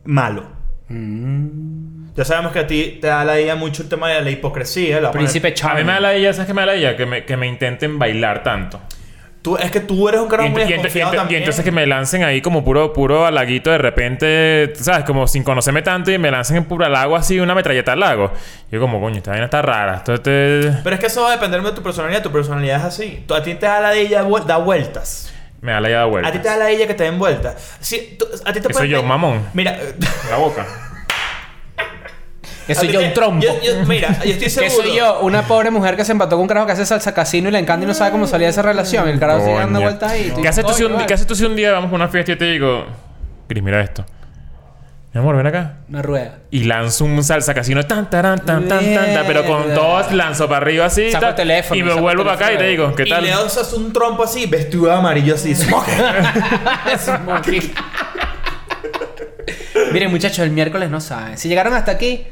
malo? 0.03 0.43
Mm. 0.89 1.84
Ya 2.16 2.24
sabemos 2.24 2.51
que 2.53 2.59
a 2.59 2.68
ti 2.68 2.97
te 3.01 3.07
da 3.07 3.26
la 3.26 3.39
idea 3.39 3.55
mucho 3.55 3.84
el 3.84 3.89
tema 3.89 4.09
de 4.09 4.22
la 4.22 4.30
hipocresía. 4.30 5.01
la 5.01 5.11
Príncipe 5.11 5.47
A 5.47 5.51
mí 5.51 5.55
Charming. 5.55 5.86
me 5.86 5.91
da 5.93 5.99
la 5.99 6.13
ella, 6.13 6.32
¿sabes 6.34 6.47
qué 6.47 6.53
me 6.53 6.61
da 6.61 6.68
la 6.68 6.74
ella? 6.76 6.95
Que 6.95 7.05
me, 7.05 7.26
que 7.26 7.36
me 7.36 7.45
intenten 7.47 7.99
bailar 7.99 8.41
tanto. 8.43 8.80
Tú, 9.41 9.57
es 9.57 9.70
que 9.70 9.80
tú 9.82 10.09
eres 10.09 10.22
un 10.22 10.28
carajo 10.28 10.49
muy 10.49 10.61
y 10.61 10.66
y 10.66 10.68
desconfiado 10.70 11.13
y 11.30 11.36
entonces 11.36 11.63
que 11.63 11.72
me 11.72 11.86
lancen 11.86 12.24
ahí 12.24 12.41
como 12.41 12.63
puro, 12.63 12.93
puro 12.93 13.28
halaguito 13.28 13.70
de 13.70 13.78
repente, 13.78 14.74
¿sabes? 14.76 15.03
Como 15.03 15.28
sin 15.28 15.43
conocerme 15.43 15.84
tanto 15.84 16.09
y 16.09 16.18
me 16.18 16.32
lancen 16.32 16.57
en 16.57 16.63
puro 16.66 16.84
halago 16.84 17.16
así, 17.16 17.39
una 17.39 17.53
metralleta 17.53 17.91
al 17.93 17.99
lago. 17.99 18.32
Yo 18.72 18.80
como, 18.80 18.99
coño, 18.99 19.18
esta 19.18 19.30
vaina 19.32 19.45
está 19.45 19.61
rara. 19.61 19.97
Esto 19.97 20.20
te... 20.20 20.72
Pero 20.84 20.95
es 20.95 20.99
que 20.99 21.05
eso 21.07 21.22
va 21.22 21.28
a 21.28 21.32
depender 21.34 21.61
de 21.61 21.74
tu 21.74 21.84
personalidad. 21.84 22.24
Tu 22.24 22.32
personalidad 22.32 22.78
es 22.80 22.86
así. 22.86 23.24
Tú- 23.28 23.36
a 23.36 23.43
ti 23.43 23.53
te 23.53 23.68
da 23.68 23.80
la 23.82 23.91
de 23.91 24.01
ella 24.01 24.24
vuel- 24.24 24.45
da 24.45 24.57
vueltas. 24.57 25.32
Me 25.61 25.74
da 25.74 25.80
la 25.80 25.89
llave 25.89 26.09
vuelta. 26.09 26.30
A 26.30 26.32
ti 26.32 26.39
te 26.39 26.47
da 26.47 26.57
la 26.57 26.70
ella 26.72 26.88
que 26.88 26.95
te 26.95 27.03
den 27.03 27.20
vuelta. 27.20 27.55
Sí, 27.80 28.16
tú- 28.18 28.26
a 28.45 28.51
ti 28.51 28.61
te 28.61 28.70
pueden- 28.70 28.89
yo, 28.89 29.03
mamón. 29.03 29.45
Mira, 29.53 29.78
La 30.32 30.38
boca. 30.38 30.66
Que 32.68 32.74
soy 32.76 32.88
yo 32.89 32.99
un 32.99 33.13
trompo. 33.13 33.45
yo- 33.45 33.59
yo- 33.61 33.86
mira, 33.86 34.09
yo 34.24 34.32
estoy 34.32 34.39
Que 34.45 34.49
seguro. 34.49 34.84
soy 34.88 34.95
yo, 34.97 35.20
una 35.22 35.43
pobre 35.43 35.70
mujer 35.72 35.95
que 35.95 36.03
se 36.05 36.11
empató 36.13 36.36
con 36.36 36.41
un 36.43 36.47
carajo 36.47 36.66
que 36.66 36.72
hace 36.74 36.86
salsa 36.86 37.13
casino 37.13 37.49
y 37.49 37.51
le 37.51 37.59
encanta 37.59 37.84
y 37.84 37.88
no 37.88 37.93
sabe 37.93 38.11
cómo 38.11 38.26
salía 38.28 38.47
de 38.47 38.51
esa 38.51 38.61
relación. 38.63 39.07
El 39.07 39.20
carajo 39.20 39.41
sigue 39.45 39.57
dando 39.57 39.82
vueltas 39.82 40.11
ahí. 40.11 40.32
Tú 40.34 40.41
¿Qué 40.41 40.47
haces, 40.47 40.66
tú 40.66 40.74
si 40.74 40.84
un. 40.84 40.97
¿Qué 41.05 41.13
haces 41.13 41.28
tú 41.28 41.36
si 41.36 41.45
un 41.45 41.55
día 41.55 41.74
vamos 41.74 41.91
a 41.91 41.95
una 41.95 42.07
fiesta 42.07 42.32
y 42.32 42.36
te 42.38 42.45
digo, 42.45 42.86
Cris, 43.47 43.61
mira 43.63 43.82
esto? 43.82 44.03
Mi 45.13 45.22
amor, 45.22 45.38
ven 45.38 45.47
acá. 45.47 45.76
Una 45.88 46.01
rueda. 46.01 46.39
Y 46.51 46.66
lanzo 46.66 47.05
un 47.05 47.24
salsa 47.24 47.53
casino 47.53 47.84
tan, 47.86 48.09
taran, 48.09 48.39
tan, 48.39 48.68
tan, 48.68 48.93
tan, 48.93 49.13
tan, 49.13 49.26
pero 49.26 49.45
con 49.45 49.74
todos 49.74 50.11
lanzo 50.11 50.45
para 50.49 50.57
arriba 50.57 50.88
así. 50.88 51.09
Saco 51.09 51.28
el 51.28 51.36
teléfono, 51.36 51.80
y 51.80 51.84
me 51.84 51.93
vuelvo 51.93 52.24
para 52.26 52.36
acá 52.36 52.51
y 52.53 52.57
te 52.57 52.66
digo, 52.66 52.93
¿qué 52.95 53.03
Y 53.03 53.09
tal? 53.09 53.24
le 53.24 53.30
das 53.30 53.74
un 53.74 53.93
trompo 53.93 54.24
así, 54.24 54.45
vestido 54.45 54.88
de 54.88 54.93
amarillo 54.93 55.36
así. 55.36 55.55
smoke. 55.55 55.88
Miren, 59.93 60.11
muchachos, 60.11 60.39
el 60.39 60.51
miércoles 60.51 60.89
no 60.89 60.99
saben. 60.99 61.38
Si 61.38 61.47
llegaron 61.47 61.74
hasta 61.74 61.91
aquí, 61.91 62.26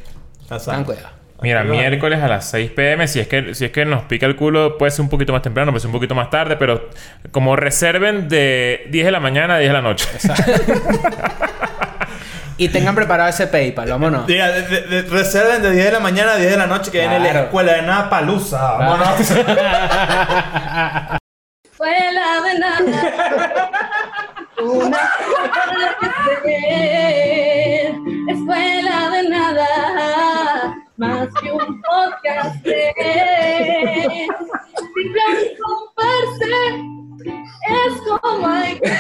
Mira, 1.42 1.60
Aquí 1.62 1.70
va. 1.70 1.76
miércoles 1.76 2.22
a 2.24 2.28
las 2.30 2.46
6 2.50 2.72
pm, 2.72 3.06
si 3.08 3.20
es 3.20 3.28
que 3.28 3.54
si 3.54 3.66
es 3.66 3.72
que 3.72 3.84
nos 3.86 4.04
pica 4.04 4.26
el 4.26 4.36
culo, 4.38 4.78
puede 4.78 4.92
ser 4.92 5.02
un 5.02 5.10
poquito 5.10 5.34
más 5.34 5.42
temprano, 5.42 5.72
puede 5.72 5.82
ser 5.82 5.88
un 5.90 5.94
poquito 5.94 6.16
más 6.16 6.30
tarde, 6.30 6.56
pero 6.56 6.90
como 7.32 7.56
reserven 7.58 8.30
de 8.30 8.86
10 8.92 9.06
de 9.06 9.12
la 9.12 9.20
mañana 9.20 9.56
a 9.56 9.58
10 9.58 9.70
de 9.70 9.74
la 9.74 9.82
noche. 9.82 10.08
Y 12.56 12.70
tengan 12.70 12.94
preparado 12.96 13.30
ese 13.30 13.48
PayPal, 13.48 13.90
vámonos. 13.90 14.28
Diga, 14.28 14.50
de- 14.52 14.62
de- 14.62 14.82
de- 15.02 15.10
reserven 15.10 15.62
de 15.64 15.72
10 15.72 15.86
de 15.86 15.92
la 15.92 16.00
mañana 16.00 16.34
a 16.34 16.38
10 16.38 16.52
de 16.52 16.58
la 16.58 16.68
noche 16.68 16.92
que 16.92 17.00
viene 17.00 17.20
la 17.20 17.42
escuela 17.42 17.74
de 17.74 17.82
nada 17.82 18.10
palusa. 18.10 18.78
Vámonos. 18.78 19.20
Escuela 21.72 22.26
de 22.46 22.60
nada. 22.60 23.72
Una. 24.62 24.98
Escuela 28.30 29.10
de 29.12 29.30
nada 29.30 29.68
más 30.98 31.30
que 31.42 31.52
un 31.52 31.82
podcast 31.82 32.66
es 32.66 34.28
simple 34.78 35.58
romperse 35.60 36.56
es 37.70 37.94
como 38.22 38.48
hay 38.48 38.80
que 38.80 38.94